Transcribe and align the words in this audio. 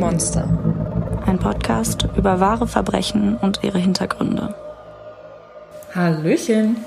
Monster. 0.00 0.48
Ein 1.26 1.38
Podcast 1.38 2.08
über 2.16 2.40
wahre 2.40 2.66
Verbrechen 2.66 3.36
und 3.36 3.60
ihre 3.62 3.78
Hintergründe. 3.78 4.54
Hallöchen. 5.94 6.78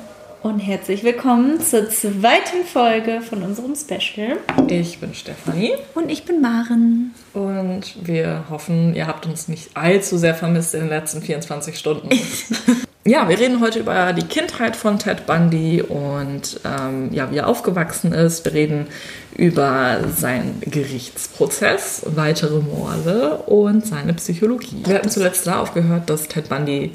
Und 0.41 0.57
herzlich 0.57 1.04
willkommen 1.04 1.61
zur 1.61 1.91
zweiten 1.91 2.65
Folge 2.65 3.21
von 3.21 3.43
unserem 3.43 3.75
Special. 3.75 4.38
Ich 4.68 4.99
bin 4.99 5.13
Stefanie. 5.13 5.73
Und 5.93 6.09
ich 6.09 6.25
bin 6.25 6.41
Maren. 6.41 7.13
Und 7.34 7.95
wir 8.02 8.45
hoffen, 8.49 8.95
ihr 8.95 9.05
habt 9.05 9.27
uns 9.27 9.48
nicht 9.48 9.77
allzu 9.77 10.18
sehr 10.18 10.34
vermisst 10.34 10.73
in 10.73 10.80
den 10.80 10.89
letzten 10.89 11.21
24 11.21 11.77
Stunden. 11.77 12.09
ja, 13.05 13.27
wir 13.27 13.38
reden 13.38 13.59
heute 13.59 13.79
über 13.79 14.13
die 14.13 14.25
Kindheit 14.25 14.75
von 14.75 14.97
Ted 14.97 15.25
Bundy 15.25 15.81
und 15.81 16.59
ähm, 16.63 17.09
ja, 17.11 17.29
wie 17.31 17.37
er 17.37 17.47
aufgewachsen 17.47 18.13
ist. 18.13 18.45
Wir 18.45 18.54
reden 18.54 18.87
über 19.36 20.00
seinen 20.15 20.61
Gerichtsprozess, 20.61 22.04
weitere 22.15 22.59
Morde 22.59 23.37
und 23.39 23.86
seine 23.86 24.14
Psychologie. 24.14 24.83
Wir 24.86 24.95
hatten 24.95 25.09
zuletzt 25.09 25.45
da 25.47 25.59
aufgehört, 25.59 26.09
dass 26.09 26.28
Ted 26.29 26.47
Bundy 26.47 26.92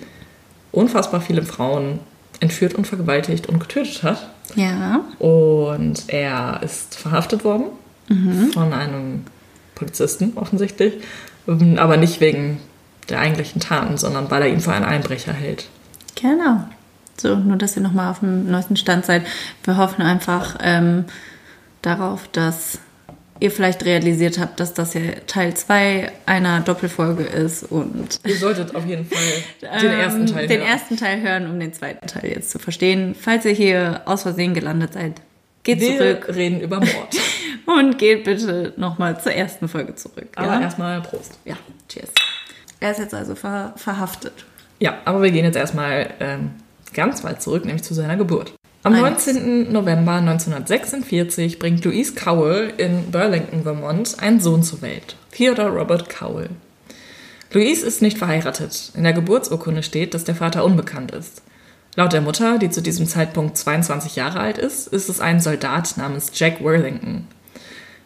unfassbar 0.72 1.20
viele 1.20 1.42
Frauen 1.42 2.00
entführt 2.40 2.74
und 2.74 2.86
vergewaltigt 2.86 3.48
und 3.48 3.58
getötet 3.58 4.02
hat. 4.02 4.30
Ja. 4.54 5.04
Und 5.18 6.04
er 6.06 6.60
ist 6.62 6.96
verhaftet 6.96 7.44
worden 7.44 7.64
von 8.54 8.72
einem 8.72 9.24
Polizisten 9.74 10.32
offensichtlich, 10.36 10.94
aber 11.46 11.98
nicht 11.98 12.22
wegen 12.22 12.60
der 13.10 13.20
eigentlichen 13.20 13.60
Taten, 13.60 13.98
sondern 13.98 14.30
weil 14.30 14.42
er 14.42 14.48
ihn 14.48 14.60
für 14.60 14.72
einen 14.72 14.86
Einbrecher 14.86 15.34
hält. 15.34 15.68
Genau. 16.20 16.64
So, 17.16 17.36
nur 17.36 17.56
dass 17.56 17.76
ihr 17.76 17.82
nochmal 17.82 18.10
auf 18.10 18.20
dem 18.20 18.50
neuesten 18.50 18.76
Stand 18.76 19.04
seid. 19.04 19.26
Wir 19.64 19.76
hoffen 19.76 20.02
einfach 20.02 20.56
ähm, 20.62 21.04
darauf, 21.82 22.28
dass 22.28 22.78
ihr 23.40 23.50
vielleicht 23.50 23.84
realisiert 23.84 24.38
habt, 24.38 24.58
dass 24.60 24.74
das 24.74 24.94
ja 24.94 25.00
Teil 25.26 25.54
2 25.54 26.10
einer 26.26 26.60
Doppelfolge 26.60 27.22
ist 27.24 27.62
und 27.64 28.20
Ihr 28.24 28.36
solltet 28.36 28.74
auf 28.74 28.84
jeden 28.86 29.06
Fall 29.06 29.18
den 29.80 29.90
ähm, 29.92 29.98
ersten 30.00 30.26
Teil 30.26 30.46
den 30.46 30.60
hören. 30.60 30.68
ersten 30.68 30.96
Teil 30.96 31.20
hören, 31.20 31.50
um 31.50 31.60
den 31.60 31.72
zweiten 31.72 32.06
Teil 32.06 32.30
jetzt 32.30 32.50
zu 32.50 32.58
verstehen. 32.58 33.14
Falls 33.18 33.44
ihr 33.44 33.52
hier 33.52 34.02
aus 34.06 34.22
Versehen 34.22 34.54
gelandet 34.54 34.94
seid, 34.94 35.20
geht 35.62 35.80
Wir 35.80 35.98
zurück 35.98 36.34
reden 36.34 36.60
über 36.60 36.78
Mord. 36.78 37.16
und 37.66 37.98
geht 37.98 38.24
bitte 38.24 38.74
nochmal 38.76 39.20
zur 39.20 39.32
ersten 39.32 39.68
Folge 39.68 39.94
zurück. 39.94 40.28
Aber 40.36 40.54
ja? 40.54 40.60
erstmal 40.62 41.00
Prost. 41.02 41.38
ja, 41.44 41.56
cheers. 41.88 42.10
Er 42.80 42.92
ist 42.92 42.98
jetzt 42.98 43.14
also 43.14 43.34
ver 43.34 43.72
verhaftet. 43.76 44.44
Ja, 44.78 44.98
aber 45.04 45.22
wir 45.22 45.30
gehen 45.30 45.44
jetzt 45.44 45.56
erstmal 45.56 46.10
ähm, 46.20 46.50
ganz 46.94 47.24
weit 47.24 47.42
zurück, 47.42 47.64
nämlich 47.64 47.82
zu 47.82 47.94
seiner 47.94 48.16
Geburt. 48.16 48.52
Am 48.84 48.94
Eins. 48.94 49.26
19. 49.26 49.72
November 49.72 50.14
1946 50.14 51.58
bringt 51.58 51.84
Louise 51.84 52.14
Cowell 52.14 52.72
in 52.76 53.10
Burlington, 53.10 53.64
Vermont, 53.64 54.16
einen 54.20 54.40
Sohn 54.40 54.62
zur 54.62 54.82
Welt, 54.82 55.16
Theodore 55.32 55.70
Robert 55.70 56.08
Cowell. 56.08 56.50
Louise 57.52 57.84
ist 57.84 58.02
nicht 58.02 58.18
verheiratet. 58.18 58.92
In 58.94 59.04
der 59.04 59.14
Geburtsurkunde 59.14 59.82
steht, 59.82 60.14
dass 60.14 60.24
der 60.24 60.34
Vater 60.34 60.64
unbekannt 60.64 61.10
ist. 61.10 61.42
Laut 61.96 62.12
der 62.12 62.20
Mutter, 62.20 62.58
die 62.58 62.70
zu 62.70 62.80
diesem 62.80 63.06
Zeitpunkt 63.06 63.56
22 63.56 64.14
Jahre 64.14 64.38
alt 64.38 64.58
ist, 64.58 64.86
ist 64.86 65.08
es 65.08 65.20
ein 65.20 65.40
Soldat 65.40 65.96
namens 65.96 66.30
Jack 66.34 66.62
Worthington. 66.62 67.26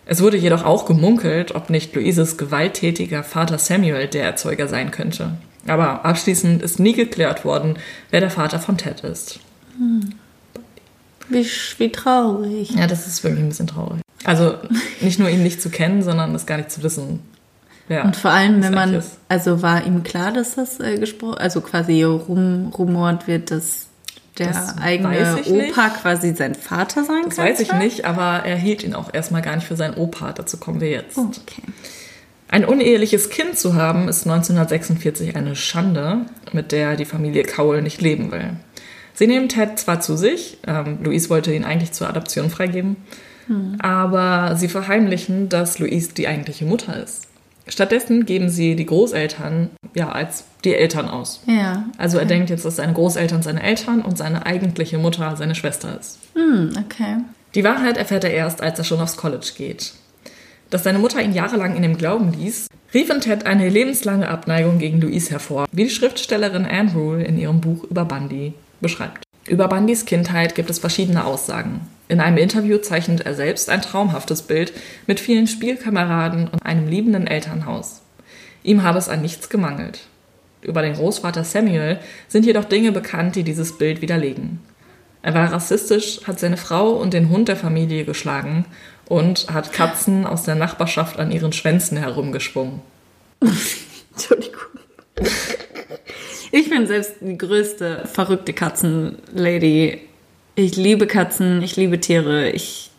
Es 0.07 0.23
wurde 0.23 0.37
jedoch 0.37 0.65
auch 0.65 0.87
gemunkelt, 0.87 1.55
ob 1.55 1.71
nicht 1.71 1.95
Louises 1.95 2.39
gewalttätiger 2.39 3.23
Vater 3.23 3.59
Samuel 3.59 4.09
der 4.09 4.25
Erzeuger 4.25 4.69
sein 4.69 4.91
könnte. 4.91 5.37
Aber 5.67 6.05
abschließend 6.05 6.63
ist 6.63 6.79
nie 6.81 6.93
geklärt 6.93 7.45
worden, 7.45 7.77
wer 8.11 8.21
der 8.21 8.31
Vater 8.31 8.59
von 8.59 8.77
Ted 8.79 9.01
ist. 9.05 9.39
Wie, 11.29 11.47
wie 11.79 11.93
traurig. 11.93 12.71
Ja, 12.73 12.87
das 12.87 13.07
ist 13.07 13.23
wirklich 13.25 13.43
ein 13.43 13.49
bisschen 13.49 13.69
traurig. 13.69 14.01
Also 14.25 14.57
nicht 15.01 15.19
nur 15.19 15.29
ihn 15.29 15.43
nicht 15.43 15.63
zu 15.63 15.71
kennen, 15.71 16.03
sondern 16.03 16.35
es 16.35 16.47
gar 16.47 16.57
nicht 16.57 16.71
zu 16.71 16.83
wissen. 16.83 17.21
wer 17.89 18.05
Und 18.05 18.17
vor 18.17 18.31
allem, 18.31 18.57
das 18.61 18.67
wenn 18.67 18.75
man, 18.75 18.95
ist. 18.95 19.19
also 19.29 19.63
war 19.63 19.85
ihm 19.87 20.03
klar, 20.03 20.33
dass 20.33 20.55
das 20.55 20.79
äh, 20.81 20.99
gesprochen, 20.99 21.39
also 21.39 21.61
quasi 21.61 22.03
rumrumort 22.03 23.27
wird, 23.27 23.51
dass 23.51 23.87
der 24.39 24.49
Das 24.49 24.79
eigene 24.79 25.41
ich 25.41 25.49
nicht. 25.51 25.71
Opa 25.73 25.91
quasi 25.91 26.35
sein 26.35 26.55
Vater 26.55 27.05
sein 27.05 27.23
Das 27.27 27.37
könnte? 27.37 27.51
weiß 27.53 27.61
ich 27.61 27.73
nicht, 27.75 28.05
aber 28.05 28.45
er 28.45 28.57
hielt 28.57 28.83
ihn 28.83 28.95
auch 28.95 29.13
erstmal 29.13 29.43
gar 29.43 29.57
nicht 29.57 29.67
für 29.67 29.77
seinen 29.77 29.95
Opa. 29.95 30.33
Dazu 30.33 30.57
kommen 30.57 30.81
wir 30.81 30.91
jetzt. 30.91 31.19
Oh, 31.19 31.23
okay. 31.43 31.63
Ein 32.53 32.67
uneheliches 32.67 33.31
Kind 33.31 33.59
zu 33.59 33.77
haben, 33.77 34.09
ist 34.09 34.27
1946 34.27 35.37
eine 35.37 35.57
Schande, 35.57 36.27
mit 36.53 36.71
der 36.71 36.97
die 36.97 37.07
Familie 37.07 37.45
Cowell 37.45 37.81
nicht 37.81 38.03
leben 38.03 38.31
will. 38.31 38.51
Sie 39.15 39.27
nehmen 39.27 39.49
Ted 39.49 39.79
zwar 39.79 40.01
zu 40.01 40.19
sich, 40.19 40.59
ähm, 40.67 40.99
Louise 41.03 41.31
wollte 41.31 41.55
ihn 41.55 41.65
eigentlich 41.65 41.93
zur 41.93 42.11
Adoption 42.11 42.51
freigeben, 42.51 42.97
aber 43.79 44.55
sie 44.57 44.69
verheimlichen, 44.69 45.49
dass 45.49 45.79
Louise 45.79 46.13
die 46.13 46.29
eigentliche 46.29 46.67
Mutter 46.67 47.03
ist. 47.03 47.23
Stattdessen 47.69 48.27
geben 48.27 48.51
sie 48.51 48.77
die 48.77 48.87
Großeltern 48.87 49.71
ja 49.95 50.11
als 50.13 50.45
die 50.65 50.75
Eltern 50.75 51.09
aus. 51.09 51.43
Ja. 51.47 51.87
Also 51.97 52.19
er 52.19 52.27
denkt 52.27 52.51
jetzt, 52.51 52.67
dass 52.67 52.77
seine 52.77 52.93
Großeltern 52.93 53.43
seine 53.43 53.63
Eltern 53.63 54.03
und 54.03 54.19
seine 54.19 54.45
eigentliche 54.45 54.99
Mutter 54.99 55.37
seine 55.37 55.55
Schwester 55.55 55.99
ist. 55.99 56.19
Hm, 56.35 56.73
okay. 56.85 57.17
Die 57.55 57.65
Wahrheit 57.65 57.97
erfährt 57.97 58.25
er 58.25 58.33
erst, 58.33 58.61
als 58.61 58.79
er 58.79 58.85
schon 58.85 59.01
aufs 59.01 59.17
College 59.17 59.53
geht. 59.57 59.95
Dass 60.73 60.85
seine 60.85 60.99
Mutter 60.99 61.21
ihn 61.21 61.35
jahrelang 61.35 61.77
in 61.77 61.83
dem 61.83 61.99
Glauben 61.99 62.33
ließ, 62.33 62.69
rief 62.95 63.11
in 63.11 63.21
Ted 63.21 63.45
eine 63.45 63.69
lebenslange 63.69 64.27
Abneigung 64.27 64.79
gegen 64.79 65.03
Louise 65.03 65.31
hervor, 65.31 65.67
wie 65.71 65.85
die 65.85 65.91
Schriftstellerin 65.91 66.65
Anne 66.65 66.95
Rule 66.95 67.23
in 67.23 67.39
ihrem 67.39 67.61
Buch 67.61 67.85
über 67.85 68.07
Bundy 68.07 68.55
beschreibt. 68.81 69.23
Über 69.47 69.69
Bundys 69.69 70.07
Kindheit 70.07 70.55
gibt 70.55 70.71
es 70.71 70.79
verschiedene 70.79 71.27
Aussagen. 71.27 71.83
In 72.09 72.21
einem 72.21 72.39
Interview 72.39 72.79
zeichnet 72.79 73.21
er 73.21 73.35
selbst 73.35 73.69
ein 73.69 73.83
traumhaftes 73.83 74.41
Bild 74.41 74.73
mit 75.07 75.21
vielen 75.21 75.47
Spielkameraden 75.47 76.49
und 76.49 76.65
einem 76.65 76.89
liebenden 76.89 77.27
Elternhaus. 77.27 78.01
Ihm 78.63 78.83
habe 78.83 78.99
es 78.99 79.11
an 79.11 79.21
nichts 79.21 79.51
gemangelt. 79.51 80.07
Über 80.63 80.81
den 80.81 80.95
Großvater 80.95 81.45
Samuel 81.45 81.99
sind 82.29 82.47
jedoch 82.47 82.65
Dinge 82.65 82.93
bekannt, 82.93 83.37
die 83.37 83.43
dieses 83.43 83.77
Bild 83.77 84.01
widerlegen. 84.01 84.61
Er 85.21 85.35
war 85.35 85.53
rassistisch, 85.53 86.21
hat 86.27 86.41
seine 86.41 86.57
Frau 86.57 86.93
und 86.93 87.13
den 87.13 87.29
Hund 87.29 87.49
der 87.49 87.57
Familie 87.57 88.05
geschlagen 88.05 88.65
und 89.13 89.53
hat 89.53 89.75
Katzen 89.75 90.25
aus 90.25 90.45
der 90.45 90.55
Nachbarschaft 90.55 91.19
an 91.19 91.31
ihren 91.31 91.53
Schwänzen 91.53 91.99
herumgeschwungen. 91.99 92.81
Entschuldigung. 94.13 94.63
Ich 96.51 96.71
bin 96.71 96.87
selbst 96.87 97.17
die 97.21 97.37
größte 97.37 98.09
verrückte 98.11 98.55
Katzenlady. 98.55 100.01
Ich 100.55 100.77
liebe 100.77 101.07
Katzen, 101.07 101.63
ich 101.63 101.77
liebe 101.77 102.01
Tiere, 102.01 102.49
ich 102.49 102.91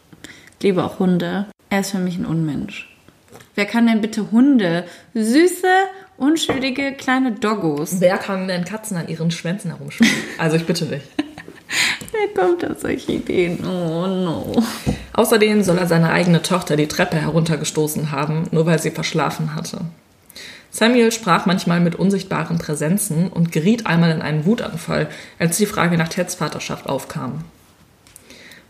liebe 0.61 0.83
auch 0.83 0.99
Hunde. 0.99 1.47
Er 1.71 1.79
ist 1.79 1.89
für 1.89 1.97
mich 1.97 2.17
ein 2.17 2.27
Unmensch. 2.27 2.95
Wer 3.55 3.65
kann 3.65 3.87
denn 3.87 4.01
bitte 4.01 4.29
Hunde? 4.31 4.85
Süße, 5.15 5.67
unschuldige 6.17 6.93
kleine 6.93 7.31
Doggos. 7.31 7.95
Wer 8.01 8.19
kann 8.19 8.47
denn 8.47 8.65
Katzen 8.65 8.97
an 8.97 9.07
ihren 9.07 9.31
Schwänzen 9.31 9.71
herumschwingen? 9.71 10.13
Also 10.37 10.57
ich 10.57 10.65
bitte 10.67 10.85
dich. 10.85 11.01
Wer 12.11 12.27
kommt 12.39 12.63
auf 12.69 12.79
solche 12.81 13.13
Ideen? 13.13 13.65
Oh 13.65 14.05
no. 14.05 14.63
Außerdem 15.13 15.63
soll 15.63 15.77
er 15.77 15.87
seine 15.87 16.11
eigene 16.11 16.41
Tochter 16.41 16.75
die 16.75 16.87
Treppe 16.87 17.17
heruntergestoßen 17.17 18.11
haben, 18.11 18.47
nur 18.51 18.65
weil 18.65 18.79
sie 18.79 18.91
verschlafen 18.91 19.55
hatte. 19.55 19.81
Samuel 20.71 21.11
sprach 21.11 21.45
manchmal 21.45 21.79
mit 21.79 21.95
unsichtbaren 21.95 22.57
Präsenzen 22.57 23.27
und 23.29 23.51
geriet 23.51 23.85
einmal 23.85 24.09
in 24.09 24.23
einen 24.23 24.45
Wutanfall, 24.45 25.07
als 25.37 25.57
die 25.57 25.67
Frage 25.67 25.97
nach 25.97 26.09
Teds 26.09 26.33
Vaterschaft 26.33 26.87
aufkam. 26.87 27.43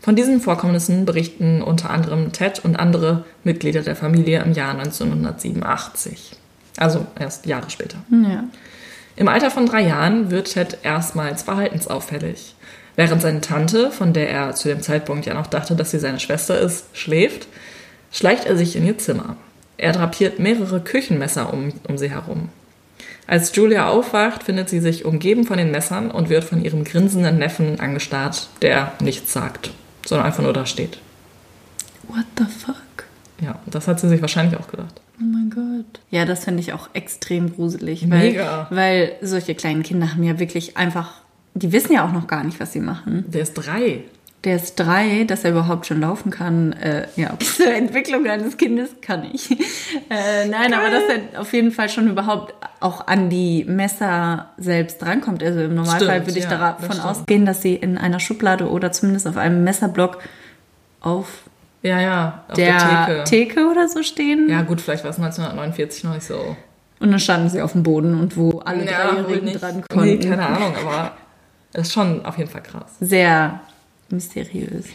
Von 0.02 0.16
diesen 0.16 0.42
Vorkommnissen 0.42 1.06
berichten 1.06 1.62
unter 1.62 1.88
anderem 1.88 2.30
Ted 2.32 2.62
und 2.62 2.76
andere 2.76 3.24
Mitglieder 3.42 3.80
der 3.80 3.96
Familie 3.96 4.42
im 4.42 4.52
Jahr 4.52 4.72
1987. 4.72 6.32
Also 6.76 7.06
erst 7.18 7.46
Jahre 7.46 7.70
später. 7.70 7.96
Ja. 8.10 8.44
Im 9.16 9.28
Alter 9.28 9.50
von 9.50 9.64
drei 9.64 9.80
Jahren 9.80 10.30
wird 10.30 10.52
Ted 10.52 10.76
erstmals 10.82 11.42
verhaltensauffällig. 11.42 12.54
Während 12.96 13.22
seine 13.22 13.40
Tante, 13.40 13.90
von 13.90 14.12
der 14.12 14.30
er 14.30 14.54
zu 14.54 14.68
dem 14.68 14.82
Zeitpunkt 14.82 15.26
ja 15.26 15.34
noch 15.34 15.48
dachte, 15.48 15.74
dass 15.74 15.90
sie 15.90 15.98
seine 15.98 16.20
Schwester 16.20 16.58
ist, 16.58 16.86
schläft, 16.92 17.48
schleicht 18.12 18.44
er 18.44 18.56
sich 18.56 18.76
in 18.76 18.86
ihr 18.86 18.98
Zimmer. 18.98 19.36
Er 19.76 19.92
drapiert 19.92 20.38
mehrere 20.38 20.80
Küchenmesser 20.80 21.52
um, 21.52 21.72
um 21.88 21.98
sie 21.98 22.10
herum. 22.10 22.50
Als 23.26 23.54
Julia 23.56 23.88
aufwacht, 23.88 24.44
findet 24.44 24.68
sie 24.68 24.80
sich 24.80 25.04
umgeben 25.04 25.44
von 25.44 25.56
den 25.56 25.70
Messern 25.70 26.10
und 26.10 26.28
wird 26.28 26.44
von 26.44 26.62
ihrem 26.62 26.84
grinsenden 26.84 27.38
Neffen 27.38 27.80
angestarrt, 27.80 28.48
der 28.62 28.92
nichts 29.00 29.32
sagt, 29.32 29.70
sondern 30.06 30.26
einfach 30.26 30.42
nur 30.42 30.52
da 30.52 30.66
steht. 30.66 30.98
What 32.06 32.26
the 32.38 32.44
fuck? 32.44 32.76
Ja, 33.40 33.58
das 33.66 33.88
hat 33.88 33.98
sie 33.98 34.08
sich 34.08 34.20
wahrscheinlich 34.20 34.58
auch 34.60 34.68
gedacht. 34.68 35.00
Oh 35.18 35.24
mein 35.24 35.50
Gott. 35.50 36.00
Ja, 36.10 36.24
das 36.24 36.44
finde 36.44 36.60
ich 36.60 36.72
auch 36.72 36.88
extrem 36.92 37.54
gruselig. 37.54 38.08
Weil, 38.10 38.30
Mega. 38.30 38.66
Weil 38.70 39.12
solche 39.22 39.54
kleinen 39.54 39.82
Kinder 39.82 40.12
haben 40.12 40.22
ja 40.22 40.38
wirklich 40.38 40.76
einfach, 40.76 41.20
die 41.54 41.72
wissen 41.72 41.92
ja 41.92 42.04
auch 42.06 42.12
noch 42.12 42.26
gar 42.26 42.44
nicht, 42.44 42.60
was 42.60 42.72
sie 42.72 42.80
machen. 42.80 43.24
Der 43.28 43.42
ist 43.42 43.54
drei. 43.54 44.02
Der 44.44 44.56
ist 44.56 44.74
drei, 44.76 45.24
dass 45.24 45.42
er 45.44 45.52
überhaupt 45.52 45.86
schon 45.86 46.00
laufen 46.00 46.30
kann. 46.30 46.74
Äh, 46.74 47.06
ja, 47.16 47.32
zur 47.56 47.72
Entwicklung 47.72 48.26
eines 48.26 48.58
Kindes 48.58 48.90
kann 49.00 49.24
ich. 49.32 49.50
Äh, 50.10 50.46
nein, 50.50 50.74
aber 50.74 50.90
dass 50.90 51.04
er 51.04 51.40
auf 51.40 51.52
jeden 51.54 51.70
Fall 51.70 51.88
schon 51.88 52.08
überhaupt 52.10 52.54
auch 52.80 53.06
an 53.06 53.30
die 53.30 53.64
Messer 53.64 54.50
selbst 54.58 55.00
drankommt. 55.00 55.42
Also 55.42 55.60
im 55.60 55.74
Normalfall 55.74 56.00
Stimmt, 56.22 56.26
würde 56.26 56.38
ich 56.38 56.44
ja, 56.44 56.50
das 56.50 56.60
davon 56.60 56.92
stimmt. 56.96 57.04
ausgehen, 57.06 57.46
dass 57.46 57.62
sie 57.62 57.74
in 57.74 57.96
einer 57.96 58.20
Schublade 58.20 58.68
oder 58.68 58.92
zumindest 58.92 59.26
auf 59.26 59.38
einem 59.38 59.64
Messerblock 59.64 60.18
Ja, 61.82 62.00
ja, 62.00 62.44
auf 62.48 62.54
der, 62.56 62.78
der, 62.78 63.06
Theke. 63.06 63.24
Theke 63.24 63.70
oder 63.70 63.88
so 63.88 64.02
stehen. 64.02 64.48
Ja, 64.50 64.62
gut, 64.62 64.80
vielleicht 64.82 65.04
war 65.04 65.10
es 65.10 65.16
1949 65.16 66.04
noch 66.04 66.14
nicht 66.14 66.26
so. 66.26 66.56
Und 67.00 67.10
dann 67.10 67.18
standen 67.20 67.48
sie 67.50 67.60
auf 67.62 67.72
dem 67.72 67.82
Boden 67.82 68.18
und 68.18 68.36
wo 68.36 68.60
alle 68.60 68.84
Ja, 68.84 69.08
Dreijährigen 69.12 69.52
dran 69.58 69.76
Nee, 69.76 69.82
konnten. 69.94 70.28
keine 70.30 70.46
Ahnung, 70.46 70.72
aber 70.86 71.12
das 71.74 71.88
ist 71.88 71.92
schon 71.92 72.24
auf 72.24 72.38
jeden 72.38 72.50
Fall 72.50 72.62
krass. 72.62 72.90
Sehr 73.00 73.60
mysteriös. 74.08 74.86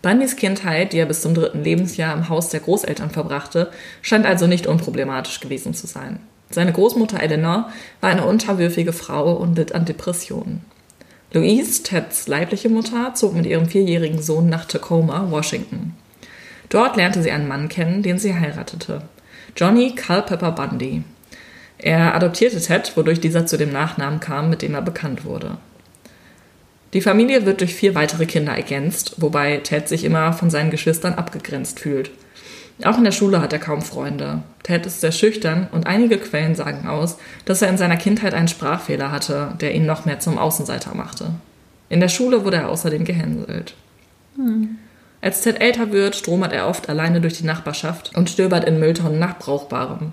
Bundys 0.00 0.36
Kindheit, 0.36 0.92
die 0.92 0.98
er 0.98 1.06
bis 1.06 1.20
zum 1.20 1.34
dritten 1.34 1.62
Lebensjahr 1.62 2.14
im 2.14 2.28
Haus 2.28 2.48
der 2.48 2.60
Großeltern 2.60 3.10
verbrachte, 3.10 3.70
scheint 4.00 4.26
also 4.26 4.46
nicht 4.46 4.66
unproblematisch 4.66 5.40
gewesen 5.40 5.74
zu 5.74 5.86
sein. 5.86 6.18
Seine 6.50 6.72
Großmutter 6.72 7.20
Eleanor 7.20 7.70
war 8.00 8.10
eine 8.10 8.24
unterwürfige 8.24 8.92
Frau 8.92 9.34
und 9.34 9.56
litt 9.56 9.74
an 9.74 9.84
Depressionen. 9.84 10.64
Louise, 11.32 11.82
Teds 11.82 12.26
leibliche 12.26 12.70
Mutter, 12.70 13.12
zog 13.14 13.34
mit 13.34 13.44
ihrem 13.44 13.66
vierjährigen 13.66 14.22
Sohn 14.22 14.48
nach 14.48 14.64
Tacoma, 14.64 15.30
Washington. 15.30 15.94
Dort 16.70 16.96
lernte 16.96 17.22
sie 17.22 17.30
einen 17.30 17.48
Mann 17.48 17.68
kennen, 17.68 18.02
den 18.02 18.18
sie 18.18 18.34
heiratete. 18.34 19.02
Johnny 19.56 19.94
Culpeper 19.94 20.52
Bundy. 20.52 21.02
Er 21.76 22.14
adoptierte 22.14 22.60
Ted, 22.60 22.96
wodurch 22.96 23.20
dieser 23.20 23.44
zu 23.44 23.58
dem 23.58 23.72
Nachnamen 23.72 24.20
kam, 24.20 24.48
mit 24.48 24.62
dem 24.62 24.74
er 24.74 24.82
bekannt 24.82 25.26
wurde. 25.26 25.58
Die 26.94 27.02
Familie 27.02 27.44
wird 27.44 27.60
durch 27.60 27.74
vier 27.74 27.94
weitere 27.94 28.24
Kinder 28.24 28.52
ergänzt, 28.52 29.16
wobei 29.18 29.58
Ted 29.58 29.88
sich 29.88 30.04
immer 30.04 30.32
von 30.32 30.48
seinen 30.48 30.70
Geschwistern 30.70 31.14
abgegrenzt 31.14 31.80
fühlt. 31.80 32.10
Auch 32.84 32.96
in 32.96 33.04
der 33.04 33.12
Schule 33.12 33.42
hat 33.42 33.52
er 33.52 33.58
kaum 33.58 33.82
Freunde. 33.82 34.42
Ted 34.62 34.86
ist 34.86 35.00
sehr 35.00 35.12
schüchtern 35.12 35.68
und 35.72 35.86
einige 35.86 36.16
Quellen 36.16 36.54
sagen 36.54 36.88
aus, 36.88 37.18
dass 37.44 37.60
er 37.60 37.68
in 37.68 37.76
seiner 37.76 37.96
Kindheit 37.96 38.34
einen 38.34 38.48
Sprachfehler 38.48 39.10
hatte, 39.10 39.52
der 39.60 39.74
ihn 39.74 39.84
noch 39.84 40.04
mehr 40.04 40.20
zum 40.20 40.38
Außenseiter 40.38 40.94
machte. 40.94 41.32
In 41.88 42.00
der 42.00 42.08
Schule 42.08 42.44
wurde 42.44 42.58
er 42.58 42.68
außerdem 42.68 43.04
gehänselt. 43.04 43.74
Als 45.20 45.40
Ted 45.40 45.60
älter 45.60 45.90
wird, 45.90 46.14
stromert 46.14 46.52
er 46.52 46.68
oft 46.68 46.88
alleine 46.88 47.20
durch 47.20 47.38
die 47.38 47.46
Nachbarschaft 47.46 48.16
und 48.16 48.30
stöbert 48.30 48.64
in 48.64 48.78
Mülltonnen 48.78 49.18
nach 49.18 49.38
Brauchbarem. 49.38 50.12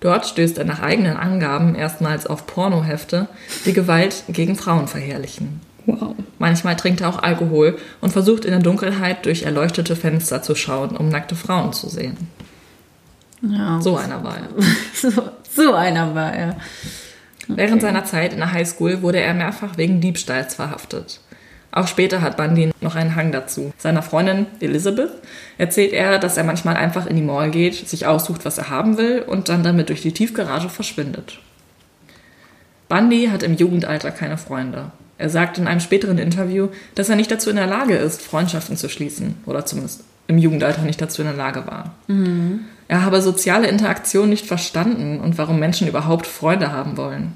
Dort 0.00 0.26
stößt 0.26 0.56
er 0.56 0.64
nach 0.64 0.80
eigenen 0.80 1.18
Angaben 1.18 1.74
erstmals 1.74 2.26
auf 2.26 2.46
Pornohefte, 2.46 3.28
die 3.66 3.74
Gewalt 3.74 4.24
gegen 4.28 4.56
Frauen 4.56 4.88
verherrlichen. 4.88 5.60
Wow. 5.86 6.14
Manchmal 6.38 6.76
trinkt 6.76 7.00
er 7.00 7.08
auch 7.08 7.22
Alkohol 7.22 7.78
und 8.00 8.10
versucht 8.10 8.44
in 8.44 8.50
der 8.50 8.60
Dunkelheit 8.60 9.26
durch 9.26 9.42
erleuchtete 9.42 9.96
Fenster 9.96 10.42
zu 10.42 10.54
schauen, 10.54 10.96
um 10.96 11.08
nackte 11.08 11.34
Frauen 11.34 11.72
zu 11.72 11.88
sehen. 11.88 12.16
Ja. 13.42 13.80
So 13.80 13.96
einer 13.96 14.22
war 14.22 14.36
er. 14.36 14.48
So, 14.92 15.10
so 15.50 15.74
einer 15.74 16.14
war 16.14 16.32
er. 16.32 16.56
Während 17.48 17.82
seiner 17.82 18.04
Zeit 18.04 18.32
in 18.32 18.38
der 18.38 18.52
Highschool 18.52 19.02
wurde 19.02 19.20
er 19.20 19.34
mehrfach 19.34 19.76
wegen 19.76 20.00
Diebstahls 20.00 20.54
verhaftet. 20.54 21.20
Auch 21.72 21.86
später 21.86 22.20
hat 22.20 22.36
Bundy 22.36 22.70
noch 22.80 22.96
einen 22.96 23.14
Hang 23.14 23.32
dazu. 23.32 23.72
Seiner 23.78 24.02
Freundin 24.02 24.46
Elizabeth 24.60 25.12
erzählt 25.56 25.92
er, 25.92 26.18
dass 26.18 26.36
er 26.36 26.44
manchmal 26.44 26.76
einfach 26.76 27.06
in 27.06 27.16
die 27.16 27.22
Mall 27.22 27.50
geht, 27.50 27.88
sich 27.88 28.06
aussucht, 28.06 28.44
was 28.44 28.58
er 28.58 28.70
haben 28.70 28.98
will 28.98 29.22
und 29.26 29.48
dann 29.48 29.62
damit 29.62 29.88
durch 29.88 30.02
die 30.02 30.12
Tiefgarage 30.12 30.68
verschwindet. 30.68 31.38
Bundy 32.88 33.28
hat 33.30 33.44
im 33.44 33.54
Jugendalter 33.54 34.10
keine 34.10 34.36
Freunde. 34.36 34.90
Er 35.20 35.28
sagt 35.28 35.58
in 35.58 35.66
einem 35.66 35.80
späteren 35.80 36.18
Interview, 36.18 36.68
dass 36.94 37.10
er 37.10 37.16
nicht 37.16 37.30
dazu 37.30 37.50
in 37.50 37.56
der 37.56 37.66
Lage 37.66 37.94
ist, 37.94 38.22
Freundschaften 38.22 38.76
zu 38.76 38.88
schließen. 38.88 39.34
Oder 39.44 39.66
zumindest 39.66 40.02
im 40.28 40.38
Jugendalter 40.38 40.82
nicht 40.82 41.00
dazu 41.00 41.20
in 41.20 41.28
der 41.28 41.36
Lage 41.36 41.66
war. 41.66 41.94
Er 42.88 43.04
habe 43.04 43.20
soziale 43.20 43.68
Interaktion 43.68 44.30
nicht 44.30 44.46
verstanden 44.46 45.20
und 45.20 45.36
warum 45.36 45.58
Menschen 45.58 45.88
überhaupt 45.88 46.26
Freunde 46.26 46.72
haben 46.72 46.96
wollen. 46.96 47.34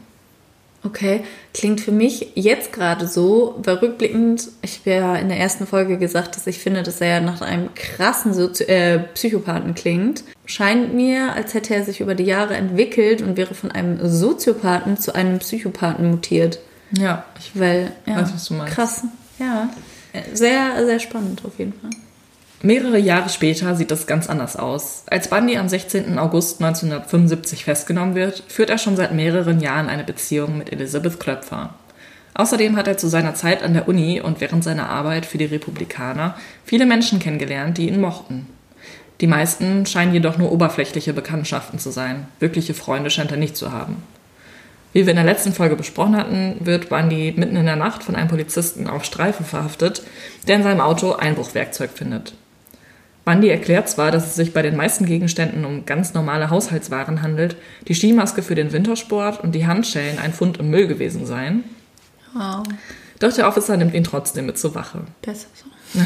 Okay, 0.82 1.22
klingt 1.54 1.80
für 1.80 1.92
mich 1.92 2.28
jetzt 2.34 2.72
gerade 2.72 3.06
so, 3.06 3.54
weil 3.58 3.76
rückblickend, 3.76 4.48
ich 4.62 4.80
habe 4.80 4.90
ja 4.90 5.16
in 5.16 5.28
der 5.28 5.38
ersten 5.38 5.66
Folge 5.66 5.96
gesagt, 5.96 6.36
dass 6.36 6.46
ich 6.46 6.58
finde, 6.58 6.82
dass 6.82 7.00
er 7.00 7.20
nach 7.20 7.40
einem 7.40 7.70
krassen 7.74 8.34
Sozi 8.34 8.64
äh, 8.64 8.98
Psychopathen 9.14 9.74
klingt. 9.74 10.24
Scheint 10.44 10.94
mir, 10.94 11.32
als 11.34 11.54
hätte 11.54 11.74
er 11.74 11.84
sich 11.84 12.00
über 12.00 12.14
die 12.14 12.24
Jahre 12.24 12.54
entwickelt 12.54 13.22
und 13.22 13.36
wäre 13.38 13.54
von 13.54 13.72
einem 13.72 13.98
Soziopathen 14.06 14.98
zu 14.98 15.14
einem 15.14 15.38
Psychopathen 15.38 16.10
mutiert. 16.10 16.58
Ja, 16.92 17.24
ich 17.38 17.52
Weil, 17.58 17.92
ja, 18.06 18.16
Weiß, 18.16 18.34
was 18.34 18.44
du 18.46 18.54
meinst. 18.54 18.74
krass. 18.74 19.02
Ja, 19.38 19.68
sehr, 20.32 20.86
sehr 20.86 21.00
spannend 21.00 21.42
auf 21.44 21.58
jeden 21.58 21.72
Fall. 21.72 21.90
Mehrere 22.62 22.98
Jahre 22.98 23.28
später 23.28 23.74
sieht 23.74 23.90
das 23.90 24.06
ganz 24.06 24.30
anders 24.30 24.56
aus. 24.56 25.02
Als 25.10 25.28
Bundy 25.28 25.58
am 25.58 25.68
16. 25.68 26.18
August 26.18 26.62
1975 26.62 27.64
festgenommen 27.64 28.14
wird, 28.14 28.42
führt 28.48 28.70
er 28.70 28.78
schon 28.78 28.96
seit 28.96 29.12
mehreren 29.12 29.60
Jahren 29.60 29.88
eine 29.88 30.04
Beziehung 30.04 30.56
mit 30.56 30.72
Elizabeth 30.72 31.20
Klöpfer. 31.20 31.74
Außerdem 32.32 32.76
hat 32.76 32.88
er 32.88 32.96
zu 32.96 33.06
seiner 33.08 33.34
Zeit 33.34 33.62
an 33.62 33.74
der 33.74 33.86
Uni 33.86 34.20
und 34.20 34.40
während 34.40 34.64
seiner 34.64 34.88
Arbeit 34.88 35.26
für 35.26 35.38
die 35.38 35.44
Republikaner 35.44 36.36
viele 36.64 36.86
Menschen 36.86 37.18
kennengelernt, 37.18 37.76
die 37.76 37.86
ihn 37.88 38.00
mochten. 38.00 38.46
Die 39.20 39.26
meisten 39.26 39.86
scheinen 39.86 40.14
jedoch 40.14 40.38
nur 40.38 40.50
oberflächliche 40.50 41.12
Bekanntschaften 41.12 41.78
zu 41.78 41.90
sein. 41.90 42.26
Wirkliche 42.40 42.74
Freunde 42.74 43.10
scheint 43.10 43.30
er 43.30 43.36
nicht 43.36 43.56
zu 43.56 43.72
haben. 43.72 44.02
Wie 44.94 45.04
wir 45.04 45.10
in 45.10 45.16
der 45.16 45.24
letzten 45.24 45.52
Folge 45.52 45.74
besprochen 45.74 46.16
hatten, 46.16 46.56
wird 46.60 46.88
Bundy 46.88 47.34
mitten 47.36 47.56
in 47.56 47.66
der 47.66 47.74
Nacht 47.74 48.04
von 48.04 48.14
einem 48.14 48.28
Polizisten 48.28 48.86
auf 48.86 49.04
Streife 49.04 49.42
verhaftet, 49.42 50.02
der 50.46 50.56
in 50.56 50.62
seinem 50.62 50.80
Auto 50.80 51.12
Einbruchwerkzeug 51.14 51.90
findet. 51.90 52.34
Bundy 53.24 53.48
erklärt 53.48 53.88
zwar, 53.88 54.12
dass 54.12 54.26
es 54.28 54.34
sich 54.36 54.52
bei 54.52 54.62
den 54.62 54.76
meisten 54.76 55.04
Gegenständen 55.04 55.64
um 55.64 55.84
ganz 55.84 56.14
normale 56.14 56.48
Haushaltswaren 56.48 57.22
handelt, 57.22 57.56
die 57.88 57.94
Skimaske 57.94 58.42
für 58.42 58.54
den 58.54 58.72
Wintersport 58.72 59.42
und 59.42 59.52
die 59.52 59.66
Handschellen 59.66 60.20
ein 60.20 60.32
Fund 60.32 60.58
im 60.58 60.70
Müll 60.70 60.86
gewesen 60.86 61.26
seien, 61.26 61.64
Wow, 62.32 62.64
doch 63.18 63.32
der 63.32 63.48
Officer 63.48 63.76
nimmt 63.76 63.94
ihn 63.94 64.04
trotzdem 64.04 64.46
mit 64.46 64.58
zur 64.58 64.74
Wache. 64.74 65.00
besser 65.22 65.48
so. 65.54 66.00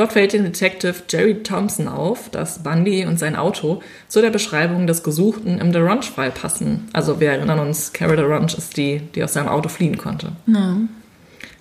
Dort 0.00 0.12
fällt 0.14 0.32
dem 0.32 0.44
Detective 0.44 0.94
Jerry 1.10 1.42
Thompson 1.42 1.86
auf, 1.86 2.30
dass 2.30 2.62
Bundy 2.62 3.04
und 3.04 3.18
sein 3.18 3.36
Auto 3.36 3.82
zu 4.08 4.22
der 4.22 4.30
Beschreibung 4.30 4.86
des 4.86 5.02
Gesuchten 5.02 5.58
im 5.58 5.74
The 5.74 5.80
Runch-Fall 5.80 6.30
passen. 6.30 6.88
Also 6.94 7.20
wir 7.20 7.32
erinnern 7.32 7.58
uns, 7.58 7.92
Carol 7.92 8.18
Runch 8.18 8.56
ist 8.56 8.78
die, 8.78 9.00
die 9.14 9.22
aus 9.22 9.34
seinem 9.34 9.48
Auto 9.48 9.68
fliehen 9.68 9.98
konnte. 9.98 10.32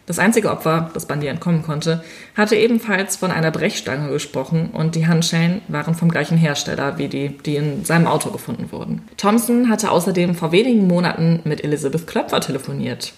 Das 0.05 0.19
einzige 0.19 0.51
Opfer, 0.51 0.89
das 0.93 1.05
Bundy 1.05 1.27
entkommen 1.27 1.63
konnte, 1.63 2.01
hatte 2.33 2.55
ebenfalls 2.55 3.17
von 3.17 3.29
einer 3.29 3.51
Brechstange 3.51 4.09
gesprochen 4.09 4.69
und 4.71 4.95
die 4.95 5.05
Handschellen 5.05 5.59
waren 5.67 5.93
vom 5.93 6.07
gleichen 6.07 6.37
Hersteller 6.37 6.97
wie 6.97 7.09
die, 7.09 7.37
die 7.39 7.57
in 7.57 7.83
seinem 7.83 8.07
Auto 8.07 8.29
gefunden 8.29 8.71
wurden. 8.71 9.01
Thompson 9.17 9.67
hatte 9.67 9.91
außerdem 9.91 10.33
vor 10.33 10.53
wenigen 10.53 10.87
Monaten 10.87 11.41
mit 11.43 11.61
Elizabeth 11.65 12.07
Klöpfer 12.07 12.39
telefoniert, 12.39 13.11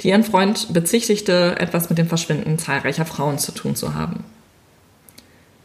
die 0.00 0.08
ihren 0.08 0.24
Freund 0.24 0.72
bezichtigte, 0.72 1.60
etwas 1.60 1.90
mit 1.90 1.98
dem 1.98 2.08
Verschwinden 2.08 2.58
zahlreicher 2.58 3.04
Frauen 3.04 3.36
zu 3.36 3.52
tun 3.52 3.76
zu 3.76 3.94
haben. 3.94 4.24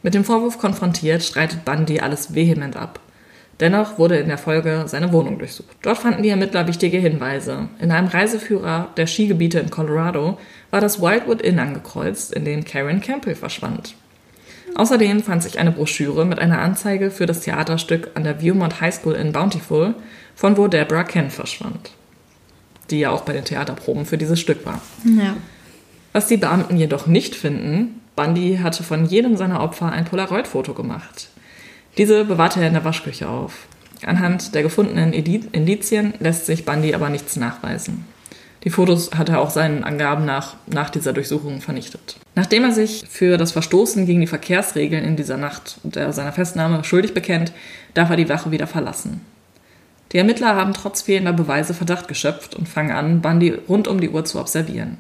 Mit 0.08 0.14
dem 0.14 0.24
Vorwurf 0.24 0.58
konfrontiert, 0.58 1.22
streitet 1.22 1.66
Bundy 1.66 2.00
alles 2.00 2.34
vehement 2.34 2.78
ab. 2.78 3.02
Dennoch 3.60 4.00
wurde 4.00 4.16
in 4.16 4.30
der 4.30 4.38
Folge 4.38 4.86
seine 4.88 5.12
Wohnung 5.12 5.38
durchsucht. 5.38 5.76
Dort 5.82 5.98
fanden 5.98 6.24
die 6.24 6.30
Ermittler 6.30 6.66
wichtige 6.66 6.98
Hinweise. 6.98 7.68
In 7.82 7.92
einem 7.92 8.08
Reiseführer 8.08 8.88
der 8.96 9.06
Skigebiete 9.06 9.60
in 9.60 9.70
Colorado 9.70 10.38
war 10.72 10.80
das 10.80 11.02
Wildwood 11.02 11.42
Inn 11.42 11.60
angekreuzt, 11.60 12.32
in 12.32 12.46
dem 12.46 12.64
Karen 12.64 13.02
Campbell 13.02 13.36
verschwand. 13.36 13.96
Außerdem 14.76 15.24
fand 15.24 15.44
sich 15.44 15.60
eine 15.60 15.74
Broschüre 15.74 16.24
mit 16.24 16.40
einer 16.40 16.62
Anzeige 16.62 17.12
für 17.12 17.26
das 17.26 17.42
Theaterstück 17.42 18.12
an 18.14 18.24
der 18.24 18.40
Viewmont 18.40 18.80
High 18.80 18.96
School 18.96 19.16
in 19.16 19.34
Bountiful, 19.34 19.94
von 20.36 20.56
wo 20.56 20.70
Deborah 20.70 21.04
Kent 21.04 21.34
verschwand, 21.34 21.92
die 22.92 23.02
ja 23.02 23.10
auch 23.10 23.24
bei 23.24 23.34
den 23.34 23.44
Theaterproben 23.44 24.06
für 24.06 24.18
dieses 24.18 24.40
Stück 24.40 24.66
war. 24.66 24.80
Ja. 25.04 25.36
Was 26.14 26.28
die 26.28 26.38
Beamten 26.38 26.78
jedoch 26.78 27.08
nicht 27.08 27.36
finden, 27.36 28.00
Bundy 28.18 28.60
hatte 28.64 28.84
von 28.84 29.06
jedem 29.06 29.38
seiner 29.38 29.62
Opfer 29.62 29.92
ein 29.92 30.06
Polaroid-Foto 30.06 30.74
gemacht. 30.74 31.30
Diese 32.00 32.26
bewahrte 32.26 32.60
er 32.60 32.68
in 32.68 32.74
der 32.74 32.84
Waschküche 32.84 33.30
auf. 33.30 33.68
Anhand 34.04 34.56
der 34.56 34.64
gefundenen 34.64 35.14
Indizien 35.14 36.16
lässt 36.20 36.48
sich 36.48 36.66
Bundy 36.66 36.96
aber 36.96 37.10
nichts 37.10 37.36
nachweisen. 37.36 38.06
Die 38.64 38.72
Fotos 38.72 39.12
hat 39.16 39.30
er 39.30 39.40
auch 39.40 39.52
seinen 39.52 39.84
Angaben 39.84 40.26
nach, 40.26 40.56
nach 40.66 40.90
dieser 40.90 41.14
Durchsuchung 41.14 41.62
vernichtet. 41.62 42.18
Nachdem 42.34 42.64
er 42.64 42.72
sich 42.72 43.06
für 43.08 43.38
das 43.38 43.52
Verstoßen 43.52 44.08
gegen 44.08 44.22
die 44.22 44.28
Verkehrsregeln 44.28 45.06
in 45.06 45.16
dieser 45.16 45.38
Nacht 45.38 45.78
der 45.84 46.12
seiner 46.12 46.34
Festnahme 46.34 46.84
schuldig 46.84 47.14
bekennt, 47.14 47.54
darf 47.94 48.10
er 48.10 48.18
die 48.18 48.30
Wache 48.30 48.50
wieder 48.50 48.66
verlassen. 48.66 49.22
Die 50.12 50.18
Ermittler 50.18 50.56
haben 50.56 50.74
trotz 50.74 51.04
fehlender 51.04 51.34
Beweise 51.34 51.76
Verdacht 51.76 52.08
geschöpft 52.08 52.56
und 52.56 52.68
fangen 52.68 52.92
an, 52.92 53.22
Bundy 53.22 53.52
rund 53.70 53.88
um 53.88 54.02
die 54.02 54.10
Uhr 54.10 54.26
zu 54.26 54.40
observieren. 54.40 54.98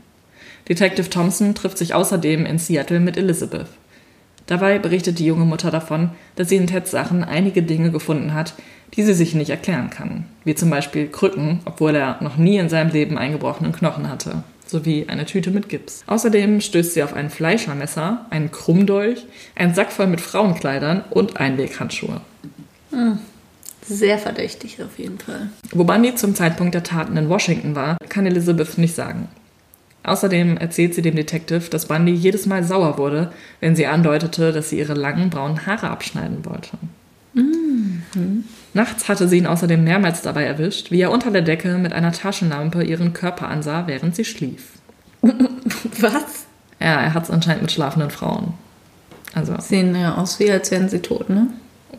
Detective 0.69 1.09
Thompson 1.09 1.55
trifft 1.55 1.77
sich 1.77 1.93
außerdem 1.93 2.45
in 2.45 2.59
Seattle 2.59 3.00
mit 3.00 3.17
Elizabeth. 3.17 3.67
Dabei 4.47 4.79
berichtet 4.79 5.19
die 5.19 5.25
junge 5.25 5.45
Mutter 5.45 5.71
davon, 5.71 6.12
dass 6.36 6.50
sie 6.50 6.55
in 6.55 6.67
Teds 6.67 6.91
Sachen 6.91 7.24
einige 7.24 7.63
Dinge 7.63 7.91
gefunden 7.91 8.33
hat, 8.33 8.53
die 8.93 9.03
sie 9.03 9.13
sich 9.13 9.36
nicht 9.36 9.50
erklären 9.50 9.89
kann. 9.89 10.25
Wie 10.45 10.55
zum 10.55 10.69
Beispiel 10.69 11.07
Krücken, 11.07 11.59
obwohl 11.65 11.95
er 11.95 12.17
noch 12.21 12.38
nie 12.38 12.57
in 12.57 12.69
seinem 12.69 12.91
Leben 12.91 13.17
einen 13.17 13.33
gebrochenen 13.33 13.74
Knochen 13.74 14.09
hatte. 14.09 14.43
Sowie 14.65 15.05
eine 15.07 15.25
Tüte 15.25 15.51
mit 15.51 15.69
Gips. 15.69 16.03
Außerdem 16.07 16.62
stößt 16.62 16.93
sie 16.93 17.03
auf 17.03 17.13
ein 17.13 17.29
Fleischermesser, 17.29 18.25
einen 18.29 18.51
Krummdolch, 18.51 19.25
einen 19.55 19.74
Sack 19.74 19.91
voll 19.91 20.07
mit 20.07 20.21
Frauenkleidern 20.21 21.03
und 21.09 21.38
Einweghandschuhe. 21.38 22.21
Sehr 23.86 24.17
verdächtig 24.17 24.81
auf 24.81 25.00
jeden 25.00 25.19
Fall. 25.19 25.50
Wo 25.71 25.86
Bundy 25.86 26.15
zum 26.15 26.36
Zeitpunkt 26.36 26.74
der 26.74 26.83
Taten 26.83 27.15
in 27.15 27.29
Washington 27.29 27.75
war, 27.75 27.97
kann 28.09 28.25
Elizabeth 28.25 28.77
nicht 28.77 28.95
sagen. 28.95 29.29
Außerdem 30.08 30.58
erzählt 30.58 30.96
sie 30.96 31.02
dem 31.02 31.16
Detective, 31.16 31.70
dass 31.70 31.88
Bundy 31.88 32.14
jedes 32.14 32.46
Mal 32.46 32.64
sauer 32.64 32.98
wurde, 32.98 33.32
wenn 33.60 33.76
sie 33.76 33.88
andeutete, 33.88 34.54
dass 34.54 34.70
sie 34.70 34.80
ihre 34.80 34.94
langen 34.94 35.30
braunen 35.30 35.66
Haare 35.66 35.90
abschneiden 35.90 36.46
wollte. 36.46 36.78
Mhm. 37.34 38.46
Nachts 38.74 39.10
hatte 39.10 39.28
sie 39.28 39.38
ihn 39.38 39.48
außerdem 39.48 39.84
mehrmals 39.84 40.22
dabei 40.22 40.44
erwischt, 40.44 40.92
wie 40.92 41.02
er 41.02 41.12
unter 41.12 41.30
der 41.30 41.42
Decke 41.42 41.78
mit 41.78 41.94
einer 41.94 42.12
Taschenlampe 42.12 42.84
ihren 42.84 43.14
Körper 43.14 43.50
ansah, 43.50 43.88
während 43.88 44.16
sie 44.16 44.26
schlief. 44.26 44.70
Was? 45.22 46.46
Ja, 46.80 47.02
er 47.02 47.14
hat 47.14 47.24
es 47.24 47.32
anscheinend 47.32 47.64
mit 47.64 47.72
schlafenden 47.72 48.12
Frauen. 48.12 48.54
Also, 49.34 49.56
Sehen 49.60 49.96
ja 49.96 50.16
aus 50.16 50.40
wie, 50.40 50.50
als 50.50 50.72
wären 50.72 50.90
sie 50.90 51.00
tot, 51.00 51.30
ne? 51.30 51.48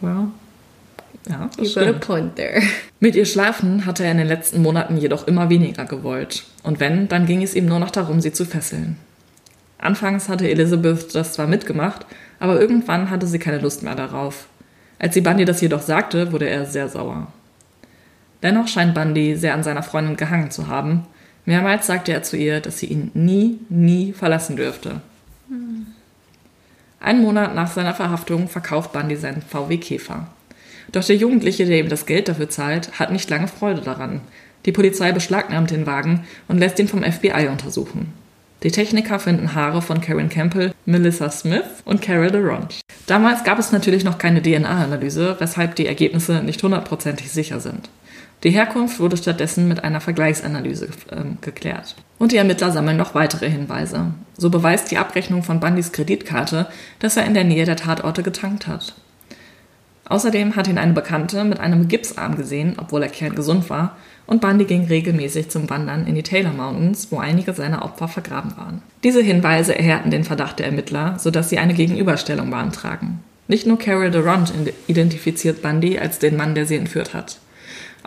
well, 0.01 0.29
ja, 1.29 1.51
das 1.57 1.75
You 1.75 1.85
got 1.85 1.95
a 1.95 1.99
point 1.99 2.37
there. 2.37 2.63
Mit 3.01 3.15
ihr 3.15 3.25
schlafen 3.25 3.87
hatte 3.87 4.05
er 4.05 4.13
in 4.13 4.19
den 4.19 4.27
letzten 4.27 4.63
Monaten 4.63 4.97
jedoch 4.97 5.27
immer 5.27 5.51
weniger 5.51 5.85
gewollt. 5.85 6.45
Und 6.63 6.81
wenn, 6.81 7.09
dann 7.09 7.27
ging 7.27 7.43
es 7.43 7.55
ihm 7.55 7.67
nur 7.67 7.79
noch 7.79 7.91
darum, 7.91 8.21
sie 8.21 8.33
zu 8.33 8.45
fesseln. 8.45 8.97
Anfangs 9.79 10.29
hatte 10.29 10.49
Elizabeth 10.49 11.15
das 11.15 11.35
zwar 11.35 11.47
mitgemacht, 11.47 12.05
aber 12.41 12.61
irgendwann 12.61 13.11
hatte 13.11 13.27
sie 13.27 13.39
keine 13.39 13.59
Lust 13.59 13.83
mehr 13.83 13.95
darauf. 13.95 14.49
Als 14.99 15.15
sie 15.15 15.21
Bundy 15.21 15.45
das 15.45 15.61
jedoch 15.61 15.83
sagte, 15.83 16.33
wurde 16.33 16.49
er 16.49 16.67
sehr 16.67 16.89
sauer. 16.89 17.29
Dennoch 18.43 18.69
scheint 18.69 18.95
Bundy 18.95 19.37
sehr 19.37 19.55
an 19.55 19.63
seiner 19.63 19.83
Freundin 19.83 20.17
gehangen 20.17 20.51
zu 20.51 20.67
haben. 20.67 21.07
Mehrmals 21.45 21.87
sagte 21.87 22.13
er 22.13 22.23
zu 22.23 22.37
ihr, 22.37 22.61
dass 22.61 22.79
sie 22.79 22.87
ihn 22.87 23.11
nie, 23.15 23.59
nie 23.69 24.13
verlassen 24.13 24.57
dürfte. 24.57 25.01
Einen 27.01 27.23
Monat 27.23 27.55
nach 27.55 27.71
seiner 27.71 27.95
Verhaftung 27.95 28.49
verkauft 28.49 28.93
Bundy 28.93 29.17
seinen 29.17 29.43
VW 29.43 29.77
Käfer. 29.79 30.27
Doch 30.93 31.05
der 31.05 31.17
Jugendliche, 31.17 31.67
der 31.67 31.81
ihm 31.81 31.89
das 31.89 32.07
Geld 32.07 32.29
dafür 32.29 32.49
zahlt, 32.49 32.99
hat 32.99 33.13
nicht 33.13 33.29
lange 33.31 33.49
Freude 33.49 33.83
daran. 33.83 34.21
Die 34.67 34.73
Polizei 34.73 35.13
beschlagnahmt 35.13 35.71
den 35.71 35.87
Wagen 35.87 36.25
und 36.49 36.59
lässt 36.59 36.79
ihn 36.79 36.89
vom 36.89 37.03
FBI 37.03 37.49
untersuchen. 37.51 38.13
Die 38.65 38.73
Techniker 38.73 39.21
finden 39.21 39.55
Haare 39.55 39.83
von 39.83 40.01
Karen 40.01 40.29
Campbell, 40.29 40.73
Melissa 40.85 41.31
Smith 41.31 41.83
und 41.85 42.03
Carol 42.03 42.31
DeRonch. 42.31 42.81
Damals 43.07 43.45
gab 43.45 43.59
es 43.59 43.71
natürlich 43.71 44.03
noch 44.03 44.19
keine 44.19 44.43
DNA-Analyse, 44.43 45.37
weshalb 45.39 45.77
die 45.77 45.87
Ergebnisse 45.87 46.43
nicht 46.43 46.63
hundertprozentig 46.63 47.31
sicher 47.31 47.61
sind. 47.61 47.89
Die 48.45 48.51
Herkunft 48.51 49.01
wurde 49.01 49.17
stattdessen 49.17 49.69
mit 49.69 49.83
einer 49.85 50.01
Vergleichsanalyse 50.01 50.89
ähm, 51.11 51.39
geklärt. 51.41 51.97
Und 52.19 52.33
die 52.33 52.37
Ermittler 52.37 52.71
sammeln 52.71 52.97
noch 52.97 53.15
weitere 53.15 53.49
Hinweise. 53.49 54.13
So 54.37 54.51
beweist 54.51 54.91
die 54.91 54.99
Abrechnung 54.99 55.43
von 55.43 55.61
Bundys 55.61 55.93
Kreditkarte, 55.93 56.67
dass 56.99 57.17
er 57.17 57.27
in 57.27 57.35
der 57.35 57.45
Nähe 57.45 57.65
der 57.65 57.77
Tatorte 57.77 58.23
getankt 58.23 58.67
hat. 58.67 58.95
Außerdem 60.09 60.57
hat 60.57 60.69
ihn 60.69 60.79
eine 60.79 60.95
Bekannte 60.95 61.45
mit 61.45 61.61
einem 61.61 61.89
Gipsarm 61.89 62.37
gesehen, 62.37 62.75
obwohl 62.79 63.03
er 63.03 63.09
kerngesund 63.09 63.69
war, 63.69 63.97
und 64.27 64.41
Bundy 64.43 64.65
ging 64.65 64.85
regelmäßig 64.85 65.49
zum 65.49 65.71
Wandern 65.71 66.07
in 66.07 66.15
die 66.15 66.23
Taylor 66.23 66.53
Mountains, 66.53 67.09
wo 67.11 67.19
einige 67.19 67.55
seiner 67.55 67.83
Opfer 67.83 68.09
vergraben 68.09 68.57
waren. 68.57 68.83
Diese 69.03 69.23
Hinweise 69.23 69.77
erhärten 69.77 70.11
den 70.11 70.25
Verdacht 70.25 70.59
der 70.59 70.67
Ermittler, 70.67 71.19
sodass 71.19 71.49
sie 71.49 71.59
eine 71.59 71.75
Gegenüberstellung 71.75 72.51
beantragen. 72.51 73.21
Nicht 73.49 73.67
nur 73.67 73.79
Carol 73.79 74.11
DeRonch 74.11 74.51
identifiziert 74.87 75.63
Bundy 75.63 75.99
als 75.99 76.19
den 76.19 76.37
Mann, 76.37 76.55
der 76.55 76.67
sie 76.67 76.77
entführt 76.77 77.15
hat. 77.15 77.39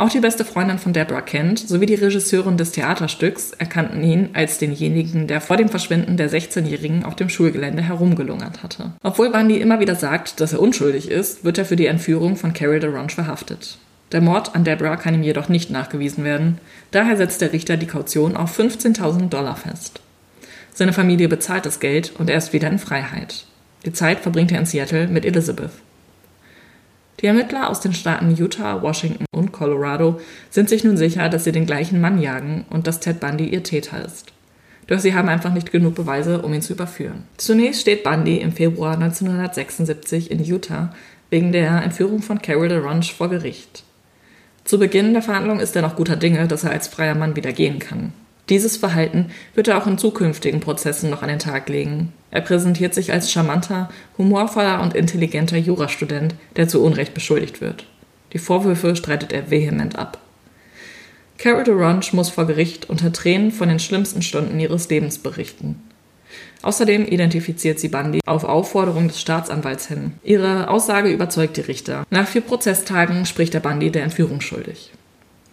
Auch 0.01 0.09
die 0.09 0.19
beste 0.19 0.45
Freundin 0.45 0.79
von 0.79 0.93
Deborah 0.93 1.21
Kent 1.21 1.59
sowie 1.59 1.85
die 1.85 1.93
Regisseurin 1.93 2.57
des 2.57 2.71
Theaterstücks 2.71 3.51
erkannten 3.51 4.03
ihn 4.03 4.29
als 4.33 4.57
denjenigen, 4.57 5.27
der 5.27 5.41
vor 5.41 5.57
dem 5.57 5.69
Verschwinden 5.69 6.17
der 6.17 6.27
16-Jährigen 6.27 7.05
auf 7.05 7.15
dem 7.15 7.29
Schulgelände 7.29 7.83
herumgelungert 7.83 8.63
hatte. 8.63 8.93
Obwohl 9.03 9.29
Bundy 9.29 9.57
immer 9.57 9.79
wieder 9.79 9.93
sagt, 9.93 10.39
dass 10.39 10.53
er 10.53 10.59
unschuldig 10.59 11.11
ist, 11.11 11.45
wird 11.45 11.59
er 11.59 11.65
für 11.65 11.75
die 11.75 11.85
Entführung 11.85 12.35
von 12.35 12.51
Carol 12.51 12.79
DeRonch 12.79 13.13
verhaftet. 13.13 13.77
Der 14.11 14.21
Mord 14.21 14.55
an 14.55 14.63
Deborah 14.63 14.95
kann 14.95 15.13
ihm 15.13 15.21
jedoch 15.21 15.49
nicht 15.49 15.69
nachgewiesen 15.69 16.23
werden, 16.23 16.57
daher 16.89 17.15
setzt 17.15 17.41
der 17.41 17.53
Richter 17.53 17.77
die 17.77 17.85
Kaution 17.85 18.35
auf 18.35 18.57
15.000 18.57 19.29
Dollar 19.29 19.55
fest. 19.55 20.01
Seine 20.73 20.93
Familie 20.93 21.29
bezahlt 21.29 21.67
das 21.67 21.79
Geld 21.79 22.13
und 22.17 22.27
er 22.27 22.39
ist 22.39 22.53
wieder 22.53 22.69
in 22.69 22.79
Freiheit. 22.79 23.45
Die 23.85 23.93
Zeit 23.93 24.21
verbringt 24.21 24.51
er 24.51 24.57
in 24.57 24.65
Seattle 24.65 25.07
mit 25.07 25.25
Elizabeth. 25.25 25.69
Die 27.21 27.27
Ermittler 27.27 27.69
aus 27.69 27.81
den 27.81 27.93
Staaten 27.93 28.35
Utah, 28.35 28.81
Washington 28.81 29.25
und 29.31 29.51
Colorado 29.51 30.19
sind 30.49 30.69
sich 30.69 30.83
nun 30.83 30.97
sicher, 30.97 31.29
dass 31.29 31.43
sie 31.43 31.51
den 31.51 31.67
gleichen 31.67 32.01
Mann 32.01 32.19
jagen 32.19 32.65
und 32.69 32.87
dass 32.87 32.99
Ted 32.99 33.19
Bundy 33.19 33.47
ihr 33.47 33.63
Täter 33.63 34.03
ist. 34.03 34.33
Doch 34.87 34.99
sie 34.99 35.13
haben 35.13 35.29
einfach 35.29 35.53
nicht 35.53 35.71
genug 35.71 35.95
Beweise, 35.95 36.41
um 36.41 36.53
ihn 36.53 36.63
zu 36.63 36.73
überführen. 36.73 37.23
Zunächst 37.37 37.81
steht 37.81 38.03
Bundy 38.03 38.37
im 38.37 38.51
Februar 38.51 38.95
1976 38.95 40.31
in 40.31 40.43
Utah 40.43 40.93
wegen 41.29 41.51
der 41.51 41.83
Entführung 41.83 42.21
von 42.21 42.41
Carol 42.41 42.67
DeRonch 42.67 43.13
vor 43.13 43.29
Gericht. 43.29 43.83
Zu 44.63 44.79
Beginn 44.79 45.13
der 45.13 45.21
Verhandlung 45.21 45.59
ist 45.59 45.75
er 45.75 45.81
noch 45.81 45.95
guter 45.95 46.15
Dinge, 46.15 46.47
dass 46.47 46.63
er 46.63 46.71
als 46.71 46.87
freier 46.87 47.15
Mann 47.15 47.35
wieder 47.35 47.53
gehen 47.53 47.79
kann. 47.79 48.13
Dieses 48.51 48.75
Verhalten 48.75 49.31
wird 49.55 49.69
er 49.69 49.77
auch 49.77 49.87
in 49.87 49.97
zukünftigen 49.97 50.59
Prozessen 50.59 51.09
noch 51.09 51.21
an 51.23 51.29
den 51.29 51.39
Tag 51.39 51.69
legen. 51.69 52.11
Er 52.31 52.41
präsentiert 52.41 52.93
sich 52.93 53.13
als 53.13 53.31
charmanter, 53.31 53.89
humorvoller 54.17 54.81
und 54.81 54.93
intelligenter 54.93 55.55
Jurastudent, 55.55 56.35
der 56.57 56.67
zu 56.67 56.83
Unrecht 56.83 57.13
beschuldigt 57.13 57.61
wird. 57.61 57.85
Die 58.33 58.39
Vorwürfe 58.39 58.97
streitet 58.97 59.31
er 59.31 59.49
vehement 59.49 59.97
ab. 59.97 60.19
Carol 61.37 61.63
DeRonch 61.63 62.11
muss 62.11 62.29
vor 62.29 62.45
Gericht 62.45 62.89
unter 62.89 63.13
Tränen 63.13 63.51
von 63.53 63.69
den 63.69 63.79
schlimmsten 63.79 64.21
Stunden 64.21 64.59
ihres 64.59 64.89
Lebens 64.89 65.17
berichten. 65.17 65.81
Außerdem 66.61 67.05
identifiziert 67.05 67.79
sie 67.79 67.87
Bundy 67.87 68.19
auf 68.25 68.43
Aufforderung 68.43 69.07
des 69.07 69.21
Staatsanwalts 69.21 69.87
hin. 69.87 70.11
Ihre 70.23 70.69
Aussage 70.69 71.09
überzeugt 71.09 71.55
die 71.55 71.61
Richter. 71.61 72.05
Nach 72.09 72.27
vier 72.27 72.41
Prozesstagen 72.41 73.25
spricht 73.25 73.53
der 73.53 73.61
Bundy 73.61 73.91
der 73.91 74.03
Entführung 74.03 74.41
schuldig. 74.41 74.91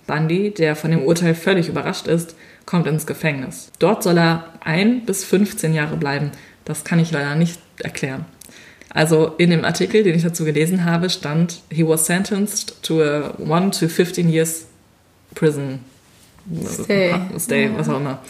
Bundy, 0.09 0.51
der 0.51 0.75
von 0.75 0.91
dem 0.91 1.05
Urteil 1.05 1.37
völlig 1.37 1.69
überrascht 1.69 2.09
ist, 2.09 2.35
kommt 2.69 2.87
ins 2.87 3.07
Gefängnis. 3.07 3.73
Dort 3.79 4.03
soll 4.03 4.19
er 4.19 4.45
ein 4.61 5.07
bis 5.07 5.25
15 5.25 5.73
Jahre 5.73 5.97
bleiben. 5.97 6.33
Das 6.67 6.85
kann 6.85 6.99
ich 6.99 7.11
leider 7.11 7.35
nicht 7.35 7.59
erklären. 7.79 8.27
Also 8.91 9.33
in 9.39 9.49
dem 9.49 9.65
Artikel, 9.65 10.03
den 10.03 10.15
ich 10.15 10.23
dazu 10.23 10.45
gelesen 10.45 10.85
habe, 10.85 11.09
stand, 11.09 11.63
he 11.71 11.87
was 11.89 12.05
sentenced 12.05 12.83
to 12.83 13.03
a 13.03 13.33
1 13.51 13.79
to 13.79 13.89
15 13.89 14.29
years 14.29 14.67
prison 15.35 15.81
Stay. 16.67 17.15
Stay, 17.39 17.71
was 17.75 17.89
auch 17.89 17.97
immer. 17.97 18.21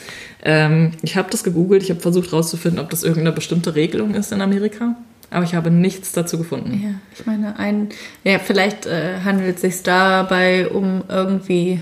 Ähm, 0.45 0.92
ich 1.02 1.16
habe 1.16 1.30
das 1.30 1.42
gegoogelt, 1.42 1.83
ich 1.83 1.90
habe 1.90 2.00
versucht 2.00 2.30
herauszufinden, 2.30 2.80
ob 2.80 2.90
das 2.90 3.02
irgendeine 3.02 3.33
bestimmte 3.33 3.75
Regelung 3.75 4.14
ist 4.14 4.33
in 4.33 4.40
Amerika, 4.40 4.97
aber 5.30 5.45
ich 5.45 5.54
habe 5.54 5.71
nichts 5.71 6.12
dazu 6.12 6.38
gefunden. 6.38 6.80
Ja, 6.83 6.95
ich 7.16 7.26
meine, 7.26 7.59
ein, 7.59 7.90
ja, 8.25 8.38
vielleicht 8.38 8.87
äh, 8.87 9.21
handelt 9.25 9.57
es 9.57 9.62
sich 9.62 9.83
dabei 9.83 10.68
um 10.68 11.02
irgendwie 11.09 11.80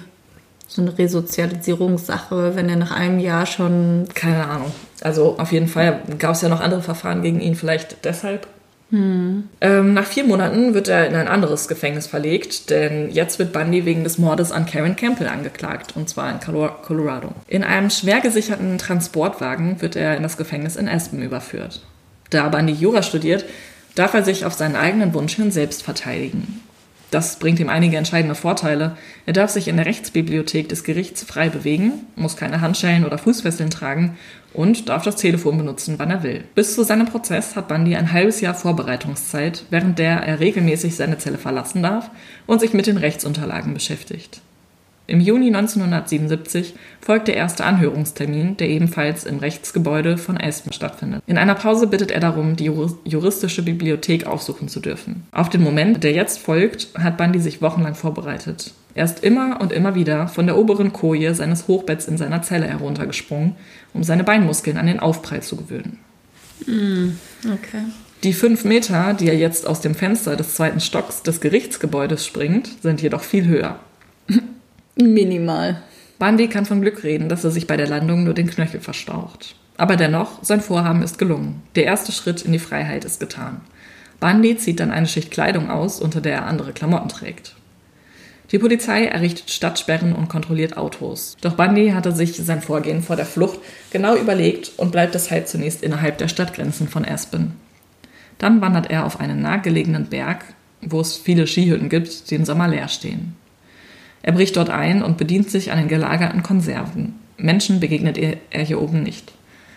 so 0.67 0.83
eine 0.83 0.97
Resozialisierungssache, 0.99 2.57
wenn 2.57 2.69
er 2.69 2.77
nach 2.77 2.91
einem 2.91 3.19
Jahr 3.19 3.47
schon. 3.47 4.09
Keine 4.15 4.47
Ahnung. 4.47 4.73
Also 5.01 5.37
auf 5.39 5.53
jeden 5.53 5.69
Fall 5.69 6.01
gab 6.19 6.33
es 6.33 6.43
ja 6.43 6.49
noch 6.49 6.61
andere 6.61 6.83
Verfahren 6.83 7.23
gegen 7.23 7.41
ihn, 7.41 7.55
vielleicht 7.55 8.05
deshalb. 8.05 8.47
Ähm, 8.93 9.49
nach 9.95 10.05
vier 10.05 10.23
Monaten 10.25 10.73
wird 10.73 10.87
er 10.87 11.09
in 11.09 11.17
ein 11.17 11.27
anderes 11.27 11.67
Gefängnis 11.67 12.07
verlegt, 12.07 12.71
denn 12.71 13.11
jetzt 13.11 13.41
wird 13.41 13.53
Bundy 13.53 13.85
wegen 13.85 14.05
des 14.05 14.17
Mordes 14.19 14.53
an 14.53 14.65
Karen 14.65 14.95
Campbell 14.95 15.27
angeklagt, 15.27 15.97
und 15.97 16.09
zwar 16.09 16.31
in 16.31 16.39
Colo- 16.39 16.71
Colorado. 16.83 17.31
In 17.49 17.65
einem 17.65 17.91
schwer 17.91 18.21
gesicherten 18.21 18.79
Transportwagen 18.79 19.83
wird 19.83 19.97
er 19.97 20.17
in 20.17 20.23
das 20.23 20.37
Gefängnis 20.37 20.77
in 20.77 20.89
Aspen 20.89 21.21
überführt. 21.21 21.83
Da 22.31 22.49
Bundy 22.49 22.75
Jura 22.75 23.03
studiert, 23.03 23.45
darf 23.97 24.15
er 24.15 24.23
sich 24.23 24.45
auf 24.45 24.53
seinen 24.53 24.77
eigenen 24.77 25.15
Wunsch 25.15 25.35
hin 25.35 25.51
selbst 25.51 25.83
verteidigen. 25.83 26.61
Das 27.17 27.39
bringt 27.39 27.61
ihm 27.61 27.71
einige 27.71 27.97
entscheidende 27.97 28.35
Vorteile. 28.35 28.95
Er 29.25 29.33
darf 29.33 29.51
sich 29.51 29.69
in 29.69 29.77
der 29.79 29.87
Rechtsbibliothek 29.87 30.69
des 30.69 30.85
Gerichts 30.85 31.23
frei 31.23 31.49
bewegen, 31.49 32.05
muss 32.15 32.37
keine 32.37 32.61
Handschellen 32.61 33.07
oder 33.07 33.17
Fußfesseln 33.17 33.71
tragen 33.71 34.19
und 34.53 34.91
darf 34.91 35.03
das 35.03 35.17
Telefon 35.17 35.57
benutzen, 35.57 35.95
wann 35.97 36.11
er 36.11 36.23
will. 36.23 36.45
Bis 36.55 36.75
zu 36.75 36.83
seinem 36.83 37.07
Prozess 37.07 37.57
hat 37.57 37.69
Bundy 37.69 37.97
ein 37.97 38.13
halbes 38.13 38.43
Jahr 38.43 38.53
Vorbereitungszeit, 38.53 39.65
während 39.71 39.99
der 39.99 40.25
er 40.25 40.41
regelmäßig 40.41 40.95
seine 40.95 41.17
Zelle 41.17 41.39
verlassen 41.39 41.83
darf 41.83 42.11
und 42.47 42.61
sich 42.61 42.75
mit 42.75 42.87
den 42.87 42.99
Rechtsunterlagen 42.99 43.73
beschäftigt. 43.73 44.43
Im 45.09 45.21
Juni 45.21 45.47
1977 45.47 46.75
folgt 47.01 47.29
der 47.29 47.37
erste 47.37 47.65
Anhörungstermin, 47.65 48.57
der 48.57 48.69
ebenfalls 48.69 49.25
im 49.25 49.39
Rechtsgebäude 49.39 50.19
von 50.19 50.37
Aspen 50.37 50.73
stattfindet. 50.73 51.23
In 51.27 51.39
einer 51.39 51.55
Pause 51.55 51.87
bittet 51.87 52.11
er 52.11 52.21
darum, 52.21 52.57
die 52.57 52.65
Jur- 52.65 52.99
juristische 53.05 53.63
Bibliothek 53.63 54.27
aufsuchen 54.27 54.69
zu 54.69 54.81
dürfen. 54.81 55.25
Auf 55.31 55.49
den 55.49 55.63
Moment, 55.63 56.03
der 56.03 56.13
jetzt 56.13 56.39
folgt, 56.41 56.89
hat 56.99 57.17
Bundy 57.17 57.39
sich 57.39 57.63
wochenlang 57.63 57.95
vorbereitet. 57.95 58.73
Er 58.95 59.05
ist 59.05 59.23
immer 59.23 59.61
und 59.61 59.73
immer 59.73 59.95
wieder 59.95 60.27
von 60.27 60.47
der 60.47 60.57
oberen 60.57 60.93
Koje 60.93 61.35
seines 61.35 61.69
Hochbetts 61.69 62.09
in 62.09 62.17
seiner 62.17 62.43
Zelle 62.43 62.67
heruntergesprungen, 62.67 63.55
um 63.95 64.03
seine 64.03 64.25
Beinmuskeln 64.25 64.79
an 64.79 64.87
den 64.87 65.01
Aufprall 65.01 65.43
zu 65.43 65.57
gewöhnen. 65.57 65.99
Okay. 66.63 67.83
Die 68.25 68.33
fünf 68.33 68.65
Meter, 68.65 69.13
die 69.15 69.29
er 69.29 69.37
jetzt 69.37 69.67
aus 69.67 69.83
dem 69.83 69.95
Fenster 69.95 70.35
des 70.37 70.55
zweiten 70.55 70.81
Stocks 70.81 71.23
des 71.23 71.41
Gerichtsgebäudes 71.41 72.27
springt, 72.27 72.71
sind 72.83 73.03
jedoch 73.03 73.23
viel 73.23 73.47
höher. 73.47 73.79
Minimal. 74.97 75.83
Bundy 76.19 76.49
kann 76.49 76.65
von 76.65 76.81
Glück 76.81 77.05
reden, 77.05 77.29
dass 77.29 77.45
er 77.45 77.51
sich 77.51 77.67
bei 77.67 77.77
der 77.77 77.87
Landung 77.87 78.25
nur 78.25 78.33
den 78.33 78.49
Knöchel 78.49 78.81
verstaucht. 78.81 79.55
Aber 79.77 79.97
dennoch, 79.97 80.43
sein 80.43 80.63
Vorhaben 80.63 81.03
ist 81.03 81.19
gelungen. 81.19 81.63
Der 81.75 81.85
erste 81.85 82.13
Schritt 82.13 82.43
in 82.43 82.53
die 82.53 82.59
Freiheit 82.59 83.05
ist 83.05 83.21
getan. 83.21 83.61
Bundy 84.21 84.57
zieht 84.57 84.81
dann 84.81 84.91
eine 84.91 85.07
Schicht 85.07 85.31
Kleidung 85.31 85.71
aus, 85.71 86.01
unter 86.01 86.23
der 86.23 86.37
er 86.37 86.47
andere 86.47 86.73
Klamotten 86.73 87.11
trägt. 87.11 87.55
Die 88.53 88.59
Polizei 88.59 89.05
errichtet 89.05 89.51
Stadtsperren 89.51 90.15
und 90.15 90.29
kontrolliert 90.29 90.79
Autos. 90.79 91.37
Doch 91.43 91.57
Bundy 91.57 91.91
hatte 91.91 92.13
sich 92.13 92.35
sein 92.37 92.63
Vorgehen 92.63 93.03
vor 93.03 93.17
der 93.17 93.27
Flucht 93.27 93.59
genau 93.91 94.17
überlegt 94.17 94.73
und 94.79 94.93
bleibt 94.93 95.15
deshalb 95.15 95.47
zunächst 95.47 95.83
innerhalb 95.83 96.17
der 96.17 96.29
Stadtgrenzen 96.29 96.89
von 96.89 97.05
Aspen. 97.05 97.53
Dann 98.39 98.63
wandert 98.63 98.91
er 98.91 99.05
auf 99.05 99.21
einen 99.21 99.43
nahegelegenen 99.43 100.07
Berg, 100.07 100.45
wo 100.81 101.01
es 101.01 101.17
viele 101.17 101.47
Skihütten 101.47 101.91
gibt, 101.91 102.31
die 102.31 102.37
im 102.37 102.47
Sommer 102.47 102.69
leer 102.69 102.89
stehen. 102.89 103.35
Er 104.27 104.33
bricht 104.33 104.57
dort 104.57 104.71
ein 104.71 105.05
und 105.05 105.19
bedient 105.19 105.51
sich 105.51 105.71
an 105.71 105.79
den 105.79 105.87
gelagerten 105.87 106.43
Konserven. 106.43 107.15
Menschen 107.37 107.79
begegnet 107.79 108.19
er 108.19 108.63
hier 108.65 108.83
oben 108.83 109.05
nicht. 109.05 109.33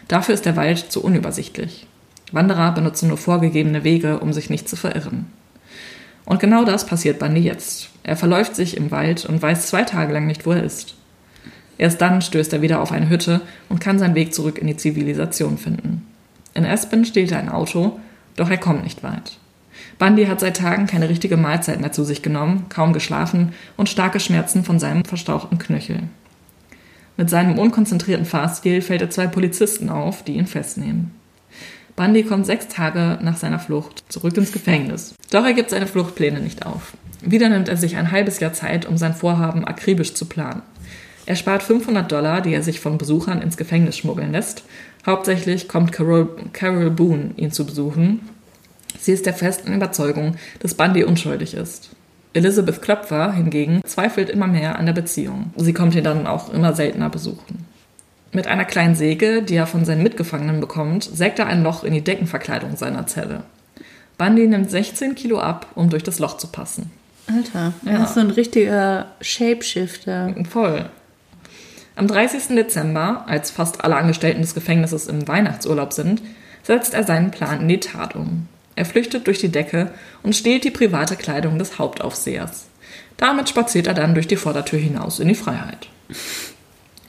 Dafür 0.07 0.33
ist 0.33 0.47
der 0.47 0.55
Wald 0.55 0.91
zu 0.91 1.03
unübersichtlich. 1.03 1.85
Wanderer 2.31 2.71
benutzen 2.71 3.09
nur 3.09 3.17
vorgegebene 3.17 3.83
Wege, 3.83 4.19
um 4.19 4.33
sich 4.33 4.49
nicht 4.49 4.67
zu 4.67 4.75
verirren. 4.75 5.27
Und 6.25 6.39
genau 6.39 6.65
das 6.65 6.87
passiert 6.87 7.19
Bundy 7.19 7.41
jetzt. 7.41 7.89
Er 8.01 8.17
verläuft 8.17 8.55
sich 8.55 8.75
im 8.75 8.89
Wald 8.89 9.23
und 9.23 9.39
weiß 9.39 9.67
zwei 9.67 9.83
Tage 9.83 10.13
lang 10.13 10.25
nicht, 10.25 10.47
wo 10.47 10.51
er 10.51 10.63
ist. 10.63 10.95
Erst 11.77 12.01
dann 12.01 12.23
stößt 12.23 12.51
er 12.51 12.63
wieder 12.63 12.81
auf 12.81 12.91
eine 12.91 13.07
Hütte 13.07 13.41
und 13.69 13.79
kann 13.79 13.99
seinen 13.99 14.15
Weg 14.15 14.33
zurück 14.33 14.57
in 14.57 14.65
die 14.65 14.77
Zivilisation 14.77 15.59
finden. 15.59 16.07
In 16.55 16.65
Aspen 16.65 17.05
steht 17.05 17.31
er 17.31 17.37
ein 17.37 17.49
Auto, 17.49 17.99
doch 18.35 18.49
er 18.49 18.57
kommt 18.57 18.83
nicht 18.83 19.03
weit. 19.03 19.37
Bundy 19.99 20.25
hat 20.25 20.39
seit 20.39 20.57
Tagen 20.57 20.87
keine 20.87 21.09
richtige 21.09 21.35
Mahlzeit 21.37 21.81
mehr 21.81 21.91
zu 21.91 22.05
sich 22.05 22.21
genommen, 22.21 22.65
kaum 22.69 22.93
geschlafen 22.93 23.51
und 23.75 23.89
starke 23.89 24.21
Schmerzen 24.21 24.63
von 24.63 24.79
seinem 24.79 25.03
verstauchten 25.03 25.59
Knöchel. 25.59 26.03
Mit 27.17 27.29
seinem 27.29 27.59
unkonzentrierten 27.59 28.25
Fahrstil 28.25 28.81
fällt 28.81 29.01
er 29.01 29.09
zwei 29.09 29.27
Polizisten 29.27 29.89
auf, 29.89 30.23
die 30.23 30.37
ihn 30.37 30.47
festnehmen. 30.47 31.11
Bundy 31.97 32.23
kommt 32.23 32.45
sechs 32.45 32.69
Tage 32.69 33.19
nach 33.21 33.35
seiner 33.35 33.59
Flucht 33.59 34.05
zurück 34.07 34.37
ins 34.37 34.53
Gefängnis. 34.53 35.15
Doch 35.31 35.43
er 35.43 35.51
gibt 35.51 35.69
seine 35.69 35.85
Fluchtpläne 35.85 36.39
nicht 36.39 36.65
auf. 36.65 36.93
Wieder 37.21 37.49
nimmt 37.49 37.67
er 37.67 37.75
sich 37.75 37.97
ein 37.97 38.11
halbes 38.11 38.39
Jahr 38.39 38.53
Zeit, 38.53 38.85
um 38.85 38.95
sein 38.97 39.13
Vorhaben 39.13 39.65
akribisch 39.65 40.13
zu 40.13 40.25
planen. 40.25 40.61
Er 41.25 41.35
spart 41.35 41.61
500 41.61 42.09
Dollar, 42.09 42.39
die 42.39 42.53
er 42.53 42.63
sich 42.63 42.79
von 42.79 42.97
Besuchern 42.97 43.41
ins 43.41 43.57
Gefängnis 43.57 43.97
schmuggeln 43.97 44.31
lässt. 44.31 44.63
Hauptsächlich 45.05 45.67
kommt 45.67 45.91
Carol, 45.91 46.29
Carol 46.53 46.89
Boone 46.89 47.31
ihn 47.35 47.51
zu 47.51 47.65
besuchen. 47.65 48.21
Sie 48.99 49.11
ist 49.11 49.25
der 49.25 49.33
festen 49.33 49.73
Überzeugung, 49.73 50.35
dass 50.59 50.73
Bundy 50.73 51.03
unschuldig 51.03 51.53
ist. 51.53 51.89
Elizabeth 52.33 52.81
Klopfer 52.81 53.33
hingegen 53.33 53.81
zweifelt 53.85 54.29
immer 54.29 54.47
mehr 54.47 54.77
an 54.77 54.85
der 54.85 54.93
Beziehung. 54.93 55.51
Sie 55.57 55.73
kommt 55.73 55.95
ihn 55.95 56.03
dann 56.03 56.27
auch 56.27 56.53
immer 56.53 56.73
seltener 56.73 57.09
besuchen. 57.09 57.65
Mit 58.31 58.45
einer 58.45 58.65
kleinen 58.65 58.93
Säge, 58.93 59.41
die 59.41 59.55
er 59.55 59.65
von 59.65 59.85
seinen 59.85 60.03
Mitgefangenen 60.03 60.59
bekommt, 60.59 61.03
sägt 61.03 61.39
er 61.39 61.47
ein 61.47 61.63
Loch 61.63 61.83
in 61.83 61.93
die 61.93 62.03
Deckenverkleidung 62.03 62.77
seiner 62.77 63.07
Zelle. 63.07 63.43
Bundy 64.19 64.47
nimmt 64.47 64.69
16 64.69 65.15
Kilo 65.15 65.39
ab, 65.39 65.67
um 65.73 65.89
durch 65.89 66.03
das 66.03 66.19
Loch 66.19 66.37
zu 66.37 66.47
passen. 66.47 66.91
Alter, 67.27 67.73
er 67.85 67.93
ja. 67.93 68.03
ist 68.03 68.13
so 68.13 68.19
ein 68.19 68.29
richtiger 68.29 69.07
Shapeshifter. 69.21 70.35
Voll. 70.49 70.89
Am 71.95 72.07
30. 72.07 72.55
Dezember, 72.55 73.25
als 73.27 73.49
fast 73.49 73.83
alle 73.83 73.95
Angestellten 73.95 74.41
des 74.41 74.53
Gefängnisses 74.53 75.07
im 75.07 75.27
Weihnachtsurlaub 75.27 75.93
sind, 75.93 76.21
setzt 76.63 76.93
er 76.93 77.03
seinen 77.03 77.31
Plan 77.31 77.61
in 77.61 77.67
die 77.67 77.79
Tat 77.79 78.15
um. 78.15 78.47
Er 78.79 78.85
flüchtet 78.85 79.27
durch 79.27 79.39
die 79.39 79.51
Decke 79.51 79.91
und 80.23 80.37
stiehlt 80.37 80.63
die 80.63 80.71
private 80.71 81.17
Kleidung 81.17 81.59
des 81.59 81.79
Hauptaufsehers. 81.79 82.67
Damit 83.17 83.49
spaziert 83.49 83.87
er 83.87 83.93
dann 83.93 84.13
durch 84.13 84.25
die 84.25 84.37
Vordertür 84.37 84.79
hinaus 84.79 85.19
in 85.19 85.27
die 85.27 85.35
Freiheit. 85.35 85.89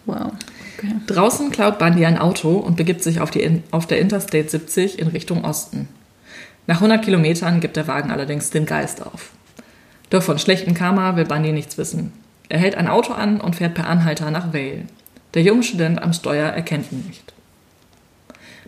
Wow. 0.05 0.33
Okay. 0.77 0.97
Draußen 1.07 1.53
klaut 1.53 1.79
Bundy 1.79 2.05
ein 2.05 2.19
Auto 2.19 2.57
und 2.57 2.77
begibt 2.77 3.05
sich 3.05 3.21
auf, 3.21 3.31
die, 3.31 3.63
auf 3.71 3.87
der 3.87 4.01
Interstate 4.01 4.49
70 4.49 4.99
in 4.99 5.07
Richtung 5.07 5.45
Osten. 5.45 5.87
Nach 6.67 6.79
100 6.79 7.05
Kilometern 7.05 7.61
gibt 7.61 7.77
der 7.77 7.87
Wagen 7.87 8.11
allerdings 8.11 8.51
den 8.51 8.67
Geist 8.67 9.07
auf. 9.07 9.31
Doch 10.11 10.25
von 10.25 10.41
schlechtem 10.41 10.75
Karma 10.75 11.15
will 11.15 11.25
Bundy 11.25 11.53
nichts 11.53 11.79
wissen. 11.79 12.13
Er 12.49 12.59
hält 12.59 12.75
ein 12.75 12.89
Auto 12.89 13.13
an 13.13 13.41
und 13.41 13.55
fährt 13.55 13.75
per 13.75 13.87
Anhalter 13.87 14.33
nach 14.33 14.53
Vale. 14.53 14.87
Der 15.35 15.43
junge 15.43 15.63
Student 15.63 16.03
am 16.03 16.15
Steuer 16.15 16.49
erkennt 16.49 16.91
ihn 16.91 17.05
nicht. 17.07 17.33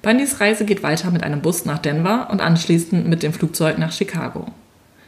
Bundys 0.02 0.40
Reise 0.40 0.64
geht 0.64 0.82
weiter 0.82 1.10
mit 1.12 1.22
einem 1.22 1.40
Bus 1.40 1.64
nach 1.64 1.78
Denver 1.78 2.28
und 2.30 2.40
anschließend 2.40 3.08
mit 3.08 3.22
dem 3.22 3.32
Flugzeug 3.32 3.78
nach 3.78 3.92
Chicago. 3.92 4.46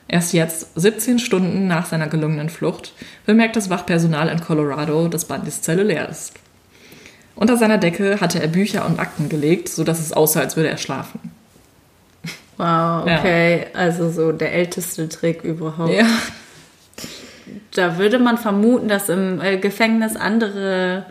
Erst 0.06 0.32
jetzt, 0.32 0.68
17 0.76 1.18
Stunden 1.18 1.66
nach 1.66 1.86
seiner 1.86 2.06
gelungenen 2.06 2.48
Flucht, 2.48 2.92
bemerkt 3.26 3.56
das 3.56 3.70
Wachpersonal 3.70 4.28
in 4.28 4.40
Colorado, 4.40 5.08
dass 5.08 5.24
Bundys 5.24 5.62
Zelle 5.62 5.82
leer 5.82 6.08
ist. 6.08 6.34
Unter 7.34 7.56
seiner 7.56 7.78
Decke 7.78 8.20
hatte 8.20 8.40
er 8.40 8.46
Bücher 8.46 8.86
und 8.86 9.00
Akten 9.00 9.28
gelegt, 9.28 9.68
sodass 9.68 9.98
es 9.98 10.12
aussah, 10.12 10.40
als 10.40 10.56
würde 10.56 10.68
er 10.68 10.76
schlafen. 10.76 11.32
Wow, 12.56 13.02
okay. 13.02 13.66
Ja. 13.72 13.80
Also 13.80 14.10
so 14.10 14.30
der 14.30 14.52
älteste 14.52 15.08
Trick 15.08 15.42
überhaupt. 15.42 15.92
Ja. 15.92 16.06
Da 17.72 17.98
würde 17.98 18.20
man 18.20 18.38
vermuten, 18.38 18.86
dass 18.86 19.08
im 19.08 19.40
äh, 19.40 19.56
Gefängnis 19.56 20.14
andere 20.14 21.06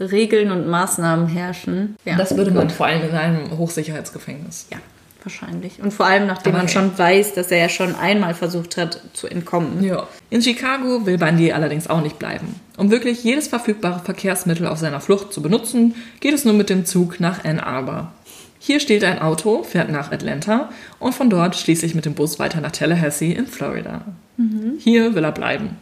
Regeln 0.00 0.50
und 0.50 0.66
Maßnahmen 0.66 1.26
herrschen. 1.28 1.96
Ja, 2.04 2.16
das 2.16 2.36
würde 2.36 2.50
man 2.50 2.70
vor 2.70 2.86
allem 2.86 3.08
in 3.08 3.14
einem 3.14 3.58
Hochsicherheitsgefängnis. 3.58 4.66
Ja, 4.70 4.78
wahrscheinlich. 5.22 5.80
Und 5.80 5.92
vor 5.92 6.06
allem, 6.06 6.26
nachdem 6.26 6.52
Aber 6.52 6.62
man 6.62 6.68
schon 6.68 6.96
weiß, 6.96 7.34
dass 7.34 7.50
er 7.50 7.58
ja 7.58 7.68
schon 7.68 7.94
einmal 7.94 8.34
versucht 8.34 8.76
hat 8.76 9.00
zu 9.12 9.26
entkommen. 9.26 9.82
Ja. 9.82 10.06
In 10.30 10.42
Chicago 10.42 11.06
will 11.06 11.18
Bundy 11.18 11.52
allerdings 11.52 11.88
auch 11.88 12.02
nicht 12.02 12.18
bleiben. 12.18 12.60
Um 12.76 12.90
wirklich 12.90 13.24
jedes 13.24 13.48
verfügbare 13.48 14.00
Verkehrsmittel 14.04 14.66
auf 14.66 14.78
seiner 14.78 15.00
Flucht 15.00 15.32
zu 15.32 15.40
benutzen, 15.40 15.94
geht 16.20 16.34
es 16.34 16.44
nur 16.44 16.54
mit 16.54 16.68
dem 16.68 16.84
Zug 16.84 17.20
nach 17.20 17.44
Ann 17.44 17.60
Arbor. 17.60 18.12
Hier 18.58 18.80
steht 18.80 19.04
ein 19.04 19.20
Auto, 19.20 19.62
fährt 19.62 19.90
nach 19.90 20.10
Atlanta 20.12 20.70
und 20.98 21.14
von 21.14 21.30
dort 21.30 21.56
schließlich 21.56 21.94
mit 21.94 22.04
dem 22.04 22.14
Bus 22.14 22.38
weiter 22.38 22.60
nach 22.60 22.72
Tallahassee 22.72 23.32
in 23.32 23.46
Florida. 23.46 24.02
Mhm. 24.36 24.78
Hier 24.78 25.14
will 25.14 25.24
er 25.24 25.32
bleiben. 25.32 25.76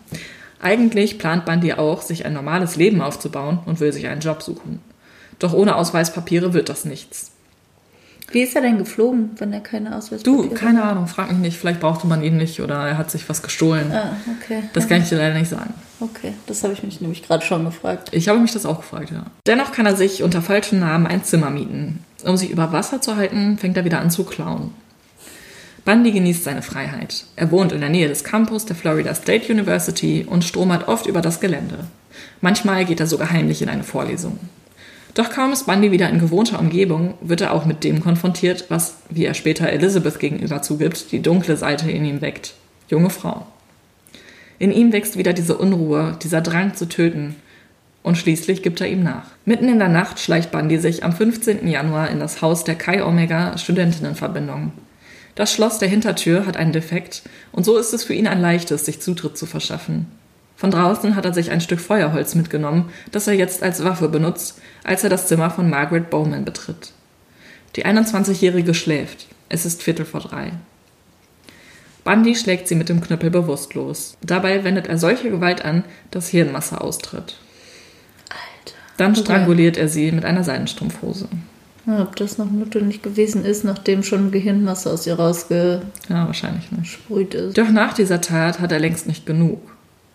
Eigentlich 0.64 1.18
plant 1.18 1.44
Bundy 1.44 1.74
auch, 1.74 2.02
sich 2.02 2.24
ein 2.24 2.32
normales 2.32 2.76
Leben 2.76 3.02
aufzubauen 3.02 3.58
und 3.66 3.80
will 3.80 3.92
sich 3.92 4.06
einen 4.06 4.22
Job 4.22 4.42
suchen. 4.42 4.80
Doch 5.38 5.52
ohne 5.52 5.76
Ausweispapiere 5.76 6.54
wird 6.54 6.68
das 6.68 6.84
nichts. 6.84 7.32
Wie 8.32 8.40
ist 8.40 8.56
er 8.56 8.62
denn 8.62 8.78
geflogen, 8.78 9.30
wenn 9.36 9.52
er 9.52 9.60
keine 9.60 9.94
Ausweispapiere 9.94 10.48
Du, 10.48 10.54
keine 10.54 10.82
hat? 10.82 10.92
Ahnung, 10.92 11.06
frag 11.06 11.30
mich 11.30 11.38
nicht. 11.38 11.58
Vielleicht 11.58 11.80
brauchte 11.80 12.06
man 12.06 12.22
ihn 12.22 12.38
nicht 12.38 12.60
oder 12.60 12.76
er 12.88 12.96
hat 12.96 13.10
sich 13.10 13.28
was 13.28 13.42
gestohlen. 13.42 13.92
Ah, 13.92 14.16
okay. 14.40 14.62
Das 14.72 14.88
kann 14.88 15.02
ich 15.02 15.08
dir 15.10 15.18
leider 15.18 15.38
nicht 15.38 15.50
sagen. 15.50 15.74
Okay, 16.00 16.32
das 16.46 16.64
habe 16.64 16.72
ich 16.72 16.82
mich 16.82 17.00
nämlich 17.00 17.22
gerade 17.22 17.44
schon 17.44 17.64
gefragt. 17.64 18.08
Ich 18.12 18.28
habe 18.28 18.38
mich 18.40 18.52
das 18.52 18.64
auch 18.64 18.78
gefragt, 18.78 19.10
ja. 19.10 19.26
Dennoch 19.46 19.72
kann 19.72 19.86
er 19.86 19.96
sich 19.96 20.22
unter 20.22 20.40
falschem 20.40 20.80
Namen 20.80 21.06
ein 21.06 21.22
Zimmer 21.22 21.50
mieten. 21.50 22.02
Um 22.24 22.36
sich 22.38 22.50
über 22.50 22.72
Wasser 22.72 23.02
zu 23.02 23.16
halten, 23.16 23.58
fängt 23.58 23.76
er 23.76 23.84
wieder 23.84 24.00
an 24.00 24.10
zu 24.10 24.24
klauen. 24.24 24.72
Bundy 25.84 26.12
genießt 26.12 26.44
seine 26.44 26.62
Freiheit. 26.62 27.24
Er 27.36 27.50
wohnt 27.50 27.70
in 27.70 27.80
der 27.80 27.90
Nähe 27.90 28.08
des 28.08 28.24
Campus 28.24 28.64
der 28.64 28.74
Florida 28.74 29.14
State 29.14 29.52
University 29.52 30.24
und 30.28 30.42
stromert 30.42 30.88
oft 30.88 31.06
über 31.06 31.20
das 31.20 31.40
Gelände. 31.40 31.80
Manchmal 32.40 32.86
geht 32.86 33.00
er 33.00 33.06
sogar 33.06 33.30
heimlich 33.30 33.60
in 33.60 33.68
eine 33.68 33.84
Vorlesung. 33.84 34.38
Doch 35.12 35.30
kaum 35.30 35.52
ist 35.52 35.66
Bundy 35.66 35.92
wieder 35.92 36.08
in 36.08 36.18
gewohnter 36.18 36.58
Umgebung, 36.58 37.14
wird 37.20 37.42
er 37.42 37.52
auch 37.52 37.66
mit 37.66 37.84
dem 37.84 38.00
konfrontiert, 38.00 38.64
was, 38.68 38.96
wie 39.10 39.26
er 39.26 39.34
später 39.34 39.68
Elizabeth 39.68 40.18
gegenüber 40.18 40.62
zugibt, 40.62 41.12
die 41.12 41.22
dunkle 41.22 41.56
Seite 41.56 41.90
in 41.90 42.04
ihm 42.04 42.20
weckt. 42.22 42.54
Junge 42.88 43.10
Frau. 43.10 43.46
In 44.58 44.72
ihm 44.72 44.92
wächst 44.92 45.18
wieder 45.18 45.34
diese 45.34 45.58
Unruhe, 45.58 46.16
dieser 46.22 46.40
Drang 46.40 46.74
zu 46.74 46.88
töten. 46.88 47.36
Und 48.02 48.16
schließlich 48.16 48.62
gibt 48.62 48.80
er 48.80 48.88
ihm 48.88 49.02
nach. 49.02 49.26
Mitten 49.44 49.68
in 49.68 49.78
der 49.78 49.88
Nacht 49.88 50.18
schleicht 50.18 50.50
Bundy 50.50 50.78
sich 50.78 51.04
am 51.04 51.12
15. 51.12 51.68
Januar 51.68 52.10
in 52.10 52.20
das 52.20 52.42
Haus 52.42 52.64
der 52.64 52.76
Chi 52.76 53.00
Omega 53.00 53.58
Studentinnenverbindung. 53.58 54.72
Das 55.34 55.52
Schloss 55.52 55.78
der 55.78 55.88
Hintertür 55.88 56.46
hat 56.46 56.56
einen 56.56 56.72
Defekt 56.72 57.22
und 57.50 57.64
so 57.64 57.76
ist 57.76 57.92
es 57.92 58.04
für 58.04 58.14
ihn 58.14 58.26
ein 58.26 58.40
leichtes, 58.40 58.84
sich 58.84 59.00
Zutritt 59.00 59.36
zu 59.36 59.46
verschaffen. 59.46 60.06
Von 60.56 60.70
draußen 60.70 61.16
hat 61.16 61.24
er 61.24 61.34
sich 61.34 61.50
ein 61.50 61.60
Stück 61.60 61.80
Feuerholz 61.80 62.34
mitgenommen, 62.36 62.90
das 63.10 63.26
er 63.26 63.34
jetzt 63.34 63.62
als 63.62 63.82
Waffe 63.82 64.08
benutzt, 64.08 64.60
als 64.84 65.02
er 65.02 65.10
das 65.10 65.26
Zimmer 65.26 65.50
von 65.50 65.68
Margaret 65.68 66.10
Bowman 66.10 66.44
betritt. 66.44 66.92
Die 67.76 67.84
21-Jährige 67.84 68.72
schläft. 68.72 69.26
Es 69.48 69.66
ist 69.66 69.82
Viertel 69.82 70.06
vor 70.06 70.20
drei. 70.20 70.52
Bundy 72.04 72.36
schlägt 72.36 72.68
sie 72.68 72.76
mit 72.76 72.88
dem 72.88 73.00
Knüppel 73.00 73.30
bewusstlos. 73.30 74.16
Dabei 74.22 74.62
wendet 74.62 74.86
er 74.86 74.98
solche 74.98 75.30
Gewalt 75.30 75.64
an, 75.64 75.84
dass 76.10 76.28
Hirnmasse 76.28 76.80
austritt. 76.80 77.36
Alter. 78.28 78.76
Dann 78.96 79.16
stranguliert 79.16 79.76
er 79.76 79.88
sie 79.88 80.12
mit 80.12 80.24
einer 80.24 80.44
Seidenstrumpfhose. 80.44 81.28
Ja, 81.86 82.02
ob 82.02 82.16
das 82.16 82.38
noch 82.38 82.50
notwendig 82.50 83.02
gewesen 83.02 83.44
ist, 83.44 83.64
nachdem 83.64 84.02
schon 84.02 84.30
Gehirnmasse 84.30 84.90
aus 84.90 85.06
ihr 85.06 85.14
rausgesprüht 85.14 85.82
ja, 86.08 86.26
wahrscheinlich 86.26 86.72
nicht. 86.72 87.34
ist. 87.34 87.58
Doch 87.58 87.68
nach 87.68 87.92
dieser 87.92 88.20
Tat 88.20 88.60
hat 88.60 88.72
er 88.72 88.78
längst 88.78 89.06
nicht 89.06 89.26
genug. 89.26 89.60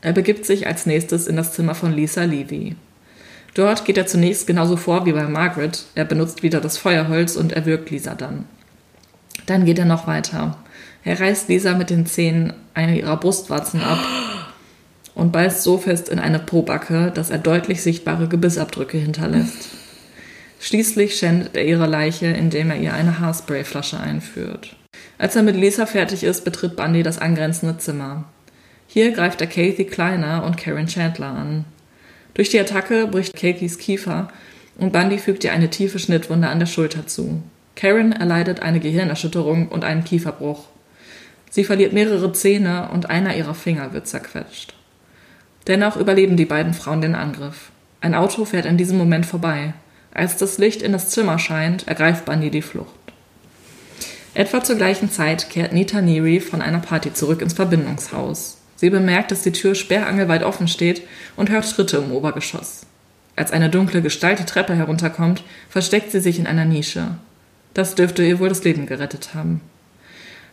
Er 0.02 0.14
begibt 0.14 0.46
sich 0.46 0.66
als 0.66 0.86
nächstes 0.86 1.28
in 1.28 1.36
das 1.36 1.54
Zimmer 1.54 1.76
von 1.76 1.94
Lisa 1.94 2.24
Levy. 2.24 2.76
Dort 3.54 3.86
geht 3.86 3.98
er 3.98 4.08
zunächst 4.08 4.48
genauso 4.48 4.78
vor 4.78 5.06
wie 5.06 5.12
bei 5.12 5.28
Margaret. 5.28 5.86
Er 5.96 6.06
benutzt 6.06 6.44
wieder 6.44 6.62
das 6.62 6.78
Feuerholz 6.78 7.36
und 7.36 7.52
erwürgt 7.52 7.90
Lisa 7.90 8.16
dann. 8.16 8.46
Dann 9.46 9.66
geht 9.66 9.80
er 9.80 9.86
noch 9.86 10.08
weiter. 10.08 10.58
Er 11.04 11.20
reißt 11.20 11.50
Lisa 11.50 11.76
mit 11.76 11.90
den 11.90 12.06
Zähnen 12.06 12.54
eine 12.74 12.98
ihrer 12.98 13.18
Brustwarzen 13.18 13.82
ab 13.82 14.00
und 15.16 15.32
beißt 15.32 15.64
so 15.64 15.78
fest 15.78 16.10
in 16.10 16.20
eine 16.20 16.40
Pobacke, 16.40 17.12
dass 17.14 17.30
er 17.30 17.40
deutlich 17.40 17.82
sichtbare 17.82 18.28
Gebissabdrücke 18.28 18.98
hinterlässt. 18.98 19.70
Schließlich 20.60 21.16
schändet 21.16 21.56
er 21.56 21.66
ihre 21.66 21.88
Leiche, 21.88 22.28
indem 22.28 22.70
er 22.70 22.78
ihr 22.78 22.94
eine 22.94 23.20
Haarsprayflasche 23.20 24.00
einführt. 24.00 24.76
Als 25.18 25.36
er 25.36 25.44
mit 25.44 25.56
Lisa 25.56 25.86
fertig 25.86 26.24
ist, 26.24 26.44
betritt 26.44 26.76
Bundy 26.76 27.02
das 27.02 27.18
angrenzende 27.18 27.78
Zimmer. 27.78 28.26
Hier 28.88 29.12
greift 29.12 29.40
er 29.40 29.48
Kathy 29.48 29.86
Kleiner 29.86 30.44
und 30.44 30.58
Karen 30.58 30.88
Chandler 30.88 31.28
an. 31.28 31.66
Durch 32.34 32.50
die 32.50 32.60
Attacke 32.60 33.08
bricht 33.08 33.36
Kathys 33.36 33.78
Kiefer 33.78 34.30
und 34.78 34.92
Bundy 34.92 35.18
fügt 35.18 35.44
ihr 35.44 35.54
eine 35.54 35.70
tiefe 35.70 36.00
Schnittwunde 36.00 36.48
an 36.50 36.60
der 36.60 36.66
Schulter 36.66 37.08
zu. 37.08 37.42
Karen 37.76 38.12
erleidet 38.12 38.62
eine 38.62 38.80
Gehirnerschütterung 38.80 39.70
und 39.70 39.86
einen 39.86 40.04
Kieferbruch. 40.04 40.66
Sie 41.50 41.64
verliert 41.64 41.94
mehrere 41.94 42.34
Zähne 42.34 42.90
und 42.92 43.10
einer 43.10 43.36
ihrer 43.36 43.56
Finger 43.56 43.94
wird 43.94 44.08
zerquetscht. 44.08 44.74
Dennoch 45.68 45.96
überleben 45.96 46.36
die 46.36 46.46
beiden 46.46 46.74
Frauen 46.74 47.02
den 47.02 47.16
Angriff. 47.16 47.72
Ein 48.02 48.16
Auto 48.16 48.46
fährt 48.46 48.66
in 48.66 48.78
diesem 48.78 48.98
Moment 48.98 49.26
vorbei. 49.26 49.74
Als 50.14 50.38
das 50.38 50.58
Licht 50.58 50.82
in 50.82 50.92
das 50.92 51.10
Zimmer 51.10 51.40
scheint, 51.40 51.88
ergreift 51.88 52.26
Bundy 52.26 52.50
die 52.50 52.62
Flucht. 52.62 52.94
Etwa 54.34 54.64
zur 54.64 54.76
gleichen 54.76 55.12
Zeit 55.12 55.50
kehrt 55.50 55.74
Nita 55.74 56.02
Neary 56.02 56.40
von 56.40 56.62
einer 56.62 56.80
Party 56.80 57.14
zurück 57.14 57.42
ins 57.42 57.54
Verbindungshaus. 57.54 58.58
Sie 58.76 58.90
bemerkt, 58.90 59.32
dass 59.32 59.42
die 59.42 59.52
Tür 59.52 59.76
sperrangelweit 59.76 60.44
offen 60.44 60.68
steht 60.68 61.02
und 61.36 61.50
hört 61.50 61.66
Schritte 61.66 61.98
im 61.98 62.12
Obergeschoss. 62.12 62.86
Als 63.36 63.52
eine 63.52 63.70
dunkle 63.70 64.02
Gestalt 64.02 64.40
die 64.40 64.46
Treppe 64.46 64.76
herunterkommt, 64.76 65.44
versteckt 65.70 66.12
sie 66.12 66.20
sich 66.20 66.40
in 66.40 66.48
einer 66.48 66.66
Nische. 66.66 67.16
Das 67.74 67.96
dürfte 67.96 68.24
ihr 68.24 68.40
wohl 68.40 68.50
das 68.50 68.64
Leben 68.64 68.86
gerettet 68.86 69.34
haben. 69.34 69.62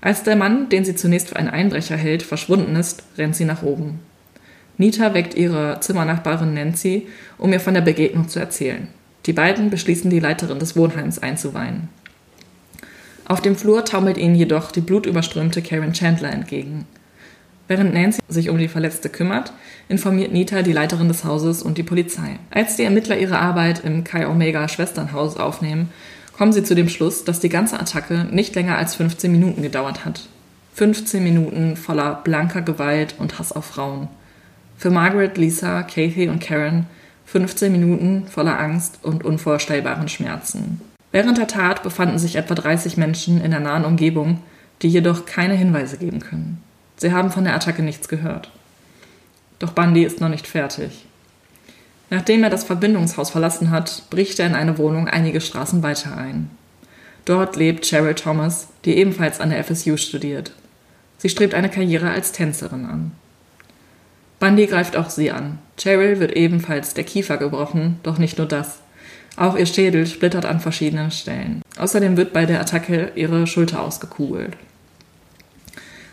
Als 0.00 0.22
der 0.22 0.36
Mann, 0.36 0.68
den 0.68 0.84
sie 0.84 0.94
zunächst 0.94 1.28
für 1.28 1.36
einen 1.36 1.48
Einbrecher 1.48 1.96
hält, 1.96 2.22
verschwunden 2.22 2.76
ist, 2.76 3.02
rennt 3.16 3.36
sie 3.36 3.44
nach 3.44 3.62
oben. 3.62 4.00
Nita 4.78 5.14
weckt 5.14 5.34
ihre 5.34 5.80
Zimmernachbarin 5.80 6.54
Nancy, 6.54 7.08
um 7.38 7.52
ihr 7.52 7.60
von 7.60 7.74
der 7.74 7.80
Begegnung 7.80 8.28
zu 8.28 8.38
erzählen. 8.38 8.88
Die 9.26 9.32
beiden 9.32 9.70
beschließen, 9.70 10.08
die 10.10 10.20
Leiterin 10.20 10.58
des 10.58 10.76
Wohnheims 10.76 11.18
einzuweihen. 11.18 11.88
Auf 13.26 13.42
dem 13.42 13.56
Flur 13.56 13.84
taumelt 13.84 14.18
ihnen 14.18 14.36
jedoch 14.36 14.70
die 14.70 14.80
blutüberströmte 14.80 15.60
Karen 15.62 15.92
Chandler 15.92 16.32
entgegen. 16.32 16.86
Während 17.66 17.92
Nancy 17.92 18.20
sich 18.28 18.48
um 18.48 18.58
die 18.58 18.68
Verletzte 18.68 19.08
kümmert, 19.08 19.52
informiert 19.88 20.32
Nita 20.32 20.62
die 20.62 20.72
Leiterin 20.72 21.08
des 21.08 21.24
Hauses 21.24 21.62
und 21.62 21.76
die 21.76 21.82
Polizei. 21.82 22.38
Als 22.52 22.76
die 22.76 22.84
Ermittler 22.84 23.18
ihre 23.18 23.40
Arbeit 23.40 23.82
im 23.84 24.04
Chi 24.04 24.24
Omega 24.24 24.68
Schwesternhaus 24.68 25.36
aufnehmen, 25.36 25.88
kommen 26.36 26.52
sie 26.52 26.62
zu 26.62 26.76
dem 26.76 26.88
Schluss, 26.88 27.24
dass 27.24 27.40
die 27.40 27.48
ganze 27.48 27.80
Attacke 27.80 28.28
nicht 28.30 28.54
länger 28.54 28.78
als 28.78 28.94
15 28.94 29.32
Minuten 29.32 29.62
gedauert 29.62 30.04
hat. 30.04 30.28
15 30.74 31.24
Minuten 31.24 31.76
voller 31.76 32.20
blanker 32.22 32.62
Gewalt 32.62 33.16
und 33.18 33.40
Hass 33.40 33.50
auf 33.50 33.64
Frauen. 33.64 34.08
Für 34.76 34.90
Margaret, 34.90 35.36
Lisa, 35.36 35.82
Kathy 35.82 36.28
und 36.28 36.40
Karen 36.40 36.86
15 37.26 37.72
Minuten 37.72 38.26
voller 38.28 38.58
Angst 38.58 39.00
und 39.02 39.24
unvorstellbaren 39.24 40.08
Schmerzen. 40.08 40.80
Während 41.12 41.38
der 41.38 41.48
Tat 41.48 41.82
befanden 41.82 42.18
sich 42.18 42.36
etwa 42.36 42.54
30 42.54 42.96
Menschen 42.96 43.40
in 43.40 43.50
der 43.50 43.60
nahen 43.60 43.84
Umgebung, 43.84 44.42
die 44.82 44.88
jedoch 44.88 45.26
keine 45.26 45.54
Hinweise 45.54 45.96
geben 45.98 46.20
können. 46.20 46.62
Sie 46.96 47.12
haben 47.12 47.30
von 47.30 47.44
der 47.44 47.54
Attacke 47.54 47.82
nichts 47.82 48.08
gehört. 48.08 48.50
Doch 49.58 49.72
Bundy 49.72 50.04
ist 50.04 50.20
noch 50.20 50.28
nicht 50.28 50.46
fertig. 50.46 51.06
Nachdem 52.10 52.44
er 52.44 52.50
das 52.50 52.64
Verbindungshaus 52.64 53.30
verlassen 53.30 53.70
hat, 53.70 54.04
bricht 54.10 54.38
er 54.38 54.46
in 54.46 54.54
eine 54.54 54.78
Wohnung 54.78 55.08
einige 55.08 55.40
Straßen 55.40 55.82
weiter 55.82 56.16
ein. 56.16 56.50
Dort 57.24 57.56
lebt 57.56 57.84
Cheryl 57.84 58.14
Thomas, 58.14 58.68
die 58.84 58.96
ebenfalls 58.96 59.40
an 59.40 59.50
der 59.50 59.64
FSU 59.64 59.96
studiert. 59.96 60.52
Sie 61.18 61.28
strebt 61.28 61.54
eine 61.54 61.68
Karriere 61.68 62.10
als 62.10 62.32
Tänzerin 62.32 62.86
an. 62.86 63.12
Bundy 64.38 64.66
greift 64.66 64.96
auch 64.96 65.10
sie 65.10 65.30
an. 65.30 65.58
Cheryl 65.78 66.20
wird 66.20 66.32
ebenfalls 66.32 66.94
der 66.94 67.04
Kiefer 67.04 67.36
gebrochen, 67.36 67.98
doch 68.02 68.18
nicht 68.18 68.38
nur 68.38 68.46
das. 68.46 68.80
Auch 69.36 69.56
ihr 69.56 69.66
Schädel 69.66 70.06
splittert 70.06 70.46
an 70.46 70.60
verschiedenen 70.60 71.10
Stellen. 71.10 71.62
Außerdem 71.78 72.16
wird 72.16 72.32
bei 72.32 72.46
der 72.46 72.60
Attacke 72.60 73.12
ihre 73.14 73.46
Schulter 73.46 73.82
ausgekugelt. 73.82 74.56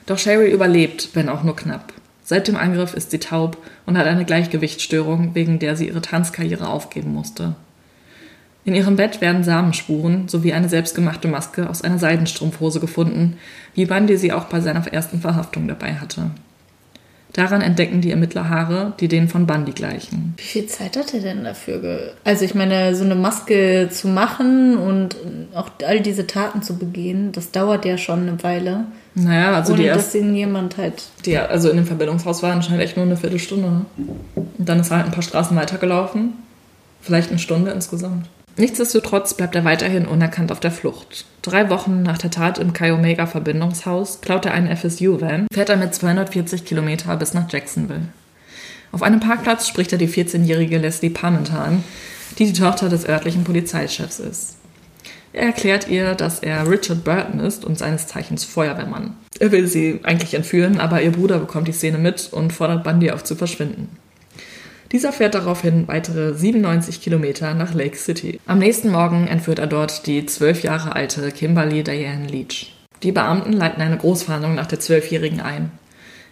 Doch 0.05 0.17
Cheryl 0.17 0.51
überlebt, 0.51 1.09
wenn 1.13 1.29
auch 1.29 1.43
nur 1.43 1.55
knapp. 1.55 1.93
Seit 2.25 2.47
dem 2.47 2.55
Angriff 2.55 2.93
ist 2.93 3.11
sie 3.11 3.19
taub 3.19 3.57
und 3.85 3.97
hat 3.97 4.07
eine 4.07 4.25
Gleichgewichtsstörung, 4.25 5.35
wegen 5.35 5.59
der 5.59 5.75
sie 5.75 5.87
ihre 5.87 6.01
Tanzkarriere 6.01 6.67
aufgeben 6.67 7.13
musste. 7.13 7.55
In 8.65 8.75
ihrem 8.75 8.95
Bett 8.95 9.19
werden 9.19 9.43
Samenspuren 9.43 10.29
sowie 10.29 10.53
eine 10.53 10.69
selbstgemachte 10.69 11.27
Maske 11.27 11.69
aus 11.69 11.81
einer 11.81 11.99
Seidenstrumpfhose 11.99 12.79
gefunden, 12.79 13.37
wie 13.73 13.85
Bundy 13.85 14.17
sie 14.17 14.31
auch 14.31 14.45
bei 14.45 14.61
seiner 14.61 14.85
ersten 14.87 15.19
Verhaftung 15.19 15.67
dabei 15.67 15.95
hatte. 15.95 16.31
Daran 17.33 17.61
entdecken 17.61 18.01
die 18.01 18.11
Ermittler 18.11 18.47
Haare, 18.47 18.93
die 18.99 19.07
denen 19.07 19.27
von 19.27 19.47
Bundy 19.47 19.71
gleichen. 19.71 20.35
Wie 20.37 20.43
viel 20.43 20.67
Zeit 20.67 20.95
hat 20.95 21.15
er 21.15 21.19
denn 21.19 21.43
dafür? 21.43 22.13
also 22.23 22.45
ich 22.45 22.53
meine, 22.53 22.95
so 22.95 23.03
eine 23.03 23.15
Maske 23.15 23.89
zu 23.91 24.07
machen 24.07 24.77
und 24.77 25.15
auch 25.55 25.71
all 25.85 25.99
diese 25.99 26.27
Taten 26.27 26.61
zu 26.61 26.77
begehen, 26.77 27.31
das 27.31 27.49
dauert 27.49 27.85
ja 27.85 27.97
schon 27.97 28.21
eine 28.21 28.43
Weile. 28.43 28.85
Naja, 29.15 29.55
also 29.55 29.73
ohne 29.73 29.81
die 29.81 29.87
dass 29.87 30.13
ihn 30.13 30.35
jemand 30.35 30.77
halt. 30.77 31.05
Die, 31.25 31.35
also 31.37 31.69
in 31.69 31.77
dem 31.77 31.87
Verbindungshaus 31.87 32.43
war 32.43 32.51
anscheinend 32.51 32.83
echt 32.83 32.97
nur 32.97 33.05
eine 33.05 33.17
Viertelstunde. 33.17 33.85
Und 34.35 34.69
dann 34.69 34.79
ist 34.79 34.91
er 34.91 34.97
halt 34.97 35.07
ein 35.07 35.11
paar 35.11 35.23
Straßen 35.23 35.57
weitergelaufen. 35.57 36.33
Vielleicht 37.01 37.29
eine 37.29 37.39
Stunde 37.39 37.71
insgesamt. 37.71 38.27
Nichtsdestotrotz 38.55 39.33
bleibt 39.33 39.55
er 39.55 39.65
weiterhin 39.65 40.05
unerkannt 40.05 40.51
auf 40.51 40.59
der 40.59 40.71
Flucht. 40.71 41.25
Drei 41.41 41.69
Wochen 41.69 42.03
nach 42.03 42.19
der 42.19 42.29
Tat 42.29 42.59
im 42.59 42.73
Chi 42.73 42.91
Omega 42.91 43.25
Verbindungshaus 43.25 44.21
klaut 44.21 44.45
er 44.45 44.53
einen 44.53 44.75
FSU-Van, 44.75 45.47
fährt 45.51 45.69
er 45.69 45.77
mit 45.77 45.95
240 45.95 46.63
Kilometer 46.63 47.15
bis 47.17 47.33
nach 47.33 47.51
Jacksonville. 47.51 48.07
Auf 48.91 49.01
einem 49.01 49.19
Parkplatz 49.19 49.67
spricht 49.67 49.91
er 49.91 49.97
die 49.97 50.07
14-jährige 50.07 50.77
Leslie 50.77 51.09
Parmenter 51.09 51.59
an, 51.59 51.83
die 52.37 52.45
die 52.45 52.53
Tochter 52.53 52.89
des 52.89 53.09
örtlichen 53.09 53.43
Polizeichefs 53.43 54.19
ist. 54.19 54.57
Er 55.33 55.47
erklärt 55.47 55.87
ihr, 55.87 56.13
dass 56.13 56.39
er 56.39 56.69
Richard 56.69 57.03
Burton 57.03 57.39
ist 57.39 57.65
und 57.65 57.79
seines 57.79 58.05
Zeichens 58.05 58.45
Feuerwehrmann. 58.45 59.17
Er 59.39 59.51
will 59.51 59.65
sie 59.65 59.99
eigentlich 60.03 60.35
entführen, 60.35 60.79
aber 60.79 61.01
ihr 61.01 61.11
Bruder 61.11 61.39
bekommt 61.39 61.67
die 61.67 61.73
Szene 61.73 61.97
mit 61.97 62.29
und 62.31 62.53
fordert 62.53 62.83
Bundy 62.83 63.09
auf 63.09 63.23
zu 63.23 63.35
verschwinden. 63.35 63.89
Dieser 64.93 65.11
fährt 65.11 65.33
daraufhin 65.33 65.87
weitere 65.87 66.35
97 66.35 67.01
Kilometer 67.01 67.55
nach 67.55 67.73
Lake 67.73 67.97
City. 67.97 68.39
Am 68.45 68.59
nächsten 68.59 68.91
Morgen 68.91 69.27
entführt 69.27 69.57
er 69.57 69.65
dort 69.65 70.05
die 70.05 70.27
zwölf 70.27 70.61
Jahre 70.61 70.95
alte 70.95 71.31
Kimberly 71.31 71.83
Diane 71.83 72.27
Leach. 72.27 72.75
Die 73.01 73.11
Beamten 73.11 73.53
leiten 73.53 73.81
eine 73.81 73.97
Großfahndung 73.97 74.53
nach 74.53 74.67
der 74.67 74.79
Zwölfjährigen 74.79 75.41
ein. 75.41 75.71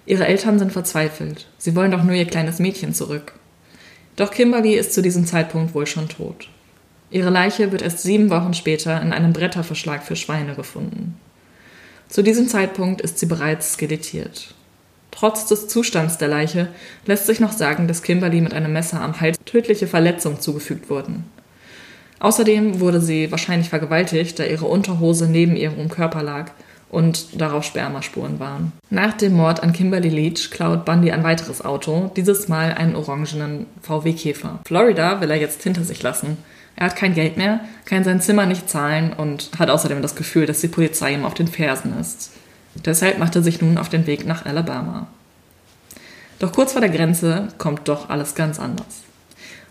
Ihre 0.06 0.28
Eltern 0.28 0.60
sind 0.60 0.71
verzweifelt. 0.71 1.47
Sie 1.58 1.76
wollen 1.76 1.89
doch 1.89 2.04
nur 2.04 2.13
ihr 2.13 2.28
kleines 2.28 2.60
Mädchen 2.60 2.93
zurück. 2.93 3.34
Doch 4.15 4.30
Kimberly 4.30 4.76
ist 4.76 4.93
zu 4.93 5.02
diesem 5.02 5.26
Zeitpunkt 5.26 5.74
wohl 5.74 5.88
schon 5.88 6.08
tot. 6.08 6.47
Ihre 7.10 7.32
Leiche 7.32 7.71
wird 7.71 7.82
erst 7.82 8.04
sieben 8.04 8.30
Wochen 8.30 8.54
später 8.54 9.02
in 9.02 9.12
einem 9.12 9.34
Bretterverschlag 9.34 10.04
für 10.04 10.15
Schweine 10.15 10.54
gefunden. 10.54 11.17
Zu 12.10 12.21
diesem 12.21 12.47
Zeitpunkt 12.47 13.02
ist 13.02 13.17
sie 13.17 13.26
bereits 13.26 13.74
skelettiert. 13.74 14.54
Trotz 15.12 15.45
des 15.45 15.67
Zustands 15.67 16.17
der 16.17 16.30
Leiche 16.30 16.69
lässt 17.06 17.28
sich 17.28 17.39
noch 17.39 17.52
sagen, 17.52 17.88
dass 17.88 18.02
Kimberly 18.02 18.41
mit 18.41 18.54
einem 18.54 18.74
Messer 18.74 19.02
am 19.02 19.19
Hals 19.19 19.38
tödliche 19.45 19.88
Verletzungen 19.88 20.39
zugefügt 20.39 20.89
wurden. 20.89 21.26
Außerdem 22.19 22.80
wurde 22.80 23.02
sie 23.02 23.32
wahrscheinlich 23.32 23.69
vergewaltigt, 23.69 24.39
da 24.39 24.43
ihre 24.43 24.67
Unterhose 24.67 25.28
neben 25.28 25.56
ihrem 25.56 25.89
Körper 25.89 26.24
lag 26.24 26.52
und 26.91 27.41
darauf 27.41 27.63
Spermaspuren 27.63 28.39
waren. 28.39 28.74
Nach 28.89 29.13
dem 29.13 29.34
Mord 29.34 29.63
an 29.63 29.74
Kimberly 29.74 30.10
Leach 30.10 30.52
klaut 30.52 30.86
Bundy 30.86 31.12
ein 31.12 31.24
weiteres 31.24 31.63
Auto, 31.63 32.12
dieses 32.15 32.47
Mal 32.47 32.74
einen 32.74 32.95
orangenen 32.95 33.65
VW 33.82 34.13
Käfer. 34.13 34.60
Florida 34.65 35.21
will 35.21 35.32
er 35.32 35.38
jetzt 35.38 35.63
hinter 35.63 35.84
sich 35.84 36.04
lassen. 36.04 36.38
Er 36.76 36.88
hat 36.88 36.95
kein 36.95 37.13
Geld 37.13 37.38
mehr, 37.38 37.62
kann 37.86 38.04
sein 38.04 38.21
Zimmer 38.21 38.45
nicht 38.45 38.69
zahlen 38.69 39.13
und 39.13 39.50
hat 39.58 39.69
außerdem 39.69 40.02
das 40.02 40.15
Gefühl, 40.15 40.45
dass 40.45 40.62
die 40.62 40.67
Polizei 40.67 41.13
ihm 41.13 41.26
auf 41.26 41.34
den 41.34 41.47
Fersen 41.47 41.97
ist. 42.00 42.32
Deshalb 42.76 43.20
macht 43.20 43.36
er 43.36 43.44
sich 43.44 43.62
nun 43.62 43.78
auf 43.78 43.90
den 43.90 44.08
Weg 44.08 44.26
nach 44.26 44.46
Alabama. 44.46 45.08
Doch 46.40 46.54
kurz 46.54 46.72
vor 46.72 46.82
der 46.82 46.90
Grenze 46.90 47.50
kommt 47.58 47.88
doch 47.88 48.10
alles 48.10 48.34
ganz 48.34 48.60
anders. 48.60 49.04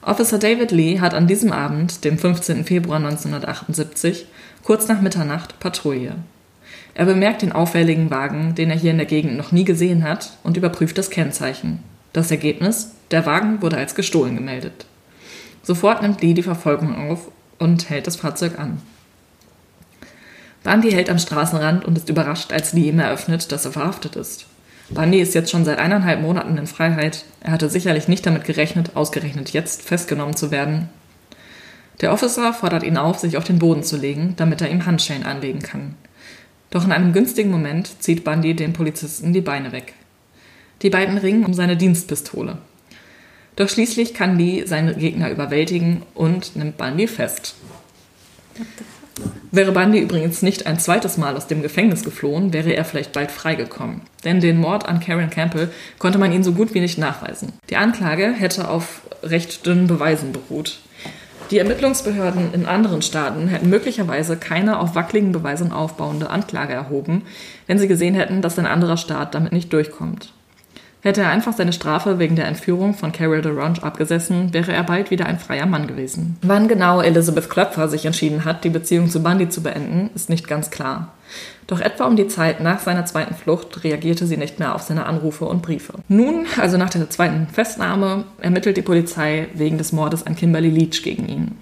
Officer 0.02 0.38
David 0.38 0.70
Lee 0.70 1.00
hat 1.00 1.14
an 1.14 1.26
diesem 1.26 1.52
Abend, 1.52 2.04
dem 2.04 2.18
15. 2.18 2.64
Februar 2.64 2.98
1978, 2.98 4.26
kurz 4.62 4.88
nach 4.88 5.00
Mitternacht 5.00 5.58
Patrouille. 5.60 6.14
Er 6.94 7.04
bemerkt 7.04 7.42
den 7.42 7.52
auffälligen 7.52 8.10
Wagen, 8.10 8.54
den 8.54 8.70
er 8.70 8.76
hier 8.76 8.92
in 8.92 8.98
der 8.98 9.06
Gegend 9.06 9.36
noch 9.36 9.52
nie 9.52 9.64
gesehen 9.64 10.04
hat, 10.04 10.32
und 10.42 10.56
überprüft 10.56 10.96
das 10.96 11.10
Kennzeichen. 11.10 11.82
Das 12.12 12.30
Ergebnis? 12.30 12.92
Der 13.10 13.26
Wagen 13.26 13.62
wurde 13.62 13.76
als 13.76 13.94
gestohlen 13.94 14.36
gemeldet. 14.36 14.86
Sofort 15.62 16.02
nimmt 16.02 16.22
Lee 16.22 16.34
die 16.34 16.42
Verfolgung 16.42 17.10
auf 17.10 17.28
und 17.58 17.90
hält 17.90 18.06
das 18.06 18.16
Fahrzeug 18.16 18.58
an. 18.58 18.80
Bundy 20.62 20.92
hält 20.92 21.08
am 21.08 21.18
Straßenrand 21.18 21.84
und 21.84 21.96
ist 21.96 22.08
überrascht, 22.08 22.52
als 22.52 22.72
Lee 22.72 22.88
ihm 22.88 22.98
eröffnet, 22.98 23.50
dass 23.50 23.64
er 23.64 23.72
verhaftet 23.72 24.16
ist. 24.16 24.46
Bundy 24.90 25.20
ist 25.20 25.34
jetzt 25.34 25.50
schon 25.50 25.64
seit 25.64 25.78
eineinhalb 25.78 26.20
Monaten 26.20 26.58
in 26.58 26.66
Freiheit. 26.66 27.24
Er 27.40 27.52
hatte 27.52 27.70
sicherlich 27.70 28.08
nicht 28.08 28.26
damit 28.26 28.44
gerechnet, 28.44 28.96
ausgerechnet 28.96 29.50
jetzt 29.50 29.82
festgenommen 29.82 30.36
zu 30.36 30.50
werden. 30.50 30.88
Der 32.00 32.12
Officer 32.12 32.52
fordert 32.52 32.82
ihn 32.82 32.96
auf, 32.96 33.18
sich 33.18 33.36
auf 33.36 33.44
den 33.44 33.58
Boden 33.58 33.82
zu 33.82 33.96
legen, 33.96 34.34
damit 34.36 34.60
er 34.60 34.70
ihm 34.70 34.86
Handschellen 34.86 35.22
anlegen 35.22 35.60
kann. 35.60 35.94
Doch 36.70 36.84
in 36.84 36.92
einem 36.92 37.12
günstigen 37.12 37.50
Moment 37.50 38.02
zieht 38.02 38.24
Bundy 38.24 38.54
dem 38.54 38.72
Polizisten 38.72 39.32
die 39.32 39.40
Beine 39.40 39.72
weg. 39.72 39.94
Die 40.82 40.90
beiden 40.90 41.18
ringen 41.18 41.44
um 41.44 41.52
seine 41.54 41.76
Dienstpistole. 41.76 42.58
Doch 43.56 43.68
schließlich 43.68 44.14
kann 44.14 44.38
Lee 44.38 44.64
seinen 44.64 44.96
Gegner 44.98 45.30
überwältigen 45.30 46.02
und 46.14 46.56
nimmt 46.56 46.78
Bundy 46.78 47.06
fest. 47.06 47.54
Wäre 49.52 49.72
Bundy 49.72 49.98
übrigens 49.98 50.42
nicht 50.42 50.66
ein 50.66 50.78
zweites 50.78 51.16
Mal 51.16 51.36
aus 51.36 51.48
dem 51.48 51.62
Gefängnis 51.62 52.04
geflohen, 52.04 52.52
wäre 52.52 52.70
er 52.70 52.84
vielleicht 52.84 53.12
bald 53.12 53.30
freigekommen. 53.30 54.02
Denn 54.24 54.40
den 54.40 54.58
Mord 54.58 54.88
an 54.88 55.00
Karen 55.00 55.30
Campbell 55.30 55.70
konnte 55.98 56.18
man 56.18 56.32
ihn 56.32 56.44
so 56.44 56.52
gut 56.52 56.72
wie 56.74 56.80
nicht 56.80 56.98
nachweisen. 56.98 57.52
Die 57.68 57.76
Anklage 57.76 58.32
hätte 58.32 58.68
auf 58.68 59.02
recht 59.22 59.66
dünnen 59.66 59.88
Beweisen 59.88 60.32
beruht. 60.32 60.78
Die 61.50 61.58
Ermittlungsbehörden 61.58 62.54
in 62.54 62.66
anderen 62.66 63.02
Staaten 63.02 63.48
hätten 63.48 63.68
möglicherweise 63.68 64.36
keine 64.36 64.78
auf 64.78 64.94
wackeligen 64.94 65.32
Beweisen 65.32 65.72
aufbauende 65.72 66.30
Anklage 66.30 66.74
erhoben, 66.74 67.22
wenn 67.66 67.78
sie 67.78 67.88
gesehen 67.88 68.14
hätten, 68.14 68.40
dass 68.40 68.58
ein 68.58 68.66
anderer 68.66 68.96
Staat 68.96 69.34
damit 69.34 69.52
nicht 69.52 69.72
durchkommt. 69.72 70.32
Hätte 71.02 71.22
er 71.22 71.30
einfach 71.30 71.54
seine 71.54 71.72
Strafe 71.72 72.18
wegen 72.18 72.36
der 72.36 72.46
Entführung 72.46 72.94
von 72.94 73.12
Carol 73.12 73.40
DeRonge 73.40 73.82
abgesessen, 73.82 74.52
wäre 74.52 74.72
er 74.72 74.82
bald 74.82 75.10
wieder 75.10 75.26
ein 75.26 75.38
freier 75.38 75.66
Mann 75.66 75.86
gewesen. 75.86 76.36
Wann 76.42 76.68
genau 76.68 77.00
Elizabeth 77.00 77.48
Klöpfer 77.48 77.88
sich 77.88 78.04
entschieden 78.04 78.44
hat, 78.44 78.64
die 78.64 78.70
Beziehung 78.70 79.08
zu 79.08 79.22
Bundy 79.22 79.48
zu 79.48 79.62
beenden, 79.62 80.10
ist 80.14 80.28
nicht 80.28 80.46
ganz 80.46 80.70
klar. 80.70 81.12
Doch 81.66 81.80
etwa 81.80 82.04
um 82.04 82.16
die 82.16 82.26
Zeit 82.26 82.60
nach 82.60 82.80
seiner 82.80 83.06
zweiten 83.06 83.34
Flucht 83.34 83.84
reagierte 83.84 84.26
sie 84.26 84.36
nicht 84.36 84.58
mehr 84.58 84.74
auf 84.74 84.82
seine 84.82 85.06
Anrufe 85.06 85.46
und 85.46 85.62
Briefe. 85.62 85.94
Nun, 86.08 86.46
also 86.60 86.76
nach 86.76 86.90
der 86.90 87.08
zweiten 87.08 87.46
Festnahme, 87.46 88.24
ermittelt 88.40 88.76
die 88.76 88.82
Polizei 88.82 89.48
wegen 89.54 89.78
des 89.78 89.92
Mordes 89.92 90.26
an 90.26 90.36
Kimberly 90.36 90.68
Leach 90.68 91.02
gegen 91.02 91.28
ihn. 91.28 91.52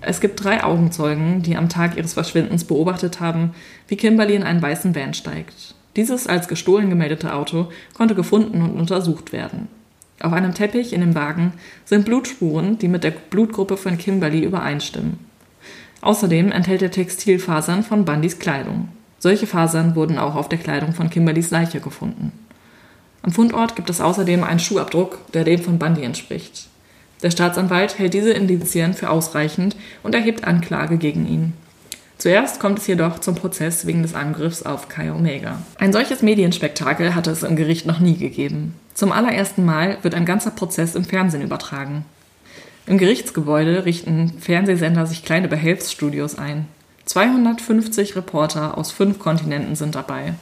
Es 0.00 0.20
gibt 0.20 0.42
drei 0.42 0.62
Augenzeugen, 0.62 1.42
die 1.42 1.56
am 1.56 1.68
Tag 1.68 1.96
ihres 1.96 2.14
Verschwindens 2.14 2.64
beobachtet 2.64 3.20
haben, 3.20 3.54
wie 3.88 3.96
Kimberly 3.96 4.36
in 4.36 4.44
einen 4.44 4.62
weißen 4.62 4.94
Van 4.94 5.14
steigt. 5.14 5.74
Dieses 5.96 6.26
als 6.26 6.46
gestohlen 6.46 6.90
gemeldete 6.90 7.34
Auto 7.34 7.68
konnte 7.94 8.14
gefunden 8.14 8.60
und 8.62 8.78
untersucht 8.78 9.32
werden. 9.32 9.68
Auf 10.20 10.32
einem 10.32 10.54
Teppich 10.54 10.92
in 10.92 11.00
dem 11.00 11.14
Wagen 11.14 11.54
sind 11.84 12.04
Blutspuren, 12.04 12.78
die 12.78 12.88
mit 12.88 13.04
der 13.04 13.10
Blutgruppe 13.10 13.76
von 13.76 13.98
Kimberly 13.98 14.44
übereinstimmen. 14.44 15.18
Außerdem 16.02 16.52
enthält 16.52 16.82
er 16.82 16.90
Textilfasern 16.90 17.82
von 17.82 18.04
Bundys 18.04 18.38
Kleidung. 18.38 18.88
Solche 19.18 19.46
Fasern 19.46 19.96
wurden 19.96 20.18
auch 20.18 20.34
auf 20.34 20.48
der 20.48 20.58
Kleidung 20.58 20.92
von 20.92 21.10
Kimberlys 21.10 21.50
Leiche 21.50 21.80
gefunden. 21.80 22.32
Am 23.22 23.32
Fundort 23.32 23.74
gibt 23.74 23.90
es 23.90 24.00
außerdem 24.00 24.44
einen 24.44 24.60
Schuhabdruck, 24.60 25.32
der 25.32 25.44
dem 25.44 25.60
von 25.60 25.78
Bundy 25.78 26.02
entspricht. 26.02 26.68
Der 27.22 27.30
Staatsanwalt 27.30 27.98
hält 27.98 28.14
diese 28.14 28.32
Indizien 28.32 28.94
für 28.94 29.10
ausreichend 29.10 29.74
und 30.02 30.14
erhebt 30.14 30.44
Anklage 30.44 30.98
gegen 30.98 31.26
ihn. 31.26 31.54
Zuerst 32.18 32.60
kommt 32.60 32.78
es 32.78 32.86
jedoch 32.86 33.18
zum 33.18 33.34
Prozess 33.34 33.86
wegen 33.86 34.02
des 34.02 34.14
Angriffs 34.14 34.62
auf 34.62 34.88
Kai 34.88 35.12
Omega. 35.12 35.58
Ein 35.78 35.92
solches 35.92 36.22
Medienspektakel 36.22 37.14
hatte 37.14 37.30
es 37.30 37.42
im 37.42 37.56
Gericht 37.56 37.84
noch 37.84 38.00
nie 38.00 38.16
gegeben. 38.16 38.74
Zum 38.94 39.12
allerersten 39.12 39.64
Mal 39.64 39.98
wird 40.02 40.14
ein 40.14 40.24
ganzer 40.24 40.50
Prozess 40.50 40.94
im 40.94 41.04
Fernsehen 41.04 41.42
übertragen. 41.42 42.06
Im 42.86 42.98
Gerichtsgebäude 42.98 43.84
richten 43.84 44.38
Fernsehsender 44.40 45.06
sich 45.06 45.24
kleine 45.24 45.48
Behelfsstudios 45.48 46.38
ein. 46.38 46.66
250 47.04 48.16
Reporter 48.16 48.78
aus 48.78 48.92
fünf 48.92 49.18
Kontinenten 49.18 49.76
sind 49.76 49.94
dabei. 49.94 50.34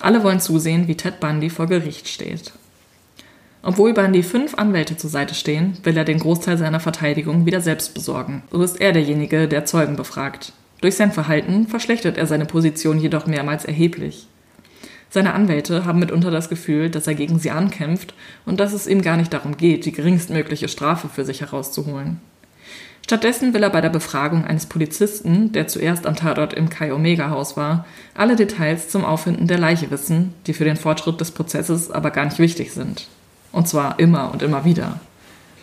Alle 0.00 0.24
wollen 0.24 0.40
zusehen, 0.40 0.88
wie 0.88 0.96
Ted 0.96 1.20
Bundy 1.20 1.50
vor 1.50 1.66
Gericht 1.66 2.08
steht. 2.08 2.52
Obwohl 3.62 3.92
Bundy 3.92 4.22
fünf 4.22 4.54
Anwälte 4.56 4.96
zur 4.96 5.10
Seite 5.10 5.34
stehen, 5.34 5.76
will 5.84 5.96
er 5.96 6.04
den 6.04 6.18
Großteil 6.18 6.58
seiner 6.58 6.80
Verteidigung 6.80 7.46
wieder 7.46 7.60
selbst 7.60 7.94
besorgen. 7.94 8.42
So 8.50 8.62
ist 8.62 8.80
er 8.80 8.92
derjenige, 8.92 9.46
der 9.46 9.66
Zeugen 9.66 9.96
befragt. 9.96 10.52
Durch 10.82 10.96
sein 10.96 11.12
Verhalten 11.12 11.68
verschlechtert 11.68 12.18
er 12.18 12.26
seine 12.26 12.44
Position 12.44 12.98
jedoch 12.98 13.26
mehrmals 13.26 13.64
erheblich. 13.64 14.26
Seine 15.08 15.32
Anwälte 15.32 15.84
haben 15.84 16.00
mitunter 16.00 16.30
das 16.30 16.48
Gefühl, 16.48 16.90
dass 16.90 17.06
er 17.06 17.14
gegen 17.14 17.38
sie 17.38 17.50
ankämpft 17.50 18.14
und 18.46 18.58
dass 18.58 18.72
es 18.72 18.86
ihm 18.86 19.00
gar 19.00 19.16
nicht 19.16 19.32
darum 19.32 19.56
geht, 19.56 19.86
die 19.86 19.92
geringstmögliche 19.92 20.68
Strafe 20.68 21.08
für 21.08 21.24
sich 21.24 21.40
herauszuholen. 21.40 22.20
Stattdessen 23.04 23.54
will 23.54 23.62
er 23.62 23.70
bei 23.70 23.80
der 23.80 23.90
Befragung 23.90 24.44
eines 24.44 24.66
Polizisten, 24.66 25.52
der 25.52 25.68
zuerst 25.68 26.06
am 26.06 26.16
Tatort 26.16 26.52
im 26.52 26.68
Kai 26.68 26.92
Omega 26.92 27.30
Haus 27.30 27.56
war, 27.56 27.84
alle 28.14 28.36
Details 28.36 28.88
zum 28.88 29.04
Auffinden 29.04 29.46
der 29.46 29.58
Leiche 29.58 29.90
wissen, 29.90 30.34
die 30.46 30.54
für 30.54 30.64
den 30.64 30.76
Fortschritt 30.76 31.20
des 31.20 31.30
Prozesses 31.30 31.90
aber 31.90 32.10
gar 32.10 32.24
nicht 32.24 32.38
wichtig 32.38 32.72
sind. 32.72 33.06
Und 33.52 33.68
zwar 33.68 33.98
immer 34.00 34.32
und 34.32 34.42
immer 34.42 34.64
wieder. 34.64 34.98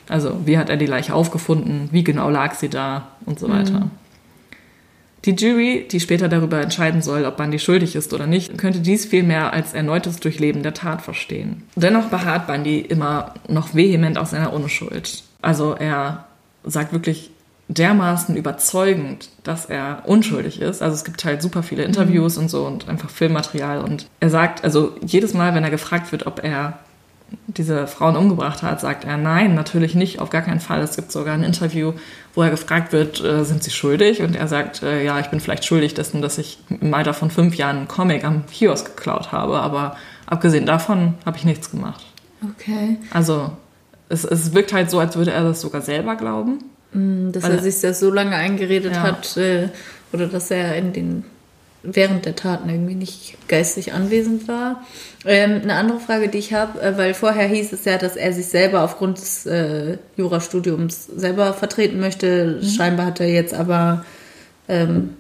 Also, 0.07 0.41
wie 0.45 0.57
hat 0.57 0.69
er 0.69 0.77
die 0.77 0.85
Leiche 0.85 1.13
aufgefunden? 1.13 1.89
Wie 1.91 2.03
genau 2.03 2.29
lag 2.29 2.55
sie 2.55 2.69
da? 2.69 3.09
Und 3.25 3.39
so 3.39 3.49
weiter. 3.49 3.79
Mhm. 3.81 3.91
Die 5.25 5.35
Jury, 5.35 5.87
die 5.89 5.99
später 5.99 6.29
darüber 6.29 6.61
entscheiden 6.61 7.01
soll, 7.01 7.25
ob 7.25 7.37
Bundy 7.37 7.59
schuldig 7.59 7.95
ist 7.95 8.13
oder 8.13 8.27
nicht, 8.27 8.57
könnte 8.57 8.79
dies 8.79 9.05
vielmehr 9.05 9.53
als 9.53 9.73
erneutes 9.73 10.19
Durchleben 10.19 10.63
der 10.63 10.73
Tat 10.73 11.01
verstehen. 11.01 11.63
Dennoch 11.75 12.05
beharrt 12.05 12.47
Bundy 12.47 12.79
immer 12.79 13.33
noch 13.47 13.75
vehement 13.75 14.17
auf 14.17 14.29
seiner 14.29 14.53
Unschuld. 14.53 15.23
Also 15.41 15.73
er 15.73 16.25
sagt 16.63 16.93
wirklich 16.93 17.31
dermaßen 17.69 18.35
überzeugend, 18.35 19.29
dass 19.43 19.65
er 19.65 20.01
unschuldig 20.05 20.59
ist. 20.59 20.81
Also 20.81 20.95
es 20.95 21.03
gibt 21.03 21.23
halt 21.23 21.41
super 21.41 21.63
viele 21.63 21.83
Interviews 21.83 22.35
mhm. 22.35 22.43
und 22.43 22.49
so 22.49 22.65
und 22.65 22.89
einfach 22.89 23.09
Filmmaterial. 23.09 23.79
Und 23.83 24.07
er 24.19 24.29
sagt, 24.29 24.63
also 24.63 24.95
jedes 25.05 25.33
Mal, 25.33 25.53
wenn 25.53 25.63
er 25.63 25.69
gefragt 25.69 26.11
wird, 26.11 26.25
ob 26.25 26.43
er 26.43 26.79
diese 27.47 27.87
Frauen 27.87 28.15
umgebracht 28.15 28.63
hat, 28.63 28.79
sagt 28.81 29.05
er, 29.05 29.17
nein, 29.17 29.55
natürlich 29.55 29.95
nicht, 29.95 30.19
auf 30.19 30.29
gar 30.29 30.41
keinen 30.41 30.59
Fall. 30.59 30.81
Es 30.81 30.95
gibt 30.95 31.11
sogar 31.11 31.33
ein 31.33 31.43
Interview, 31.43 31.93
wo 32.33 32.43
er 32.43 32.49
gefragt 32.49 32.93
wird, 32.93 33.23
äh, 33.23 33.43
sind 33.43 33.63
Sie 33.63 33.71
schuldig? 33.71 34.21
Und 34.21 34.35
er 34.35 34.47
sagt, 34.47 34.83
äh, 34.83 35.03
ja, 35.03 35.19
ich 35.19 35.27
bin 35.27 35.39
vielleicht 35.39 35.65
schuldig 35.65 35.93
dessen, 35.93 36.21
dass 36.21 36.37
ich 36.37 36.59
im 36.69 36.93
Alter 36.93 37.13
von 37.13 37.31
fünf 37.31 37.55
Jahren 37.55 37.77
einen 37.77 37.87
Comic 37.87 38.23
am 38.23 38.45
Kiosk 38.45 38.95
geklaut 38.95 39.31
habe, 39.31 39.59
aber 39.59 39.95
abgesehen 40.25 40.65
davon 40.65 41.15
habe 41.25 41.37
ich 41.37 41.45
nichts 41.45 41.71
gemacht. 41.71 42.05
Okay. 42.55 42.97
Also 43.11 43.51
es, 44.09 44.23
es 44.23 44.53
wirkt 44.53 44.73
halt 44.73 44.89
so, 44.89 44.99
als 44.99 45.15
würde 45.15 45.31
er 45.31 45.43
das 45.43 45.61
sogar 45.61 45.81
selber 45.81 46.15
glauben. 46.15 46.59
Mm, 46.93 47.31
dass 47.31 47.43
er 47.43 47.59
sich 47.59 47.79
das 47.81 47.99
so 47.99 48.11
lange 48.11 48.35
eingeredet 48.35 48.95
ja. 48.95 49.01
hat 49.01 49.37
äh, 49.37 49.69
oder 50.11 50.27
dass 50.27 50.49
er 50.51 50.75
in 50.75 50.93
den 50.93 51.23
während 51.83 52.25
der 52.25 52.35
Taten 52.35 52.69
irgendwie 52.69 52.95
nicht 52.95 53.37
geistig 53.47 53.93
anwesend 53.93 54.47
war. 54.47 54.83
Ähm, 55.25 55.61
eine 55.63 55.75
andere 55.75 55.99
Frage, 55.99 56.27
die 56.27 56.37
ich 56.37 56.53
habe, 56.53 56.81
äh, 56.81 56.97
weil 56.97 57.13
vorher 57.13 57.47
hieß 57.47 57.71
es 57.71 57.85
ja, 57.85 57.97
dass 57.97 58.15
er 58.15 58.33
sich 58.33 58.47
selber 58.47 58.83
aufgrund 58.83 59.17
des 59.17 59.45
äh, 59.45 59.97
Jurastudiums 60.17 61.05
selber 61.05 61.53
vertreten 61.53 61.99
möchte. 61.99 62.59
Mhm. 62.61 62.65
Scheinbar 62.65 63.05
hat 63.07 63.19
er 63.19 63.29
jetzt 63.29 63.53
aber 63.53 64.03
ähm, 64.67 65.15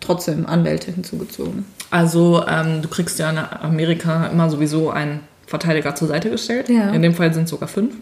trotzdem 0.00 0.46
Anwälte 0.46 0.92
hinzugezogen. 0.92 1.64
Also 1.90 2.44
ähm, 2.46 2.82
du 2.82 2.88
kriegst 2.88 3.18
ja 3.18 3.30
in 3.30 3.38
Amerika 3.38 4.26
immer 4.26 4.50
sowieso 4.50 4.90
einen 4.90 5.20
Verteidiger 5.46 5.94
zur 5.94 6.08
Seite 6.08 6.30
gestellt. 6.30 6.68
Ja. 6.68 6.90
In 6.90 7.02
dem 7.02 7.14
Fall 7.14 7.32
sind 7.32 7.44
es 7.44 7.50
sogar 7.50 7.68
fünf. 7.68 7.94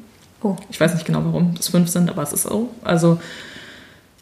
Oh. 0.42 0.56
Ich 0.70 0.80
weiß 0.80 0.94
nicht 0.94 1.06
genau, 1.06 1.22
warum 1.24 1.54
es 1.58 1.68
fünf 1.68 1.88
sind, 1.88 2.10
aber 2.10 2.22
es 2.22 2.32
ist 2.32 2.42
so. 2.44 2.70
Also 2.82 3.18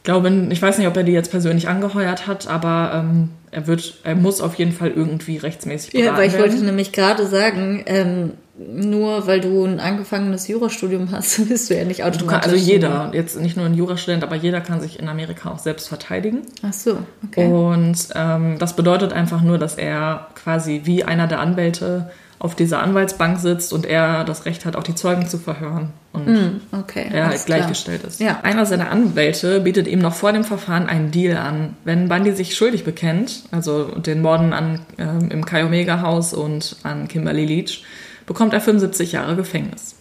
glaube, 0.02 0.30
ich 0.50 0.60
weiß 0.60 0.78
nicht, 0.78 0.86
ob 0.88 0.96
er 0.96 1.04
die 1.04 1.12
jetzt 1.12 1.30
persönlich 1.30 1.68
angeheuert 1.68 2.26
hat, 2.26 2.48
aber 2.48 2.92
ähm, 2.94 3.30
er 3.50 3.66
wird, 3.66 3.98
er 4.04 4.14
muss 4.14 4.40
auf 4.40 4.54
jeden 4.54 4.72
Fall 4.72 4.90
irgendwie 4.90 5.36
rechtsmäßig 5.36 5.92
beraten 5.92 6.06
Ja, 6.08 6.16
weil 6.16 6.26
ich 6.26 6.32
werden. 6.34 6.50
wollte 6.50 6.64
nämlich 6.64 6.92
gerade 6.92 7.26
sagen, 7.26 7.82
ähm, 7.86 8.32
nur 8.58 9.26
weil 9.26 9.40
du 9.40 9.64
ein 9.64 9.80
angefangenes 9.80 10.48
Jurastudium 10.48 11.10
hast, 11.10 11.48
bist 11.48 11.70
du 11.70 11.76
ja 11.76 11.84
nicht 11.84 12.04
automatisch. 12.04 12.42
Kann, 12.42 12.50
also 12.50 12.56
jeder, 12.56 13.10
jetzt 13.12 13.40
nicht 13.40 13.56
nur 13.56 13.66
ein 13.66 13.74
Jurastudent, 13.74 14.24
aber 14.24 14.36
jeder 14.36 14.60
kann 14.60 14.80
sich 14.80 14.98
in 14.98 15.08
Amerika 15.08 15.50
auch 15.50 15.58
selbst 15.58 15.88
verteidigen. 15.88 16.42
Ach 16.62 16.72
so, 16.72 16.98
okay. 17.26 17.46
Und 17.46 18.08
ähm, 18.14 18.58
das 18.58 18.74
bedeutet 18.74 19.12
einfach 19.12 19.42
nur, 19.42 19.58
dass 19.58 19.74
er 19.76 20.28
quasi 20.34 20.82
wie 20.84 21.04
einer 21.04 21.26
der 21.26 21.40
Anwälte 21.40 22.10
auf 22.42 22.56
dieser 22.56 22.82
Anwaltsbank 22.82 23.38
sitzt 23.38 23.72
und 23.72 23.86
er 23.86 24.24
das 24.24 24.46
Recht 24.46 24.64
hat, 24.64 24.74
auch 24.74 24.82
die 24.82 24.96
Zeugen 24.96 25.28
zu 25.28 25.38
verhören. 25.38 25.90
Und 26.12 26.26
mm, 26.26 26.60
okay, 26.72 27.06
er 27.12 27.28
halt 27.28 27.46
gleichgestellt 27.46 28.00
klar. 28.00 28.10
ist. 28.10 28.20
Ja. 28.20 28.40
Einer 28.42 28.66
seiner 28.66 28.90
Anwälte 28.90 29.60
bietet 29.60 29.86
ihm 29.86 30.00
noch 30.00 30.14
vor 30.14 30.32
dem 30.32 30.42
Verfahren 30.42 30.88
einen 30.88 31.12
Deal 31.12 31.36
an. 31.36 31.76
Wenn 31.84 32.08
Bundy 32.08 32.32
sich 32.32 32.56
schuldig 32.56 32.82
bekennt, 32.82 33.44
also 33.52 33.84
den 33.84 34.22
Morden 34.22 34.52
an, 34.52 34.80
äh, 34.98 35.32
im 35.32 35.44
Kai 35.44 35.64
Omega 35.64 36.02
Haus 36.02 36.34
und 36.34 36.74
an 36.82 37.06
Kimberly 37.06 37.46
Leach, 37.46 37.84
bekommt 38.26 38.54
er 38.54 38.60
75 38.60 39.12
Jahre 39.12 39.36
Gefängnis. 39.36 39.94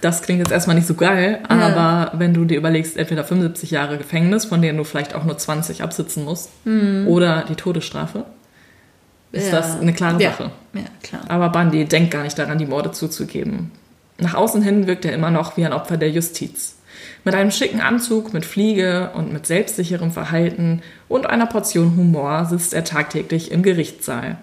Das 0.00 0.22
klingt 0.22 0.40
jetzt 0.40 0.50
erstmal 0.50 0.74
nicht 0.74 0.88
so 0.88 0.94
geil, 0.94 1.38
ja. 1.48 1.56
aber 1.56 2.18
wenn 2.18 2.34
du 2.34 2.44
dir 2.44 2.58
überlegst, 2.58 2.96
entweder 2.96 3.22
75 3.22 3.70
Jahre 3.70 3.98
Gefängnis, 3.98 4.46
von 4.46 4.60
denen 4.60 4.78
du 4.78 4.84
vielleicht 4.84 5.14
auch 5.14 5.22
nur 5.22 5.38
20 5.38 5.84
absitzen 5.84 6.24
musst, 6.24 6.50
mm. 6.64 7.06
oder 7.06 7.44
die 7.48 7.54
Todesstrafe, 7.54 8.24
ist 9.32 9.52
ja. 9.52 9.60
das 9.60 9.80
eine 9.80 9.92
klare 9.92 10.22
ja. 10.22 10.30
Sache. 10.30 10.50
Ja, 10.74 10.82
klar. 11.02 11.22
Aber 11.28 11.50
Bundy 11.50 11.84
denkt 11.84 12.10
gar 12.10 12.22
nicht 12.22 12.38
daran, 12.38 12.58
die 12.58 12.66
Morde 12.66 12.92
zuzugeben. 12.92 13.70
Nach 14.18 14.34
außen 14.34 14.62
hin 14.62 14.86
wirkt 14.86 15.04
er 15.04 15.12
immer 15.12 15.30
noch 15.30 15.56
wie 15.56 15.64
ein 15.64 15.72
Opfer 15.72 15.96
der 15.96 16.10
Justiz. 16.10 16.76
Mit 17.24 17.34
einem 17.34 17.50
schicken 17.50 17.80
Anzug, 17.80 18.32
mit 18.32 18.44
Fliege 18.44 19.10
und 19.14 19.32
mit 19.32 19.46
selbstsicherem 19.46 20.10
Verhalten 20.10 20.82
und 21.08 21.26
einer 21.26 21.46
Portion 21.46 21.96
Humor 21.96 22.46
sitzt 22.46 22.74
er 22.74 22.84
tagtäglich 22.84 23.50
im 23.50 23.62
Gerichtssaal. 23.62 24.38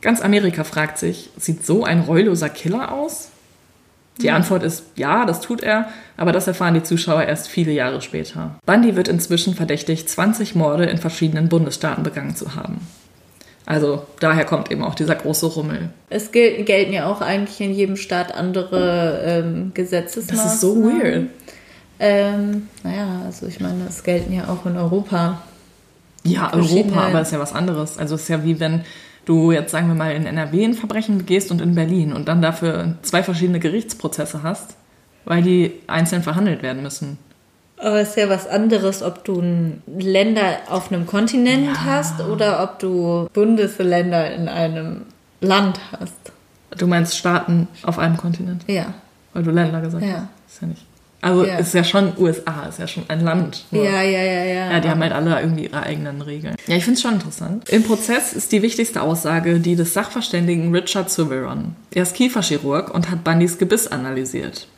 Ganz 0.00 0.20
Amerika 0.20 0.64
fragt 0.64 0.98
sich, 0.98 1.30
sieht 1.36 1.64
so 1.64 1.84
ein 1.84 2.00
reuloser 2.00 2.48
Killer 2.48 2.92
aus? 2.92 3.30
Die 4.20 4.30
Antwort 4.30 4.64
ist 4.64 4.84
ja, 4.96 5.24
das 5.24 5.40
tut 5.40 5.62
er, 5.62 5.88
aber 6.16 6.32
das 6.32 6.48
erfahren 6.48 6.74
die 6.74 6.82
Zuschauer 6.82 7.22
erst 7.22 7.48
viele 7.48 7.70
Jahre 7.70 8.00
später. 8.00 8.56
Bundy 8.66 8.96
wird 8.96 9.06
inzwischen 9.06 9.54
verdächtigt, 9.54 10.08
20 10.08 10.56
Morde 10.56 10.86
in 10.86 10.98
verschiedenen 10.98 11.48
Bundesstaaten 11.48 12.02
begangen 12.02 12.34
zu 12.34 12.56
haben. 12.56 12.80
Also 13.68 14.06
daher 14.18 14.46
kommt 14.46 14.70
eben 14.70 14.82
auch 14.82 14.94
dieser 14.94 15.14
große 15.14 15.44
Rummel. 15.44 15.90
Es 16.08 16.32
gel 16.32 16.64
gelten 16.64 16.94
ja 16.94 17.04
auch 17.04 17.20
eigentlich 17.20 17.60
in 17.60 17.74
jedem 17.74 17.96
Staat 17.96 18.34
andere 18.34 19.20
ähm, 19.22 19.72
Gesetzesmaßnahmen. 19.74 20.42
Das 20.42 20.54
ist 20.54 20.60
so 20.62 20.82
weird. 20.82 21.26
Ähm, 22.00 22.68
naja, 22.82 23.20
also 23.26 23.46
ich 23.46 23.60
meine, 23.60 23.84
es 23.86 24.02
gelten 24.02 24.32
ja 24.32 24.48
auch 24.48 24.64
in 24.64 24.74
Europa 24.74 25.42
Ja, 26.24 26.50
Europa, 26.54 27.08
aber 27.08 27.20
ist 27.20 27.32
ja 27.32 27.40
was 27.40 27.52
anderes. 27.52 27.98
Also 27.98 28.14
es 28.14 28.22
ist 28.22 28.28
ja 28.28 28.42
wie 28.42 28.58
wenn 28.58 28.84
du 29.26 29.52
jetzt, 29.52 29.70
sagen 29.70 29.88
wir 29.88 29.94
mal, 29.94 30.12
in 30.12 30.24
NRW 30.24 30.64
ein 30.64 30.72
Verbrechen 30.72 31.18
begehst 31.18 31.50
und 31.50 31.60
in 31.60 31.74
Berlin 31.74 32.14
und 32.14 32.26
dann 32.26 32.40
dafür 32.40 32.94
zwei 33.02 33.22
verschiedene 33.22 33.60
Gerichtsprozesse 33.60 34.42
hast, 34.42 34.76
weil 35.26 35.42
die 35.42 35.74
einzeln 35.88 36.22
verhandelt 36.22 36.62
werden 36.62 36.82
müssen. 36.82 37.18
Aber 37.80 38.00
es 38.00 38.10
ist 38.10 38.16
ja 38.16 38.28
was 38.28 38.46
anderes, 38.48 39.02
ob 39.02 39.24
du 39.24 39.42
Länder 39.98 40.58
auf 40.68 40.90
einem 40.90 41.06
Kontinent 41.06 41.66
Ja. 41.66 41.84
hast 41.84 42.20
oder 42.20 42.62
ob 42.62 42.78
du 42.80 43.28
Bundesländer 43.32 44.32
in 44.34 44.48
einem 44.48 45.02
Land 45.40 45.78
hast. 45.92 46.12
Du 46.76 46.86
meinst 46.86 47.16
Staaten 47.16 47.68
auf 47.84 47.98
einem 47.98 48.16
Kontinent, 48.16 48.64
Ja. 48.66 48.94
weil 49.32 49.42
du 49.44 49.50
Länder 49.50 49.80
gesagt 49.80 50.04
Ja. 50.04 50.28
hast. 50.46 50.54
Ist 50.54 50.62
ja 50.62 50.68
nicht. 50.68 50.84
Also 51.20 51.44
Ja. 51.44 51.58
ist 51.58 51.74
ja 51.74 51.82
schon 51.82 52.12
USA, 52.18 52.66
ist 52.68 52.78
ja 52.78 52.86
schon 52.86 53.04
ein 53.08 53.20
Land. 53.24 53.64
Nur- 53.72 53.84
Ja, 53.84 54.02
ja, 54.02 54.22
ja, 54.22 54.44
ja. 54.44 54.70
Ja, 54.72 54.80
die 54.80 54.88
haben 54.88 55.00
halt 55.00 55.12
alle 55.12 55.40
irgendwie 55.40 55.64
ihre 55.66 55.82
eigenen 55.82 56.22
Regeln. 56.22 56.54
Ja, 56.68 56.76
ich 56.76 56.84
finde 56.84 56.96
es 56.96 57.02
schon 57.02 57.14
interessant. 57.14 57.68
Im 57.70 57.82
Prozess 57.82 58.32
ist 58.32 58.52
die 58.52 58.62
wichtigste 58.62 59.02
Aussage 59.02 59.58
die 59.58 59.74
des 59.74 59.94
Sachverständigen 59.94 60.72
Richard 60.74 61.10
Soveron. 61.10 61.74
Er 61.92 62.02
ist 62.02 62.14
Kieferchirurg 62.14 62.92
und 62.94 63.10
hat 63.10 63.24
Bundys 63.24 63.58
Gebiss 63.58 63.88
analysiert. 63.88 64.68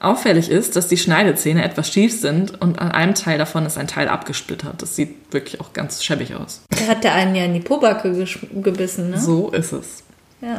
Auffällig 0.00 0.50
ist, 0.50 0.76
dass 0.76 0.88
die 0.88 0.96
Schneidezähne 0.96 1.62
etwas 1.62 1.92
schief 1.92 2.18
sind 2.18 2.58
und 2.62 2.78
an 2.78 2.90
einem 2.90 3.14
Teil 3.14 3.36
davon 3.36 3.66
ist 3.66 3.76
ein 3.76 3.86
Teil 3.86 4.08
abgesplittert. 4.08 4.80
Das 4.80 4.96
sieht 4.96 5.14
wirklich 5.30 5.60
auch 5.60 5.74
ganz 5.74 6.02
schäbig 6.02 6.34
aus. 6.34 6.62
Da 6.70 6.86
hat 6.86 7.04
der 7.04 7.14
einen 7.14 7.34
ja 7.34 7.44
in 7.44 7.52
die 7.52 7.60
Pobacke 7.60 8.26
gebissen, 8.62 9.10
ne? 9.10 9.20
So 9.20 9.50
ist 9.50 9.72
es. 9.72 10.02
Ja. 10.40 10.56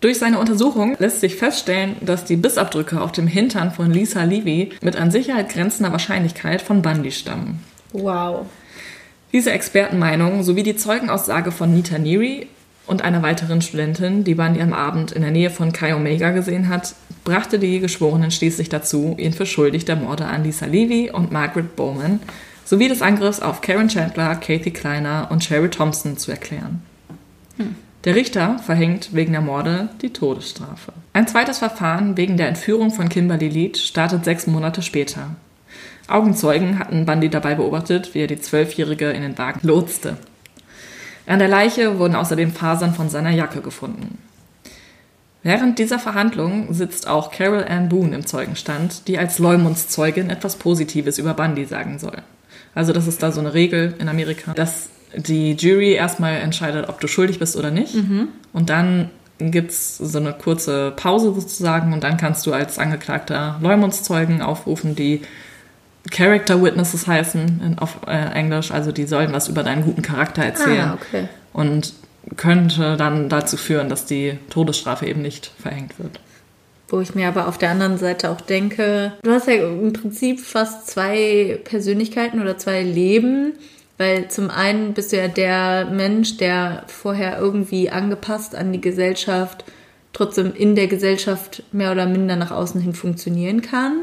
Durch 0.00 0.18
seine 0.18 0.38
Untersuchung 0.38 0.96
lässt 0.98 1.20
sich 1.20 1.36
feststellen, 1.36 1.96
dass 2.02 2.26
die 2.26 2.36
Bissabdrücke 2.36 3.00
auf 3.00 3.12
dem 3.12 3.26
Hintern 3.26 3.72
von 3.72 3.90
Lisa 3.90 4.24
Levy 4.24 4.70
mit 4.82 4.96
an 4.96 5.10
Sicherheit 5.10 5.48
grenzender 5.48 5.92
Wahrscheinlichkeit 5.92 6.60
von 6.60 6.82
Bundy 6.82 7.12
stammen. 7.12 7.64
Wow. 7.92 8.44
Diese 9.32 9.50
Expertenmeinung 9.50 10.42
sowie 10.42 10.62
die 10.62 10.76
Zeugenaussage 10.76 11.52
von 11.52 11.74
Nita 11.74 11.96
Neary 11.96 12.48
und 12.86 13.02
einer 13.02 13.22
weiteren 13.22 13.62
Studentin, 13.62 14.24
die 14.24 14.34
Bundy 14.34 14.60
am 14.60 14.74
Abend 14.74 15.12
in 15.12 15.22
der 15.22 15.30
Nähe 15.30 15.50
von 15.50 15.72
Chi 15.72 15.94
Omega 15.94 16.30
gesehen 16.30 16.68
hat, 16.68 16.94
brachte 17.26 17.58
die 17.58 17.80
Geschworenen 17.80 18.30
schließlich 18.30 18.70
dazu, 18.70 19.14
ihn 19.18 19.34
für 19.34 19.44
schuldig 19.44 19.84
der 19.84 19.96
Morde 19.96 20.24
an 20.24 20.44
Lisa 20.44 20.64
Levy 20.64 21.10
und 21.10 21.30
Margaret 21.30 21.76
Bowman 21.76 22.20
sowie 22.64 22.88
des 22.88 23.02
Angriffs 23.02 23.40
auf 23.40 23.60
Karen 23.60 23.88
Chandler, 23.88 24.36
Kathy 24.36 24.70
Kleiner 24.70 25.28
und 25.30 25.44
Sherry 25.44 25.68
Thompson 25.68 26.16
zu 26.16 26.30
erklären. 26.30 26.82
Der 28.04 28.14
Richter 28.14 28.58
verhängt 28.60 29.10
wegen 29.12 29.32
der 29.32 29.40
Morde 29.40 29.88
die 30.00 30.12
Todesstrafe. 30.12 30.92
Ein 31.12 31.26
zweites 31.26 31.58
Verfahren 31.58 32.16
wegen 32.16 32.36
der 32.36 32.48
Entführung 32.48 32.92
von 32.92 33.08
Kimberly 33.08 33.48
Leach 33.48 33.84
startet 33.84 34.24
sechs 34.24 34.46
Monate 34.46 34.80
später. 34.80 35.34
Augenzeugen 36.06 36.78
hatten 36.78 37.04
Bundy 37.04 37.28
dabei 37.28 37.56
beobachtet, 37.56 38.14
wie 38.14 38.20
er 38.20 38.28
die 38.28 38.40
Zwölfjährige 38.40 39.10
in 39.10 39.22
den 39.22 39.36
Wagen 39.36 39.66
lotste. 39.66 40.16
An 41.26 41.40
der 41.40 41.48
Leiche 41.48 41.98
wurden 41.98 42.14
außerdem 42.14 42.52
Fasern 42.52 42.94
von 42.94 43.08
seiner 43.08 43.30
Jacke 43.30 43.60
gefunden. 43.60 44.18
Während 45.46 45.78
dieser 45.78 46.00
Verhandlung 46.00 46.74
sitzt 46.74 47.06
auch 47.06 47.30
Carol 47.30 47.64
Ann 47.68 47.88
Boone 47.88 48.16
im 48.16 48.26
Zeugenstand, 48.26 49.06
die 49.06 49.16
als 49.16 49.38
Leumundszeugin 49.38 50.28
etwas 50.28 50.56
Positives 50.56 51.18
über 51.18 51.34
Bundy 51.34 51.66
sagen 51.66 52.00
soll. 52.00 52.16
Also 52.74 52.92
das 52.92 53.06
ist 53.06 53.22
da 53.22 53.30
so 53.30 53.38
eine 53.38 53.54
Regel 53.54 53.94
in 54.00 54.08
Amerika, 54.08 54.54
dass 54.54 54.88
die 55.14 55.52
Jury 55.52 55.92
erstmal 55.92 56.38
entscheidet, 56.38 56.88
ob 56.88 57.00
du 57.00 57.06
schuldig 57.06 57.38
bist 57.38 57.54
oder 57.54 57.70
nicht. 57.70 57.94
Und 58.52 58.70
dann 58.70 59.10
gibt's 59.38 59.98
so 59.98 60.18
eine 60.18 60.32
kurze 60.32 60.90
Pause 60.96 61.32
sozusagen 61.32 61.92
und 61.92 62.02
dann 62.02 62.16
kannst 62.16 62.44
du 62.48 62.52
als 62.52 62.80
Angeklagter 62.80 63.60
Leumundszeugen 63.62 64.42
aufrufen, 64.42 64.96
die 64.96 65.22
Character 66.10 66.60
Witnesses 66.60 67.06
heißen 67.06 67.60
in, 67.64 67.78
auf 67.78 67.98
äh, 68.08 68.32
Englisch, 68.34 68.72
also 68.72 68.90
die 68.90 69.06
sollen 69.06 69.32
was 69.32 69.46
über 69.46 69.62
deinen 69.62 69.84
guten 69.84 70.02
Charakter 70.02 70.42
erzählen 70.42 70.88
Ah, 70.90 70.94
okay. 71.00 71.28
und 71.52 71.94
könnte 72.36 72.96
dann 72.96 73.28
dazu 73.28 73.56
führen, 73.56 73.88
dass 73.88 74.06
die 74.06 74.38
Todesstrafe 74.50 75.06
eben 75.06 75.22
nicht 75.22 75.52
verhängt 75.58 75.98
wird. 75.98 76.20
Wo 76.88 77.00
ich 77.00 77.14
mir 77.14 77.28
aber 77.28 77.48
auf 77.48 77.58
der 77.58 77.70
anderen 77.70 77.98
Seite 77.98 78.30
auch 78.30 78.40
denke, 78.40 79.12
du 79.22 79.30
hast 79.30 79.48
ja 79.48 79.54
im 79.54 79.92
Prinzip 79.92 80.40
fast 80.40 80.88
zwei 80.88 81.60
Persönlichkeiten 81.64 82.40
oder 82.40 82.58
zwei 82.58 82.82
Leben, 82.82 83.54
weil 83.98 84.28
zum 84.28 84.50
einen 84.50 84.92
bist 84.92 85.12
du 85.12 85.16
ja 85.16 85.28
der 85.28 85.86
Mensch, 85.86 86.36
der 86.36 86.84
vorher 86.86 87.38
irgendwie 87.38 87.90
angepasst 87.90 88.54
an 88.54 88.72
die 88.72 88.80
Gesellschaft, 88.80 89.64
trotzdem 90.12 90.54
in 90.54 90.76
der 90.76 90.86
Gesellschaft 90.86 91.62
mehr 91.72 91.92
oder 91.92 92.06
minder 92.06 92.36
nach 92.36 92.50
außen 92.50 92.80
hin 92.80 92.94
funktionieren 92.94 93.62
kann. 93.62 94.02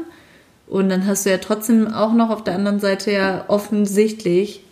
Und 0.66 0.88
dann 0.88 1.06
hast 1.06 1.26
du 1.26 1.30
ja 1.30 1.38
trotzdem 1.38 1.88
auch 1.88 2.12
noch 2.12 2.30
auf 2.30 2.44
der 2.44 2.54
anderen 2.54 2.80
Seite 2.80 3.12
ja 3.12 3.44
offensichtlich 3.48 4.62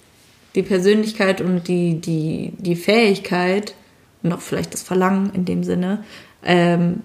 die 0.54 0.62
Persönlichkeit 0.62 1.40
und 1.40 1.68
die, 1.68 2.00
die, 2.00 2.52
die 2.58 2.76
Fähigkeit 2.76 3.74
und 4.22 4.32
auch 4.32 4.40
vielleicht 4.40 4.72
das 4.74 4.82
Verlangen 4.82 5.30
in 5.34 5.44
dem 5.44 5.64
Sinne, 5.64 6.04
ähm, 6.44 7.02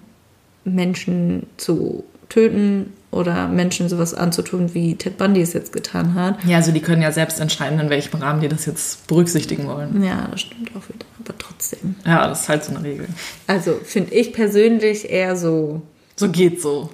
Menschen 0.64 1.46
zu 1.56 2.04
töten 2.28 2.92
oder 3.10 3.48
Menschen 3.48 3.88
sowas 3.88 4.12
anzutun, 4.12 4.74
wie 4.74 4.94
Ted 4.96 5.16
Bundy 5.16 5.40
es 5.40 5.54
jetzt 5.54 5.72
getan 5.72 6.12
hat. 6.14 6.44
Ja, 6.44 6.58
also 6.58 6.72
die 6.72 6.80
können 6.80 7.00
ja 7.00 7.10
selbst 7.10 7.40
entscheiden, 7.40 7.80
in 7.80 7.88
welchem 7.88 8.18
Rahmen 8.20 8.42
die 8.42 8.48
das 8.48 8.66
jetzt 8.66 9.06
berücksichtigen 9.06 9.66
wollen. 9.66 10.02
Ja, 10.04 10.28
das 10.30 10.42
stimmt 10.42 10.70
auch 10.76 10.86
wieder. 10.88 11.06
Aber 11.24 11.38
trotzdem. 11.38 11.94
Ja, 12.04 12.28
das 12.28 12.42
ist 12.42 12.48
halt 12.50 12.64
so 12.64 12.74
eine 12.74 12.84
Regel. 12.84 13.08
Also 13.46 13.80
finde 13.82 14.12
ich 14.12 14.34
persönlich 14.34 15.08
eher 15.08 15.36
so, 15.36 15.80
So 16.16 16.28
geht 16.28 16.60
so. 16.60 16.90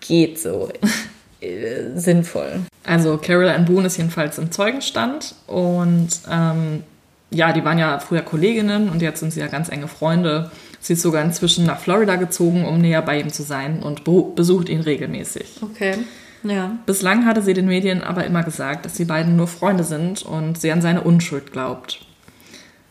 geht 0.00 0.40
so 0.40 0.70
äh, 1.40 1.96
sinnvoll. 1.96 2.60
Also 2.84 3.18
Carol 3.18 3.48
Ann 3.48 3.64
Boone 3.64 3.86
ist 3.86 3.96
jedenfalls 3.96 4.38
im 4.38 4.50
Zeugenstand 4.50 5.34
und 5.46 6.08
ähm, 6.30 6.82
ja, 7.30 7.52
die 7.52 7.64
waren 7.64 7.78
ja 7.78 7.98
früher 7.98 8.22
Kolleginnen 8.22 8.88
und 8.88 9.02
jetzt 9.02 9.20
sind 9.20 9.32
sie 9.32 9.40
ja 9.40 9.48
ganz 9.48 9.68
enge 9.68 9.88
Freunde. 9.88 10.50
Sie 10.80 10.94
ist 10.94 11.02
sogar 11.02 11.22
inzwischen 11.22 11.66
nach 11.66 11.80
Florida 11.80 12.16
gezogen, 12.16 12.64
um 12.64 12.80
näher 12.80 13.02
bei 13.02 13.20
ihm 13.20 13.30
zu 13.30 13.42
sein 13.42 13.82
und 13.82 14.04
be 14.04 14.24
besucht 14.34 14.68
ihn 14.68 14.80
regelmäßig. 14.80 15.60
Okay. 15.62 15.96
Ja. 16.44 16.78
Bislang 16.86 17.26
hatte 17.26 17.42
sie 17.42 17.54
den 17.54 17.66
Medien 17.66 18.02
aber 18.02 18.24
immer 18.24 18.42
gesagt, 18.44 18.84
dass 18.84 18.94
die 18.94 19.04
beiden 19.04 19.36
nur 19.36 19.48
Freunde 19.48 19.84
sind 19.84 20.22
und 20.22 20.58
sie 20.58 20.70
an 20.70 20.80
seine 20.80 21.02
Unschuld 21.02 21.52
glaubt. 21.52 22.06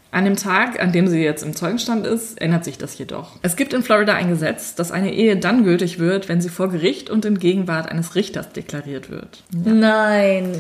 An 0.09 0.23
dem 0.25 0.37
Tag, 0.37 0.81
an 0.81 0.91
dem 0.93 1.07
sie 1.07 1.21
jetzt 1.21 1.43
im 1.43 1.53
Zeugenstand 1.55 2.07
ist, 2.07 2.41
ändert 2.41 2.63
sich 2.63 2.77
das 2.77 2.97
jedoch. 2.97 3.37
Es 3.41 3.55
gibt 3.57 3.73
in 3.73 3.83
Florida 3.83 4.13
ein 4.13 4.29
Gesetz, 4.29 4.73
dass 4.73 4.91
eine 4.91 5.13
Ehe 5.13 5.35
dann 5.37 5.63
gültig 5.65 5.99
wird, 5.99 6.29
wenn 6.29 6.39
sie 6.41 6.49
vor 6.49 6.69
Gericht 6.69 7.09
und 7.09 7.25
in 7.25 7.39
Gegenwart 7.39 7.89
eines 7.91 8.15
Richters 8.15 8.51
deklariert 8.53 9.09
wird. 9.09 9.43
Nein. 9.51 10.53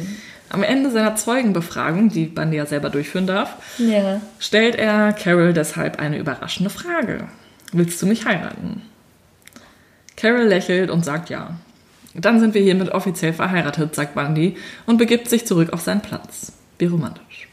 Am 0.49 0.63
Ende 0.63 0.91
seiner 0.91 1.15
Zeugenbefragung, 1.15 2.09
die 2.09 2.25
Bundy 2.25 2.57
ja 2.57 2.65
selber 2.65 2.89
durchführen 2.89 3.27
darf, 3.27 3.55
Ja. 3.77 4.21
stellt 4.39 4.75
er 4.75 5.13
Carol 5.13 5.53
deshalb 5.53 5.99
eine 5.99 6.17
überraschende 6.17 6.69
Frage. 6.69 7.27
Willst 7.73 8.01
du 8.01 8.05
mich 8.05 8.25
heiraten? 8.25 8.81
Carol 10.15 10.43
lächelt 10.45 10.89
und 10.89 11.03
sagt 11.05 11.29
ja. 11.29 11.51
Dann 12.13 12.39
sind 12.39 12.53
wir 12.53 12.61
hiermit 12.61 12.89
offiziell 12.89 13.33
verheiratet, 13.33 13.93
sagt 13.95 14.15
Bundy 14.15 14.57
und 14.85 14.97
begibt 14.97 15.29
sich 15.29 15.45
zurück 15.45 15.71
auf 15.73 15.81
seinen 15.81 16.01
Platz. 16.01 16.53
Wie 16.79 16.85
romantisch. 16.85 17.47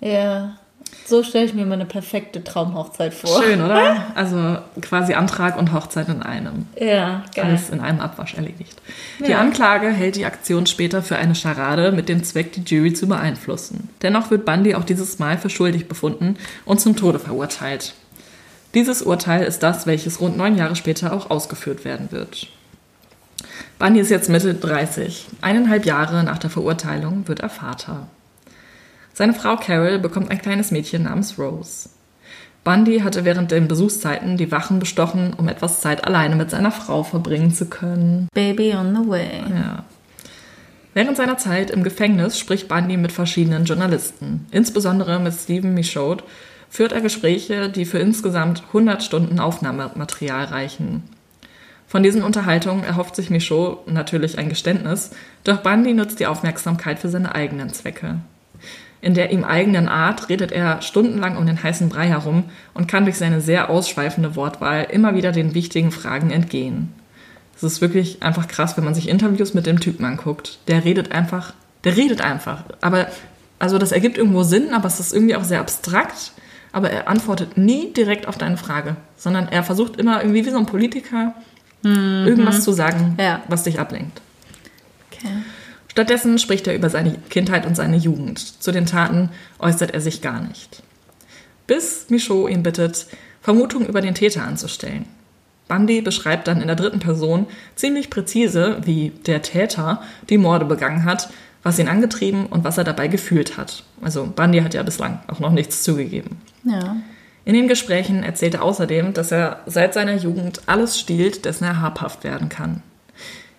Ja. 0.00 0.56
So 1.06 1.22
stelle 1.24 1.44
ich 1.44 1.54
mir 1.54 1.66
meine 1.66 1.86
perfekte 1.86 2.44
Traumhochzeit 2.44 3.12
vor. 3.14 3.42
Schön, 3.42 3.60
oder? 3.62 4.06
Also 4.14 4.58
quasi 4.80 5.14
Antrag 5.14 5.58
und 5.58 5.72
Hochzeit 5.72 6.08
in 6.08 6.22
einem. 6.22 6.66
Ja, 6.78 7.24
geil. 7.34 7.46
Alles 7.46 7.70
in 7.70 7.80
einem 7.80 8.00
Abwasch 8.00 8.34
erledigt. 8.34 8.80
Die 9.18 9.30
Ja. 9.32 9.40
Anklage 9.40 9.88
hält 9.88 10.16
die 10.16 10.24
Aktion 10.24 10.66
später 10.66 11.02
für 11.02 11.16
eine 11.16 11.34
Scharade 11.34 11.90
mit 11.92 12.08
dem 12.08 12.22
Zweck, 12.22 12.52
die 12.52 12.62
Jury 12.62 12.92
zu 12.92 13.08
beeinflussen. 13.08 13.88
Dennoch 14.02 14.30
wird 14.30 14.44
Bundy 14.44 14.74
auch 14.76 14.84
dieses 14.84 15.18
Mal 15.18 15.36
für 15.38 15.50
schuldig 15.50 15.88
befunden 15.88 16.36
und 16.64 16.80
zum 16.80 16.94
Tode 16.96 17.18
verurteilt. 17.18 17.94
Dieses 18.74 19.02
Urteil 19.02 19.42
ist 19.42 19.64
das, 19.64 19.86
welches 19.86 20.20
rund 20.20 20.36
neun 20.36 20.56
Jahre 20.56 20.76
später 20.76 21.12
auch 21.12 21.28
ausgeführt 21.30 21.84
werden 21.84 22.12
wird. 22.12 22.46
Bundy 23.80 23.98
ist 24.00 24.10
jetzt 24.10 24.28
Mitte 24.28 24.54
30. 24.54 25.26
Eineinhalb 25.40 25.86
Jahre 25.86 26.22
nach 26.22 26.38
der 26.38 26.50
Verurteilung 26.50 27.26
wird 27.26 27.40
er 27.40 27.48
Vater. 27.48 28.06
Seine 29.20 29.34
Frau 29.34 29.56
Carol 29.56 29.98
bekommt 29.98 30.30
ein 30.30 30.40
kleines 30.40 30.70
Mädchen 30.70 31.02
namens 31.02 31.38
Rose. 31.38 31.90
Bundy 32.64 33.00
hatte 33.00 33.26
während 33.26 33.50
den 33.50 33.68
Besuchszeiten 33.68 34.38
die 34.38 34.50
Wachen 34.50 34.78
bestochen, 34.78 35.34
um 35.34 35.46
etwas 35.46 35.82
Zeit 35.82 36.06
alleine 36.06 36.36
mit 36.36 36.48
seiner 36.48 36.70
Frau 36.70 37.02
verbringen 37.02 37.52
zu 37.52 37.66
können. 37.66 38.28
Baby 38.32 38.72
on 38.72 38.96
the 38.96 39.06
way. 39.10 39.42
Ja. 39.50 39.84
Während 40.94 41.18
seiner 41.18 41.36
Zeit 41.36 41.70
im 41.70 41.82
Gefängnis 41.82 42.38
spricht 42.38 42.66
Bundy 42.66 42.96
mit 42.96 43.12
verschiedenen 43.12 43.66
Journalisten. 43.66 44.46
Insbesondere 44.52 45.20
mit 45.20 45.34
Stephen 45.34 45.74
Michaud 45.74 46.24
führt 46.70 46.92
er 46.92 47.02
Gespräche, 47.02 47.68
die 47.68 47.84
für 47.84 47.98
insgesamt 47.98 48.62
100 48.68 49.02
Stunden 49.02 49.38
Aufnahmematerial 49.38 50.46
reichen. 50.46 51.02
Von 51.86 52.02
diesen 52.02 52.22
Unterhaltungen 52.22 52.84
erhofft 52.84 53.16
sich 53.16 53.28
Michaud 53.28 53.86
natürlich 53.86 54.38
ein 54.38 54.48
Geständnis, 54.48 55.10
doch 55.44 55.58
Bundy 55.58 55.92
nutzt 55.92 56.20
die 56.20 56.26
Aufmerksamkeit 56.26 56.98
für 56.98 57.10
seine 57.10 57.34
eigenen 57.34 57.68
Zwecke. 57.68 58.20
In 59.02 59.14
der 59.14 59.32
ihm 59.32 59.44
eigenen 59.44 59.88
Art 59.88 60.28
redet 60.28 60.52
er 60.52 60.82
stundenlang 60.82 61.36
um 61.36 61.46
den 61.46 61.62
heißen 61.62 61.88
Brei 61.88 62.08
herum 62.08 62.44
und 62.74 62.86
kann 62.86 63.04
durch 63.04 63.16
seine 63.16 63.40
sehr 63.40 63.70
ausschweifende 63.70 64.36
Wortwahl 64.36 64.86
immer 64.90 65.14
wieder 65.14 65.32
den 65.32 65.54
wichtigen 65.54 65.90
Fragen 65.90 66.30
entgehen. 66.30 66.92
Es 67.56 67.62
ist 67.62 67.80
wirklich 67.80 68.22
einfach 68.22 68.46
krass, 68.48 68.76
wenn 68.76 68.84
man 68.84 68.94
sich 68.94 69.08
Interviews 69.08 69.54
mit 69.54 69.66
dem 69.66 69.80
Typen 69.80 70.04
anguckt. 70.04 70.58
Der 70.68 70.84
redet 70.84 71.12
einfach, 71.12 71.54
der 71.84 71.96
redet 71.96 72.20
einfach. 72.20 72.64
Aber 72.80 73.06
Also 73.58 73.76
das 73.76 73.92
ergibt 73.92 74.16
irgendwo 74.16 74.42
Sinn, 74.42 74.72
aber 74.72 74.86
es 74.88 75.00
ist 75.00 75.12
irgendwie 75.12 75.36
auch 75.36 75.44
sehr 75.44 75.60
abstrakt. 75.60 76.32
Aber 76.72 76.88
er 76.90 77.08
antwortet 77.08 77.58
nie 77.58 77.92
direkt 77.92 78.26
auf 78.26 78.38
deine 78.38 78.56
Frage, 78.56 78.96
sondern 79.16 79.48
er 79.48 79.62
versucht 79.62 79.96
immer 79.96 80.22
irgendwie 80.22 80.46
wie 80.46 80.50
so 80.50 80.56
ein 80.58 80.64
Politiker 80.66 81.34
irgendwas 81.82 82.62
zu 82.64 82.72
sagen, 82.72 83.16
Ja. 83.20 83.40
was 83.48 83.64
dich 83.64 83.78
ablenkt. 83.80 84.20
Okay. 85.10 85.28
Stattdessen 85.90 86.38
spricht 86.38 86.68
er 86.68 86.76
über 86.76 86.88
seine 86.88 87.16
Kindheit 87.30 87.66
und 87.66 87.74
seine 87.74 87.96
Jugend. 87.96 88.62
Zu 88.62 88.70
den 88.70 88.86
Taten 88.86 89.30
äußert 89.58 89.90
er 89.90 90.00
sich 90.00 90.22
gar 90.22 90.40
nicht. 90.40 90.84
Bis 91.66 92.06
Michaud 92.10 92.48
ihn 92.48 92.62
bittet, 92.62 93.08
Vermutungen 93.40 93.88
über 93.88 94.00
den 94.00 94.14
Täter 94.14 94.44
anzustellen. 94.44 95.06
Bundy 95.66 96.00
beschreibt 96.00 96.46
dann 96.46 96.60
in 96.60 96.68
der 96.68 96.76
dritten 96.76 97.00
Person 97.00 97.48
ziemlich 97.74 98.08
präzise, 98.08 98.78
wie 98.84 99.10
der 99.26 99.42
Täter 99.42 100.00
die 100.28 100.38
Morde 100.38 100.64
begangen 100.64 101.04
hat, 101.04 101.28
was 101.64 101.80
ihn 101.80 101.88
angetrieben 101.88 102.46
und 102.46 102.62
was 102.62 102.78
er 102.78 102.84
dabei 102.84 103.08
gefühlt 103.08 103.56
hat. 103.56 103.82
Also 104.00 104.26
Bundy 104.26 104.60
hat 104.60 104.74
ja 104.74 104.84
bislang 104.84 105.18
auch 105.26 105.40
noch 105.40 105.50
nichts 105.50 105.82
zugegeben. 105.82 106.40
Ja. 106.62 106.98
In 107.44 107.54
den 107.54 107.66
Gesprächen 107.66 108.22
erzählt 108.22 108.54
er 108.54 108.62
außerdem, 108.62 109.12
dass 109.12 109.32
er 109.32 109.62
seit 109.66 109.94
seiner 109.94 110.14
Jugend 110.14 110.60
alles 110.66 111.00
stiehlt, 111.00 111.44
dessen 111.44 111.64
er 111.64 111.80
habhaft 111.80 112.22
werden 112.22 112.48
kann. 112.48 112.84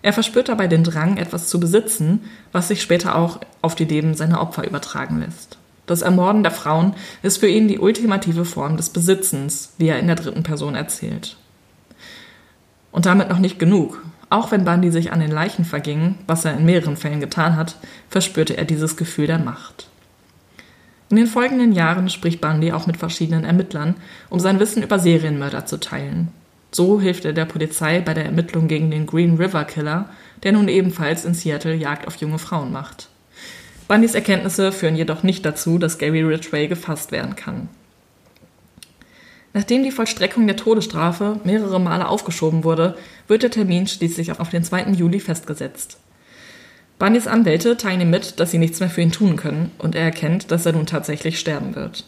Er 0.01 0.13
verspürt 0.13 0.49
dabei 0.49 0.67
den 0.67 0.83
Drang, 0.83 1.17
etwas 1.17 1.47
zu 1.47 1.59
besitzen, 1.59 2.21
was 2.51 2.67
sich 2.67 2.81
später 2.81 3.15
auch 3.15 3.39
auf 3.61 3.75
die 3.75 3.85
Leben 3.85 4.15
seiner 4.15 4.41
Opfer 4.41 4.65
übertragen 4.65 5.19
lässt. 5.19 5.57
Das 5.85 6.01
Ermorden 6.01 6.43
der 6.43 6.51
Frauen 6.51 6.93
ist 7.21 7.37
für 7.37 7.47
ihn 7.47 7.67
die 7.67 7.79
ultimative 7.79 8.45
Form 8.45 8.77
des 8.77 8.89
Besitzens, 8.89 9.73
wie 9.77 9.87
er 9.87 9.99
in 9.99 10.07
der 10.07 10.15
dritten 10.15 10.43
Person 10.43 10.75
erzählt. 10.75 11.37
Und 12.91 13.05
damit 13.05 13.29
noch 13.29 13.39
nicht 13.39 13.59
genug. 13.59 14.01
Auch 14.29 14.51
wenn 14.51 14.63
Bundy 14.63 14.91
sich 14.91 15.11
an 15.11 15.19
den 15.19 15.31
Leichen 15.31 15.65
verging, 15.65 16.15
was 16.27 16.45
er 16.45 16.53
in 16.53 16.65
mehreren 16.65 16.95
Fällen 16.95 17.19
getan 17.19 17.57
hat, 17.57 17.75
verspürte 18.09 18.57
er 18.57 18.65
dieses 18.65 18.95
Gefühl 18.95 19.27
der 19.27 19.39
Macht. 19.39 19.87
In 21.09 21.17
den 21.17 21.27
folgenden 21.27 21.73
Jahren 21.73 22.09
spricht 22.09 22.39
Bundy 22.39 22.71
auch 22.71 22.87
mit 22.87 22.95
verschiedenen 22.95 23.43
Ermittlern, 23.43 23.95
um 24.29 24.39
sein 24.39 24.59
Wissen 24.61 24.81
über 24.81 24.97
Serienmörder 24.97 25.65
zu 25.65 25.77
teilen. 25.77 26.29
So 26.71 27.01
hilft 27.01 27.25
er 27.25 27.33
der 27.33 27.45
Polizei 27.45 27.99
bei 27.99 28.13
der 28.13 28.25
Ermittlung 28.25 28.67
gegen 28.67 28.91
den 28.91 29.05
Green 29.05 29.35
River 29.35 29.65
Killer, 29.65 30.09
der 30.43 30.53
nun 30.53 30.69
ebenfalls 30.69 31.25
in 31.25 31.33
Seattle 31.33 31.75
Jagd 31.75 32.07
auf 32.07 32.15
junge 32.15 32.39
Frauen 32.39 32.71
macht. 32.71 33.09
Bundys 33.87 34.15
Erkenntnisse 34.15 34.71
führen 34.71 34.95
jedoch 34.95 35.21
nicht 35.21 35.45
dazu, 35.45 35.77
dass 35.77 35.97
Gary 35.97 36.21
Ridgway 36.21 36.67
gefasst 36.67 37.11
werden 37.11 37.35
kann. 37.35 37.67
Nachdem 39.53 39.83
die 39.83 39.91
Vollstreckung 39.91 40.47
der 40.47 40.55
Todesstrafe 40.55 41.41
mehrere 41.43 41.79
Male 41.79 42.07
aufgeschoben 42.07 42.63
wurde, 42.63 42.97
wird 43.27 43.43
der 43.43 43.51
Termin 43.51 43.87
schließlich 43.87 44.39
auf 44.39 44.49
den 44.49 44.63
2. 44.63 44.91
Juli 44.91 45.19
festgesetzt. 45.19 45.97
Bundys 46.99 47.27
Anwälte 47.27 47.75
teilen 47.75 48.01
ihm 48.01 48.09
mit, 48.09 48.39
dass 48.39 48.51
sie 48.51 48.59
nichts 48.59 48.79
mehr 48.79 48.89
für 48.89 49.01
ihn 49.01 49.11
tun 49.11 49.35
können, 49.35 49.71
und 49.77 49.93
er 49.95 50.03
erkennt, 50.03 50.51
dass 50.51 50.65
er 50.65 50.71
nun 50.71 50.85
tatsächlich 50.85 51.37
sterben 51.37 51.75
wird. 51.75 52.05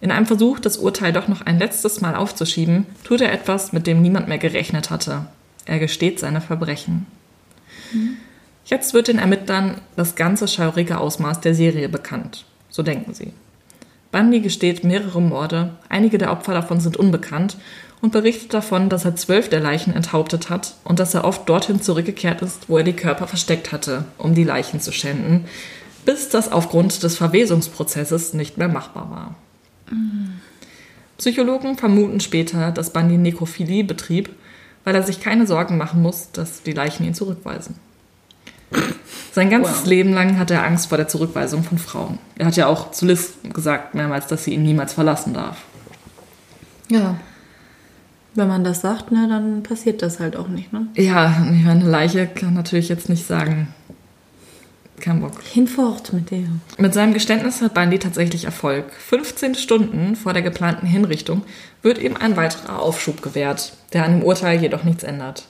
In 0.00 0.10
einem 0.10 0.26
Versuch, 0.26 0.60
das 0.60 0.76
Urteil 0.76 1.12
doch 1.12 1.28
noch 1.28 1.40
ein 1.42 1.58
letztes 1.58 2.00
Mal 2.00 2.14
aufzuschieben, 2.14 2.86
tut 3.04 3.20
er 3.20 3.32
etwas, 3.32 3.72
mit 3.72 3.86
dem 3.86 4.00
niemand 4.00 4.28
mehr 4.28 4.38
gerechnet 4.38 4.90
hatte. 4.90 5.26
Er 5.64 5.78
gesteht 5.78 6.20
seine 6.20 6.40
Verbrechen. 6.40 7.06
Jetzt 8.64 8.94
wird 8.94 9.08
den 9.08 9.18
Ermittlern 9.18 9.80
das 9.96 10.14
ganze 10.14 10.46
schaurige 10.46 10.98
Ausmaß 10.98 11.40
der 11.40 11.54
Serie 11.54 11.88
bekannt. 11.88 12.44
So 12.70 12.82
denken 12.82 13.14
sie. 13.14 13.32
Bundy 14.12 14.40
gesteht 14.40 14.84
mehrere 14.84 15.20
Morde, 15.20 15.74
einige 15.88 16.16
der 16.16 16.32
Opfer 16.32 16.54
davon 16.54 16.80
sind 16.80 16.96
unbekannt 16.96 17.56
und 18.00 18.12
berichtet 18.12 18.54
davon, 18.54 18.88
dass 18.88 19.04
er 19.04 19.16
zwölf 19.16 19.48
der 19.48 19.60
Leichen 19.60 19.92
enthauptet 19.94 20.48
hat 20.48 20.74
und 20.84 20.98
dass 20.98 21.14
er 21.14 21.24
oft 21.24 21.48
dorthin 21.48 21.82
zurückgekehrt 21.82 22.40
ist, 22.40 22.68
wo 22.68 22.78
er 22.78 22.84
die 22.84 22.94
Körper 22.94 23.26
versteckt 23.26 23.72
hatte, 23.72 24.04
um 24.16 24.34
die 24.34 24.44
Leichen 24.44 24.80
zu 24.80 24.92
schänden, 24.92 25.44
bis 26.04 26.28
das 26.30 26.50
aufgrund 26.50 27.02
des 27.02 27.16
Verwesungsprozesses 27.16 28.32
nicht 28.32 28.56
mehr 28.56 28.68
machbar 28.68 29.10
war. 29.10 29.34
Psychologen 31.18 31.76
vermuten 31.76 32.20
später, 32.20 32.70
dass 32.70 32.92
Bundy 32.92 33.16
Nekrophilie 33.16 33.84
betrieb, 33.84 34.30
weil 34.84 34.94
er 34.94 35.02
sich 35.02 35.20
keine 35.20 35.46
Sorgen 35.46 35.76
machen 35.76 36.00
muss, 36.00 36.30
dass 36.32 36.62
die 36.62 36.72
Leichen 36.72 37.04
ihn 37.04 37.14
zurückweisen. 37.14 37.74
Sein 39.32 39.50
ganzes 39.50 39.80
Wow. 39.80 39.86
Leben 39.86 40.12
lang 40.12 40.38
hat 40.38 40.50
er 40.50 40.64
Angst 40.64 40.88
vor 40.88 40.98
der 40.98 41.08
Zurückweisung 41.08 41.62
von 41.62 41.78
Frauen. 41.78 42.18
Er 42.36 42.46
hat 42.46 42.56
ja 42.56 42.66
auch 42.66 42.90
zu 42.90 43.06
Liz 43.06 43.34
gesagt 43.52 43.94
mehrmals, 43.94 44.26
dass 44.26 44.44
sie 44.44 44.54
ihn 44.54 44.62
niemals 44.62 44.92
verlassen 44.94 45.34
darf. 45.34 45.64
Ja. 46.88 47.18
Wenn 48.34 48.48
man 48.48 48.64
das 48.64 48.80
sagt, 48.80 49.10
ne, 49.10 49.26
dann 49.28 49.62
passiert 49.62 50.02
das 50.02 50.20
halt 50.20 50.36
auch 50.36 50.48
nicht, 50.48 50.72
ne? 50.72 50.86
Ja, 50.96 51.30
ich 51.52 51.64
meine, 51.64 51.80
eine 51.80 51.90
Leiche 51.90 52.26
kann 52.26 52.54
natürlich 52.54 52.88
jetzt 52.88 53.08
nicht 53.08 53.26
sagen, 53.26 53.68
kein 55.00 55.20
Bock. 55.20 55.42
Hinfort 55.42 56.12
mit 56.12 56.30
dir. 56.30 56.48
Mit 56.76 56.94
seinem 56.94 57.14
Geständnis 57.14 57.60
hat 57.62 57.74
Bundy 57.74 57.98
tatsächlich 57.98 58.44
Erfolg. 58.44 58.84
15 58.92 59.54
Stunden 59.54 60.16
vor 60.16 60.32
der 60.32 60.42
geplanten 60.42 60.86
Hinrichtung 60.86 61.42
wird 61.82 61.98
ihm 61.98 62.16
ein 62.16 62.36
weiterer 62.36 62.80
Aufschub 62.80 63.22
gewährt, 63.22 63.72
der 63.92 64.04
an 64.04 64.18
dem 64.18 64.22
Urteil 64.22 64.60
jedoch 64.60 64.84
nichts 64.84 65.04
ändert. 65.04 65.44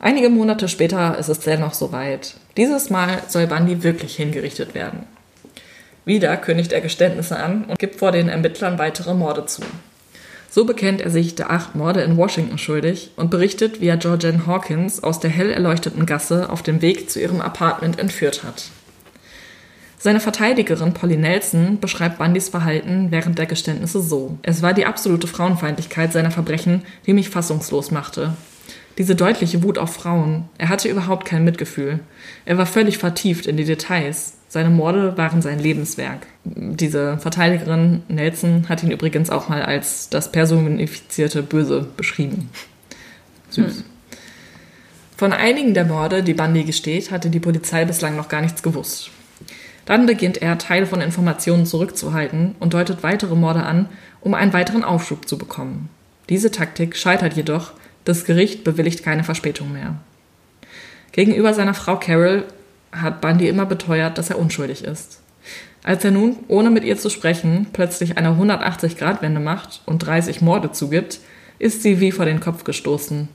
Einige 0.00 0.28
Monate 0.30 0.68
später 0.68 1.18
ist 1.18 1.28
es 1.28 1.40
dennoch 1.40 1.74
soweit. 1.74 2.34
Dieses 2.56 2.88
Mal 2.88 3.22
soll 3.28 3.46
Bundy 3.46 3.82
wirklich 3.82 4.16
hingerichtet 4.16 4.74
werden. 4.74 5.06
Wieder 6.04 6.36
kündigt 6.36 6.72
er 6.72 6.80
Geständnisse 6.80 7.36
an 7.36 7.64
und 7.64 7.78
gibt 7.78 7.96
vor 7.96 8.12
den 8.12 8.28
Ermittlern 8.28 8.78
weitere 8.78 9.12
Morde 9.12 9.46
zu. 9.46 9.62
So 10.50 10.64
bekennt 10.64 11.00
er 11.00 11.10
sich 11.10 11.34
der 11.34 11.50
acht 11.50 11.74
Morde 11.74 12.00
in 12.00 12.16
Washington 12.16 12.58
schuldig 12.58 13.10
und 13.16 13.30
berichtet, 13.30 13.80
wie 13.80 13.88
er 13.88 13.98
Georgian 13.98 14.46
Hawkins 14.46 15.02
aus 15.02 15.20
der 15.20 15.30
hell 15.30 15.50
erleuchteten 15.50 16.06
Gasse 16.06 16.48
auf 16.50 16.62
dem 16.62 16.80
Weg 16.80 17.10
zu 17.10 17.20
ihrem 17.20 17.40
Apartment 17.40 17.98
entführt 17.98 18.44
hat. 18.44 18.70
Seine 20.00 20.20
Verteidigerin 20.20 20.94
Polly 20.94 21.16
Nelson 21.16 21.80
beschreibt 21.80 22.18
Bundys 22.18 22.48
Verhalten 22.48 23.08
während 23.10 23.36
der 23.36 23.46
Geständnisse 23.46 24.00
so. 24.00 24.38
Es 24.42 24.62
war 24.62 24.72
die 24.72 24.86
absolute 24.86 25.26
Frauenfeindlichkeit 25.26 26.12
seiner 26.12 26.30
Verbrechen, 26.30 26.82
die 27.06 27.12
mich 27.12 27.30
fassungslos 27.30 27.90
machte. 27.90 28.34
Diese 28.96 29.16
deutliche 29.16 29.62
Wut 29.62 29.76
auf 29.76 29.92
Frauen. 29.92 30.48
Er 30.56 30.70
hatte 30.70 30.88
überhaupt 30.88 31.24
kein 31.24 31.44
Mitgefühl. 31.44 32.00
Er 32.44 32.58
war 32.58 32.66
völlig 32.66 32.98
vertieft 32.98 33.46
in 33.46 33.56
die 33.56 33.64
Details. 33.64 34.37
Seine 34.48 34.70
Morde 34.70 35.16
waren 35.18 35.42
sein 35.42 35.58
Lebenswerk. 35.58 36.26
Diese 36.44 37.18
Verteidigerin 37.18 38.02
Nelson 38.08 38.68
hat 38.68 38.82
ihn 38.82 38.90
übrigens 38.90 39.28
auch 39.28 39.48
mal 39.48 39.62
als 39.62 40.08
das 40.08 40.32
personifizierte 40.32 41.42
Böse 41.42 41.86
beschrieben. 41.96 42.48
Süß. 43.50 43.84
Von 45.18 45.32
einigen 45.32 45.74
der 45.74 45.84
Morde, 45.84 46.22
die 46.22 46.34
Bundy 46.34 46.64
gesteht, 46.64 47.10
hatte 47.10 47.28
die 47.28 47.40
Polizei 47.40 47.84
bislang 47.84 48.16
noch 48.16 48.28
gar 48.28 48.40
nichts 48.40 48.62
gewusst. 48.62 49.10
Dann 49.84 50.06
beginnt 50.06 50.40
er, 50.40 50.58
Teile 50.58 50.86
von 50.86 51.00
Informationen 51.00 51.66
zurückzuhalten 51.66 52.54
und 52.60 52.74
deutet 52.74 53.02
weitere 53.02 53.34
Morde 53.34 53.62
an, 53.62 53.88
um 54.20 54.34
einen 54.34 54.52
weiteren 54.52 54.84
Aufschub 54.84 55.28
zu 55.28 55.36
bekommen. 55.36 55.88
Diese 56.28 56.50
Taktik 56.50 56.96
scheitert 56.96 57.34
jedoch, 57.34 57.72
das 58.04 58.24
Gericht 58.24 58.64
bewilligt 58.64 59.02
keine 59.02 59.24
Verspätung 59.24 59.72
mehr. 59.72 59.96
Gegenüber 61.12 61.52
seiner 61.52 61.74
Frau 61.74 61.96
Carol 61.96 62.44
hat 62.92 63.20
Bundy 63.20 63.48
immer 63.48 63.66
beteuert, 63.66 64.18
dass 64.18 64.30
er 64.30 64.38
unschuldig 64.38 64.84
ist. 64.84 65.20
Als 65.84 66.04
er 66.04 66.10
nun, 66.10 66.36
ohne 66.48 66.70
mit 66.70 66.84
ihr 66.84 66.98
zu 66.98 67.08
sprechen, 67.08 67.66
plötzlich 67.72 68.18
eine 68.18 68.30
180-Grad-Wende 68.30 69.40
macht 69.40 69.80
und 69.86 69.98
30 70.00 70.40
Morde 70.40 70.72
zugibt, 70.72 71.20
ist 71.58 71.82
sie 71.82 72.00
wie 72.00 72.12
vor 72.12 72.24
den 72.24 72.40
Kopf 72.40 72.64
gestoßen. 72.64 73.28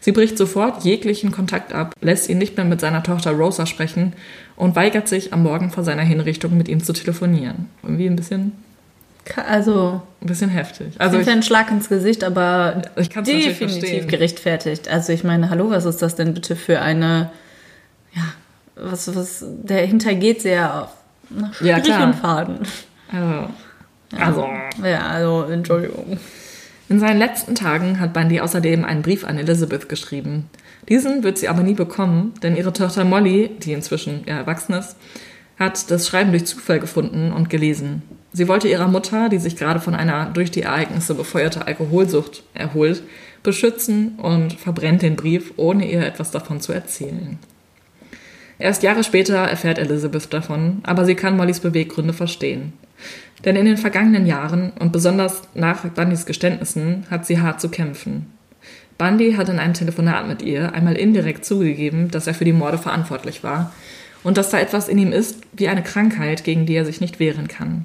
Sie 0.00 0.12
bricht 0.12 0.38
sofort 0.38 0.84
jeglichen 0.84 1.32
Kontakt 1.32 1.72
ab, 1.72 1.94
lässt 2.00 2.28
ihn 2.28 2.38
nicht 2.38 2.56
mehr 2.56 2.66
mit 2.66 2.80
seiner 2.80 3.02
Tochter 3.02 3.32
Rosa 3.32 3.66
sprechen 3.66 4.12
und 4.56 4.76
weigert 4.76 5.08
sich, 5.08 5.32
am 5.32 5.42
Morgen 5.42 5.70
vor 5.70 5.84
seiner 5.84 6.02
Hinrichtung 6.02 6.56
mit 6.56 6.68
ihm 6.68 6.82
zu 6.82 6.92
telefonieren. 6.92 7.68
Irgendwie 7.82 8.06
ein 8.06 8.16
bisschen, 8.16 8.52
Also, 9.48 10.02
ein 10.20 10.26
bisschen 10.26 10.50
heftig. 10.50 10.94
also 10.98 11.18
ich 11.18 11.28
ein 11.28 11.42
Schlag 11.42 11.70
ins 11.70 11.88
Gesicht, 11.88 12.22
aber 12.24 12.82
ich 12.96 13.10
kann 13.10 13.22
es 13.22 13.30
natürlich 13.30 13.58
definitiv 13.58 14.06
gerechtfertigt. 14.06 14.88
Also 14.88 15.12
ich 15.12 15.24
meine, 15.24 15.50
hallo, 15.50 15.70
was 15.70 15.86
ist 15.86 16.02
das 16.02 16.16
denn 16.16 16.34
bitte 16.34 16.56
für 16.56 16.80
eine, 16.80 17.30
was, 18.90 19.14
was, 19.14 19.44
dahinter 19.62 20.14
geht 20.14 20.42
sehr 20.42 20.88
nach 21.30 21.60
Ja, 21.60 21.78
Strich 21.78 21.98
und 21.98 22.14
Faden. 22.14 22.58
Also, 23.10 23.48
also 24.18 24.48
Ja, 24.82 25.06
also, 25.06 25.44
Entschuldigung. 25.44 26.18
In 26.88 27.00
seinen 27.00 27.18
letzten 27.18 27.54
Tagen 27.54 27.98
hat 27.98 28.12
Bundy 28.12 28.40
außerdem 28.40 28.84
einen 28.84 29.02
Brief 29.02 29.24
an 29.24 29.38
Elizabeth 29.38 29.88
geschrieben. 29.88 30.50
Diesen 30.88 31.22
wird 31.22 31.38
sie 31.38 31.48
aber 31.48 31.62
nie 31.62 31.74
bekommen, 31.74 32.34
denn 32.42 32.56
ihre 32.56 32.72
Tochter 32.72 33.04
Molly, 33.04 33.50
die 33.58 33.72
inzwischen 33.72 34.22
ja 34.26 34.36
erwachsen 34.36 34.74
ist, 34.74 34.96
hat 35.58 35.90
das 35.90 36.06
Schreiben 36.06 36.30
durch 36.30 36.44
Zufall 36.46 36.80
gefunden 36.80 37.32
und 37.32 37.48
gelesen. 37.48 38.02
Sie 38.32 38.48
wollte 38.48 38.68
ihrer 38.68 38.88
Mutter, 38.88 39.28
die 39.28 39.38
sich 39.38 39.56
gerade 39.56 39.80
von 39.80 39.94
einer 39.94 40.26
durch 40.26 40.50
die 40.50 40.62
Ereignisse 40.62 41.14
befeuerte 41.14 41.66
Alkoholsucht 41.66 42.42
erholt, 42.52 43.02
beschützen 43.42 44.18
und 44.18 44.54
verbrennt 44.54 45.02
den 45.02 45.16
Brief, 45.16 45.52
ohne 45.56 45.90
ihr 45.90 46.04
etwas 46.04 46.32
davon 46.32 46.60
zu 46.60 46.72
erzählen. 46.72 47.38
Erst 48.64 48.82
Jahre 48.82 49.04
später 49.04 49.36
erfährt 49.36 49.78
Elizabeth 49.78 50.32
davon, 50.32 50.78
aber 50.84 51.04
sie 51.04 51.14
kann 51.14 51.36
Mollys 51.36 51.60
Beweggründe 51.60 52.14
verstehen. 52.14 52.72
Denn 53.44 53.56
in 53.56 53.66
den 53.66 53.76
vergangenen 53.76 54.24
Jahren 54.24 54.72
und 54.78 54.90
besonders 54.90 55.42
nach 55.52 55.84
Bundys 55.84 56.24
Geständnissen 56.24 57.04
hat 57.10 57.26
sie 57.26 57.42
hart 57.42 57.60
zu 57.60 57.68
kämpfen. 57.68 58.32
Bundy 58.96 59.34
hat 59.34 59.50
in 59.50 59.58
einem 59.58 59.74
Telefonat 59.74 60.26
mit 60.26 60.40
ihr 60.40 60.72
einmal 60.72 60.96
indirekt 60.96 61.44
zugegeben, 61.44 62.10
dass 62.10 62.26
er 62.26 62.32
für 62.32 62.46
die 62.46 62.54
Morde 62.54 62.78
verantwortlich 62.78 63.44
war 63.44 63.70
und 64.22 64.38
dass 64.38 64.48
da 64.48 64.58
etwas 64.58 64.88
in 64.88 64.96
ihm 64.96 65.12
ist 65.12 65.42
wie 65.52 65.68
eine 65.68 65.82
Krankheit, 65.82 66.42
gegen 66.42 66.64
die 66.64 66.74
er 66.74 66.86
sich 66.86 67.02
nicht 67.02 67.20
wehren 67.20 67.48
kann. 67.48 67.84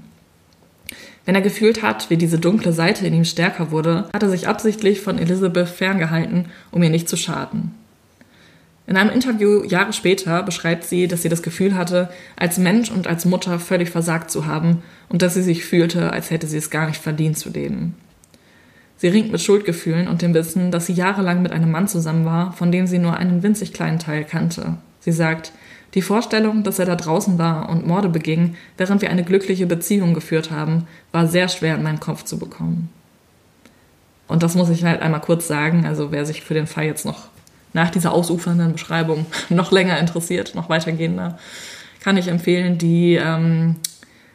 Wenn 1.25 1.35
er 1.35 1.41
gefühlt 1.41 1.83
hat, 1.83 2.09
wie 2.09 2.15
diese 2.15 2.39
dunkle 2.39 2.71
Seite 2.71 3.05
in 3.05 3.13
ihm 3.13 3.25
stärker 3.25 3.71
wurde, 3.71 4.07
hat 4.13 4.23
er 4.23 4.29
sich 4.29 4.47
absichtlich 4.47 5.01
von 5.01 5.19
Elizabeth 5.19 5.67
ferngehalten, 5.67 6.45
um 6.71 6.81
ihr 6.81 6.89
nicht 6.89 7.09
zu 7.09 7.17
schaden. 7.17 7.73
In 8.89 8.97
einem 8.97 9.11
Interview 9.11 9.63
Jahre 9.65 9.93
später 9.93 10.41
beschreibt 10.41 10.83
sie, 10.83 11.07
dass 11.07 11.21
sie 11.21 11.29
das 11.29 11.43
Gefühl 11.43 11.75
hatte, 11.75 12.09
als 12.35 12.57
Mensch 12.57 12.89
und 12.89 13.05
als 13.05 13.23
Mutter 13.23 13.59
völlig 13.59 13.91
versagt 13.91 14.31
zu 14.31 14.47
haben 14.47 14.81
und 15.09 15.21
dass 15.21 15.35
sie 15.35 15.43
sich 15.43 15.63
fühlte, 15.63 16.11
als 16.11 16.31
hätte 16.31 16.47
sie 16.47 16.57
es 16.57 16.71
gar 16.71 16.87
nicht 16.87 16.99
verdient 16.99 17.37
zu 17.37 17.51
leben. 17.51 17.95
Sie 18.97 19.07
ringt 19.07 19.31
mit 19.31 19.41
Schuldgefühlen 19.41 20.07
und 20.07 20.23
dem 20.23 20.33
Wissen, 20.33 20.71
dass 20.71 20.87
sie 20.87 20.93
jahrelang 20.93 21.43
mit 21.43 21.51
einem 21.51 21.69
Mann 21.69 21.87
zusammen 21.87 22.25
war, 22.25 22.51
von 22.53 22.71
dem 22.71 22.87
sie 22.87 22.97
nur 22.97 23.15
einen 23.15 23.43
winzig 23.43 23.73
kleinen 23.73 23.99
Teil 23.99 24.23
kannte. 24.23 24.77
Sie 25.01 25.11
sagt, 25.11 25.53
die 25.93 26.01
Vorstellung, 26.01 26.63
dass 26.63 26.79
er 26.79 26.87
da 26.87 26.95
draußen 26.95 27.37
war 27.37 27.69
und 27.69 27.85
Morde 27.85 28.09
beging, 28.09 28.55
während 28.77 29.03
wir 29.03 29.11
eine 29.11 29.23
glückliche 29.23 29.67
Beziehung 29.67 30.15
geführt 30.15 30.49
haben, 30.49 30.87
war 31.11 31.27
sehr 31.27 31.47
schwer 31.47 31.75
in 31.75 31.83
meinen 31.83 31.99
Kopf 31.99 32.23
zu 32.23 32.39
bekommen. 32.39 32.89
Und 34.27 34.41
das 34.41 34.55
muss 34.55 34.69
ich 34.71 34.83
halt 34.83 35.03
einmal 35.03 35.21
kurz 35.21 35.47
sagen. 35.47 35.85
Also 35.85 36.11
wer 36.11 36.25
sich 36.25 36.41
für 36.41 36.55
den 36.55 36.65
Fall 36.65 36.85
jetzt 36.85 37.05
noch 37.05 37.27
nach 37.73 37.89
dieser 37.89 38.13
ausufernden 38.13 38.73
Beschreibung 38.73 39.25
noch 39.49 39.71
länger 39.71 39.99
interessiert, 39.99 40.55
noch 40.55 40.69
weitergehender, 40.69 41.37
kann 42.01 42.17
ich 42.17 42.27
empfehlen 42.27 42.77
die 42.77 43.15
ähm, 43.15 43.75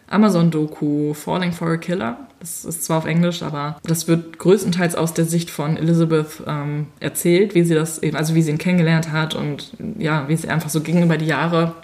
Amazon-Doku 0.08 1.14
Falling 1.14 1.52
for 1.52 1.68
a 1.68 1.76
Killer. 1.76 2.18
Das 2.40 2.64
ist 2.64 2.84
zwar 2.84 2.98
auf 2.98 3.06
Englisch, 3.06 3.42
aber 3.42 3.78
das 3.84 4.06
wird 4.06 4.38
größtenteils 4.38 4.94
aus 4.96 5.14
der 5.14 5.24
Sicht 5.24 5.48
von 5.50 5.78
Elizabeth 5.78 6.42
ähm, 6.46 6.88
erzählt, 7.00 7.54
wie 7.54 7.64
sie 7.64 7.74
das 7.74 8.02
eben, 8.02 8.16
also 8.16 8.34
wie 8.34 8.42
sie 8.42 8.50
ihn 8.50 8.58
kennengelernt 8.58 9.12
hat 9.12 9.34
und 9.34 9.72
ja, 9.98 10.28
wie 10.28 10.34
es 10.34 10.46
einfach 10.46 10.68
so 10.68 10.82
ging 10.82 11.02
über 11.02 11.16
die 11.16 11.26
Jahre. 11.26 11.74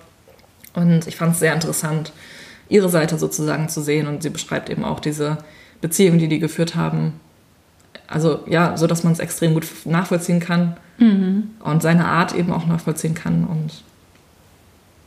Und 0.74 1.07
ich 1.07 1.16
fand 1.16 1.32
es 1.32 1.40
sehr 1.40 1.55
interessant, 1.55 2.12
ihre 2.68 2.88
Seite 2.88 3.18
sozusagen 3.18 3.68
zu 3.68 3.80
sehen. 3.80 4.07
Und 4.07 4.22
sie 4.22 4.30
beschreibt 4.30 4.70
eben 4.70 4.84
auch 4.84 5.01
diese 5.01 5.38
Beziehung, 5.80 6.18
die 6.18 6.28
die 6.28 6.38
geführt 6.38 6.74
haben. 6.74 7.14
Also 8.11 8.41
ja, 8.47 8.77
so 8.77 8.87
dass 8.89 9.05
man 9.05 9.13
es 9.13 9.21
extrem 9.21 9.55
gut 9.55 9.67
nachvollziehen 9.85 10.41
kann 10.41 10.77
mhm. 10.99 11.53
und 11.61 11.81
seine 11.81 12.07
Art 12.07 12.35
eben 12.35 12.53
auch 12.53 12.67
nachvollziehen 12.67 13.15
kann. 13.15 13.45
Und 13.45 13.85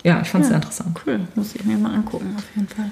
ja, 0.03 0.21
ich 0.21 0.29
fand 0.29 0.45
es 0.45 0.49
ja, 0.49 0.53
sehr 0.53 0.55
interessant. 0.55 1.01
Cool, 1.05 1.19
muss 1.35 1.53
ich 1.53 1.63
mir 1.65 1.77
mal 1.77 1.93
angucken, 1.93 2.33
auf 2.37 2.45
jeden 2.55 2.69
Fall. 2.69 2.91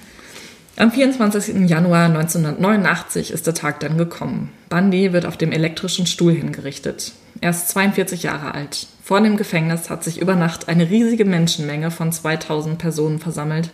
Am 0.77 0.91
24. 0.91 1.69
Januar 1.69 2.05
1989 2.05 3.31
ist 3.31 3.47
der 3.47 3.53
Tag 3.53 3.79
dann 3.79 3.97
gekommen. 3.97 4.51
Bundy 4.69 5.13
wird 5.13 5.25
auf 5.25 5.37
dem 5.37 5.51
elektrischen 5.51 6.05
Stuhl 6.05 6.33
hingerichtet. 6.33 7.13
Er 7.39 7.51
ist 7.51 7.69
42 7.69 8.23
Jahre 8.23 8.53
alt. 8.53 8.87
Vor 9.03 9.21
dem 9.21 9.37
Gefängnis 9.37 9.89
hat 9.89 10.03
sich 10.03 10.19
über 10.19 10.35
Nacht 10.35 10.69
eine 10.69 10.89
riesige 10.89 11.25
Menschenmenge 11.25 11.91
von 11.91 12.11
2000 12.11 12.77
Personen 12.77 13.19
versammelt, 13.19 13.69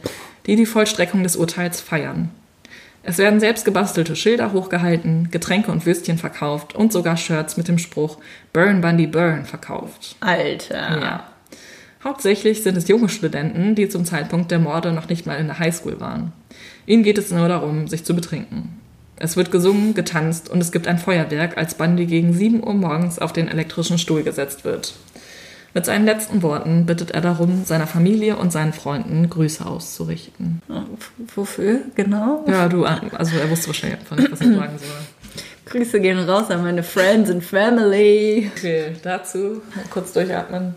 die 0.46 0.56
die 0.56 0.66
Vollstreckung 0.66 1.24
des 1.24 1.36
Urteils 1.36 1.82
feiern. 1.82 2.30
Es 3.10 3.18
werden 3.20 3.40
selbst 3.40 3.64
gebastelte 3.64 4.18
Schilder 4.18 4.52
hochgehalten, 4.52 5.30
Getränke 5.32 5.72
und 5.72 5.86
Würstchen 5.86 6.18
verkauft 6.18 6.76
und 6.76 6.92
sogar 6.92 7.16
Shirts 7.16 7.56
mit 7.56 7.70
dem 7.70 7.78
Spruch 7.78 8.18
Burn 8.52 8.82
Bundy 8.82 9.08
Burn 9.08 9.46
verkauft. 9.46 10.18
Alter. 10.20 11.00
Ja. 11.00 11.28
Hauptsächlich 12.04 12.64
sind 12.64 12.76
es 12.76 12.90
junge 12.90 13.08
Studenten, 13.08 13.76
die 13.76 13.88
zum 13.88 14.04
Zeitpunkt 14.04 14.52
der 14.52 14.60
Morde 14.60 14.92
noch 14.92 15.08
nicht 15.08 15.26
mal 15.26 15.36
in 15.36 15.48
der 15.48 15.58
Highschool 15.58 16.02
waren. 16.02 16.34
Ihnen 16.86 17.04
geht 17.04 17.18
es 17.18 17.32
nur 17.32 17.48
darum, 17.48 17.88
sich 17.88 18.04
zu 18.04 18.14
betrinken. 18.14 18.78
Es 19.16 19.38
wird 19.38 19.52
gesungen, 19.52 19.94
getanzt 19.94 20.50
und 20.50 20.60
es 20.60 20.74
gibt 20.74 20.86
ein 20.86 21.00
Feuerwerk, 21.00 21.58
als 21.58 21.76
Bundy 21.76 22.08
gegen 22.08 22.34
7 22.34 22.62
Uhr 22.62 22.74
morgens 22.74 23.20
auf 23.20 23.32
den 23.32 23.48
elektrischen 23.48 24.00
Stuhl 24.00 24.24
gesetzt 24.24 24.66
wird. 24.66 24.96
Mit 25.78 25.86
seinen 25.86 26.06
letzten 26.06 26.42
Worten 26.42 26.88
bittet 26.88 27.12
er 27.12 27.22
darum, 27.22 27.64
seiner 27.64 27.86
Familie 27.86 28.38
und 28.38 28.52
seinen 28.52 28.74
Freunden 28.74 29.30
Grüße 29.30 29.64
auszurichten. 29.64 30.64
Wofür 31.36 31.82
genau? 31.94 32.44
Ja, 32.48 32.68
du, 32.68 32.84
also 32.84 33.38
er 33.38 33.48
wusste 33.52 33.68
wahrscheinlich 33.68 34.00
einfach 34.00 34.18
nicht, 34.18 34.32
was 34.32 34.42
er 34.42 34.56
sagen 34.56 34.80
soll. 34.80 35.44
Grüße 35.68 36.00
gehen 36.00 36.18
raus 36.18 36.50
an 36.50 36.64
meine 36.64 36.82
Friends 36.82 37.30
and 37.30 37.44
Family. 37.44 38.50
Okay, 38.58 38.96
dazu 39.04 39.62
kurz 39.92 40.14
durchatmen. 40.14 40.74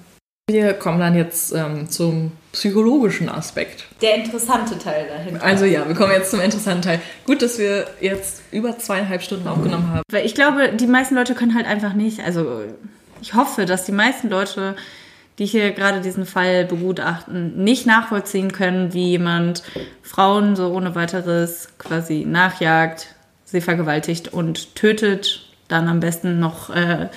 Wir 0.51 0.74
kommen 0.74 1.01
dann 1.01 1.14
jetzt 1.14 1.55
ähm, 1.55 1.88
zum 1.88 2.32
psychologischen 2.53 3.30
Aspekt. 3.30 3.86
Der 4.03 4.16
interessante 4.16 4.78
Teil 4.78 5.07
dahinter. 5.09 5.42
Also 5.42 5.64
ja, 5.64 5.88
wir 5.88 5.94
kommen 5.94 6.12
jetzt 6.12 6.30
zum 6.30 6.42
interessanten 6.42 6.82
Teil. 6.82 7.01
Gut, 7.24 7.40
dass 7.40 7.59
wir 7.59 7.86
jetzt 8.03 8.42
über 8.53 8.78
zweieinhalb 8.78 9.22
Stunden 9.22 9.48
aufgenommen 9.48 9.88
haben. 9.88 10.03
Weil 10.12 10.26
ich 10.26 10.34
glaube, 10.34 10.74
die 10.74 10.86
meisten 10.86 11.14
Leute 11.14 11.34
können 11.34 11.55
halt 11.55 11.66
einfach 11.66 11.94
nicht, 11.94 12.20
also 12.20 12.64
ich 13.21 13.35
hoffe, 13.35 13.66
dass 13.66 13.85
die 13.85 13.93
meisten 13.93 14.29
Leute, 14.29 14.77
die 15.39 15.47
hier 15.47 15.71
gerade 15.73 16.01
diesen 16.01 16.27
Fall 16.27 16.64
begutachten, 16.64 17.62
nicht 17.62 17.87
nachvollziehen 17.87 18.53
können, 18.53 18.93
wie 18.93 19.11
jemand 19.11 19.62
Frauen 20.03 20.57
so 20.57 20.68
ohne 20.68 20.95
weiteres 20.95 21.68
quasi 21.79 22.25
nachjagt, 22.27 23.14
sie 23.45 23.61
vergewaltigt 23.61 24.29
und 24.29 24.75
tötet, 24.75 25.47
dann 25.68 25.89
am 25.89 26.01
besten 26.01 26.41
noch 26.41 26.71
äh, 26.71 27.09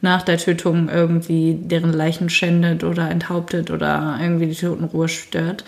nach 0.00 0.22
der 0.22 0.36
Tötung 0.36 0.88
irgendwie 0.88 1.54
deren 1.54 1.92
Leichen 1.92 2.28
schändet 2.28 2.84
oder 2.84 3.08
enthauptet 3.08 3.70
oder 3.70 4.18
irgendwie 4.20 4.46
die 4.46 4.54
Totenruhe 4.54 5.08
stört. 5.08 5.64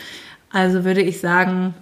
Also 0.51 0.85
würde 0.85 1.03
ich 1.03 1.21
sagen, 1.21 1.75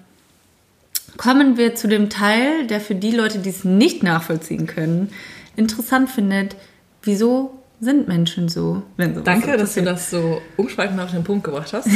kommen 1.17 1.57
wir 1.57 1.75
zu 1.75 1.89
dem 1.89 2.11
Teil, 2.11 2.67
der 2.67 2.81
für 2.81 2.95
die 2.95 3.11
Leute, 3.11 3.39
die 3.39 3.51
es 3.51 3.65
nicht 3.65 4.03
nachvollziehen 4.03 4.67
können, 4.67 5.11
interessant 5.57 6.11
findet, 6.11 6.57
wieso 7.03 7.62
sind 7.83 8.07
Menschen 8.07 8.49
so? 8.49 8.83
Danke, 8.97 9.57
dass 9.57 9.75
du 9.75 9.83
das 9.83 10.09
so 10.09 10.41
umschweifend 10.57 11.01
auf 11.01 11.11
den 11.11 11.25
Punkt 11.25 11.43
gebracht 11.43 11.73
hast. 11.73 11.89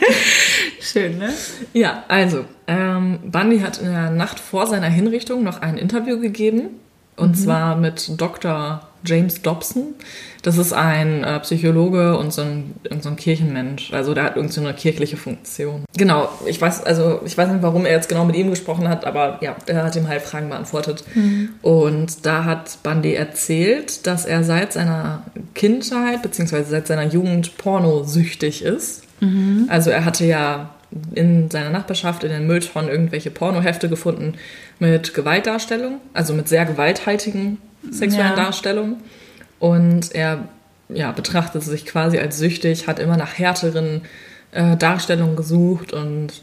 Schön, 0.80 1.18
ne? 1.18 1.28
Ja, 1.74 2.04
also, 2.08 2.46
ähm, 2.66 3.18
Bundy 3.26 3.60
hat 3.60 3.78
in 3.78 3.92
der 3.92 4.10
Nacht 4.10 4.40
vor 4.40 4.66
seiner 4.66 4.88
Hinrichtung 4.88 5.44
noch 5.44 5.60
ein 5.60 5.76
Interview 5.76 6.18
gegeben. 6.18 6.70
Und 7.16 7.32
mhm. 7.32 7.34
zwar 7.34 7.76
mit 7.76 8.18
Dr. 8.18 8.87
James 9.04 9.42
Dobson. 9.42 9.94
Das 10.42 10.56
ist 10.56 10.72
ein 10.72 11.24
äh, 11.24 11.40
Psychologe 11.40 12.16
und 12.16 12.32
so 12.32 12.42
ein, 12.42 12.74
so 13.00 13.08
ein 13.08 13.16
Kirchenmensch. 13.16 13.92
Also 13.92 14.14
der 14.14 14.24
hat 14.24 14.36
irgendwie 14.36 14.54
so 14.54 14.60
eine 14.60 14.74
kirchliche 14.74 15.16
Funktion. 15.16 15.84
Genau, 15.96 16.28
ich 16.46 16.60
weiß, 16.60 16.84
also 16.84 17.20
ich 17.24 17.36
weiß 17.36 17.50
nicht, 17.50 17.62
warum 17.62 17.84
er 17.84 17.92
jetzt 17.92 18.08
genau 18.08 18.24
mit 18.24 18.36
ihm 18.36 18.50
gesprochen 18.50 18.88
hat, 18.88 19.04
aber 19.04 19.38
ja, 19.40 19.56
er 19.66 19.84
hat 19.84 19.96
ihm 19.96 20.08
halt 20.08 20.22
Fragen 20.22 20.48
beantwortet. 20.48 21.04
Mhm. 21.14 21.50
Und 21.62 22.24
da 22.24 22.44
hat 22.44 22.78
Bundy 22.82 23.14
erzählt, 23.14 24.06
dass 24.06 24.24
er 24.24 24.44
seit 24.44 24.72
seiner 24.72 25.24
Kindheit 25.54 26.22
beziehungsweise 26.22 26.70
seit 26.70 26.86
seiner 26.86 27.06
Jugend 27.06 27.58
pornosüchtig 27.58 28.62
ist. 28.62 29.02
Mhm. 29.20 29.66
Also 29.68 29.90
er 29.90 30.04
hatte 30.04 30.24
ja 30.24 30.70
in 31.14 31.50
seiner 31.50 31.70
Nachbarschaft 31.70 32.24
in 32.24 32.30
den 32.30 32.46
Mülltonnen 32.46 32.90
irgendwelche 32.90 33.30
Pornohefte 33.30 33.88
gefunden 33.88 34.34
mit 34.78 35.12
Gewaltdarstellung, 35.12 36.00
also 36.14 36.32
mit 36.32 36.48
sehr 36.48 36.64
gewalthaltigen 36.64 37.58
sexuellen 37.90 38.30
ja. 38.30 38.36
Darstellungen. 38.36 38.96
Und 39.58 40.14
er 40.14 40.48
ja, 40.88 41.12
betrachtet 41.12 41.62
sich 41.62 41.86
quasi 41.86 42.18
als 42.18 42.38
süchtig, 42.38 42.86
hat 42.86 42.98
immer 42.98 43.16
nach 43.16 43.38
härteren 43.38 44.02
äh, 44.52 44.76
Darstellungen 44.76 45.36
gesucht 45.36 45.92
und 45.92 46.42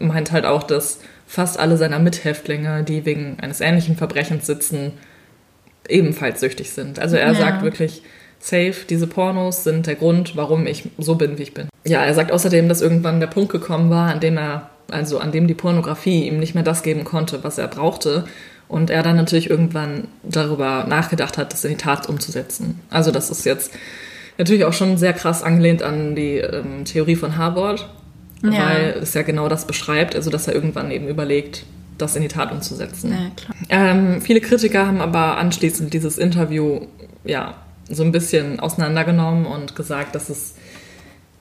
meint 0.00 0.32
halt 0.32 0.44
auch, 0.44 0.62
dass 0.62 1.00
fast 1.26 1.58
alle 1.58 1.76
seiner 1.76 1.98
Mithäftlinge, 1.98 2.82
die 2.82 3.04
wegen 3.04 3.38
eines 3.40 3.60
ähnlichen 3.60 3.96
Verbrechens 3.96 4.46
sitzen, 4.46 4.92
ebenfalls 5.88 6.40
süchtig 6.40 6.70
sind. 6.70 6.98
Also 6.98 7.16
er 7.16 7.32
ja. 7.32 7.34
sagt 7.34 7.62
wirklich, 7.62 8.02
safe, 8.38 8.84
diese 8.88 9.06
Pornos 9.06 9.64
sind 9.64 9.86
der 9.86 9.94
Grund, 9.94 10.36
warum 10.36 10.66
ich 10.66 10.88
so 10.98 11.14
bin, 11.14 11.38
wie 11.38 11.44
ich 11.44 11.54
bin. 11.54 11.68
Ja, 11.84 12.04
er 12.04 12.14
sagt 12.14 12.32
außerdem, 12.32 12.68
dass 12.68 12.80
irgendwann 12.80 13.20
der 13.20 13.28
Punkt 13.28 13.52
gekommen 13.52 13.90
war, 13.90 14.10
an 14.10 14.20
dem 14.20 14.36
er, 14.36 14.70
also 14.90 15.18
an 15.18 15.32
dem 15.32 15.46
die 15.46 15.54
Pornografie 15.54 16.26
ihm 16.26 16.38
nicht 16.38 16.54
mehr 16.54 16.64
das 16.64 16.82
geben 16.82 17.04
konnte, 17.04 17.44
was 17.44 17.58
er 17.58 17.68
brauchte 17.68 18.24
und 18.72 18.88
er 18.88 19.02
dann 19.02 19.16
natürlich 19.16 19.50
irgendwann 19.50 20.08
darüber 20.22 20.86
nachgedacht 20.88 21.36
hat, 21.36 21.52
das 21.52 21.62
in 21.62 21.72
die 21.72 21.76
Tat 21.76 22.08
umzusetzen. 22.08 22.80
Also 22.88 23.10
das 23.10 23.28
ist 23.28 23.44
jetzt 23.44 23.70
natürlich 24.38 24.64
auch 24.64 24.72
schon 24.72 24.96
sehr 24.96 25.12
krass 25.12 25.42
angelehnt 25.42 25.82
an 25.82 26.16
die 26.16 26.38
ähm, 26.38 26.86
Theorie 26.86 27.16
von 27.16 27.36
Harvard, 27.36 27.86
ja. 28.42 28.50
weil 28.50 28.96
es 29.02 29.12
ja 29.12 29.20
genau 29.22 29.50
das 29.50 29.66
beschreibt, 29.66 30.16
also 30.16 30.30
dass 30.30 30.48
er 30.48 30.54
irgendwann 30.54 30.90
eben 30.90 31.06
überlegt, 31.06 31.66
das 31.98 32.16
in 32.16 32.22
die 32.22 32.28
Tat 32.28 32.50
umzusetzen. 32.50 33.12
Ja, 33.68 33.90
ähm, 33.90 34.22
viele 34.22 34.40
Kritiker 34.40 34.86
haben 34.86 35.02
aber 35.02 35.36
anschließend 35.36 35.92
dieses 35.92 36.16
Interview 36.16 36.86
ja 37.24 37.56
so 37.90 38.02
ein 38.02 38.10
bisschen 38.10 38.58
auseinandergenommen 38.58 39.44
und 39.44 39.76
gesagt, 39.76 40.14
dass 40.14 40.30
es 40.30 40.54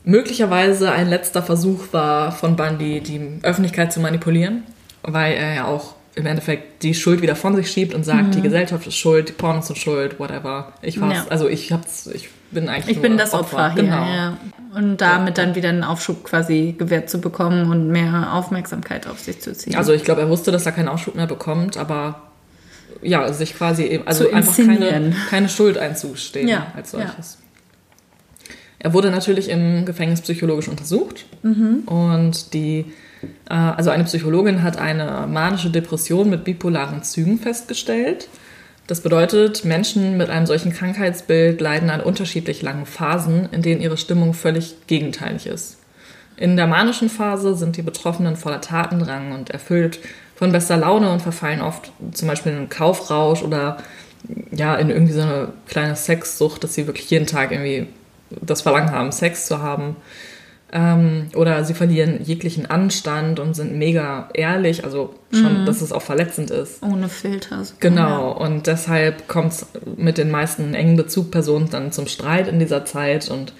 möglicherweise 0.03 0.91
ein 0.91 1.07
letzter 1.07 1.41
Versuch 1.41 1.93
war 1.93 2.33
von 2.33 2.57
Bundy, 2.57 2.99
die 2.99 3.39
Öffentlichkeit 3.41 3.93
zu 3.93 4.01
manipulieren, 4.01 4.63
weil 5.01 5.33
er 5.35 5.55
ja 5.55 5.65
auch 5.65 5.95
im 6.15 6.25
Endeffekt 6.25 6.83
die 6.83 6.93
Schuld 6.93 7.21
wieder 7.21 7.35
von 7.35 7.55
sich 7.55 7.71
schiebt 7.71 7.93
und 7.93 8.03
sagt, 8.03 8.27
mhm. 8.27 8.31
die 8.31 8.41
Gesellschaft 8.41 8.85
ist 8.85 8.95
schuld, 8.95 9.29
die 9.29 9.33
Pornos 9.33 9.67
sind 9.67 9.77
schuld, 9.77 10.19
whatever. 10.19 10.73
Ich 10.81 10.99
war's, 10.99 11.13
ja. 11.13 11.25
also 11.29 11.47
ich 11.47 11.71
hab's, 11.71 12.07
ich 12.07 12.29
bin 12.51 12.67
eigentlich 12.67 12.97
Ich 12.97 13.01
bin 13.01 13.17
das 13.17 13.33
Opfer, 13.33 13.57
Opfer 13.57 13.73
hier, 13.73 13.83
genau. 13.83 14.05
ja. 14.05 14.37
Und 14.75 14.97
damit 14.97 15.37
ja. 15.37 15.45
dann 15.45 15.55
wieder 15.55 15.69
einen 15.69 15.83
Aufschub 15.83 16.23
quasi 16.23 16.75
gewährt 16.77 17.09
zu 17.09 17.21
bekommen 17.21 17.69
und 17.69 17.87
mehr 17.89 18.33
Aufmerksamkeit 18.33 19.07
auf 19.07 19.19
sich 19.19 19.41
zu 19.41 19.53
ziehen. 19.53 19.75
Also 19.75 19.93
ich 19.93 20.03
glaube, 20.03 20.21
er 20.21 20.29
wusste, 20.29 20.51
dass 20.51 20.65
er 20.65 20.73
keinen 20.73 20.89
Aufschub 20.89 21.15
mehr 21.15 21.27
bekommt, 21.27 21.77
aber 21.77 22.21
ja, 23.01 23.31
sich 23.31 23.55
quasi 23.55 23.83
eben, 23.83 24.05
also 24.05 24.29
einfach 24.29 24.55
keine, 24.55 25.15
keine 25.29 25.49
Schuld 25.49 25.77
einzustehen 25.77 26.57
als 26.75 26.91
solches. 26.91 27.37
Er 28.79 28.93
wurde 28.93 29.11
natürlich 29.11 29.49
im 29.49 29.85
Gefängnis 29.85 30.21
psychologisch 30.21 30.67
untersucht 30.67 31.25
und 31.85 32.53
die, 32.53 32.85
also 33.47 33.89
eine 33.89 34.05
Psychologin 34.05 34.63
hat 34.63 34.77
eine 34.77 35.27
manische 35.27 35.69
Depression 35.69 36.29
mit 36.29 36.43
bipolaren 36.43 37.03
Zügen 37.03 37.37
festgestellt. 37.39 38.27
Das 38.87 39.01
bedeutet, 39.01 39.63
Menschen 39.63 40.17
mit 40.17 40.29
einem 40.29 40.45
solchen 40.45 40.73
Krankheitsbild 40.73 41.61
leiden 41.61 41.89
an 41.89 42.01
unterschiedlich 42.01 42.61
langen 42.61 42.85
Phasen, 42.85 43.47
in 43.51 43.61
denen 43.61 43.81
ihre 43.81 43.97
Stimmung 43.97 44.33
völlig 44.33 44.75
gegenteilig 44.87 45.47
ist. 45.47 45.77
In 46.35 46.57
der 46.57 46.67
manischen 46.67 47.09
Phase 47.09 47.55
sind 47.55 47.77
die 47.77 47.83
Betroffenen 47.83 48.35
voller 48.35 48.61
Tatendrang 48.61 49.31
und 49.31 49.51
erfüllt 49.51 49.99
von 50.35 50.51
bester 50.51 50.75
Laune 50.77 51.11
und 51.11 51.21
verfallen 51.21 51.61
oft 51.61 51.91
zum 52.13 52.27
Beispiel 52.27 52.51
in 52.51 52.57
einen 52.57 52.69
Kaufrausch 52.69 53.43
oder 53.43 53.77
ja, 54.51 54.75
in 54.75 54.89
irgendwie 54.89 55.13
so 55.13 55.21
eine 55.21 55.49
kleine 55.67 55.95
Sexsucht, 55.95 56.63
dass 56.63 56.73
sie 56.73 56.87
wirklich 56.87 57.09
jeden 57.09 57.27
Tag 57.27 57.51
irgendwie 57.51 57.87
das 58.29 58.61
Verlangen 58.61 58.91
haben, 58.91 59.11
Sex 59.11 59.45
zu 59.45 59.61
haben. 59.61 59.95
Ähm, 60.73 61.27
oder 61.35 61.65
sie 61.65 61.73
verlieren 61.73 62.19
jeglichen 62.23 62.65
Anstand 62.65 63.41
und 63.41 63.55
sind 63.55 63.77
mega 63.77 64.29
ehrlich, 64.33 64.85
also 64.85 65.13
schon, 65.33 65.65
dass 65.65 65.81
es 65.81 65.91
auch 65.91 66.01
verletzend 66.01 66.49
ist. 66.49 66.81
Ohne 66.81 67.09
Filter. 67.09 67.61
Genau, 67.81 68.31
und 68.31 68.67
deshalb 68.67 69.27
kommt 69.27 69.51
es 69.51 69.65
mit 69.97 70.17
den 70.17 70.31
meisten 70.31 70.73
engen 70.73 70.95
Bezugpersonen 70.95 71.69
dann 71.69 71.91
zum 71.91 72.07
Streit 72.07 72.47
in 72.47 72.59
dieser 72.59 72.85
Zeit 72.85 73.29
und 73.29 73.53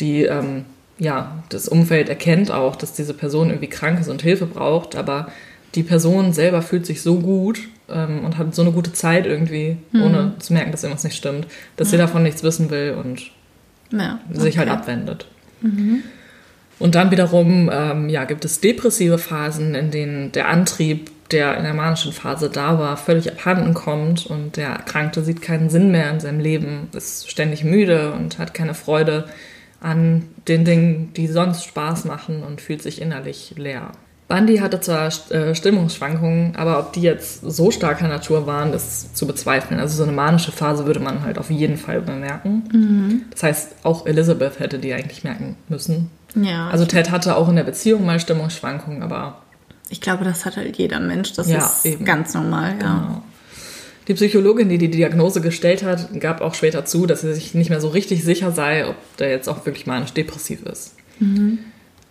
die, 0.00 0.24
ähm, 0.24 0.64
ja, 0.98 1.44
das 1.48 1.68
Umfeld 1.68 2.08
erkennt 2.08 2.50
auch, 2.50 2.74
dass 2.74 2.92
diese 2.92 3.14
Person 3.14 3.50
irgendwie 3.50 3.68
krank 3.68 4.00
ist 4.00 4.08
und 4.08 4.22
Hilfe 4.22 4.46
braucht, 4.46 4.96
aber 4.96 5.28
die 5.76 5.84
Person 5.84 6.32
selber 6.32 6.60
fühlt 6.62 6.86
sich 6.86 7.02
so 7.02 7.20
gut 7.20 7.60
ähm, 7.88 8.24
und 8.24 8.36
hat 8.36 8.52
so 8.52 8.62
eine 8.62 8.72
gute 8.72 8.92
Zeit 8.92 9.26
irgendwie, 9.26 9.76
ohne 9.94 10.32
zu 10.40 10.52
merken, 10.54 10.72
dass 10.72 10.82
irgendwas 10.82 11.04
nicht 11.04 11.16
stimmt, 11.16 11.46
dass 11.76 11.90
sie 11.90 11.98
davon 11.98 12.24
nichts 12.24 12.42
wissen 12.42 12.70
will 12.70 12.96
und 13.00 13.30
Ja. 13.92 14.18
sich 14.32 14.58
halt 14.58 14.68
okay. 14.70 14.78
abwendet. 14.78 15.26
Und 16.78 16.94
dann 16.94 17.10
wiederum 17.10 17.70
ähm, 17.72 18.08
ja, 18.08 18.24
gibt 18.24 18.44
es 18.44 18.60
depressive 18.60 19.18
Phasen, 19.18 19.74
in 19.74 19.90
denen 19.90 20.32
der 20.32 20.48
Antrieb, 20.48 21.10
der 21.30 21.56
in 21.56 21.64
der 21.64 21.74
manischen 21.74 22.12
Phase 22.12 22.48
da 22.50 22.78
war, 22.78 22.96
völlig 22.96 23.30
abhanden 23.30 23.74
kommt 23.74 24.26
und 24.26 24.56
der 24.56 24.68
Erkrankte 24.68 25.22
sieht 25.22 25.42
keinen 25.42 25.70
Sinn 25.70 25.90
mehr 25.90 26.10
in 26.10 26.20
seinem 26.20 26.40
Leben, 26.40 26.88
ist 26.94 27.30
ständig 27.30 27.64
müde 27.64 28.12
und 28.12 28.38
hat 28.38 28.54
keine 28.54 28.74
Freude 28.74 29.24
an 29.80 30.24
den 30.46 30.64
Dingen, 30.64 31.12
die 31.14 31.26
sonst 31.26 31.64
Spaß 31.64 32.04
machen 32.04 32.42
und 32.42 32.60
fühlt 32.60 32.82
sich 32.82 33.00
innerlich 33.00 33.54
leer. 33.56 33.92
Bundy 34.28 34.58
hatte 34.58 34.80
zwar 34.80 35.10
äh, 35.30 35.54
Stimmungsschwankungen, 35.54 36.54
aber 36.56 36.78
ob 36.78 36.92
die 36.92 37.00
jetzt 37.00 37.40
so 37.40 37.70
starker 37.70 38.08
Natur 38.08 38.46
waren, 38.46 38.74
ist 38.74 39.16
zu 39.16 39.26
bezweifeln. 39.26 39.80
Also 39.80 39.96
so 39.96 40.02
eine 40.02 40.12
manische 40.12 40.52
Phase 40.52 40.84
würde 40.84 41.00
man 41.00 41.22
halt 41.22 41.38
auf 41.38 41.50
jeden 41.50 41.78
Fall 41.78 42.02
bemerken. 42.02 43.24
Das 43.30 43.42
heißt, 43.42 43.76
auch 43.84 44.06
Elizabeth 44.06 44.60
hätte 44.60 44.78
die 44.78 44.92
eigentlich 44.92 45.24
merken 45.24 45.56
müssen. 45.68 46.10
Ja. 46.34 46.68
Also 46.68 46.84
Ted 46.84 47.10
hatte 47.10 47.36
auch 47.36 47.48
in 47.48 47.56
der 47.56 47.64
Beziehung 47.64 48.04
mal 48.04 48.20
Stimmungsschwankungen, 48.20 49.02
aber 49.02 49.42
ich 49.90 50.00
glaube, 50.00 50.24
das 50.24 50.44
hat 50.44 50.56
halt 50.56 50.76
jeder 50.76 51.00
Mensch. 51.00 51.32
Das 51.32 51.48
Ja, 51.48 51.58
ist 51.66 51.86
eben. 51.86 52.04
ganz 52.04 52.34
normal, 52.34 52.74
ja. 52.80 52.98
Genau. 52.98 53.22
Die 54.06 54.14
Psychologin, 54.14 54.68
die 54.68 54.78
die 54.78 54.90
Diagnose 54.90 55.40
gestellt 55.40 55.82
hat, 55.82 56.18
gab 56.20 56.40
auch 56.40 56.54
später 56.54 56.84
zu, 56.86 57.06
dass 57.06 57.20
sie 57.20 57.34
sich 57.34 57.54
nicht 57.54 57.68
mehr 57.68 57.80
so 57.80 57.88
richtig 57.88 58.24
sicher 58.24 58.52
sei, 58.52 58.86
ob 58.88 58.96
der 59.18 59.30
jetzt 59.30 59.48
auch 59.48 59.66
wirklich 59.66 59.86
manisch-depressiv 59.86 60.62
ist. 60.64 60.94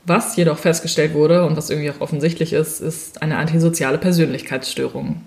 Was 0.05 0.35
jedoch 0.35 0.59
festgestellt 0.59 1.13
wurde 1.13 1.45
und 1.45 1.57
was 1.57 1.69
irgendwie 1.69 1.89
auch 1.89 1.99
offensichtlich 2.01 2.53
ist, 2.53 2.81
ist 2.81 3.21
eine 3.21 3.37
antisoziale 3.37 3.97
Persönlichkeitsstörung. 3.97 5.21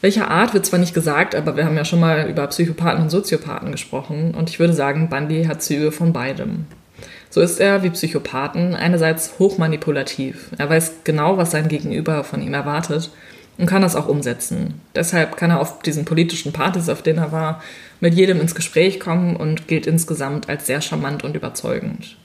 Welcher 0.00 0.28
Art 0.28 0.54
wird 0.54 0.66
zwar 0.66 0.78
nicht 0.78 0.94
gesagt, 0.94 1.34
aber 1.34 1.56
wir 1.56 1.64
haben 1.64 1.76
ja 1.76 1.84
schon 1.84 2.00
mal 2.00 2.28
über 2.28 2.46
Psychopathen 2.48 3.02
und 3.02 3.10
Soziopathen 3.10 3.70
gesprochen 3.70 4.34
und 4.34 4.50
ich 4.50 4.58
würde 4.58 4.72
sagen, 4.72 5.08
Bundy 5.08 5.44
hat 5.44 5.62
Züge 5.62 5.92
von 5.92 6.12
beidem. 6.12 6.66
So 7.32 7.40
ist 7.40 7.60
er 7.60 7.82
wie 7.82 7.88
Psychopathen 7.88 8.74
einerseits 8.74 9.38
hochmanipulativ. 9.38 10.50
Er 10.58 10.68
weiß 10.68 10.96
genau, 11.04 11.38
was 11.38 11.50
sein 11.50 11.66
Gegenüber 11.66 12.24
von 12.24 12.42
ihm 12.42 12.52
erwartet 12.52 13.10
und 13.56 13.64
kann 13.64 13.80
das 13.80 13.96
auch 13.96 14.06
umsetzen. 14.06 14.82
Deshalb 14.94 15.38
kann 15.38 15.48
er 15.48 15.60
auf 15.60 15.78
diesen 15.78 16.04
politischen 16.04 16.52
Partys, 16.52 16.90
auf 16.90 17.00
denen 17.00 17.20
er 17.20 17.32
war, 17.32 17.62
mit 18.00 18.12
jedem 18.12 18.38
ins 18.38 18.54
Gespräch 18.54 19.00
kommen 19.00 19.34
und 19.34 19.66
gilt 19.66 19.86
insgesamt 19.86 20.50
als 20.50 20.66
sehr 20.66 20.82
charmant 20.82 21.24
und 21.24 21.34
überzeugend. 21.34 22.18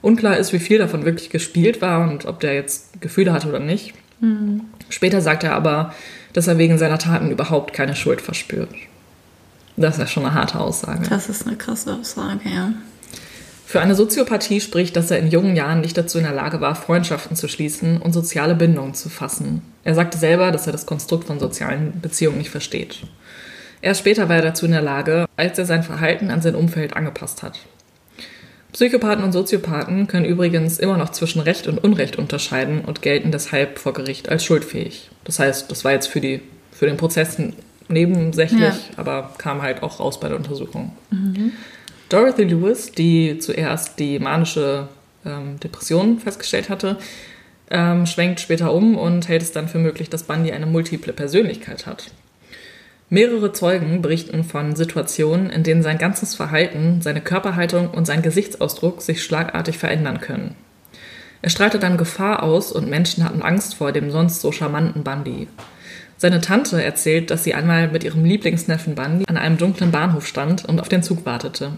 Unklar 0.00 0.38
ist, 0.38 0.54
wie 0.54 0.58
viel 0.58 0.78
davon 0.78 1.04
wirklich 1.04 1.28
gespielt 1.28 1.82
war 1.82 2.08
und 2.08 2.24
ob 2.24 2.40
der 2.40 2.54
jetzt 2.54 3.02
Gefühle 3.02 3.34
hatte 3.34 3.50
oder 3.50 3.60
nicht. 3.60 3.92
Später 4.88 5.20
sagt 5.20 5.44
er 5.44 5.54
aber, 5.54 5.94
dass 6.32 6.46
er 6.46 6.56
wegen 6.56 6.78
seiner 6.78 6.98
Taten 6.98 7.30
überhaupt 7.30 7.74
keine 7.74 7.94
Schuld 7.94 8.22
verspürt. 8.22 8.70
Das 9.76 9.96
ist 9.96 10.00
ja 10.00 10.06
schon 10.06 10.24
eine 10.24 10.34
harte 10.34 10.58
Aussage. 10.60 11.06
Das 11.10 11.28
ist 11.28 11.46
eine 11.46 11.56
krasse 11.56 11.94
Aussage, 11.94 12.40
ja. 12.48 12.72
Für 13.70 13.80
eine 13.80 13.94
Soziopathie 13.94 14.60
spricht, 14.60 14.96
dass 14.96 15.12
er 15.12 15.20
in 15.20 15.30
jungen 15.30 15.54
Jahren 15.54 15.80
nicht 15.80 15.96
dazu 15.96 16.18
in 16.18 16.24
der 16.24 16.34
Lage 16.34 16.60
war, 16.60 16.74
Freundschaften 16.74 17.36
zu 17.36 17.46
schließen 17.46 17.98
und 18.02 18.12
soziale 18.12 18.56
Bindungen 18.56 18.94
zu 18.94 19.08
fassen. 19.08 19.62
Er 19.84 19.94
sagte 19.94 20.18
selber, 20.18 20.50
dass 20.50 20.66
er 20.66 20.72
das 20.72 20.86
Konstrukt 20.86 21.28
von 21.28 21.38
sozialen 21.38 22.00
Beziehungen 22.00 22.38
nicht 22.38 22.50
versteht. 22.50 23.02
Erst 23.80 24.00
später 24.00 24.28
war 24.28 24.34
er 24.34 24.42
dazu 24.42 24.66
in 24.66 24.72
der 24.72 24.82
Lage, 24.82 25.26
als 25.36 25.56
er 25.56 25.66
sein 25.66 25.84
Verhalten 25.84 26.32
an 26.32 26.42
sein 26.42 26.56
Umfeld 26.56 26.96
angepasst 26.96 27.44
hat. 27.44 27.60
Psychopathen 28.72 29.22
und 29.22 29.30
Soziopathen 29.30 30.08
können 30.08 30.26
übrigens 30.26 30.80
immer 30.80 30.96
noch 30.96 31.10
zwischen 31.10 31.40
Recht 31.40 31.68
und 31.68 31.78
Unrecht 31.78 32.16
unterscheiden 32.16 32.80
und 32.80 33.02
gelten 33.02 33.30
deshalb 33.30 33.78
vor 33.78 33.92
Gericht 33.92 34.28
als 34.30 34.44
schuldfähig. 34.44 35.12
Das 35.22 35.38
heißt, 35.38 35.70
das 35.70 35.84
war 35.84 35.92
jetzt 35.92 36.08
für, 36.08 36.20
die, 36.20 36.42
für 36.72 36.86
den 36.86 36.96
Prozess 36.96 37.36
nebensächlich, 37.86 38.60
Ja. 38.60 38.74
aber 38.96 39.32
kam 39.38 39.62
halt 39.62 39.84
auch 39.84 40.00
raus 40.00 40.18
bei 40.18 40.26
der 40.26 40.38
Untersuchung. 40.38 40.90
Dorothy 42.10 42.42
Lewis, 42.42 42.90
die 42.90 43.38
zuerst 43.38 43.98
die 44.00 44.18
manische 44.18 44.88
ähm, 45.24 45.60
Depression 45.60 46.18
festgestellt 46.18 46.68
hatte, 46.68 46.98
ähm, 47.70 48.04
schwenkt 48.04 48.40
später 48.40 48.74
um 48.74 48.98
und 48.98 49.28
hält 49.28 49.42
es 49.42 49.52
dann 49.52 49.68
für 49.68 49.78
möglich, 49.78 50.10
dass 50.10 50.24
Bundy 50.24 50.50
eine 50.50 50.66
multiple 50.66 51.12
Persönlichkeit 51.12 51.86
hat. 51.86 52.10
Mehrere 53.10 53.52
Zeugen 53.52 54.02
berichten 54.02 54.42
von 54.42 54.74
Situationen, 54.74 55.50
in 55.50 55.62
denen 55.62 55.82
sein 55.82 55.98
ganzes 55.98 56.34
Verhalten, 56.34 57.00
seine 57.00 57.20
Körperhaltung 57.20 57.90
und 57.90 58.06
sein 58.06 58.22
Gesichtsausdruck 58.22 59.02
sich 59.02 59.22
schlagartig 59.22 59.78
verändern 59.78 60.20
können. 60.20 60.56
Er 61.42 61.50
strahlte 61.50 61.78
dann 61.78 61.96
Gefahr 61.96 62.42
aus 62.42 62.72
und 62.72 62.90
Menschen 62.90 63.24
hatten 63.24 63.42
Angst 63.42 63.76
vor 63.76 63.92
dem 63.92 64.10
sonst 64.10 64.40
so 64.40 64.50
charmanten 64.50 65.04
Bundy. 65.04 65.46
Seine 66.18 66.40
Tante 66.40 66.82
erzählt, 66.82 67.30
dass 67.30 67.44
sie 67.44 67.54
einmal 67.54 67.88
mit 67.88 68.04
ihrem 68.04 68.24
Lieblingsneffen 68.24 68.96
Bundy 68.96 69.24
an 69.26 69.36
einem 69.36 69.58
dunklen 69.58 69.92
Bahnhof 69.92 70.26
stand 70.26 70.64
und 70.64 70.80
auf 70.80 70.88
den 70.88 71.02
Zug 71.02 71.24
wartete. 71.24 71.72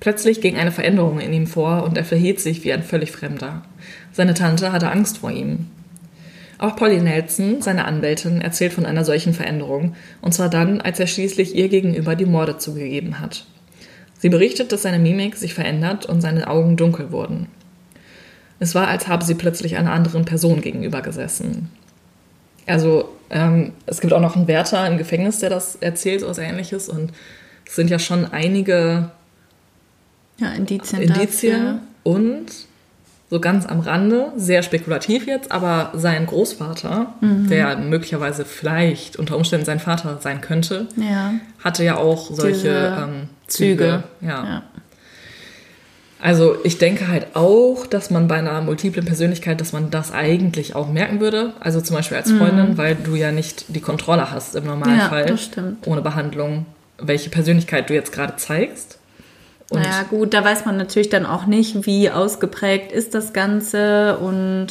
Plötzlich 0.00 0.40
ging 0.40 0.56
eine 0.56 0.72
Veränderung 0.72 1.20
in 1.20 1.32
ihm 1.32 1.46
vor 1.46 1.82
und 1.82 1.96
er 1.96 2.04
verhielt 2.04 2.40
sich 2.40 2.64
wie 2.64 2.72
ein 2.72 2.82
völlig 2.82 3.10
Fremder. 3.10 3.62
Seine 4.12 4.34
Tante 4.34 4.72
hatte 4.72 4.90
Angst 4.90 5.18
vor 5.18 5.30
ihm. 5.30 5.66
Auch 6.58 6.76
Polly 6.76 7.00
Nelson, 7.00 7.62
seine 7.62 7.84
Anwältin, 7.84 8.40
erzählt 8.40 8.72
von 8.72 8.84
einer 8.84 9.04
solchen 9.04 9.32
Veränderung, 9.32 9.94
und 10.20 10.34
zwar 10.34 10.48
dann, 10.48 10.80
als 10.80 10.98
er 10.98 11.06
schließlich 11.06 11.54
ihr 11.54 11.68
gegenüber 11.68 12.16
die 12.16 12.26
Morde 12.26 12.58
zugegeben 12.58 13.20
hat. 13.20 13.46
Sie 14.18 14.28
berichtet, 14.28 14.72
dass 14.72 14.82
seine 14.82 14.98
Mimik 14.98 15.36
sich 15.36 15.54
verändert 15.54 16.06
und 16.06 16.20
seine 16.20 16.48
Augen 16.48 16.76
dunkel 16.76 17.12
wurden. 17.12 17.46
Es 18.58 18.74
war, 18.74 18.88
als 18.88 19.06
habe 19.06 19.24
sie 19.24 19.36
plötzlich 19.36 19.76
einer 19.76 19.92
anderen 19.92 20.24
Person 20.24 20.60
gegenüber 20.60 21.00
gesessen. 21.00 21.70
Also, 22.66 23.08
ähm, 23.30 23.72
es 23.86 24.00
gibt 24.00 24.12
auch 24.12 24.20
noch 24.20 24.34
einen 24.34 24.48
Wärter 24.48 24.84
im 24.88 24.98
Gefängnis, 24.98 25.38
der 25.38 25.50
das 25.50 25.76
erzählt, 25.76 26.24
oder 26.24 26.42
ähnliches, 26.42 26.88
und 26.88 27.12
es 27.66 27.76
sind 27.76 27.88
ja 27.88 28.00
schon 28.00 28.24
einige 28.24 29.12
Ja, 30.38 30.52
Indizien. 30.52 31.02
Indizien 31.02 31.64
dafür. 31.64 31.80
und 32.04 32.46
so 33.30 33.40
ganz 33.40 33.66
am 33.66 33.80
Rande, 33.80 34.32
sehr 34.36 34.62
spekulativ 34.62 35.26
jetzt, 35.26 35.52
aber 35.52 35.90
sein 35.94 36.24
Großvater, 36.24 37.12
der 37.20 37.76
möglicherweise 37.76 38.46
vielleicht 38.46 39.16
unter 39.16 39.36
Umständen 39.36 39.66
sein 39.66 39.80
Vater 39.80 40.18
sein 40.22 40.40
könnte, 40.40 40.86
Ja. 40.96 41.34
hatte 41.62 41.84
ja 41.84 41.98
auch 41.98 42.30
solche 42.30 42.70
ähm, 42.98 43.28
Züge. 43.46 44.04
Ja. 44.22 44.28
ja. 44.44 44.62
Also 46.20 46.56
ich 46.64 46.78
denke 46.78 47.08
halt 47.08 47.36
auch, 47.36 47.86
dass 47.86 48.10
man 48.10 48.26
bei 48.28 48.36
einer 48.36 48.60
multiplen 48.60 49.04
Persönlichkeit, 49.04 49.60
dass 49.60 49.72
man 49.72 49.90
das 49.90 50.10
eigentlich 50.10 50.74
auch 50.74 50.88
merken 50.90 51.20
würde. 51.20 51.52
Also 51.60 51.80
zum 51.80 51.94
Beispiel 51.96 52.16
als 52.16 52.32
Freundin, 52.32 52.76
weil 52.76 52.96
du 52.96 53.14
ja 53.14 53.30
nicht 53.30 53.66
die 53.68 53.80
Kontrolle 53.80 54.30
hast 54.32 54.56
im 54.56 54.64
Normalfall. 54.64 55.28
Ja. 55.28 55.62
Ohne 55.86 56.00
Behandlung, 56.02 56.66
welche 56.98 57.30
Persönlichkeit 57.30 57.88
du 57.88 57.94
jetzt 57.94 58.10
gerade 58.12 58.34
zeigst. 58.36 58.97
Und 59.70 59.82
naja, 59.82 60.04
gut, 60.08 60.32
da 60.32 60.44
weiß 60.44 60.64
man 60.64 60.76
natürlich 60.76 61.10
dann 61.10 61.26
auch 61.26 61.46
nicht, 61.46 61.86
wie 61.86 62.10
ausgeprägt 62.10 62.90
ist 62.90 63.14
das 63.14 63.32
Ganze 63.32 64.18
und 64.18 64.68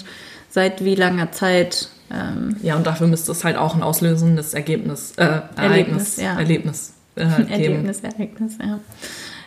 seit 0.50 0.84
wie 0.84 0.96
langer 0.96 1.32
Zeit. 1.32 1.90
Ähm, 2.12 2.56
Ja, 2.64 2.76
und 2.76 2.88
dafür 2.88 3.08
müsste 3.08 3.32
es 3.32 3.44
halt 3.44 3.58
auch 3.58 3.76
ein 3.76 3.84
auslösendes 3.84 4.54
Ergebnis, 4.54 5.14
äh, 5.18 5.42
Ereignis, 5.56 5.58
Erlebnis, 5.58 6.18
ja. 6.18 6.40
Erlebnis 6.40 6.94
äh, 7.16 7.26
geben. 7.44 7.50
Erlebnis, 7.52 8.00
Ereignis, 8.00 8.58
ja. 8.60 8.80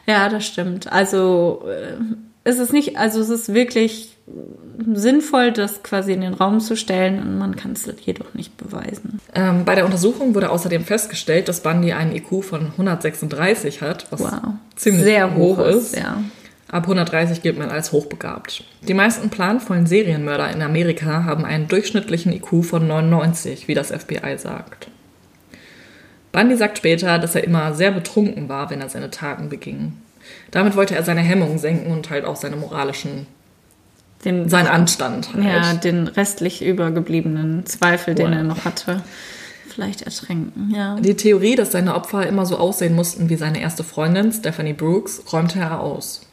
Ja, 0.07 0.29
das 0.29 0.47
stimmt. 0.47 0.91
Also 0.93 1.65
äh, 1.69 1.97
es 2.45 2.59
ist 2.59 2.73
nicht, 2.73 2.97
also 2.97 3.21
es 3.21 3.29
ist 3.29 3.53
wirklich 3.53 4.17
sinnvoll, 4.95 5.53
das 5.53 5.83
quasi 5.83 6.13
in 6.13 6.21
den 6.21 6.35
Raum 6.35 6.61
zu 6.61 6.77
stellen 6.77 7.21
und 7.21 7.39
man 7.39 7.57
kann 7.57 7.73
es 7.73 7.89
jedoch 8.05 8.35
nicht 8.35 8.57
beweisen. 8.57 9.21
Ähm, 9.35 9.65
bei 9.65 9.75
der 9.75 9.85
Untersuchung 9.85 10.35
wurde 10.35 10.51
außerdem 10.51 10.85
festgestellt, 10.85 11.49
dass 11.49 11.61
Bundy 11.61 11.93
einen 11.93 12.15
IQ 12.15 12.43
von 12.45 12.67
136 12.73 13.83
hat, 13.83 14.07
was 14.11 14.21
Wow. 14.21 14.41
ziemlich 14.77 15.05
Sehr 15.05 15.35
hoch 15.35 15.59
hoch 15.59 15.67
ist. 15.67 15.95
ist, 15.95 15.97
ja. 15.97 16.23
Ab 16.69 16.85
130 16.85 17.43
gilt 17.43 17.59
man 17.59 17.69
als 17.69 17.91
hochbegabt. 17.91 18.63
Die 18.87 18.95
meisten 18.95 19.29
planvollen 19.29 19.87
Serienmörder 19.87 20.51
in 20.53 20.63
Amerika 20.63 21.25
haben 21.25 21.45
einen 21.45 21.67
durchschnittlichen 21.67 22.33
IQ 22.33 22.65
von 22.65 22.87
99, 22.87 23.67
wie 23.67 23.75
das 23.75 23.91
FBI 23.91 24.39
sagt. 24.39 24.89
Bundy 26.33 26.57
sagt 26.57 26.79
später, 26.79 27.19
dass 27.19 27.35
er 27.35 27.43
immer 27.43 27.75
sehr 27.75 27.91
betrunken 27.91 28.49
war, 28.49 28.71
wenn 28.71 28.81
er 28.81 28.89
seine 28.89 29.11
Taten 29.11 29.49
beging. 29.49 29.95
Damit 30.53 30.77
wollte 30.77 30.95
er 30.95 31.03
seine 31.03 31.23
Hemmungen 31.23 31.59
senken 31.59 31.91
und 31.91 32.09
halt 32.11 32.25
auch 32.25 32.37
seine 32.37 32.55
moralischen, 32.55 33.27
Den, 34.25 34.49
seinen 34.51 34.67
Anstand 34.67 35.33
halt. 35.33 35.45
ja, 35.45 35.73
den 35.75 36.07
restlich 36.07 36.63
übergebliebenen 36.63 37.65
Zweifel, 37.65 38.15
den 38.15 38.27
Wow. 38.29 38.35
er 38.35 38.43
noch 38.43 38.65
hatte, 38.67 39.03
vielleicht 39.69 40.03
ertränken. 40.03 40.73
Ja. 40.75 40.97
Die 41.01 41.15
Theorie, 41.15 41.55
dass 41.57 41.73
seine 41.73 41.95
Opfer 41.95 42.27
immer 42.27 42.45
so 42.45 42.59
aussehen 42.59 42.95
mussten 42.95 43.31
wie 43.31 43.37
seine 43.37 43.61
erste 43.63 43.83
Freundin, 43.83 44.31
Stephanie 44.33 44.75
Brooks, 44.75 45.23
räumte 45.33 45.61
er 45.61 45.81
aus. 45.81 46.27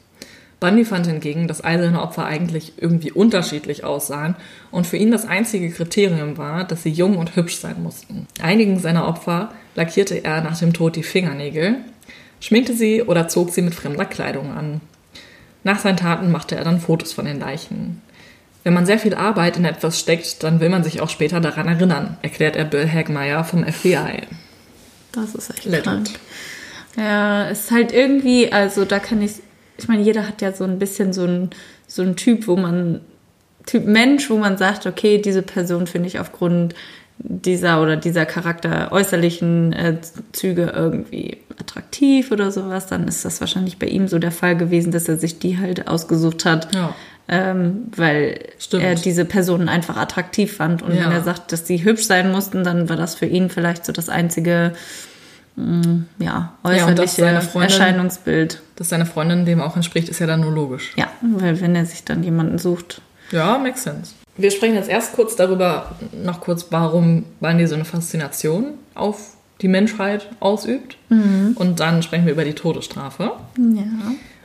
Bundy 0.59 0.85
fand 0.85 1.05
hingegen, 1.05 1.47
dass 1.47 1.61
all 1.61 1.79
seine 1.79 2.01
Opfer 2.01 2.25
eigentlich 2.25 2.73
irgendwie 2.77 3.11
unterschiedlich 3.11 3.83
aussahen 3.83 4.35
und 4.71 4.88
für 4.88 4.97
ihn 4.97 5.11
das 5.11 5.25
einzige 5.25 5.69
Kriterium 5.69 6.38
war, 6.38 6.63
dass 6.63 6.81
sie 6.83 6.89
jung 6.89 7.15
und 7.17 7.35
hübsch 7.35 7.57
sein 7.57 7.81
mussten. 7.83 8.25
Einigen 8.41 8.79
seiner 8.79 9.07
Opfer 9.07 9.51
lackierte 9.75 10.23
er 10.25 10.41
nach 10.41 10.57
dem 10.57 10.73
Tod 10.73 10.95
die 10.95 11.03
Fingernägel, 11.03 11.75
schminkte 12.39 12.73
sie 12.73 13.03
oder 13.03 13.27
zog 13.27 13.51
sie 13.51 13.61
mit 13.61 13.75
fremder 13.75 14.05
Kleidung 14.05 14.51
an. 14.51 14.81
Nach 15.68 15.80
seinen 15.80 15.97
Taten 15.97 16.32
machte 16.32 16.55
er 16.55 16.63
dann 16.63 16.80
Fotos 16.80 17.11
von 17.11 17.26
den 17.26 17.41
Leichen. 17.41 18.01
Wenn 18.63 18.74
man 18.74 18.86
sehr 18.86 18.99
viel 18.99 19.13
Arbeit 19.13 19.57
in 19.57 19.65
etwas 19.65 19.99
steckt, 19.99 20.41
dann 20.41 20.61
will 20.61 20.70
man 20.70 20.82
sich 20.82 21.01
auch 21.01 21.09
später 21.09 21.41
daran 21.41 21.68
erinnern, 21.68 22.15
erklärt 22.22 22.55
er 22.55 22.63
Bill 22.63 22.89
Hagmeier 22.89 23.43
vom 23.43 23.65
FBI. 23.65 24.22
Das 25.11 25.36
ist 25.36 25.49
echt 25.49 25.65
Legend. 25.65 25.84
krank. 25.84 26.09
Ja, 26.95 27.49
es 27.49 27.65
ist 27.65 27.72
halt 27.72 27.91
irgendwie, 27.91 28.49
also 28.49 28.86
da 28.86 28.99
kann 28.99 29.22
ich, 29.22 29.41
ich 29.78 29.89
meine, 29.89 30.03
jeder 30.03 30.26
hat 30.26 30.41
ja 30.41 30.53
so 30.53 30.63
ein 30.63 30.80
bisschen 30.80 31.11
so 31.11 31.26
ein, 31.26 31.49
so 31.86 32.01
ein 32.01 32.15
Typ, 32.15 32.47
wo 32.47 32.55
man, 32.55 33.01
Typ 33.65 33.86
Mensch, 33.86 34.30
wo 34.30 34.38
man 34.38 34.57
sagt, 34.57 34.86
okay, 34.86 35.18
diese 35.18 35.41
Person 35.41 35.86
finde 35.86 36.07
ich 36.07 36.22
aufgrund 36.22 36.76
dieser 37.20 37.82
oder 37.82 37.95
dieser 37.97 38.26
Charakter 38.26 38.91
äußerlichen 38.91 39.74
äh, 39.74 39.97
Züge 40.34 40.72
irgendwie 40.76 41.38
attraktiv 41.59 42.32
oder 42.32 42.51
sowas, 42.51 42.86
dann 42.88 43.07
ist 43.07 43.26
das 43.26 43.39
wahrscheinlich 43.41 43.80
bei 43.80 43.88
ihm 43.88 44.07
so 44.07 44.20
der 44.20 44.32
Fall 44.32 44.55
gewesen, 44.55 44.91
dass 44.91 45.07
er 45.09 45.18
sich 45.18 45.39
die 45.39 45.57
halt 45.57 45.88
ausgesucht 45.88 46.45
hat, 46.45 46.74
Ja. 46.76 46.93
ähm, 47.28 47.88
weil 47.95 48.39
Stimmt. 48.59 48.84
er 48.84 48.95
diese 48.95 49.26
Personen 49.26 49.68
einfach 49.68 49.97
attraktiv 49.97 50.55
fand. 50.57 50.84
Und 50.84 50.93
Ja. 50.95 51.05
wenn 51.05 51.11
er 51.11 51.24
sagt, 51.24 51.51
dass 51.51 51.65
sie 51.65 51.84
hübsch 51.84 52.03
sein 52.05 52.32
mussten, 52.32 52.63
dann 52.63 52.88
war 52.89 52.95
das 52.97 53.15
für 53.15 53.26
ihn 53.26 53.49
vielleicht 53.49 53.86
so 53.86 53.91
das 53.91 54.09
einzige 54.09 54.74
mh, 55.55 56.01
ja, 56.20 56.28
Ja, 56.28 56.53
äußerliche 56.63 57.07
seine 57.22 57.41
Freundin- 57.41 57.72
Erscheinungsbild. 57.72 58.61
Dass 58.76 58.89
seine 58.89 59.07
Freundin 59.07 59.45
dem 59.45 59.59
auch 59.59 59.76
entspricht, 59.76 60.07
ist 60.07 60.20
ja 60.20 60.28
dann 60.28 60.41
nur 60.41 60.51
logisch. 60.51 60.93
Ja, 60.95 61.07
weil 61.22 61.59
wenn 61.61 61.76
er 61.76 61.86
sich 61.88 62.03
dann 62.03 62.22
jemanden 62.22 62.59
sucht. 62.59 63.01
Ja, 63.32 63.57
makes 63.57 63.82
sense. 63.84 64.13
Wir 64.38 64.51
sprechen 64.51 64.75
jetzt 64.75 64.89
erst 64.89 65.13
kurz 65.13 65.35
darüber, 65.35 65.95
noch 66.23 66.41
kurz, 66.41 66.67
warum 66.69 67.25
Bundy 67.39 67.65
so 67.67 67.75
eine 67.75 67.85
Faszination 67.85 68.75
auf 68.93 69.33
die 69.61 69.67
Menschheit 69.67 70.29
ausübt. 70.39 70.97
Und 71.09 71.79
dann 71.79 72.03
sprechen 72.03 72.25
wir 72.25 72.33
über 72.33 72.45
die 72.45 72.53
Todesstrafe. 72.53 73.31
Ja. 73.57 73.83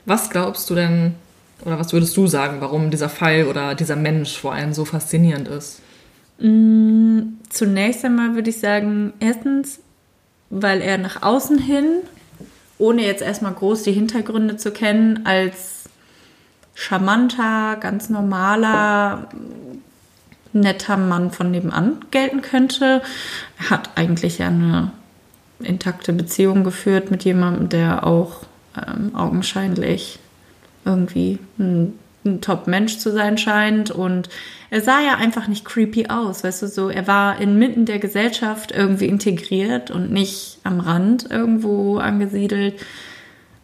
Was 0.07 0.31
glaubst 0.31 0.71
du 0.71 0.75
denn, 0.75 1.15
oder 1.65 1.79
was 1.79 1.93
würdest 1.93 2.17
du 2.17 2.27
sagen, 2.27 2.57
warum 2.61 2.91
dieser 2.91 3.11
Fall 3.11 3.45
oder 3.45 3.75
dieser 3.75 3.97
Mensch 3.97 4.39
vor 4.39 4.55
allem 4.55 4.73
so 4.73 4.85
faszinierend 4.85 5.49
ist? 5.49 5.81
Zunächst 6.39 8.05
einmal 8.05 8.35
würde 8.35 8.51
ich 8.51 8.59
sagen, 8.59 9.13
erstens, 9.21 9.79
weil 10.49 10.81
er 10.81 10.99
nach 10.99 11.23
außen 11.23 11.59
hin, 11.59 11.85
ohne 12.79 13.03
jetzt 13.03 13.23
erstmal 13.23 13.53
groß 13.53 13.83
die 13.83 13.93
Hintergründe 13.93 14.57
zu 14.57 14.71
kennen, 14.73 15.25
als 15.25 15.85
charmanter, 16.75 17.77
ganz 17.79 18.09
normaler, 18.09 19.29
netter 20.53 20.97
Mann 20.97 21.31
von 21.31 21.51
nebenan 21.51 22.05
gelten 22.11 22.43
könnte. 22.43 23.03
Er 23.59 23.71
hat 23.71 23.91
eigentlich 23.97 24.39
ja 24.39 24.49
eine 24.49 24.93
intakte 25.61 26.13
Beziehung 26.13 26.65
geführt 26.65 27.11
mit 27.11 27.25
jemandem, 27.25 27.69
der 27.69 28.07
auch 28.07 28.43
ähm, 28.77 29.15
augenscheinlich 29.15 30.19
irgendwie 30.85 31.39
ein, 31.59 31.99
ein 32.25 32.41
Top-Mensch 32.41 32.99
zu 32.99 33.13
sein 33.13 33.39
scheint. 33.39 33.91
Und 33.91 34.29
er 34.71 34.81
sah 34.81 35.01
ja 35.01 35.17
einfach 35.17 35.49
nicht 35.49 35.65
creepy 35.65 36.09
aus, 36.09 36.45
weißt 36.45 36.63
du, 36.63 36.69
so, 36.69 36.89
er 36.89 37.07
war 37.07 37.41
inmitten 37.41 37.85
der 37.85 37.99
Gesellschaft 37.99 38.73
irgendwie 38.73 39.07
integriert 39.07 39.91
und 39.91 40.11
nicht 40.11 40.59
am 40.65 40.81
Rand 40.81 41.31
irgendwo 41.31 41.99
angesiedelt. 41.99 42.75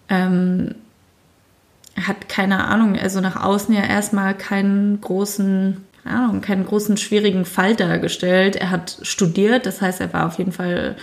Ähm, 0.08 0.74
hat 2.06 2.28
keine 2.28 2.64
Ahnung, 2.64 2.96
also 2.96 3.20
nach 3.20 3.42
außen 3.42 3.74
ja 3.74 3.82
erstmal 3.82 4.34
keinen 4.34 5.00
großen, 5.00 5.84
keine 6.08 6.20
Ahnung, 6.20 6.40
keinen 6.40 6.66
großen 6.66 6.96
schwierigen 6.96 7.44
Fall 7.44 7.76
dargestellt. 7.76 8.56
Er 8.56 8.70
hat 8.70 8.98
studiert, 9.02 9.66
das 9.66 9.80
heißt, 9.80 10.00
er 10.00 10.12
war 10.12 10.26
auf 10.26 10.38
jeden 10.38 10.52
Fall 10.52 10.96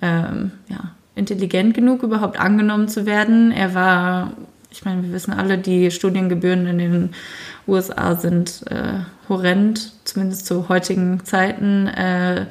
ähm, 0.00 0.52
ja, 0.68 0.92
intelligent 1.14 1.74
genug, 1.74 2.02
überhaupt 2.02 2.38
angenommen 2.38 2.88
zu 2.88 3.04
werden. 3.06 3.50
Er 3.50 3.74
war, 3.74 4.32
ich 4.70 4.84
meine, 4.84 5.02
wir 5.02 5.12
wissen 5.12 5.32
alle, 5.32 5.58
die 5.58 5.90
Studiengebühren 5.90 6.66
in 6.66 6.78
den 6.78 7.10
USA 7.66 8.14
sind 8.16 8.62
äh, 8.70 9.00
horrend, 9.28 9.92
zumindest 10.04 10.46
zu 10.46 10.68
heutigen 10.68 11.24
Zeiten. 11.24 11.88
Äh, 11.88 12.46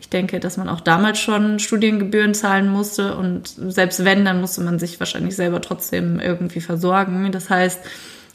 ich 0.00 0.10
denke, 0.10 0.40
dass 0.40 0.58
man 0.58 0.68
auch 0.68 0.80
damals 0.80 1.18
schon 1.18 1.58
Studiengebühren 1.58 2.34
zahlen 2.34 2.68
musste 2.68 3.16
und 3.16 3.48
selbst 3.48 4.04
wenn, 4.04 4.24
dann 4.24 4.40
musste 4.40 4.60
man 4.60 4.78
sich 4.78 5.00
wahrscheinlich 5.00 5.34
selber 5.34 5.62
trotzdem 5.62 6.20
irgendwie 6.20 6.60
versorgen. 6.60 7.32
Das 7.32 7.48
heißt, 7.48 7.80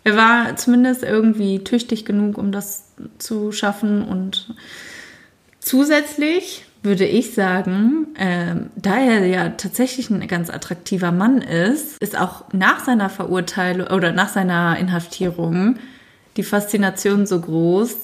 er 0.10 0.18
war 0.18 0.56
zumindest 0.56 1.04
irgendwie 1.04 1.64
tüchtig 1.64 2.06
genug, 2.06 2.38
um 2.38 2.52
das 2.52 2.86
zu 3.18 3.52
schaffen. 3.52 4.04
Und 4.04 4.54
zusätzlich 5.60 6.66
würde 6.82 7.06
ich 7.06 7.34
sagen, 7.34 8.08
ähm, 8.18 8.70
da 8.76 8.98
er 8.98 9.26
ja 9.26 9.50
tatsächlich 9.50 10.10
ein 10.10 10.28
ganz 10.28 10.50
attraktiver 10.50 11.12
Mann 11.12 11.42
ist, 11.42 12.02
ist 12.02 12.18
auch 12.18 12.46
nach 12.54 12.84
seiner 12.86 13.10
Verurteilung 13.10 13.88
oder 13.88 14.12
nach 14.12 14.30
seiner 14.30 14.78
Inhaftierung 14.78 15.78
die 16.38 16.44
Faszination 16.44 17.26
so 17.26 17.40
groß, 17.42 17.98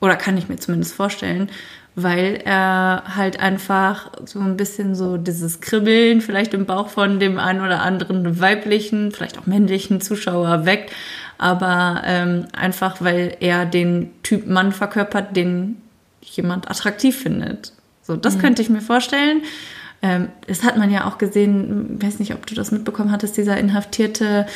oder 0.00 0.16
kann 0.16 0.38
ich 0.38 0.48
mir 0.48 0.56
zumindest 0.56 0.94
vorstellen, 0.94 1.50
weil 1.94 2.40
er 2.44 3.02
halt 3.16 3.38
einfach 3.40 4.12
so 4.24 4.38
ein 4.38 4.56
bisschen 4.56 4.94
so 4.94 5.16
dieses 5.16 5.60
Kribbeln 5.60 6.20
vielleicht 6.20 6.54
im 6.54 6.64
Bauch 6.64 6.88
von 6.88 7.20
dem 7.20 7.38
einen 7.38 7.60
oder 7.60 7.82
anderen 7.82 8.40
weiblichen, 8.40 9.12
vielleicht 9.12 9.38
auch 9.38 9.46
männlichen 9.46 10.00
Zuschauer 10.00 10.64
weckt, 10.64 10.90
aber 11.40 12.02
ähm, 12.04 12.44
einfach 12.52 12.96
weil 13.00 13.34
er 13.40 13.64
den 13.64 14.10
Typ 14.22 14.46
Mann 14.46 14.72
verkörpert, 14.72 15.34
den 15.34 15.80
jemand 16.20 16.70
attraktiv 16.70 17.16
findet. 17.16 17.72
So, 18.02 18.14
das 18.16 18.38
könnte 18.38 18.60
ich 18.60 18.68
mir 18.68 18.82
vorstellen. 18.82 19.40
Ähm, 20.02 20.28
das 20.46 20.64
hat 20.64 20.76
man 20.76 20.90
ja 20.90 21.06
auch 21.08 21.16
gesehen, 21.16 21.98
weiß 22.02 22.18
nicht, 22.18 22.34
ob 22.34 22.46
du 22.46 22.54
das 22.54 22.72
mitbekommen 22.72 23.10
hattest, 23.10 23.38
dieser 23.38 23.56
inhaftierte, 23.56 24.46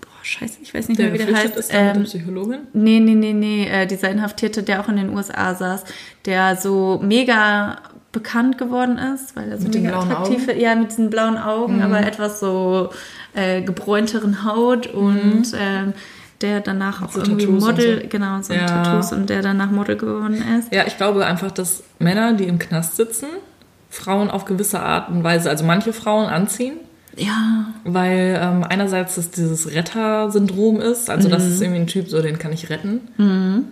boah, 0.00 0.08
scheiße, 0.24 0.58
ich 0.62 0.74
weiß 0.74 0.88
nicht 0.88 0.98
Der 0.98 1.10
mehr, 1.10 1.20
wie 1.20 1.24
der 1.26 1.36
heißt. 1.36 1.56
ist 1.56 1.70
Ähm, 1.72 2.02
Psychologin? 2.04 2.60
Nee, 2.72 2.98
nee, 2.98 3.14
nee, 3.14 3.32
nee. 3.32 3.66
Äh, 3.68 3.86
dieser 3.86 4.10
Inhaftierte, 4.10 4.64
der 4.64 4.80
auch 4.80 4.88
in 4.88 4.96
den 4.96 5.10
USA 5.14 5.54
saß, 5.54 5.84
der 6.24 6.56
so 6.56 7.00
mega 7.04 7.78
bekannt 8.10 8.58
geworden 8.58 8.98
ist, 8.98 9.36
weil 9.36 9.48
er 9.50 9.58
so 9.58 9.68
Mit 9.68 9.76
mega 9.76 10.00
attraktiv? 10.00 10.48
Mhm. 10.48 10.60
Ja, 10.60 10.74
mit 10.74 10.90
diesen 10.90 11.08
blauen 11.08 11.38
Augen, 11.38 11.82
aber 11.82 12.00
etwas 12.00 12.40
so 12.40 12.90
äh, 13.34 13.62
gebräunteren 13.62 14.44
Haut 14.44 14.88
und 14.88 15.44
ähm, 15.56 15.94
der 16.42 16.60
danach 16.60 17.02
auch 17.02 17.12
so 17.12 17.20
irgendwie 17.20 17.46
Tattoos 17.46 17.62
und 17.64 17.70
Model, 17.70 18.00
so. 18.02 18.08
genau, 18.08 18.42
so 18.42 18.52
Ja. 18.52 18.66
Tattoos 18.66 19.12
und 19.12 19.30
der 19.30 19.42
danach 19.42 19.70
Model 19.70 19.96
geworden 19.96 20.42
ist. 20.58 20.72
Ja, 20.72 20.84
ich 20.86 20.96
glaube 20.96 21.24
einfach, 21.26 21.50
dass 21.50 21.82
Männer, 21.98 22.32
die 22.34 22.44
im 22.46 22.58
Knast 22.58 22.96
sitzen, 22.96 23.28
Frauen 23.90 24.30
auf 24.30 24.44
gewisse 24.44 24.80
Art 24.80 25.08
und 25.10 25.22
Weise, 25.22 25.50
also 25.50 25.64
manche 25.64 25.92
Frauen 25.92 26.26
anziehen, 26.26 26.74
Ja, 27.16 27.66
weil 27.84 28.38
ähm, 28.42 28.64
einerseits 28.64 29.16
das 29.16 29.30
dieses 29.30 29.70
Retter-Syndrom 29.72 30.80
ist, 30.80 31.10
also 31.10 31.28
das 31.28 31.44
ist 31.44 31.60
irgendwie 31.60 31.80
ein 31.80 31.86
Typ, 31.86 32.08
so 32.08 32.22
den 32.22 32.38
kann 32.38 32.52
ich 32.52 32.70
retten. 32.70 33.66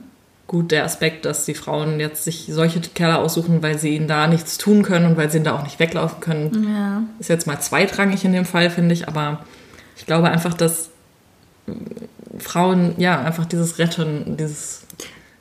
Gut, 0.47 0.73
der 0.73 0.85
Aspekt, 0.85 1.25
dass 1.25 1.45
die 1.47 1.55
Frauen 1.55 2.01
jetzt 2.01 2.25
sich 2.25 2.49
solche 2.51 2.81
Kerle 2.81 3.19
aussuchen, 3.19 3.63
weil 3.63 3.79
sie 3.79 3.95
ihnen 3.97 4.09
da 4.09 4.27
nichts 4.27 4.59
tun 4.59 4.83
können 4.83 5.07
und 5.07 5.17
weil 5.17 5.31
sie 5.31 5.37
ihnen 5.37 5.45
da 5.45 5.55
auch 5.55 5.63
nicht 5.63 5.79
weglaufen 5.79 6.21
können, 6.21 6.67
ja. 6.69 7.03
ist 7.19 7.29
jetzt 7.31 7.47
mal 7.47 7.61
zweitrangig 7.61 8.25
in 8.25 8.33
dem 8.33 8.45
Fall, 8.45 8.69
finde 8.69 8.93
ich, 8.93 9.09
aber 9.09 9.45
ich 9.97 10.07
glaube 10.07 10.29
einfach, 10.29 10.53
dass 10.55 10.91
Frauen, 12.39 12.95
ja, 12.99 13.21
einfach 13.21 13.47
dieses 13.47 13.79
Retten, 13.79 14.37
dieses 14.37 14.83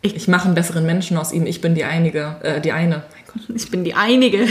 ich, 0.02 0.16
ich 0.16 0.28
mache 0.30 0.46
einen 0.46 0.56
besseren 0.56 0.86
Menschen 0.86 1.18
aus 1.18 1.34
ihm, 1.34 1.46
ich 1.46 1.60
bin 1.60 1.76
die 1.76 1.84
einige, 1.84 2.38
äh, 2.42 2.62
die 2.62 2.72
eine. 2.72 3.04
Mein 3.12 3.24
Gott. 3.48 3.56
Ich 3.56 3.70
bin 3.70 3.84
die 3.84 3.96
Einige. 3.96 4.48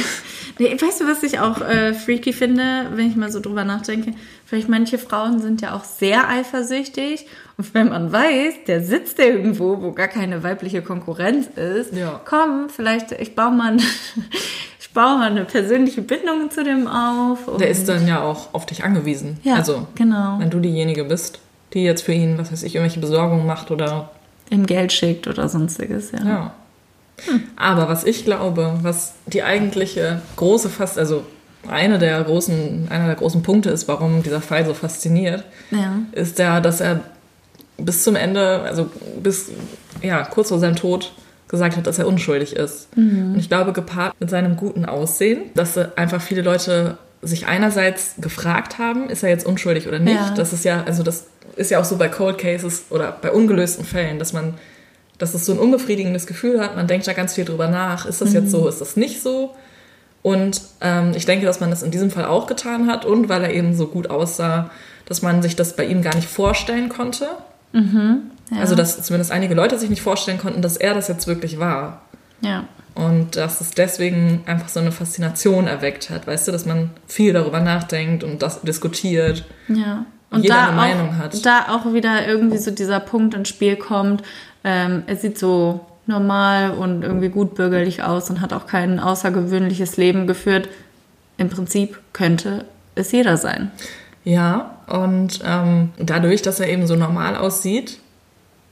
Nee, 0.58 0.76
weißt 0.78 1.00
du, 1.00 1.06
was 1.06 1.22
ich 1.22 1.38
auch 1.40 1.60
äh, 1.62 1.94
freaky 1.94 2.32
finde, 2.34 2.86
wenn 2.94 3.08
ich 3.08 3.16
mal 3.16 3.32
so 3.32 3.40
drüber 3.40 3.64
nachdenke? 3.64 4.12
Vielleicht 4.44 4.68
manche 4.68 4.98
Frauen 4.98 5.40
sind 5.40 5.62
ja 5.62 5.74
auch 5.74 5.84
sehr 5.84 6.28
eifersüchtig 6.28 7.26
wenn 7.72 7.88
man 7.88 8.12
weiß, 8.12 8.54
der 8.68 8.84
sitzt 8.84 9.18
irgendwo, 9.18 9.82
wo 9.82 9.90
gar 9.90 10.06
keine 10.06 10.44
weibliche 10.44 10.80
Konkurrenz 10.80 11.48
ist, 11.56 11.92
Ja. 11.92 12.20
komm, 12.24 12.68
vielleicht, 12.68 13.10
ich 13.12 13.34
baue 13.34 13.50
mal, 13.50 13.72
ein- 13.72 13.82
ich 14.80 14.90
baue 14.92 15.18
mal 15.18 15.30
eine 15.30 15.44
persönliche 15.44 16.02
Bindung 16.02 16.50
zu 16.52 16.62
dem 16.62 16.86
auf. 16.86 17.48
Und 17.48 17.60
Der 17.60 17.68
ist 17.70 17.88
dann 17.88 18.06
ja 18.06 18.20
auch 18.22 18.54
auf 18.54 18.64
dich 18.66 18.84
angewiesen. 18.84 19.38
Ja, 19.42 19.54
also, 19.56 19.88
genau. 19.96 20.36
wenn 20.38 20.50
du 20.50 20.60
diejenige 20.60 21.02
bist, 21.04 21.40
die 21.74 21.82
jetzt 21.84 22.02
für 22.02 22.12
ihn, 22.12 22.38
was 22.38 22.50
weiß 22.52 22.62
ich, 22.62 22.74
irgendwelche 22.74 23.00
Besorgungen 23.00 23.46
macht 23.46 23.70
oder 23.70 24.10
ihm 24.50 24.66
Geld 24.66 24.92
schickt 24.92 25.26
oder 25.28 25.48
sonstiges, 25.48 26.12
ja. 26.12 26.24
Ja. 26.26 26.54
Aber 27.56 27.88
was 27.88 28.04
ich 28.04 28.24
glaube, 28.24 28.74
was 28.82 29.14
die 29.26 29.42
eigentliche 29.42 30.22
große 30.36 30.68
Fast, 30.68 30.98
also 30.98 31.24
eine 31.68 31.98
der 31.98 32.22
großen, 32.22 32.86
einer 32.90 33.06
der 33.06 33.16
großen 33.16 33.42
Punkte 33.42 33.70
ist, 33.70 33.88
warum 33.88 34.22
dieser 34.22 34.40
Fall 34.40 34.64
so 34.64 34.72
fasziniert, 34.74 35.44
Ja. 35.70 35.98
ist 36.12 36.38
der, 36.38 36.60
dass 36.60 36.80
er 36.80 37.00
bis 37.76 38.04
zum 38.04 38.16
Ende, 38.16 38.60
also 38.62 38.88
bis 39.22 39.50
ja 40.02 40.22
kurz 40.24 40.48
vor 40.48 40.58
seinem 40.58 40.76
Tod 40.76 41.12
gesagt 41.48 41.76
hat, 41.76 41.86
dass 41.86 41.98
er 41.98 42.06
unschuldig 42.06 42.54
ist. 42.54 42.88
Und 42.96 43.36
ich 43.38 43.48
glaube, 43.48 43.72
gepaart 43.72 44.14
mit 44.20 44.30
seinem 44.30 44.56
guten 44.56 44.84
Aussehen, 44.84 45.42
dass 45.54 45.76
einfach 45.96 46.20
viele 46.20 46.42
Leute 46.42 46.98
sich 47.22 47.46
einerseits 47.46 48.14
gefragt 48.18 48.78
haben, 48.78 49.10
ist 49.10 49.22
er 49.22 49.30
jetzt 49.30 49.46
unschuldig 49.46 49.88
oder 49.88 49.98
nicht? 49.98 50.14
Ja. 50.14 50.34
Das 50.34 50.52
ist 50.52 50.64
ja, 50.64 50.84
also 50.84 51.02
das 51.02 51.26
ist 51.56 51.70
ja 51.70 51.80
auch 51.80 51.84
so 51.84 51.96
bei 51.96 52.08
Cold 52.08 52.38
Cases 52.38 52.84
oder 52.90 53.12
bei 53.12 53.32
ungelösten 53.32 53.84
Fällen, 53.84 54.18
dass 54.18 54.32
man, 54.32 54.54
dass 55.18 55.34
es 55.34 55.44
so 55.44 55.52
ein 55.52 55.58
unbefriedigendes 55.58 56.26
Gefühl 56.26 56.60
hat. 56.60 56.76
Man 56.76 56.86
denkt 56.86 57.06
da 57.06 57.12
ganz 57.12 57.34
viel 57.34 57.44
drüber 57.44 57.68
nach. 57.68 58.06
Ist 58.06 58.20
das 58.20 58.32
jetzt 58.32 58.50
so? 58.50 58.68
Ist 58.68 58.80
das 58.80 58.96
nicht 58.96 59.22
so? 59.22 59.54
Und 60.22 60.60
ähm, 60.80 61.12
ich 61.16 61.26
denke, 61.26 61.46
dass 61.46 61.60
man 61.60 61.70
das 61.70 61.82
in 61.82 61.90
diesem 61.90 62.10
Fall 62.10 62.24
auch 62.26 62.46
getan 62.46 62.86
hat 62.86 63.04
und 63.04 63.28
weil 63.28 63.42
er 63.44 63.52
eben 63.52 63.74
so 63.74 63.86
gut 63.86 64.10
aussah, 64.10 64.70
dass 65.06 65.22
man 65.22 65.42
sich 65.42 65.56
das 65.56 65.74
bei 65.74 65.84
ihm 65.84 66.02
gar 66.02 66.14
nicht 66.14 66.28
vorstellen 66.28 66.88
konnte. 66.88 67.28
ja. 68.50 68.60
Also, 68.60 68.74
dass 68.74 69.02
zumindest 69.02 69.30
einige 69.30 69.54
Leute 69.54 69.78
sich 69.78 69.90
nicht 69.90 70.02
vorstellen 70.02 70.38
konnten, 70.38 70.62
dass 70.62 70.76
er 70.76 70.94
das 70.94 71.08
jetzt 71.08 71.26
wirklich 71.26 71.58
war. 71.58 72.02
Ja. 72.40 72.64
Und 72.98 73.36
dass 73.36 73.60
es 73.60 73.70
deswegen 73.70 74.42
einfach 74.46 74.68
so 74.68 74.80
eine 74.80 74.90
Faszination 74.90 75.68
erweckt 75.68 76.10
hat, 76.10 76.26
weißt 76.26 76.48
du, 76.48 76.52
dass 76.52 76.66
man 76.66 76.90
viel 77.06 77.32
darüber 77.32 77.60
nachdenkt 77.60 78.24
und 78.24 78.42
das 78.42 78.60
diskutiert. 78.62 79.44
Ja. 79.68 80.04
Jeder 80.34 80.58
eine 80.58 80.70
auch, 80.70 80.74
Meinung 80.74 81.16
hat. 81.16 81.46
Da 81.46 81.66
auch 81.68 81.92
wieder 81.94 82.26
irgendwie 82.26 82.58
so 82.58 82.72
dieser 82.72 82.98
Punkt 82.98 83.34
ins 83.34 83.50
Spiel 83.50 83.76
kommt. 83.76 84.24
Ähm, 84.64 85.04
er 85.06 85.14
sieht 85.14 85.38
so 85.38 85.86
normal 86.06 86.72
und 86.72 87.04
irgendwie 87.04 87.28
gut 87.28 87.54
bürgerlich 87.54 88.02
aus 88.02 88.30
und 88.30 88.40
hat 88.40 88.52
auch 88.52 88.66
kein 88.66 88.98
außergewöhnliches 88.98 89.96
Leben 89.96 90.26
geführt. 90.26 90.68
Im 91.36 91.50
Prinzip 91.50 92.00
könnte 92.12 92.64
es 92.96 93.12
jeder 93.12 93.36
sein. 93.36 93.70
Ja, 94.24 94.74
und 94.88 95.38
ähm, 95.44 95.90
dadurch, 95.98 96.42
dass 96.42 96.58
er 96.58 96.68
eben 96.68 96.88
so 96.88 96.96
normal 96.96 97.36
aussieht 97.36 98.00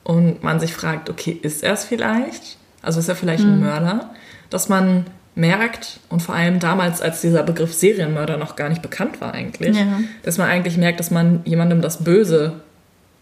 und 0.02 0.42
man 0.42 0.58
sich 0.58 0.74
fragt, 0.74 1.10
okay, 1.10 1.38
ist 1.40 1.62
er 1.62 1.74
es 1.74 1.84
vielleicht? 1.84 2.58
Also 2.86 3.00
ist 3.00 3.08
er 3.08 3.16
vielleicht 3.16 3.44
Mhm. 3.44 3.52
ein 3.54 3.60
Mörder? 3.60 4.10
Dass 4.50 4.68
man 4.68 5.04
merkt, 5.34 6.00
und 6.08 6.20
vor 6.22 6.34
allem 6.34 6.60
damals, 6.60 7.02
als 7.02 7.20
dieser 7.20 7.42
Begriff 7.42 7.74
Serienmörder 7.74 8.38
noch 8.38 8.56
gar 8.56 8.68
nicht 8.70 8.80
bekannt 8.80 9.20
war 9.20 9.34
eigentlich, 9.34 9.76
Ja. 9.76 9.84
dass 10.22 10.38
man 10.38 10.48
eigentlich 10.48 10.78
merkt, 10.78 10.98
dass 10.98 11.10
man 11.10 11.40
jemandem 11.44 11.82
das 11.82 12.02
Böse 12.04 12.54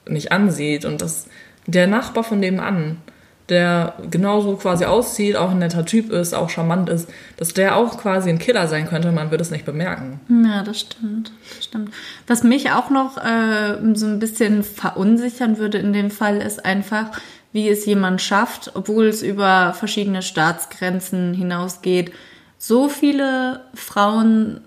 nicht 0.09 0.31
ansieht 0.31 0.85
und 0.85 1.03
dass 1.03 1.27
der 1.67 1.87
Nachbar 1.87 2.23
von 2.23 2.41
dem 2.43 2.61
an, 2.61 2.99
der 3.51 3.95
genauso 4.11 4.57
quasi 4.57 4.85
aussieht, 4.87 5.37
auch 5.37 5.51
ein 5.51 5.59
netter 5.59 5.85
Typ 5.85 6.11
ist, 6.11 6.35
auch 6.35 6.49
charmant 6.49 6.89
ist, 6.89 7.11
dass 7.37 7.53
der 7.53 7.77
auch 7.77 7.99
quasi 7.99 8.31
ein 8.31 8.39
Killer 8.39 8.69
sein 8.69 8.87
könnte, 8.87 9.13
man 9.13 9.31
würde 9.31 9.43
es 9.43 9.51
nicht 9.51 9.67
bemerken. 9.67 10.19
Ja, 10.47 10.63
das 10.63 10.81
stimmt. 10.81 11.31
Das 11.57 11.65
stimmt. 11.65 11.91
Was 12.27 12.43
mich 12.43 12.71
auch 12.71 12.89
noch 12.91 13.19
äh, 13.19 13.77
so 13.95 14.07
ein 14.07 14.19
bisschen 14.19 14.63
verunsichern 14.63 15.59
würde 15.59 15.77
in 15.79 15.93
dem 15.93 16.11
Fall, 16.11 16.39
ist 16.39 16.65
einfach, 16.65 17.11
wie 17.55 17.69
es 17.69 17.87
jemand 17.87 18.21
schafft, 18.21 18.73
obwohl 18.75 19.07
es 19.07 19.23
über 19.23 19.75
verschiedene 19.75 20.23
Staatsgrenzen 20.23 21.35
hinausgeht, 21.35 22.13
so 22.59 22.89
viele 22.89 23.61
Frauen 23.75 24.61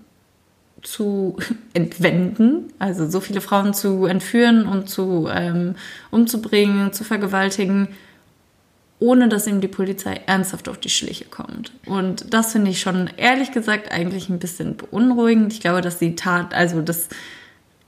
zu 0.82 1.36
entwenden, 1.74 2.72
also 2.78 3.06
so 3.08 3.20
viele 3.20 3.42
Frauen 3.42 3.74
zu 3.74 4.06
entführen 4.06 4.66
und 4.66 4.88
zu 4.88 5.28
ähm, 5.30 5.74
umzubringen, 6.10 6.94
zu 6.94 7.04
vergewaltigen, 7.04 7.88
ohne 9.00 9.28
dass 9.28 9.46
ihm 9.46 9.60
die 9.60 9.68
Polizei 9.68 10.22
ernsthaft 10.24 10.66
auf 10.66 10.78
die 10.78 10.88
Schliche 10.88 11.26
kommt. 11.26 11.72
Und 11.84 12.32
das 12.32 12.52
finde 12.52 12.70
ich 12.70 12.80
schon 12.80 13.10
ehrlich 13.18 13.52
gesagt 13.52 13.92
eigentlich 13.92 14.30
ein 14.30 14.38
bisschen 14.38 14.78
beunruhigend. 14.78 15.52
Ich 15.52 15.60
glaube, 15.60 15.82
dass 15.82 15.98
die 15.98 16.16
Tat, 16.16 16.54
also 16.54 16.80
dass 16.80 17.10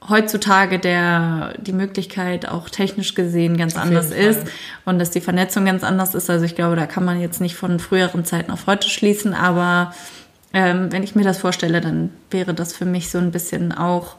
heutzutage 0.08 0.78
der, 0.78 1.54
die 1.58 1.72
Möglichkeit 1.72 2.48
auch 2.48 2.68
technisch 2.68 3.14
gesehen 3.14 3.56
ganz 3.56 3.76
Auf 3.76 3.82
anders 3.82 4.10
ist 4.10 4.40
und 4.84 4.98
dass 4.98 5.10
die 5.10 5.20
Vernetzung 5.20 5.66
ganz 5.66 5.84
anders 5.84 6.14
ist. 6.14 6.30
Also 6.30 6.44
ich 6.44 6.54
glaube, 6.54 6.76
da 6.76 6.86
kann 6.86 7.04
man 7.04 7.20
jetzt 7.20 7.40
nicht 7.40 7.54
von 7.54 7.78
früheren 7.78 8.24
Zeiten 8.24 8.50
auf 8.50 8.66
heute 8.66 8.88
schließen, 8.88 9.34
aber 9.34 9.94
ähm, 10.52 10.90
wenn 10.90 11.02
ich 11.02 11.14
mir 11.14 11.22
das 11.24 11.38
vorstelle, 11.38 11.80
dann 11.80 12.10
wäre 12.30 12.54
das 12.54 12.72
für 12.72 12.86
mich 12.86 13.10
so 13.10 13.18
ein 13.18 13.30
bisschen 13.30 13.72
auch 13.72 14.16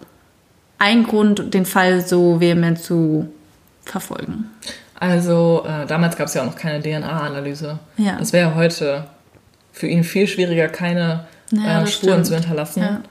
ein 0.78 1.04
Grund, 1.04 1.54
den 1.54 1.66
Fall 1.66 2.02
so 2.02 2.40
vehement 2.40 2.80
zu 2.80 3.28
verfolgen. 3.84 4.46
Also 5.00 5.66
äh, 5.68 5.88
damals 5.88 6.16
gab 6.16 6.28
es 6.28 6.36
ja 6.36 6.44
auch 6.44 6.46
noch 6.46 6.56
keine 6.56 6.80
DNA-Analyse. 6.82 7.80
Ja. 7.98 8.18
Es 8.22 8.34
wäre 8.34 8.54
heute 8.56 9.06
für 9.74 9.88
ihn 9.88 10.04
viel 10.04 10.28
schwieriger, 10.28 10.68
keine 10.68 11.26
Ja, 11.52 11.80
äh, 11.80 11.82
das 11.82 11.94
Spuren 11.94 12.12
stimmt. 12.14 12.28
zu 12.28 12.36
hinterlassen. 12.36 12.84
Ja. 12.84 13.02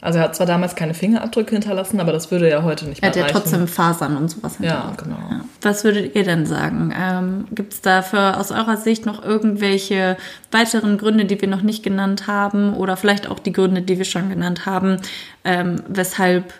Also 0.00 0.18
er 0.18 0.24
hat 0.26 0.36
zwar 0.36 0.46
damals 0.46 0.76
keine 0.76 0.94
Fingerabdrücke 0.94 1.52
hinterlassen, 1.56 1.98
aber 2.00 2.12
das 2.12 2.30
würde 2.30 2.48
ja 2.48 2.62
heute 2.62 2.86
nicht 2.86 3.02
Er 3.02 3.06
mehr 3.06 3.10
hat 3.10 3.16
ja 3.16 3.22
reichen. 3.22 3.34
trotzdem 3.36 3.66
Fasern 3.66 4.16
und 4.16 4.28
sowas 4.30 4.56
Ja, 4.60 4.88
hinterlassen. 4.92 4.96
genau. 5.04 5.16
Ja. 5.30 5.40
Was 5.62 5.82
würdet 5.82 6.14
ihr 6.14 6.22
denn 6.24 6.46
sagen? 6.46 6.94
Ähm, 6.96 7.46
Gibt 7.50 7.72
es 7.72 7.80
dafür 7.80 8.38
aus 8.38 8.52
eurer 8.52 8.76
Sicht 8.76 9.06
noch 9.06 9.24
irgendwelche 9.24 10.16
weiteren 10.52 10.98
Gründe, 10.98 11.24
die 11.24 11.40
wir 11.40 11.48
noch 11.48 11.62
nicht 11.62 11.82
genannt 11.82 12.26
haben 12.28 12.74
oder 12.74 12.96
vielleicht 12.96 13.28
auch 13.28 13.40
die 13.40 13.52
Gründe, 13.52 13.82
die 13.82 13.98
wir 13.98 14.04
schon 14.04 14.28
genannt 14.28 14.66
haben, 14.66 14.98
ähm, 15.44 15.82
weshalb 15.88 16.54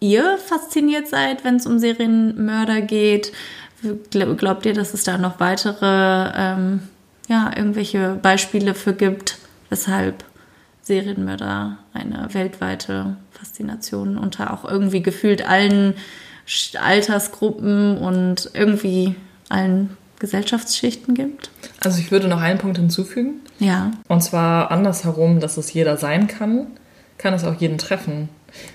ihr 0.00 0.36
fasziniert 0.38 1.08
seid, 1.08 1.44
wenn 1.44 1.56
es 1.56 1.66
um 1.66 1.78
Serienmörder 1.78 2.82
geht? 2.82 3.32
Gl- 4.12 4.34
Glaubt 4.34 4.66
ihr, 4.66 4.74
dass 4.74 4.92
es 4.92 5.04
da 5.04 5.16
noch 5.16 5.40
weitere, 5.40 6.30
ähm, 6.36 6.80
ja, 7.28 7.50
irgendwelche 7.56 8.18
Beispiele 8.20 8.74
für 8.74 8.92
gibt, 8.92 9.38
weshalb 9.70 10.24
Serienmörder 10.90 11.78
eine 11.92 12.26
weltweite 12.32 13.16
Faszination 13.30 14.18
unter 14.18 14.52
auch 14.52 14.64
irgendwie 14.64 15.02
gefühlt 15.02 15.48
allen 15.48 15.94
Altersgruppen 16.80 17.96
und 17.96 18.50
irgendwie 18.54 19.14
allen 19.48 19.96
Gesellschaftsschichten 20.18 21.14
gibt? 21.14 21.50
Also 21.78 22.00
ich 22.00 22.10
würde 22.10 22.26
noch 22.26 22.40
einen 22.40 22.58
Punkt 22.58 22.76
hinzufügen. 22.78 23.34
Ja. 23.60 23.92
Und 24.08 24.24
zwar 24.24 24.72
andersherum, 24.72 25.38
dass 25.38 25.58
es 25.58 25.72
jeder 25.72 25.96
sein 25.96 26.26
kann, 26.26 26.66
kann 27.18 27.34
es 27.34 27.44
auch 27.44 27.54
jeden 27.54 27.78
treffen. 27.78 28.28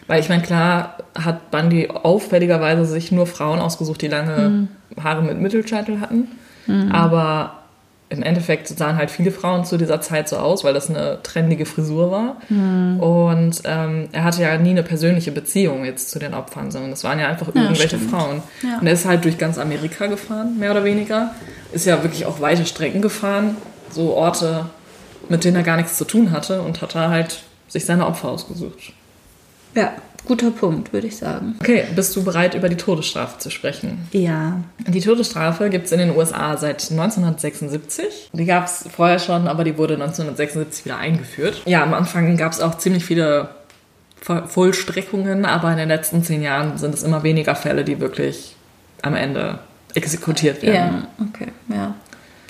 Weil 0.08 0.22
ich 0.22 0.30
meine, 0.30 0.42
klar 0.42 1.00
hat 1.16 1.52
Bundy 1.52 1.90
auffälligerweise 1.90 2.86
sich 2.86 3.12
nur 3.12 3.28
Frauen 3.28 3.60
ausgesucht, 3.60 4.02
die 4.02 4.08
lange 4.08 4.70
Haare 5.04 5.22
mit 5.22 5.42
Mittelscheitel 5.42 6.00
hatten. 6.00 6.30
Aber 6.94 7.65
im 8.10 8.22
Endeffekt 8.22 8.68
sahen 8.68 8.98
halt 8.98 9.10
viele 9.10 9.32
Frauen 9.32 9.66
zu 9.66 9.78
dieser 9.78 10.00
Zeit 10.00 10.30
so 10.30 10.38
aus, 10.38 10.64
weil 10.64 10.74
das 10.74 10.90
eine 10.90 11.20
trendige 11.24 11.66
Frisur 11.66 12.12
war. 12.12 12.38
Und 12.50 13.62
ähm, 13.66 14.10
er 14.12 14.24
hatte 14.24 14.44
ja 14.44 14.58
nie 14.58 14.70
eine 14.70 14.84
persönliche 14.84 15.32
Beziehung 15.32 15.86
jetzt 15.86 16.12
zu 16.12 16.20
den 16.20 16.36
Opfern, 16.36 16.70
sondern 16.70 16.92
das 16.92 17.04
waren 17.04 17.20
ja 17.20 17.28
einfach 17.28 17.48
irgendwelche 17.48 17.88
stimmt. 17.98 18.12
Frauen. 18.12 18.44
Ja. 18.62 18.78
Und 18.80 18.86
er 18.86 18.94
ist 18.94 19.06
halt 19.06 19.26
durch 19.26 19.38
ganz 19.38 19.58
Amerika 19.58 20.06
gefahren, 20.06 20.60
mehr 20.60 20.72
oder 20.72 20.84
weniger. 20.84 21.34
Ist 21.72 21.86
ja 21.88 22.04
wirklich 22.04 22.26
auch 22.28 22.40
weite 22.42 22.66
Strecken 22.66 23.02
gefahren, 23.02 23.58
so 23.90 24.14
Orte, 24.14 24.68
mit 25.28 25.44
denen 25.44 25.58
er 25.58 25.64
gar 25.64 25.78
nichts 25.78 25.98
zu 25.98 26.06
tun 26.06 26.32
hatte 26.32 26.62
und 26.62 26.82
hat 26.84 26.94
da 26.94 27.10
halt 27.10 27.42
sich 27.68 27.86
seine 27.86 28.06
Opfer 28.06 28.30
ausgesucht. 28.30 28.94
Ja, 29.74 29.94
guter 30.26 30.52
Punkt, 30.52 30.92
würde 30.94 31.08
ich 31.08 31.18
sagen. 31.18 31.56
Okay, 31.60 31.86
bist 31.96 32.16
du 32.16 32.24
bereit, 32.24 32.54
über 32.56 32.70
die 32.70 32.76
Todesstrafe 32.76 33.38
zu 33.40 33.50
sprechen? 33.50 34.08
Ja. 34.12 34.60
Die 34.88 35.00
Todesstrafe 35.02 35.70
gibt 35.70 35.86
es 35.86 35.92
in 35.92 36.00
den 36.00 36.16
USA 36.16 36.58
seit 36.58 36.90
1976. 36.92 38.30
Die 38.34 38.46
gab 38.46 38.66
es 38.66 38.86
vorher 38.96 39.20
schon, 39.20 39.48
aber 39.48 39.64
die 39.64 39.78
wurde 39.78 39.94
1976 39.96 40.86
wieder 40.86 40.98
eingeführt. 40.98 41.62
Ja, 41.66 41.84
am 41.84 41.94
Anfang 41.94 42.38
gab 42.38 42.52
es 42.52 42.62
auch 42.62 42.78
ziemlich 42.78 43.06
viele 43.06 43.50
Voll- 44.22 44.48
Vollstreckungen, 44.48 45.46
aber 45.46 45.72
in 45.72 45.78
den 45.78 45.88
letzten 45.90 46.24
zehn 46.24 46.42
Jahren 46.42 46.78
sind 46.78 46.94
es 46.96 47.04
immer 47.04 47.22
weniger 47.24 47.56
Fälle, 47.56 47.84
die 47.84 48.00
wirklich 48.00 48.56
am 49.04 49.14
Ende 49.16 49.60
exekutiert 49.94 50.62
werden. 50.64 51.06
Ja, 51.20 51.26
okay, 51.30 51.48
ja. 51.70 51.96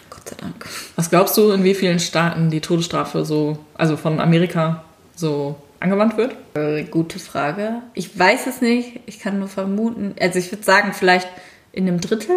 Gott 0.09 0.29
sei 0.29 0.35
Dank. 0.39 0.65
Was 0.95 1.09
glaubst 1.09 1.35
du, 1.37 1.51
in 1.51 1.63
wie 1.63 1.75
vielen 1.75 1.99
Staaten 1.99 2.49
die 2.49 2.61
Todesstrafe 2.61 3.25
so, 3.25 3.57
also 3.75 3.97
von 3.97 4.19
Amerika 4.21 4.83
so 5.15 5.57
angewandt 5.85 6.17
wird? 6.17 6.35
Äh, 6.55 6.83
gute 6.83 7.19
Frage. 7.19 7.81
Ich 7.93 8.17
weiß 8.17 8.47
es 8.47 8.61
nicht. 8.61 8.99
Ich 9.05 9.19
kann 9.19 9.39
nur 9.39 9.47
vermuten. 9.47 10.13
Also 10.19 10.39
ich 10.39 10.51
würde 10.51 10.63
sagen, 10.63 10.91
vielleicht 10.93 11.27
in 11.71 11.87
einem 11.87 12.01
Drittel 12.01 12.35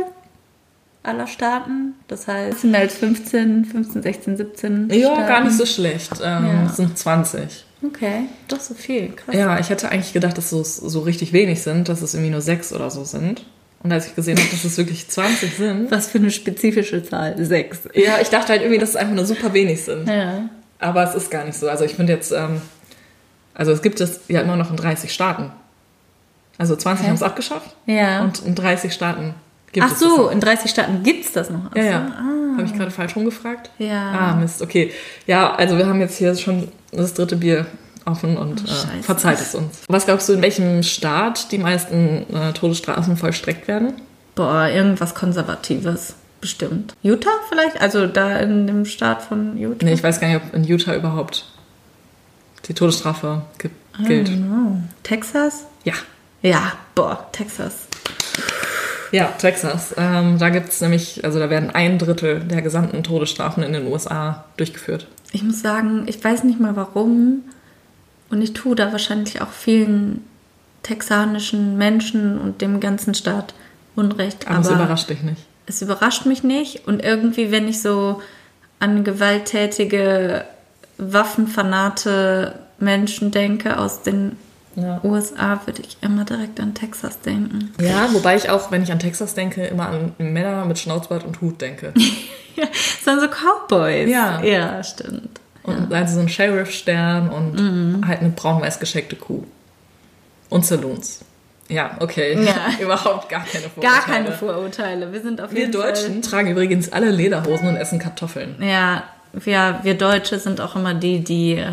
aller 1.03 1.27
Staaten. 1.27 1.95
Das 2.09 2.27
heißt, 2.29 2.57
es 2.57 2.61
sind 2.63 2.71
mehr 2.73 2.81
als 2.81 2.95
15, 2.95 3.65
15, 3.65 4.03
16, 4.03 4.37
17 4.37 4.91
Ja, 4.91 5.13
Staaten. 5.15 5.27
gar 5.29 5.45
nicht 5.45 5.57
so 5.57 5.67
schlecht. 5.67 6.13
Ähm, 6.23 6.47
Ja. 6.47 6.67
Es 6.67 6.77
sind 6.77 6.97
20. 6.99 7.65
Okay, 7.85 8.25
doch 8.49 8.59
so 8.61 8.75
viel. 8.75 9.11
Krass. 9.13 9.35
Ja, 9.35 9.59
ich 9.61 9.71
hätte 9.71 9.89
eigentlich 9.91 10.13
gedacht, 10.13 10.37
dass 10.37 10.51
es 10.53 10.77
so 10.77 11.01
richtig 11.01 11.33
wenig 11.33 11.63
sind, 11.63 11.89
dass 11.89 12.03
es 12.03 12.15
irgendwie 12.15 12.33
nur 12.33 12.41
sechs 12.41 12.73
oder 12.73 12.91
so 12.91 13.05
sind. 13.05 13.45
Und 13.85 13.93
als 13.93 14.09
ich 14.09 14.17
gesehen 14.17 14.37
habe, 14.37 14.49
dass 14.51 14.65
es 14.65 14.77
wirklich 14.77 15.09
20 15.09 15.57
sind, 15.57 15.91
Was 15.93 16.09
für 16.09 16.19
eine 16.19 16.33
spezifische 16.33 17.05
Zahl? 17.05 17.37
Sechs. 17.45 17.79
ja, 17.95 18.19
ich 18.21 18.29
dachte 18.29 18.49
halt 18.49 18.63
irgendwie, 18.63 18.81
dass 18.81 18.91
es 18.91 18.97
einfach 18.97 19.15
nur 19.15 19.25
super 19.25 19.53
wenig 19.55 19.85
sind. 19.85 20.09
Ja. 20.09 20.49
Aber 20.81 21.05
es 21.05 21.15
ist 21.15 21.31
gar 21.31 21.45
nicht 21.45 21.57
so. 21.57 21.69
Also 21.69 21.85
ich 21.85 21.95
finde 21.95 22.13
jetzt, 22.15 22.33
ähm, 22.33 22.61
also 23.59 23.73
es 23.73 23.83
gibt 23.83 24.01
es 24.01 24.21
ja 24.29 24.41
immer 24.41 24.57
noch 24.57 24.71
in 24.71 24.77
30 24.77 25.13
Staaten. 25.13 25.51
Also 26.57 26.75
20 26.75 27.05
Hä? 27.05 27.09
haben 27.11 27.15
es 27.17 27.23
abgeschafft 27.23 27.77
Ja. 27.87 28.23
und 28.23 28.41
in 28.45 28.55
30 28.55 28.93
Staaten 28.93 29.35
gibt 29.73 29.87
Ach 29.87 29.93
es 29.93 30.01
so, 30.01 30.25
das. 30.25 30.33
in 30.33 30.41
30 30.41 30.71
Staaten 30.71 31.03
gibt's 31.03 31.33
das 31.33 31.51
noch. 31.51 31.61
Ach 31.71 31.77
Ja, 31.77 31.83
so. 31.83 31.89
ja. 31.91 32.13
Ah. 32.19 32.57
Habe 32.57 32.67
ich 32.67 32.75
gerade 32.75 32.91
falsch 32.91 33.15
rumgefragt? 33.15 33.71
Ja. 33.79 34.11
Ah, 34.11 34.35
Mist, 34.35 34.63
okay. 34.63 34.91
Ja, 35.27 35.55
also 35.55 35.77
wir 35.79 35.87
haben 35.87 36.01
jetzt 36.01 36.17
hier 36.17 36.35
schon 36.35 36.69
das 36.91 37.15
dritte 37.15 37.37
Bier 37.37 37.67
offen 38.05 38.37
und 38.37 38.65
Oh, 38.67 38.99
äh, 38.99 39.03
verzeiht 39.03 39.39
es 39.39 39.55
uns. 39.55 39.83
Was 39.89 40.07
glaubst 40.07 40.29
du, 40.29 40.33
in 40.33 40.43
welchem 40.43 40.83
Staat 40.83 41.53
die 41.53 41.59
meisten 41.59 42.25
äh, 42.35 42.53
Todesstrafen 42.55 43.17
vollstreckt 43.17 43.69
werden? 43.69 43.93
Boah, 44.35 44.67
irgendwas 44.69 45.15
Konservatives. 45.15 46.15
Bestimmt. 46.41 46.95
Utah 47.03 47.31
vielleicht? 47.49 47.81
Also 47.81 48.07
da 48.07 48.39
in 48.39 48.67
dem 48.67 48.85
Staat 48.87 49.23
von 49.23 49.57
Utah? 49.59 49.85
Nee, 49.85 49.93
ich 49.95 50.03
weiß 50.03 50.19
gar 50.21 50.29
nicht, 50.29 50.37
ob 50.45 50.55
in 50.55 50.65
Utah 50.65 50.95
überhaupt 50.95 51.45
die 52.69 52.75
Todesstrafe 52.75 53.43
gilt. 53.59 54.31
Oh. 54.31 54.77
Texas? 55.03 55.65
Ja. 55.85 55.95
Ja, 56.43 56.73
boah, 56.95 57.27
Texas. 57.33 57.89
Ja, 59.11 59.27
Texas. 59.39 59.95
Ähm, 59.97 60.39
da 60.39 60.51
gibt 60.51 60.69
es 60.69 60.81
nämlich, 60.81 61.25
also 61.25 61.39
da 61.39 61.51
werden 61.51 61.71
ein 61.71 61.99
Drittel 61.99 62.41
der 62.41 62.63
gesamten 62.63 63.03
Todesstrafen 63.03 63.63
in 63.63 63.73
den 63.73 63.87
USA 63.87 64.45
durchgeführt. 64.57 65.07
Ich 65.33 65.43
muss 65.43 65.61
sagen, 65.61 66.05
ich 66.07 66.23
weiß 66.23 66.45
nicht 66.45 66.61
mal 66.61 66.77
warum. 66.77 67.43
Und 68.31 68.43
ich 68.43 68.53
tue 68.53 68.77
da 68.77 68.93
wahrscheinlich 68.93 69.41
auch 69.41 69.51
vielen 69.51 70.23
texanischen 70.83 71.79
Menschen 71.79 72.39
und 72.39 72.61
dem 72.61 72.81
ganzen 72.81 73.15
Staat 73.15 73.55
Unrecht. 73.97 74.47
Aber, 74.47 74.61
es 74.61 74.71
überrascht 74.71 75.11
dich 75.11 75.23
nicht. 75.23 75.43
es 75.67 75.83
überrascht 75.83 76.27
mich 76.27 76.45
nicht. 76.45 76.87
Und 76.87 77.03
irgendwie, 77.03 77.51
wenn 77.51 77.67
ich 77.67 77.81
so 77.81 78.23
an 78.79 79.03
gewalttätige, 79.03 80.45
waffenfanate 80.99 82.59
Menschen 82.79 83.31
denke 83.31 83.79
aus 83.79 84.03
den 84.03 84.37
Ja. 84.75 85.01
USA, 85.03 85.61
würde 85.67 85.83
ich 85.83 85.97
immer 86.03 86.25
direkt 86.25 86.61
an 86.61 86.75
Texas 86.75 87.21
denken. 87.21 87.73
Ja, 87.81 88.13
wobei 88.13 88.37
ich 88.37 88.49
auch, 88.51 88.71
wenn 88.71 88.83
ich 88.85 88.93
an 88.93 89.01
Texas 89.01 89.35
denke, 89.35 89.65
immer 89.67 89.89
an 89.89 90.13
Männer 90.19 90.65
mit 90.67 90.79
Schnauzbart 90.79 91.25
und 91.25 91.41
Hut 91.41 91.61
denke. 91.61 91.93
Ja, 92.57 92.65
das 92.67 93.05
sind 93.05 93.21
so 93.21 93.29
Cowboys. 93.29 94.11
Ja. 94.11 94.43
Ja, 94.43 94.83
stimmt. 94.83 95.39
Und 95.63 95.93
also 95.95 96.17
so 96.17 96.21
ein 96.21 96.29
Sheriff-Stern 96.29 97.29
und 97.31 98.05
halt 98.05 98.19
eine 98.19 98.31
braun-weiß 98.31 98.81
gescheckte 98.81 99.15
Kuh. 99.15 99.45
Und 100.49 100.67
Saloons. 100.67 101.21
Ja, 101.69 101.93
okay. 102.01 102.37
Ja. 102.45 102.71
Überhaupt 102.83 103.29
gar 103.29 103.45
keine 103.45 103.69
Vorurteile. 103.69 103.95
Gar 103.95 104.05
keine 104.05 104.33
Vorurteile. 104.33 105.13
Wir 105.13 105.21
sind 105.21 105.41
auf 105.41 105.53
Wir 105.53 105.61
jeden 105.61 105.71
Deutschen 105.73 106.21
tragen 106.21 106.51
übrigens 106.51 106.91
alle 106.91 107.11
Lederhosen 107.11 107.69
und 107.69 107.77
essen 107.77 108.01
Kartoffeln. 108.01 108.57
Ja, 108.61 109.05
wir, 109.33 109.81
wir 109.83 109.95
Deutsche 109.95 110.39
sind 110.39 110.61
auch 110.61 110.77
immer 110.77 110.95
die, 110.95 111.21
die 111.23 111.53
äh, 111.55 111.67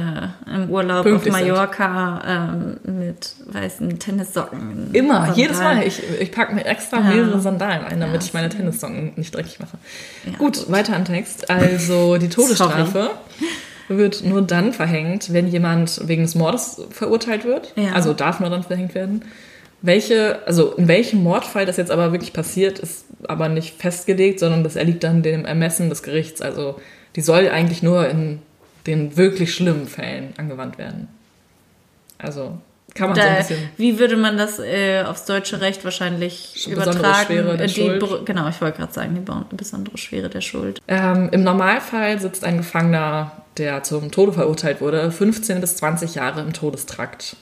im 0.54 0.70
Urlaub 0.70 1.04
Pünktlich 1.04 1.34
auf. 1.34 1.40
Mallorca 1.42 2.22
ähm, 2.28 2.78
mit 2.84 3.34
weißen 3.46 3.98
Tennissocken. 4.00 4.90
Immer, 4.94 5.14
Sandalen. 5.14 5.36
jedes 5.36 5.60
Mal. 5.60 5.84
Ich, 5.88 6.02
ich 6.20 6.32
packe 6.32 6.54
mir 6.54 6.66
extra 6.66 6.98
Ja. 6.98 7.04
mehrere 7.04 7.40
Sandalen 7.40 7.86
ein, 7.86 8.00
damit 8.00 8.22
Ja, 8.22 8.28
ich 8.28 8.34
meine 8.34 8.50
Tennissocken 8.50 9.14
nicht 9.16 9.34
dreckig 9.34 9.60
mache. 9.60 9.78
Ja, 10.26 10.38
gut, 10.38 10.70
weiter 10.72 10.96
im 10.96 11.06
Text. 11.06 11.50
Also 11.50 12.18
die 12.18 12.30
Todesstrafe 12.30 13.12
wird 13.88 14.24
nur 14.24 14.42
dann 14.42 14.74
verhängt, 14.74 15.32
wenn 15.34 15.48
jemand 15.48 16.08
wegen 16.08 16.24
des 16.24 16.36
Mordes 16.36 16.82
verurteilt 16.90 17.46
wird. 17.46 17.74
Also 17.94 18.14
darf 18.14 18.40
nur 18.40 18.50
dann 18.50 18.64
verhängt 18.64 18.96
werden. 18.96 19.24
Welche, 19.82 20.40
also 20.48 20.72
in 20.74 20.88
welchem 20.88 21.22
Mordfall 21.22 21.68
das 21.68 21.78
jetzt 21.78 21.92
aber 21.92 22.12
wirklich 22.12 22.34
passiert, 22.34 22.80
ist 22.80 23.06
aber 23.28 23.50
nicht 23.50 23.80
festgelegt, 23.80 24.40
sondern 24.40 24.64
das 24.64 24.76
erliegt 24.76 25.04
dann 25.04 25.22
dem 25.22 25.46
Ermessen 25.46 25.90
des 25.90 26.02
Gerichts. 26.02 26.42
Also 26.42 26.80
die 27.16 27.22
soll 27.22 27.50
eigentlich 27.50 27.82
nur 27.84 28.08
in 28.08 28.42
den 28.88 29.18
wirklich 29.18 29.54
schlimmen 29.54 29.88
Fällen 29.88 30.34
angewandt 30.38 30.78
werden. 30.78 31.08
Also 32.18 32.58
kann 32.94 33.10
man 33.10 33.16
so 33.16 33.22
ein 33.24 33.28
Da, 33.34 33.38
bisschen. 33.40 33.58
wie 33.78 34.00
würde 34.00 34.16
man 34.16 34.38
das 34.38 34.60
äh, 34.60 35.04
aufs 35.04 35.26
deutsche 35.26 35.60
Recht 35.60 35.84
wahrscheinlich 35.84 36.54
Besondere 36.70 36.92
übertragen? 36.92 37.26
Schwere 37.26 37.58
der 37.58 37.66
Äh, 37.66 37.68
die, 37.70 37.74
Schuld. 37.74 38.26
Genau, 38.26 38.48
ich 38.48 38.62
wollte 38.62 38.78
gerade 38.78 38.94
sagen, 38.94 39.16
die 39.16 39.56
besondere 39.56 39.98
Schwere 39.98 40.30
der 40.30 40.42
Schuld. 40.42 40.80
Ähm, 40.88 41.30
Im 41.32 41.44
Normalfall 41.44 42.20
sitzt 42.20 42.44
ein 42.44 42.58
Gefangener, 42.58 43.32
der 43.58 43.84
zum 43.84 44.12
Tode 44.12 44.32
verurteilt 44.34 44.80
wurde, 44.82 45.12
15 45.12 45.60
bis 45.62 45.78
20 45.78 46.16
Jahre 46.16 46.42
im 46.42 46.54
Todestrakt. 46.54 47.36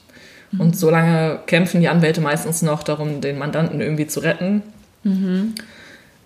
Und 0.56 0.76
so 0.78 0.88
lange 0.88 1.40
kämpfen 1.46 1.80
die 1.80 1.88
Anwälte 1.88 2.20
meistens 2.20 2.62
noch 2.62 2.84
darum, 2.84 3.20
den 3.20 3.38
Mandanten 3.38 3.80
irgendwie 3.80 4.06
zu 4.06 4.20
retten. 4.20 4.62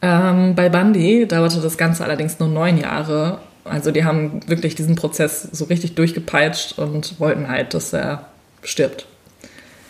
Ähm, 0.00 0.54
bei 0.54 0.68
Bundy 0.68 1.26
dauerte 1.26 1.60
das 1.60 1.76
Ganze 1.76 2.04
allerdings 2.04 2.38
nur 2.38 2.48
neun 2.48 2.78
Jahre. 2.78 3.38
Also 3.64 3.90
die 3.90 4.04
haben 4.04 4.40
wirklich 4.46 4.74
diesen 4.74 4.96
Prozess 4.96 5.42
so 5.42 5.64
richtig 5.66 5.94
durchgepeitscht 5.94 6.78
und 6.78 7.18
wollten 7.20 7.48
halt, 7.48 7.74
dass 7.74 7.92
er 7.92 8.26
stirbt. 8.62 9.06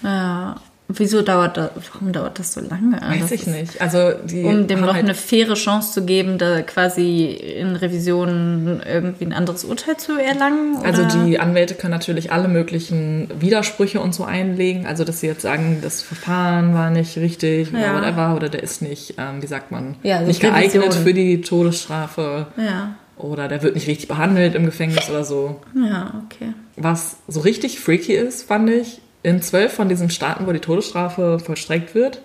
Ja. 0.02 0.56
Wieso 0.90 1.20
dauert 1.20 1.58
das, 1.58 1.70
warum 1.92 2.12
dauert 2.12 2.38
das 2.38 2.54
so 2.54 2.60
lange? 2.62 2.98
Weiß 3.00 3.20
Das 3.20 3.30
ich 3.32 3.42
ist- 3.42 3.46
nicht. 3.48 3.80
Also 3.80 4.12
die 4.24 4.42
Um 4.44 4.66
dem 4.66 4.80
noch 4.80 4.94
halt 4.94 5.04
eine 5.04 5.14
faire 5.14 5.52
Chance 5.54 5.92
zu 5.92 6.04
geben, 6.06 6.38
da 6.38 6.62
quasi 6.62 7.26
in 7.26 7.76
Revision 7.76 8.80
irgendwie 8.90 9.26
ein 9.26 9.34
anderes 9.34 9.64
Urteil 9.64 9.98
zu 9.98 10.18
erlangen? 10.18 10.78
Also 10.82 11.02
oder? 11.02 11.24
die 11.26 11.38
Anwälte 11.40 11.74
können 11.74 11.90
natürlich 11.92 12.32
alle 12.32 12.48
möglichen 12.48 13.28
Widersprüche 13.38 14.00
und 14.00 14.14
so 14.14 14.24
einlegen. 14.24 14.86
Also 14.86 15.04
dass 15.04 15.20
sie 15.20 15.26
jetzt 15.26 15.42
sagen, 15.42 15.80
das 15.82 16.00
Verfahren 16.00 16.72
war 16.72 16.88
nicht 16.90 17.18
richtig 17.18 17.70
oder 17.70 17.80
Ja. 17.82 17.94
whatever 17.94 18.34
oder 18.34 18.48
der 18.48 18.62
ist 18.62 18.80
nicht, 18.80 19.14
ähm, 19.18 19.42
wie 19.42 19.46
sagt 19.46 19.70
man, 19.70 19.96
Ja, 20.02 20.16
also 20.16 20.28
nicht 20.28 20.40
geeignet 20.40 20.84
Revision. 20.84 21.04
für 21.04 21.12
die 21.12 21.40
Todesstrafe 21.42 22.46
Ja, 22.56 22.94
oder 23.18 23.48
der 23.48 23.62
wird 23.62 23.74
nicht 23.74 23.88
richtig 23.88 24.08
behandelt 24.08 24.54
im 24.54 24.64
Gefängnis 24.64 25.10
oder 25.10 25.24
so. 25.24 25.60
ja, 25.74 26.14
okay. 26.24 26.54
Was 26.76 27.16
so 27.28 27.40
richtig 27.40 27.78
freaky 27.80 28.14
ist, 28.14 28.44
fand 28.44 28.70
ich, 28.70 29.02
in 29.22 29.42
zwölf 29.42 29.72
von 29.72 29.88
diesen 29.88 30.10
Staaten, 30.10 30.46
wo 30.46 30.52
die 30.52 30.60
Todesstrafe 30.60 31.38
vollstreckt 31.38 31.94
wird, 31.94 32.22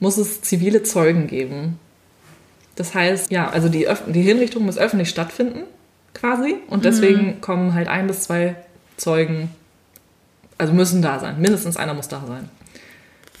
muss 0.00 0.16
es 0.18 0.42
zivile 0.42 0.82
Zeugen 0.82 1.26
geben. 1.26 1.78
Das 2.76 2.94
heißt, 2.94 3.30
ja, 3.32 3.48
also 3.50 3.68
die, 3.68 3.88
Öff 3.88 4.02
die 4.06 4.22
Hinrichtung 4.22 4.64
muss 4.64 4.78
öffentlich 4.78 5.08
stattfinden, 5.10 5.64
quasi. 6.14 6.56
Und 6.68 6.84
deswegen 6.84 7.40
kommen 7.40 7.74
halt 7.74 7.88
ein 7.88 8.06
bis 8.06 8.22
zwei 8.22 8.54
Zeugen, 8.96 9.50
also 10.58 10.72
müssen 10.72 11.02
da 11.02 11.18
sein. 11.18 11.40
Mindestens 11.40 11.76
einer 11.76 11.94
muss 11.94 12.08
da 12.08 12.22
sein. 12.26 12.48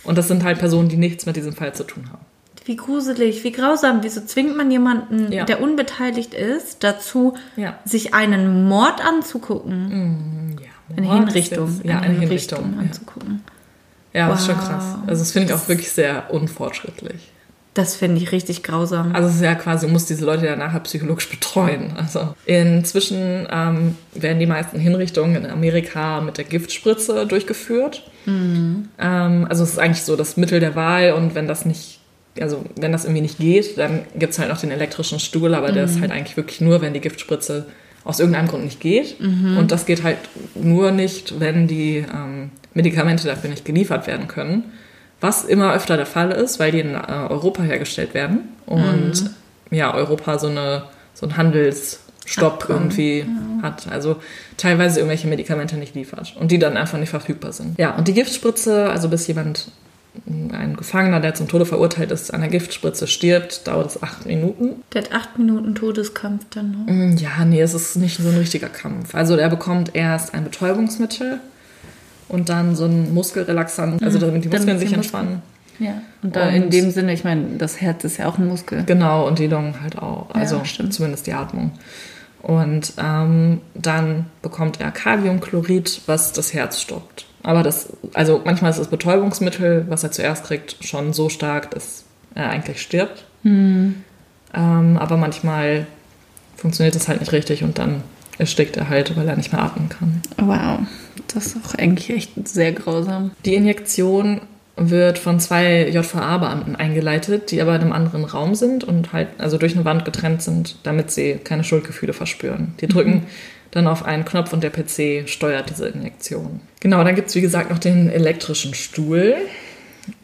Und 0.04 0.18
das 0.18 0.26
sind 0.28 0.42
halt 0.42 0.58
Personen, 0.58 0.88
die 0.88 0.96
nichts 0.96 1.26
mit 1.26 1.36
diesem 1.36 1.52
Fall 1.52 1.74
zu 1.74 1.84
tun 1.84 2.08
haben. 2.10 2.24
Wie 2.64 2.76
gruselig, 2.76 3.44
wie 3.44 3.52
grausam. 3.52 4.00
Wieso 4.02 4.20
zwingt 4.24 4.56
man 4.56 4.70
jemanden, 4.70 5.32
Ja. 5.32 5.44
der 5.44 5.60
unbeteiligt 5.62 6.34
ist, 6.34 6.82
dazu, 6.84 7.34
Ja. 7.56 7.78
sich 7.84 8.14
einen 8.14 8.64
Mord 8.68 9.04
anzugucken? 9.04 10.58
ja 10.60 10.68
Eine 10.96 11.12
Hinrichtung. 11.14 11.80
Ja, 11.84 12.00
eine 12.00 12.18
Hinrichtung. 12.18 12.74
Ja, 12.74 12.80
anzugucken. 12.80 13.42
ja 14.12 14.28
das 14.28 14.40
ist 14.40 14.46
schon 14.46 14.56
Wow. 14.56 14.68
krass. 14.68 14.84
Also 15.06 15.22
das 15.22 15.32
finde 15.32 15.48
ich 15.48 15.54
auch 15.54 15.68
wirklich 15.68 15.90
sehr 15.92 16.32
unfortschrittlich. 16.32 17.30
Das 17.74 17.94
finde 17.94 18.20
ich 18.20 18.32
richtig 18.32 18.64
grausam. 18.64 19.14
Also 19.14 19.28
es 19.28 19.36
ist 19.36 19.42
ja 19.42 19.54
quasi, 19.54 19.86
du 19.86 19.92
musst 19.92 20.10
diese 20.10 20.24
Leute 20.24 20.46
ja 20.46 20.56
nachher 20.56 20.80
psychologisch 20.80 21.28
betreuen. 21.30 21.92
Also 21.96 22.34
inzwischen 22.44 23.46
ähm, 23.52 23.96
werden 24.14 24.40
die 24.40 24.46
meisten 24.46 24.80
Hinrichtungen 24.80 25.36
in 25.44 25.46
Amerika 25.50 26.20
mit 26.20 26.38
der 26.38 26.44
Giftspritze 26.44 27.24
durchgeführt. 27.26 28.02
Ähm, 28.26 29.46
also 29.48 29.62
es 29.62 29.70
ist 29.72 29.78
eigentlich 29.78 30.02
so 30.02 30.16
das 30.16 30.36
Mittel 30.36 30.58
der 30.60 30.74
Wahl 30.74 31.12
und 31.12 31.34
wenn 31.36 31.46
das 31.46 31.64
nicht, 31.64 32.00
also 32.40 32.64
wenn 32.76 32.90
das 32.92 33.04
irgendwie 33.04 33.22
nicht 33.22 33.38
geht, 33.38 33.78
dann 33.78 34.00
gibt 34.16 34.32
es 34.32 34.38
halt 34.40 34.48
noch 34.48 34.58
den 34.60 34.70
elektrischen 34.72 35.20
Stuhl, 35.20 35.54
aber 35.54 35.70
der 35.70 35.84
ist 35.84 36.00
halt 36.00 36.10
eigentlich 36.10 36.36
wirklich 36.36 36.60
nur, 36.60 36.80
wenn 36.80 36.94
die 36.94 37.00
Giftspritze 37.00 37.66
aus 38.08 38.20
irgendeinem 38.20 38.48
Grund 38.48 38.64
nicht 38.64 38.80
geht. 38.80 39.20
Und 39.20 39.70
das 39.70 39.84
geht 39.84 40.02
halt 40.02 40.16
nur 40.54 40.92
nicht, 40.92 41.40
wenn 41.40 41.68
die 41.68 41.98
ähm, 41.98 42.50
Medikamente 42.72 43.28
dafür 43.28 43.50
nicht 43.50 43.66
geliefert 43.66 44.06
werden 44.06 44.28
können. 44.28 44.64
Was 45.20 45.44
immer 45.44 45.74
öfter 45.74 45.98
der 45.98 46.06
Fall 46.06 46.30
ist, 46.30 46.58
weil 46.58 46.72
die 46.72 46.80
in 46.80 46.94
äh, 46.94 47.02
Europa 47.28 47.62
hergestellt 47.62 48.14
werden 48.14 48.48
und 48.64 49.30
ja, 49.70 49.92
Europa 49.92 50.38
so, 50.38 50.46
eine, 50.46 50.84
so 51.12 51.26
einen 51.26 51.36
Handelsstopp 51.36 52.64
irgendwie 52.70 53.26
hat. 53.62 53.86
Also 53.90 54.16
teilweise 54.56 55.00
irgendwelche 55.00 55.28
Medikamente 55.28 55.76
nicht 55.76 55.94
liefert 55.94 56.34
und 56.40 56.50
die 56.50 56.58
dann 56.58 56.78
einfach 56.78 56.98
nicht 56.98 57.10
verfügbar 57.10 57.52
sind. 57.52 57.78
Ja, 57.78 57.94
und 57.94 58.08
die 58.08 58.14
Giftspritze, 58.14 58.88
also 58.88 59.10
bis 59.10 59.26
jemand, 59.26 59.70
ein 60.26 60.76
Gefangener, 60.76 61.20
der 61.20 61.34
zum 61.34 61.46
Tode 61.48 61.64
verurteilt 61.64 62.10
ist, 62.10 62.34
an 62.34 62.40
der 62.40 62.50
Giftspritze 62.50 63.06
stirbt, 63.06 63.66
dauert 63.68 63.86
es 63.90 64.02
acht 64.02 64.26
Minuten. 64.26 64.82
Der 64.92 65.02
hat 65.04 65.12
acht 65.12 65.38
Minuten 65.38 65.74
Todeskampf 65.74 66.44
dann 66.50 66.72
noch. 66.72 66.92
Mm, 66.92 67.16
Ja, 67.18 67.44
nee, 67.44 67.60
es 67.60 67.72
ist 67.74 67.96
nicht 67.96 68.16
so 68.18 68.28
ein 68.28 68.36
richtiger 68.36 68.68
Kampf. 68.68 69.14
Also 69.14 69.36
der 69.36 69.48
bekommt 69.48 69.94
erst 69.94 70.34
ein 70.34 70.44
Betäubungsmittel 70.44 71.38
und 72.28 72.48
dann 72.48 72.74
so 72.74 72.86
ein 72.86 73.14
Muskelrelaxant, 73.14 74.02
also 74.02 74.18
damit 74.18 74.44
die 74.44 74.48
Damit 74.48 74.60
Muskeln 74.66 74.80
die 74.80 74.86
sich 74.86 74.94
entspannen. 74.94 75.42
Ja. 75.78 76.02
Und 76.22 76.34
da 76.34 76.48
Und- 76.48 76.54
in 76.54 76.70
dem 76.70 76.90
Sinne, 76.90 77.12
ich 77.12 77.22
meine, 77.22 77.56
das 77.56 77.80
Herz 77.80 78.02
ist 78.02 78.16
ja 78.16 78.26
auch 78.26 78.38
ein 78.38 78.48
Muskel. 78.48 78.82
Genau, 78.84 79.26
und 79.28 79.38
die 79.38 79.46
Lungen 79.46 79.80
halt 79.80 79.96
auch. 79.98 80.30
Also 80.34 80.56
Ja, 80.56 80.64
stimmt. 80.64 80.92
zumindest 80.92 81.28
die 81.28 81.32
Atmung. 81.34 81.70
Und 82.42 82.94
ähm, 82.98 83.60
dann 83.74 84.26
bekommt 84.42 84.80
er 84.80 84.90
Kaliumchlorid, 84.90 86.00
was 86.06 86.32
das 86.32 86.52
Herz 86.54 86.80
stoppt. 86.80 87.26
Aber 87.42 87.62
das, 87.62 87.92
also 88.14 88.42
manchmal 88.44 88.70
ist 88.70 88.80
das 88.80 88.88
Betäubungsmittel, 88.88 89.86
was 89.88 90.02
er 90.02 90.10
zuerst 90.10 90.44
kriegt, 90.44 90.76
schon 90.84 91.12
so 91.12 91.28
stark, 91.28 91.70
dass 91.70 92.04
er 92.34 92.50
eigentlich 92.50 92.82
stirbt. 92.82 93.24
Ähm, 94.54 94.96
aber 94.98 95.16
manchmal 95.16 95.86
funktioniert 96.56 96.94
das 96.94 97.08
halt 97.08 97.20
nicht 97.20 97.32
richtig 97.32 97.62
und 97.62 97.78
dann 97.78 98.02
erstickt 98.38 98.76
er 98.76 98.88
halt, 98.88 99.16
weil 99.16 99.28
er 99.28 99.36
nicht 99.36 99.52
mehr 99.52 99.62
atmen 99.62 99.88
kann. 99.88 100.22
Wow, 100.36 100.80
das 101.32 101.46
ist 101.46 101.56
auch 101.64 101.74
eigentlich 101.74 102.10
echt 102.10 102.48
sehr 102.48 102.72
grausam. 102.72 103.32
Die 103.44 103.54
Injektion 103.54 104.40
wird 104.76 105.18
von 105.18 105.40
zwei 105.40 105.88
JVA-Beamten 105.88 106.76
eingeleitet, 106.76 107.50
die 107.50 107.60
aber 107.60 107.74
in 107.74 107.82
einem 107.82 107.92
anderen 107.92 108.24
Raum 108.24 108.54
sind 108.54 108.84
und 108.84 109.12
halt 109.12 109.28
also 109.38 109.58
durch 109.58 109.74
eine 109.74 109.84
Wand 109.84 110.04
getrennt 110.04 110.42
sind, 110.42 110.76
damit 110.84 111.10
sie 111.10 111.34
keine 111.34 111.64
Schuldgefühle 111.64 112.12
verspüren. 112.12 112.74
Die 112.80 112.86
drücken 112.86 113.24
dann 113.70 113.86
auf 113.86 114.04
einen 114.04 114.24
Knopf 114.24 114.52
und 114.52 114.62
der 114.62 114.70
PC 114.70 115.28
steuert 115.28 115.70
diese 115.70 115.88
Injektion. 115.88 116.60
Genau, 116.80 117.04
dann 117.04 117.14
gibt 117.14 117.28
es 117.28 117.34
wie 117.34 117.40
gesagt 117.40 117.70
noch 117.70 117.78
den 117.78 118.10
elektrischen 118.10 118.74
Stuhl. 118.74 119.36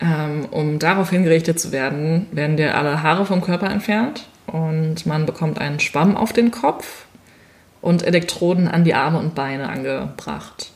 Ähm, 0.00 0.46
um 0.50 0.78
darauf 0.78 1.10
hingerichtet 1.10 1.60
zu 1.60 1.70
werden, 1.70 2.26
werden 2.32 2.56
dir 2.56 2.76
alle 2.76 3.02
Haare 3.02 3.26
vom 3.26 3.42
Körper 3.42 3.68
entfernt 3.68 4.26
und 4.46 5.04
man 5.04 5.26
bekommt 5.26 5.58
einen 5.58 5.78
Schwamm 5.80 6.16
auf 6.16 6.32
den 6.32 6.50
Kopf 6.50 7.04
und 7.82 8.02
Elektroden 8.02 8.66
an 8.66 8.84
die 8.84 8.94
Arme 8.94 9.18
und 9.18 9.34
Beine 9.34 9.68
angebracht. 9.68 10.70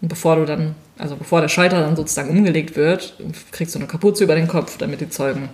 Und 0.00 0.08
bevor 0.08 0.36
du 0.36 0.46
dann, 0.46 0.74
also 0.98 1.16
bevor 1.16 1.40
der 1.40 1.48
Schalter 1.48 1.80
dann 1.80 1.94
sozusagen 1.94 2.30
umgelegt 2.30 2.74
wird, 2.74 3.14
kriegst 3.50 3.74
du 3.74 3.78
eine 3.78 3.88
Kapuze 3.88 4.24
über 4.24 4.34
den 4.34 4.48
Kopf, 4.48 4.78
damit 4.78 5.00
die 5.00 5.10
Zeugen 5.10 5.50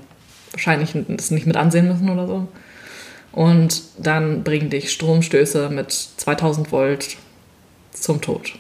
wahrscheinlich 0.53 0.95
das 1.09 1.31
nicht 1.31 1.47
mit 1.47 1.57
ansehen 1.57 1.89
müssen 1.89 2.09
oder 2.09 2.27
so. 2.27 2.49
Und 3.39 3.83
dann 3.99 4.43
bringen 4.43 4.69
dich 4.69 4.91
Stromstöße 4.91 5.71
mit 5.71 5.93
2000 5.93 6.73
Volt 6.73 7.17
zum 7.93 8.21
Tod. 8.21 8.55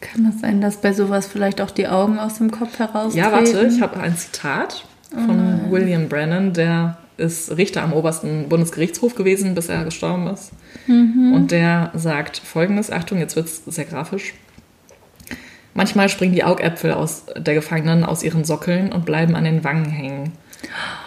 Kann 0.00 0.22
das 0.22 0.40
sein, 0.40 0.60
dass 0.60 0.76
bei 0.76 0.92
sowas 0.92 1.26
vielleicht 1.26 1.60
auch 1.60 1.72
die 1.72 1.88
Augen 1.88 2.20
aus 2.20 2.38
dem 2.38 2.52
Kopf 2.52 2.78
heraustreten? 2.78 3.18
Ja, 3.18 3.32
warte, 3.32 3.66
ich 3.66 3.80
habe 3.80 3.98
ein 3.98 4.16
Zitat 4.16 4.84
von 5.10 5.68
William 5.68 6.08
Brennan, 6.08 6.52
der 6.52 6.98
ist 7.16 7.56
Richter 7.56 7.82
am 7.82 7.92
obersten 7.92 8.48
Bundesgerichtshof 8.48 9.16
gewesen, 9.16 9.56
bis 9.56 9.68
er 9.68 9.84
gestorben 9.84 10.28
ist. 10.28 10.52
Und 10.86 11.48
der 11.50 11.90
sagt 11.94 12.38
folgendes, 12.38 12.92
Achtung, 12.92 13.18
jetzt 13.18 13.34
wird 13.34 13.46
es 13.46 13.64
sehr 13.64 13.86
grafisch. 13.86 14.34
Manchmal 15.74 16.08
springen 16.08 16.34
die 16.34 16.44
Augäpfel 16.44 16.92
aus 16.92 17.24
der 17.36 17.54
Gefangenen 17.54 18.04
aus 18.04 18.22
ihren 18.22 18.44
Sockeln 18.44 18.92
und 18.92 19.04
bleiben 19.04 19.34
an 19.34 19.42
den 19.42 19.64
Wangen 19.64 19.90
hängen. 19.90 20.34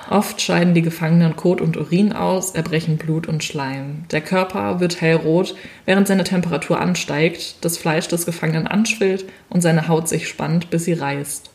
Oft 0.10 0.41
scheiden 0.41 0.74
die 0.74 0.82
Gefangenen 0.82 1.36
Kot 1.36 1.62
und 1.62 1.78
Urin 1.78 2.14
aus, 2.14 2.52
erbrechen 2.52 2.97
Blut 2.97 3.28
und 3.28 3.43
Schleim. 3.43 4.06
Der 4.12 4.22
Körper 4.22 4.80
wird 4.80 5.02
hellrot, 5.02 5.56
während 5.86 6.08
seine 6.08 6.24
Temperatur 6.24 6.82
ansteigt, 6.82 7.64
das 7.64 7.78
Fleisch 7.78 8.08
des 8.08 8.26
Gefangenen 8.26 8.66
anschwillt 8.66 9.26
und 9.50 9.62
seine 9.62 9.88
Haut 9.88 10.10
sich 10.10 10.28
spannt, 10.28 10.72
bis 10.72 10.86
sie 10.86 10.93
reißt. 10.93 11.52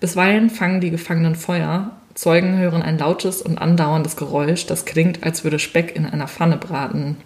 Bisweilen 0.00 0.48
fangen 0.48 0.80
die 0.80 0.90
Gefangenen 0.90 1.36
Feuer. 1.36 1.90
Zeugen 2.14 2.58
hören 2.58 2.82
ein 2.82 2.98
lautes 2.98 3.42
und 3.42 3.58
andauerndes 3.58 4.16
Geräusch, 4.16 4.66
das 4.66 4.84
klingt, 4.84 5.22
als 5.22 5.44
würde 5.44 5.58
Speck 5.58 5.94
in 5.94 6.06
einer 6.06 6.28
Pfanne 6.28 6.56
braten. 6.56 7.16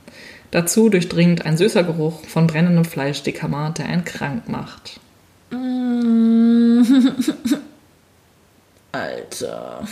Dazu 0.50 0.88
durchdringt 0.88 1.46
ein 1.46 1.56
süßer 1.56 1.84
Geruch 1.84 2.24
von 2.24 2.46
brennendem 2.46 2.84
Fleisch 2.84 3.22
die 3.22 3.32
Kammer, 3.32 3.70
der 3.70 3.86
einen 3.86 4.04
krank 4.04 4.48
macht. 4.48 5.00
Alter. 9.02 9.86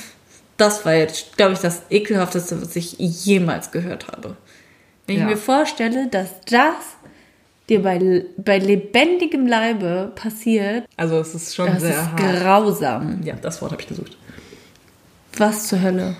Das 0.57 0.85
war 0.85 0.95
jetzt, 0.95 1.37
glaube 1.37 1.55
ich, 1.55 1.59
das 1.59 1.83
ekelhafteste, 1.91 2.61
was 2.63 2.75
ich 2.77 2.93
jemals 2.99 3.71
gehört 3.73 4.07
habe. 4.09 4.37
Wenn 5.07 5.17
Ja. 5.17 5.23
ich 5.25 5.31
mir 5.31 5.37
vorstelle, 5.37 6.07
dass 6.09 6.29
das 6.49 6.75
dir 7.69 7.83
bei, 7.83 8.25
bei 8.37 8.59
lebendigem 8.59 9.47
Leibe 9.47 10.13
passiert, 10.15 10.85
Also 10.97 11.19
es 11.19 11.35
ist 11.35 11.55
schon 11.55 11.67
das 11.67 11.81
sehr 11.81 11.91
ist 11.91 12.13
hart. 12.13 12.41
grausam. 12.43 13.21
Ja, 13.25 13.35
das 13.41 13.61
Wort 13.63 13.73
habe 13.73 13.83
ich 13.83 13.89
gesucht. 13.89 14.17
Was 15.37 15.67
zur 15.69 15.81
Hölle? 15.83 16.17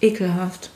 Ekelhaft. 0.00 0.70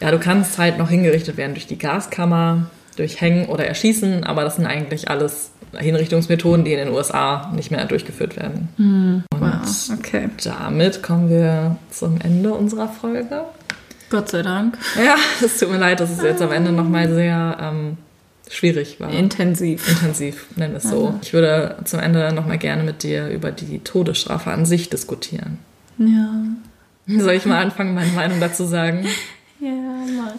Ja, 0.00 0.10
du 0.10 0.18
kannst 0.18 0.58
halt 0.58 0.78
noch 0.78 0.90
hingerichtet 0.90 1.36
werden 1.36 1.54
durch 1.54 1.66
die 1.66 1.78
Gaskammer, 1.78 2.70
durch 2.96 3.20
Hängen 3.20 3.46
oder 3.46 3.66
Erschießen, 3.66 4.24
aber 4.24 4.44
das 4.44 4.56
sind 4.56 4.66
eigentlich 4.66 5.08
alles 5.08 5.50
Hinrichtungsmethoden, 5.76 6.64
die 6.64 6.72
in 6.72 6.78
den 6.78 6.90
USA 6.90 7.50
nicht 7.54 7.70
mehr 7.70 7.84
durchgeführt 7.84 8.36
werden. 8.36 8.68
Und 8.78 9.24
Wow, 9.30 9.98
okay. 9.98 10.28
damit 10.44 11.02
kommen 11.02 11.28
wir 11.28 11.76
zum 11.90 12.20
Ende 12.20 12.52
unserer 12.52 12.88
Folge. 12.88 13.42
Gott 14.10 14.28
sei 14.30 14.42
Dank. 14.42 14.78
Ja, 14.96 15.16
es 15.44 15.58
tut 15.58 15.70
mir 15.70 15.78
leid, 15.78 16.00
dass 16.00 16.10
es 16.10 16.22
jetzt 16.22 16.40
am 16.42 16.52
Ende 16.52 16.72
nochmal 16.72 17.12
sehr 17.12 17.58
ähm, 17.60 17.98
schwierig 18.48 18.98
war. 19.00 19.10
Intensiv. 19.10 19.88
Intensiv, 19.88 20.46
nennen 20.56 20.72
wir 20.72 20.78
es 20.78 20.84
so. 20.84 21.14
Ich 21.22 21.32
würde 21.32 21.76
zum 21.84 22.00
Ende 22.00 22.32
nochmal 22.32 22.58
gerne 22.58 22.82
mit 22.84 23.02
dir 23.02 23.28
über 23.28 23.50
die 23.50 23.80
Todesstrafe 23.80 24.50
an 24.50 24.64
sich 24.64 24.88
diskutieren. 24.88 25.58
Ja. 25.98 26.30
Soll 27.06 27.32
ich 27.34 27.46
mal 27.46 27.62
anfangen, 27.62 27.94
meine 27.94 28.12
Meinung 28.12 28.40
dazu 28.40 28.64
sagen? 28.64 29.06
Ja, 29.60 29.68
mal. 29.70 30.34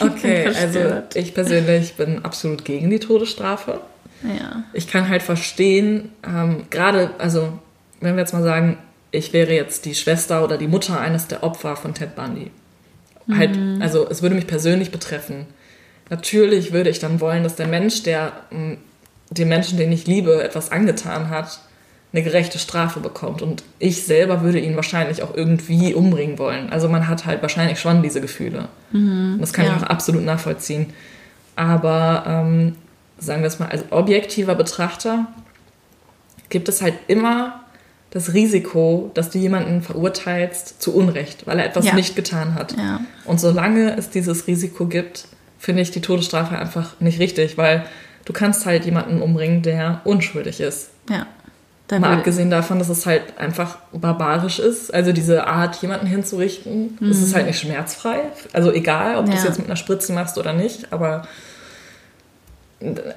Okay, 0.00 0.46
also 0.60 1.02
ich 1.14 1.34
persönlich 1.34 1.94
bin 1.94 2.24
absolut 2.24 2.64
gegen 2.64 2.90
die 2.90 3.00
Todesstrafe. 3.00 3.80
Ja. 4.22 4.64
Ich 4.72 4.88
kann 4.88 5.08
halt 5.08 5.22
verstehen, 5.22 6.10
ähm, 6.26 6.64
gerade, 6.70 7.10
also 7.18 7.58
wenn 8.00 8.14
wir 8.14 8.20
jetzt 8.20 8.32
mal 8.32 8.42
sagen, 8.42 8.78
ich 9.10 9.32
wäre 9.32 9.52
jetzt 9.52 9.84
die 9.84 9.94
Schwester 9.94 10.42
oder 10.42 10.56
die 10.56 10.68
Mutter 10.68 10.98
eines 11.00 11.28
der 11.28 11.42
Opfer 11.42 11.76
von 11.76 11.94
Ted 11.94 12.16
Bundy. 12.16 12.50
Halt, 13.30 13.56
also 13.80 14.08
es 14.08 14.20
würde 14.20 14.34
mich 14.34 14.48
persönlich 14.48 14.90
betreffen. 14.90 15.46
Natürlich 16.10 16.72
würde 16.72 16.90
ich 16.90 16.98
dann 16.98 17.20
wollen, 17.20 17.44
dass 17.44 17.54
der 17.54 17.68
Mensch, 17.68 18.02
der 18.02 18.32
mh, 18.50 18.78
dem 19.30 19.48
Menschen, 19.48 19.78
den 19.78 19.92
ich 19.92 20.06
liebe, 20.06 20.42
etwas 20.42 20.72
angetan 20.72 21.30
hat, 21.30 21.60
eine 22.12 22.22
gerechte 22.22 22.58
Strafe 22.58 23.00
bekommt. 23.00 23.40
Und 23.40 23.62
ich 23.78 24.04
selber 24.04 24.42
würde 24.42 24.58
ihn 24.58 24.76
wahrscheinlich 24.76 25.22
auch 25.22 25.34
irgendwie 25.34 25.94
umbringen 25.94 26.38
wollen. 26.38 26.70
Also 26.70 26.88
man 26.88 27.08
hat 27.08 27.24
halt 27.24 27.40
wahrscheinlich 27.42 27.80
schon 27.80 28.02
diese 28.02 28.20
Gefühle. 28.20 28.68
Und 28.92 29.38
das 29.40 29.52
kann 29.52 29.64
ja. 29.64 29.76
ich 29.76 29.82
auch 29.82 29.86
absolut 29.86 30.22
nachvollziehen. 30.22 30.92
Aber 31.56 32.24
ähm, 32.26 32.76
sagen 33.22 33.42
wir 33.42 33.48
es 33.48 33.58
mal, 33.58 33.68
als 33.68 33.84
objektiver 33.90 34.54
Betrachter 34.54 35.26
gibt 36.48 36.68
es 36.68 36.82
halt 36.82 36.94
immer 37.08 37.60
das 38.10 38.34
Risiko, 38.34 39.10
dass 39.14 39.30
du 39.30 39.38
jemanden 39.38 39.80
verurteilst 39.82 40.82
zu 40.82 40.94
Unrecht, 40.94 41.46
weil 41.46 41.58
er 41.58 41.66
etwas 41.66 41.86
Ja. 41.86 41.94
nicht 41.94 42.14
getan 42.14 42.54
hat. 42.54 42.76
Ja. 42.76 43.00
Und 43.24 43.40
solange 43.40 43.96
es 43.96 44.10
dieses 44.10 44.46
Risiko 44.46 44.84
gibt, 44.86 45.26
finde 45.58 45.80
ich 45.82 45.90
die 45.92 46.00
Todesstrafe 46.02 46.58
einfach 46.58 47.00
nicht 47.00 47.18
richtig, 47.20 47.56
weil 47.56 47.84
du 48.26 48.32
kannst 48.34 48.66
halt 48.66 48.84
jemanden 48.84 49.22
umbringen, 49.22 49.62
der 49.62 50.02
unschuldig 50.04 50.60
ist. 50.60 50.90
Ja. 51.08 51.26
Dann 51.88 52.02
Mal 52.02 52.16
abgesehen 52.18 52.50
davon, 52.50 52.78
dass 52.78 52.88
es 52.88 53.06
halt 53.06 53.38
einfach 53.38 53.76
barbarisch 53.92 54.58
ist, 54.58 54.92
also 54.94 55.12
diese 55.12 55.46
Art, 55.46 55.76
jemanden 55.82 56.06
hinzurichten, 56.06 56.96
es 57.10 57.20
ist 57.22 57.34
halt 57.34 57.46
nicht 57.46 57.58
schmerzfrei. 57.60 58.20
Also 58.52 58.72
egal, 58.72 59.16
ob 59.16 59.26
du 59.26 59.32
es 59.32 59.38
Mhm. 59.38 59.42
Ja. 59.44 59.48
jetzt 59.48 59.58
mit 59.58 59.66
einer 59.66 59.76
Spritze 59.76 60.12
machst 60.12 60.38
oder 60.38 60.52
nicht, 60.52 60.92
aber 60.92 61.26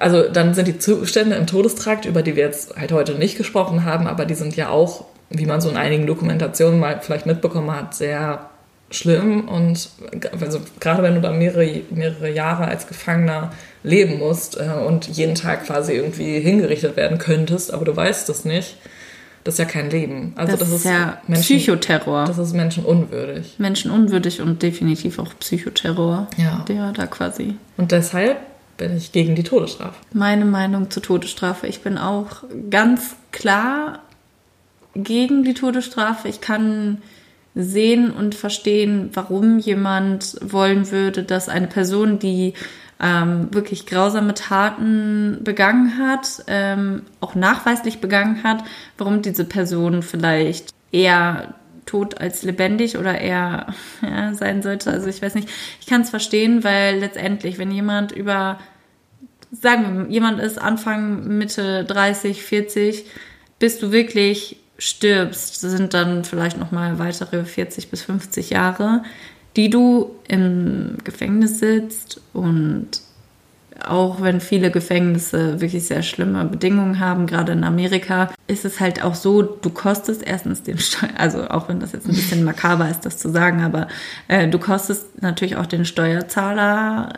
also 0.00 0.28
dann 0.28 0.54
sind 0.54 0.68
die 0.68 0.78
Zustände 0.78 1.36
im 1.36 1.46
Todestrakt, 1.46 2.04
über 2.04 2.22
die 2.22 2.36
wir 2.36 2.44
jetzt 2.44 2.76
halt 2.76 2.92
heute 2.92 3.14
nicht 3.14 3.36
gesprochen 3.36 3.84
haben, 3.84 4.06
aber 4.06 4.24
die 4.24 4.34
sind 4.34 4.56
ja 4.56 4.68
auch, 4.68 5.04
wie 5.30 5.46
man 5.46 5.60
so 5.60 5.68
in 5.68 5.76
einigen 5.76 6.06
Dokumentationen 6.06 6.78
mal 6.78 7.00
vielleicht 7.00 7.26
mitbekommen 7.26 7.70
hat, 7.70 7.94
sehr 7.94 8.50
schlimm 8.90 9.48
und 9.48 9.88
also 10.40 10.60
gerade 10.78 11.02
wenn 11.02 11.16
du 11.16 11.20
da 11.20 11.32
mehrere, 11.32 11.82
mehrere 11.90 12.30
Jahre 12.30 12.66
als 12.66 12.86
Gefangener 12.86 13.52
leben 13.82 14.18
musst 14.18 14.56
äh, 14.58 14.68
und 14.86 15.08
jeden 15.08 15.34
Tag 15.34 15.66
quasi 15.66 15.92
irgendwie 15.92 16.38
hingerichtet 16.38 16.96
werden 16.96 17.18
könntest, 17.18 17.72
aber 17.74 17.84
du 17.84 17.96
weißt 17.96 18.28
es 18.28 18.44
nicht, 18.44 18.76
das 19.42 19.54
ist 19.54 19.58
ja 19.58 19.64
kein 19.64 19.90
Leben. 19.90 20.32
Also 20.34 20.56
das, 20.56 20.70
ist 20.70 20.84
ja 20.84 21.20
Menschen, 21.28 21.56
Psychoterror. 21.56 22.24
das 22.24 22.38
ist 22.38 22.52
menschenunwürdig. 22.52 23.54
Menschenunwürdig 23.58 24.40
und 24.40 24.60
definitiv 24.60 25.20
auch 25.20 25.32
Psychoterror. 25.38 26.26
Ja. 26.36 26.64
Der 26.68 26.92
da 26.92 27.06
quasi. 27.06 27.54
Und 27.76 27.92
deshalb 27.92 28.38
bin 28.76 28.96
ich 28.96 29.12
gegen 29.12 29.34
die 29.34 29.42
Todesstrafe. 29.42 29.94
Meine 30.12 30.44
Meinung 30.44 30.90
zur 30.90 31.02
Todesstrafe. 31.02 31.66
Ich 31.66 31.80
bin 31.80 31.98
auch 31.98 32.44
ganz 32.70 33.16
klar 33.32 34.00
gegen 34.94 35.44
die 35.44 35.54
Todesstrafe. 35.54 36.28
Ich 36.28 36.40
kann 36.40 37.02
sehen 37.54 38.10
und 38.10 38.34
verstehen, 38.34 39.10
warum 39.14 39.58
jemand 39.58 40.36
wollen 40.42 40.90
würde, 40.90 41.22
dass 41.22 41.48
eine 41.48 41.66
Person, 41.66 42.18
die 42.18 42.52
ähm, 43.00 43.48
wirklich 43.50 43.86
grausame 43.86 44.34
Taten 44.34 45.38
begangen 45.42 45.98
hat, 45.98 46.44
ähm, 46.46 47.02
auch 47.20 47.34
nachweislich 47.34 48.00
begangen 48.00 48.42
hat, 48.42 48.62
warum 48.98 49.22
diese 49.22 49.44
Person 49.44 50.02
vielleicht 50.02 50.70
eher 50.92 51.54
tot 51.86 52.20
als 52.20 52.42
lebendig 52.42 52.98
oder 52.98 53.18
eher 53.18 53.66
ja, 54.02 54.34
sein 54.34 54.62
sollte. 54.62 54.90
Also 54.90 55.08
ich 55.08 55.22
weiß 55.22 55.34
nicht, 55.34 55.48
ich 55.80 55.86
kann 55.86 56.02
es 56.02 56.10
verstehen, 56.10 56.64
weil 56.64 56.98
letztendlich, 56.98 57.58
wenn 57.58 57.70
jemand 57.70 58.12
über, 58.12 58.58
sagen 59.50 60.06
wir, 60.08 60.12
jemand 60.12 60.40
ist 60.40 60.60
Anfang, 60.60 61.26
Mitte 61.38 61.84
30, 61.84 62.42
40, 62.42 63.06
bis 63.58 63.78
du 63.78 63.92
wirklich 63.92 64.58
stirbst, 64.78 65.60
sind 65.60 65.94
dann 65.94 66.24
vielleicht 66.24 66.58
nochmal 66.58 66.98
weitere 66.98 67.44
40 67.44 67.88
bis 67.88 68.02
50 68.02 68.50
Jahre, 68.50 69.02
die 69.56 69.70
du 69.70 70.10
im 70.28 70.98
Gefängnis 71.02 71.60
sitzt 71.60 72.20
und 72.34 73.00
auch 73.84 74.20
wenn 74.20 74.40
viele 74.40 74.70
Gefängnisse 74.70 75.60
wirklich 75.60 75.86
sehr 75.86 76.02
schlimme 76.02 76.44
Bedingungen 76.44 77.00
haben, 77.00 77.26
gerade 77.26 77.52
in 77.52 77.64
Amerika, 77.64 78.32
ist 78.46 78.64
es 78.64 78.80
halt 78.80 79.02
auch 79.02 79.14
so, 79.14 79.42
du 79.42 79.70
kostest 79.70 80.22
erstens 80.26 80.62
den 80.62 80.78
Steuer, 80.78 81.10
also 81.16 81.48
auch 81.48 81.68
wenn 81.68 81.80
das 81.80 81.92
jetzt 81.92 82.06
ein 82.06 82.14
bisschen 82.14 82.44
makaber 82.44 82.88
ist, 82.88 83.06
das 83.06 83.18
zu 83.18 83.30
sagen, 83.30 83.62
aber 83.62 83.88
äh, 84.28 84.48
du 84.48 84.58
kostest 84.58 85.22
natürlich 85.22 85.56
auch 85.56 85.66
den 85.66 85.84
Steuerzahler 85.84 87.12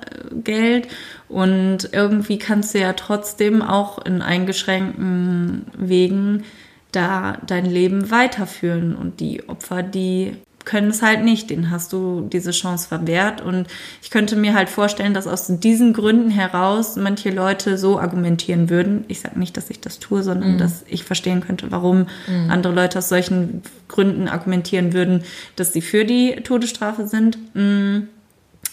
Geld 0.44 0.88
und 1.28 1.90
irgendwie 1.92 2.38
kannst 2.38 2.74
du 2.74 2.80
ja 2.80 2.92
trotzdem 2.94 3.62
auch 3.62 4.04
in 4.04 4.22
eingeschränkten 4.22 5.66
Wegen 5.76 6.44
da 6.92 7.38
dein 7.46 7.66
Leben 7.66 8.10
weiterführen 8.10 8.96
und 8.96 9.20
die 9.20 9.48
Opfer, 9.48 9.82
die 9.82 10.36
können 10.68 10.90
es 10.90 11.00
halt 11.00 11.24
nicht. 11.24 11.48
Den 11.48 11.70
hast 11.70 11.94
du 11.94 12.28
diese 12.30 12.50
Chance 12.50 12.88
verwehrt. 12.88 13.40
Und 13.40 13.66
ich 14.02 14.10
könnte 14.10 14.36
mir 14.36 14.52
halt 14.52 14.68
vorstellen, 14.68 15.14
dass 15.14 15.26
aus 15.26 15.46
diesen 15.48 15.94
Gründen 15.94 16.30
heraus 16.30 16.96
manche 16.96 17.30
Leute 17.30 17.78
so 17.78 17.98
argumentieren 17.98 18.68
würden. 18.68 19.06
Ich 19.08 19.20
sage 19.20 19.38
nicht, 19.38 19.56
dass 19.56 19.70
ich 19.70 19.80
das 19.80 19.98
tue, 19.98 20.22
sondern 20.22 20.52
mhm. 20.52 20.58
dass 20.58 20.84
ich 20.86 21.04
verstehen 21.04 21.40
könnte, 21.40 21.70
warum 21.70 22.06
mhm. 22.26 22.50
andere 22.50 22.74
Leute 22.74 22.98
aus 22.98 23.08
solchen 23.08 23.62
Gründen 23.88 24.28
argumentieren 24.28 24.92
würden, 24.92 25.24
dass 25.56 25.72
sie 25.72 25.80
für 25.80 26.04
die 26.04 26.36
Todesstrafe 26.44 27.08
sind. 27.08 27.38
Mhm. 27.54 28.08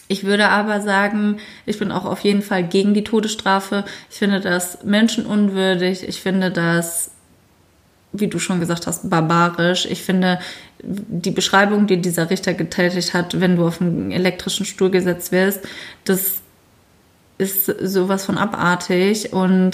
Ich 0.09 0.25
würde 0.25 0.49
aber 0.49 0.81
sagen, 0.81 1.37
ich 1.65 1.79
bin 1.79 1.93
auch 1.93 2.03
auf 2.03 2.19
jeden 2.19 2.41
Fall 2.41 2.67
gegen 2.67 2.93
die 2.93 3.05
Todesstrafe. 3.05 3.85
Ich 4.11 4.17
finde 4.17 4.41
das 4.41 4.83
menschenunwürdig. 4.83 6.03
Ich 6.05 6.19
finde 6.19 6.51
das 6.51 7.11
wie 8.19 8.27
du 8.27 8.39
schon 8.39 8.59
gesagt 8.59 8.87
hast, 8.87 9.09
barbarisch. 9.09 9.85
Ich 9.85 10.01
finde, 10.01 10.39
die 10.83 11.31
Beschreibung, 11.31 11.87
die 11.87 12.01
dieser 12.01 12.29
Richter 12.29 12.53
getätigt 12.53 13.13
hat, 13.13 13.39
wenn 13.39 13.55
du 13.55 13.67
auf 13.67 13.81
einen 13.81 14.11
elektrischen 14.11 14.65
Stuhl 14.65 14.89
gesetzt 14.89 15.31
wirst, 15.31 15.61
das 16.03 16.41
ist 17.37 17.65
sowas 17.65 18.25
von 18.25 18.37
abartig 18.37 19.33
und 19.33 19.71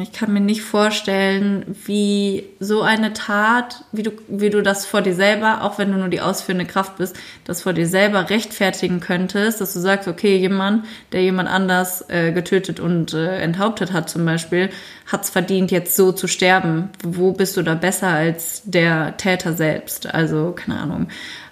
ich 0.00 0.12
kann 0.12 0.32
mir 0.32 0.40
nicht 0.40 0.62
vorstellen, 0.62 1.76
wie 1.84 2.44
so 2.60 2.80
eine 2.80 3.12
Tat, 3.12 3.84
wie 3.92 4.02
du, 4.02 4.12
wie 4.28 4.48
du 4.48 4.62
das 4.62 4.86
vor 4.86 5.02
dir 5.02 5.14
selber, 5.14 5.62
auch 5.64 5.78
wenn 5.78 5.92
du 5.92 5.98
nur 5.98 6.08
die 6.08 6.22
ausführende 6.22 6.64
Kraft 6.64 6.96
bist, 6.96 7.14
das 7.44 7.62
vor 7.62 7.74
dir 7.74 7.86
selber 7.86 8.30
rechtfertigen 8.30 9.00
könntest, 9.00 9.60
dass 9.60 9.74
du 9.74 9.80
sagst, 9.80 10.08
okay, 10.08 10.38
jemand, 10.38 10.86
der 11.12 11.22
jemand 11.22 11.50
anders 11.50 12.08
äh, 12.08 12.32
getötet 12.32 12.80
und 12.80 13.12
äh, 13.12 13.40
enthauptet 13.40 13.92
hat 13.92 14.08
zum 14.08 14.24
Beispiel, 14.24 14.70
hat 15.06 15.24
es 15.24 15.30
verdient, 15.30 15.70
jetzt 15.70 15.94
so 15.94 16.12
zu 16.12 16.26
sterben. 16.26 16.88
Wo 17.02 17.32
bist 17.32 17.56
du 17.58 17.62
da 17.62 17.74
besser 17.74 18.08
als 18.08 18.62
der 18.64 19.16
Täter 19.18 19.52
selbst? 19.52 20.12
Also, 20.14 20.52
keine 20.52 20.80
Ahnung. 20.80 21.08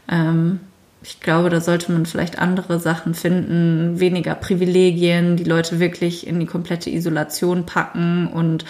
Ähm, 0.09 0.61
ich 1.09 1.21
glaube, 1.21 1.51
da 1.51 1.61
sollte 1.61 1.93
man 1.93 2.05
vielleicht 2.05 2.39
andere 2.39 2.81
Sachen 2.81 3.15
finden, 3.15 4.01
weniger 4.01 4.35
Privilegien, 4.35 5.37
die 5.37 5.45
Leute 5.45 5.79
wirklich 5.79 6.27
in 6.27 6.41
die 6.41 6.47
komplette 6.47 6.91
Isolation 6.91 7.65
packen 7.65 8.27
und 8.27 8.65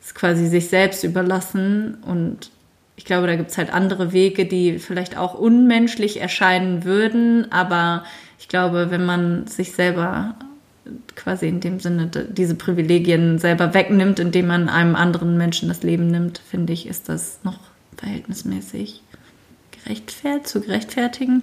es 0.00 0.14
quasi 0.14 0.46
sich 0.46 0.68
selbst 0.68 1.02
überlassen. 1.02 1.98
Und 2.06 2.50
ich 2.94 3.04
glaube, 3.04 3.26
da 3.26 3.34
gibt 3.34 3.50
es 3.50 3.58
halt 3.58 3.74
andere 3.74 4.12
Wege, 4.12 4.46
die 4.46 4.78
vielleicht 4.78 5.18
auch 5.18 5.34
unmenschlich 5.34 6.20
erscheinen 6.20 6.84
würden, 6.84 7.50
aber 7.50 8.04
ich 8.38 8.46
glaube, 8.46 8.92
wenn 8.92 9.04
man 9.04 9.48
sich 9.48 9.72
selber 9.72 10.36
quasi 11.16 11.48
in 11.48 11.58
dem 11.58 11.80
Sinne 11.80 12.08
diese 12.28 12.54
Privilegien 12.54 13.40
selber 13.40 13.74
wegnimmt, 13.74 14.20
indem 14.20 14.46
man 14.46 14.68
einem 14.68 14.94
anderen 14.94 15.36
Menschen 15.36 15.68
das 15.68 15.82
Leben 15.82 16.06
nimmt, 16.06 16.38
finde 16.38 16.72
ich, 16.72 16.86
ist 16.86 17.08
das 17.08 17.40
noch 17.42 17.58
verhältnismäßig 17.96 19.02
gerechtfertigt, 19.86 20.48
zu 20.48 20.60
gerechtfertigen. 20.60 21.42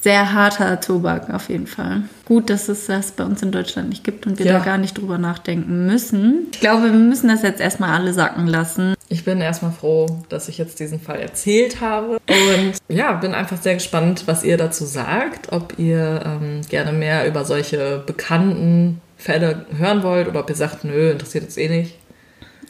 Sehr 0.00 0.32
harter 0.32 0.80
Tobak 0.80 1.32
auf 1.32 1.48
jeden 1.48 1.66
Fall. 1.66 2.02
Gut, 2.24 2.50
dass 2.50 2.68
es 2.68 2.86
das 2.86 3.12
bei 3.12 3.24
uns 3.24 3.42
in 3.42 3.52
Deutschland 3.52 3.88
nicht 3.88 4.04
gibt 4.04 4.26
und 4.26 4.38
wir 4.38 4.46
ja. 4.46 4.58
da 4.58 4.64
gar 4.64 4.78
nicht 4.78 4.98
drüber 4.98 5.18
nachdenken 5.18 5.86
müssen. 5.86 6.48
Ich 6.52 6.60
glaube, 6.60 6.84
wir 6.84 6.92
müssen 6.92 7.28
das 7.28 7.42
jetzt 7.42 7.60
erstmal 7.60 7.90
alle 7.90 8.12
sacken 8.12 8.46
lassen. 8.46 8.94
Ich 9.08 9.24
bin 9.24 9.40
erstmal 9.40 9.72
froh, 9.72 10.06
dass 10.28 10.48
ich 10.48 10.58
jetzt 10.58 10.80
diesen 10.80 11.00
Fall 11.00 11.20
erzählt 11.20 11.80
habe 11.80 12.18
und 12.28 12.74
ja, 12.88 13.12
bin 13.12 13.34
einfach 13.34 13.60
sehr 13.60 13.74
gespannt, 13.74 14.24
was 14.26 14.42
ihr 14.42 14.56
dazu 14.56 14.84
sagt, 14.84 15.52
ob 15.52 15.78
ihr 15.78 16.22
ähm, 16.24 16.62
gerne 16.68 16.92
mehr 16.92 17.26
über 17.26 17.44
solche 17.44 18.02
bekannten 18.04 19.00
Fälle 19.16 19.66
hören 19.76 20.02
wollt 20.02 20.28
oder 20.28 20.40
ob 20.40 20.50
ihr 20.50 20.56
sagt, 20.56 20.84
nö, 20.84 21.10
interessiert 21.10 21.44
uns 21.44 21.56
eh 21.56 21.68
nicht. 21.68 21.96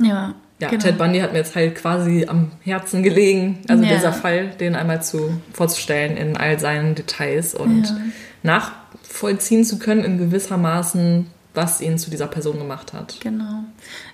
Ja, 0.00 0.34
ja, 0.60 0.68
genau. 0.68 0.82
Ted 0.82 0.98
Bundy 0.98 1.18
hat 1.20 1.32
mir 1.32 1.38
jetzt 1.38 1.56
halt 1.56 1.74
quasi 1.74 2.26
am 2.28 2.52
Herzen 2.62 3.02
gelegen, 3.02 3.58
also 3.68 3.82
ja. 3.82 3.94
dieser 3.94 4.12
Fall, 4.12 4.50
den 4.60 4.76
einmal 4.76 5.02
zu 5.02 5.40
vorzustellen 5.52 6.16
in 6.16 6.36
all 6.36 6.60
seinen 6.60 6.94
Details 6.94 7.54
und 7.54 7.84
ja. 7.84 7.96
nachvollziehen 8.42 9.64
zu 9.64 9.78
können 9.78 10.04
in 10.04 10.18
gewissermaßen, 10.18 11.26
was 11.54 11.80
ihn 11.80 11.98
zu 11.98 12.10
dieser 12.10 12.28
Person 12.28 12.58
gemacht 12.58 12.92
hat. 12.92 13.16
Genau. 13.20 13.64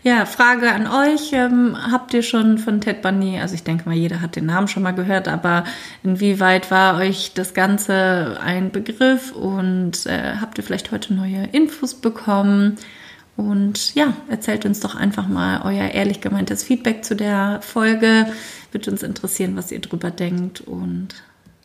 Ja, 0.02 0.24
Frage 0.26 0.72
an 0.72 0.86
euch. 0.86 1.32
Ähm, 1.32 1.76
habt 1.90 2.12
ihr 2.14 2.22
schon 2.22 2.58
von 2.58 2.80
Ted 2.80 3.02
Bundy, 3.02 3.38
also 3.38 3.54
ich 3.54 3.62
denke 3.62 3.88
mal, 3.88 3.94
jeder 3.94 4.20
hat 4.22 4.36
den 4.36 4.46
Namen 4.46 4.68
schon 4.68 4.82
mal 4.82 4.92
gehört, 4.92 5.28
aber 5.28 5.64
inwieweit 6.02 6.70
war 6.70 6.98
euch 6.98 7.32
das 7.34 7.52
Ganze 7.52 8.38
ein 8.42 8.70
Begriff 8.70 9.32
und 9.32 10.06
äh, 10.06 10.36
habt 10.40 10.56
ihr 10.58 10.64
vielleicht 10.64 10.90
heute 10.90 11.12
neue 11.14 11.44
Infos 11.52 11.94
bekommen? 11.94 12.78
Und 13.40 13.94
ja, 13.94 14.12
erzählt 14.28 14.66
uns 14.66 14.80
doch 14.80 14.94
einfach 14.94 15.26
mal 15.26 15.62
euer 15.64 15.88
ehrlich 15.88 16.20
gemeintes 16.20 16.62
Feedback 16.62 17.06
zu 17.06 17.16
der 17.16 17.60
Folge. 17.62 18.26
Würde 18.70 18.90
uns 18.90 19.02
interessieren, 19.02 19.56
was 19.56 19.72
ihr 19.72 19.80
drüber 19.80 20.10
denkt. 20.10 20.60
Und 20.60 21.08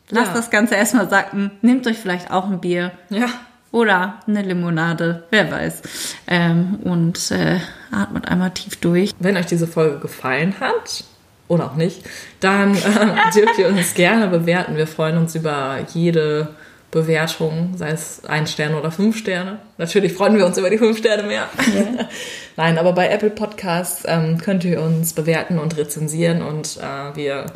lasst 0.08 0.28
ja. 0.28 0.34
das 0.34 0.50
Ganze 0.50 0.74
erstmal 0.74 1.10
sacken. 1.10 1.50
Nehmt 1.60 1.86
euch 1.86 1.98
vielleicht 1.98 2.30
auch 2.30 2.46
ein 2.46 2.62
Bier. 2.62 2.92
Ja. 3.10 3.26
Oder 3.72 4.20
eine 4.26 4.40
Limonade, 4.40 5.24
wer 5.30 5.50
weiß. 5.50 5.82
Ähm, 6.28 6.78
und 6.82 7.30
äh, 7.30 7.58
atmet 7.90 8.26
einmal 8.26 8.52
tief 8.52 8.76
durch. 8.76 9.12
Wenn 9.18 9.36
euch 9.36 9.46
diese 9.46 9.66
Folge 9.66 9.98
gefallen 9.98 10.54
hat, 10.60 11.04
oder 11.48 11.66
auch 11.66 11.76
nicht, 11.76 12.02
dann 12.40 12.74
äh, 12.74 12.78
dürft 13.34 13.58
ihr 13.58 13.68
uns 13.68 13.92
gerne 13.92 14.28
bewerten. 14.28 14.76
Wir 14.76 14.86
freuen 14.86 15.18
uns 15.18 15.34
über 15.34 15.78
jede 15.92 16.54
Bewertungen, 16.90 17.76
sei 17.76 17.90
es 17.90 18.24
ein 18.24 18.46
Stern 18.46 18.74
oder 18.74 18.90
fünf 18.90 19.16
Sterne. 19.16 19.58
Natürlich 19.76 20.12
freuen 20.12 20.36
wir 20.36 20.46
uns 20.46 20.56
über 20.56 20.70
die 20.70 20.78
fünf 20.78 20.98
Sterne 20.98 21.24
mehr. 21.24 21.48
Ja. 21.74 22.08
Nein, 22.56 22.78
aber 22.78 22.92
bei 22.92 23.08
Apple 23.08 23.30
Podcasts 23.30 24.04
ähm, 24.06 24.38
könnt 24.38 24.64
ihr 24.64 24.80
uns 24.80 25.12
bewerten 25.12 25.58
und 25.58 25.76
rezensieren 25.76 26.42
und 26.42 26.78
äh, 26.78 27.16
wir 27.16 27.46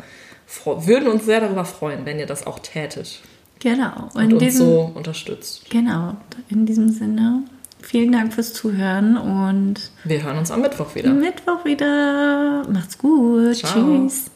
würden 0.65 1.07
uns 1.07 1.25
sehr 1.25 1.39
darüber 1.39 1.65
freuen, 1.65 2.05
wenn 2.05 2.19
ihr 2.19 2.25
das 2.25 2.45
auch 2.45 2.59
tätet. 2.59 3.21
Genau. 3.59 4.09
Und, 4.13 4.25
und 4.25 4.33
uns 4.33 4.43
diesem, 4.43 4.65
so 4.65 4.91
unterstützt. 4.93 5.69
Genau. 5.69 6.17
In 6.49 6.65
diesem 6.65 6.89
Sinne, 6.89 7.43
vielen 7.81 8.11
Dank 8.11 8.33
fürs 8.33 8.53
Zuhören 8.53 9.17
und 9.17 9.91
wir 10.03 10.23
hören 10.23 10.37
uns 10.37 10.51
am 10.51 10.61
Mittwoch 10.61 10.93
wieder. 10.95 11.11
Mittwoch 11.11 11.63
wieder. 11.63 12.65
Macht's 12.69 12.97
gut. 12.97 13.55
Ciao. 13.55 14.05
Tschüss. 14.07 14.31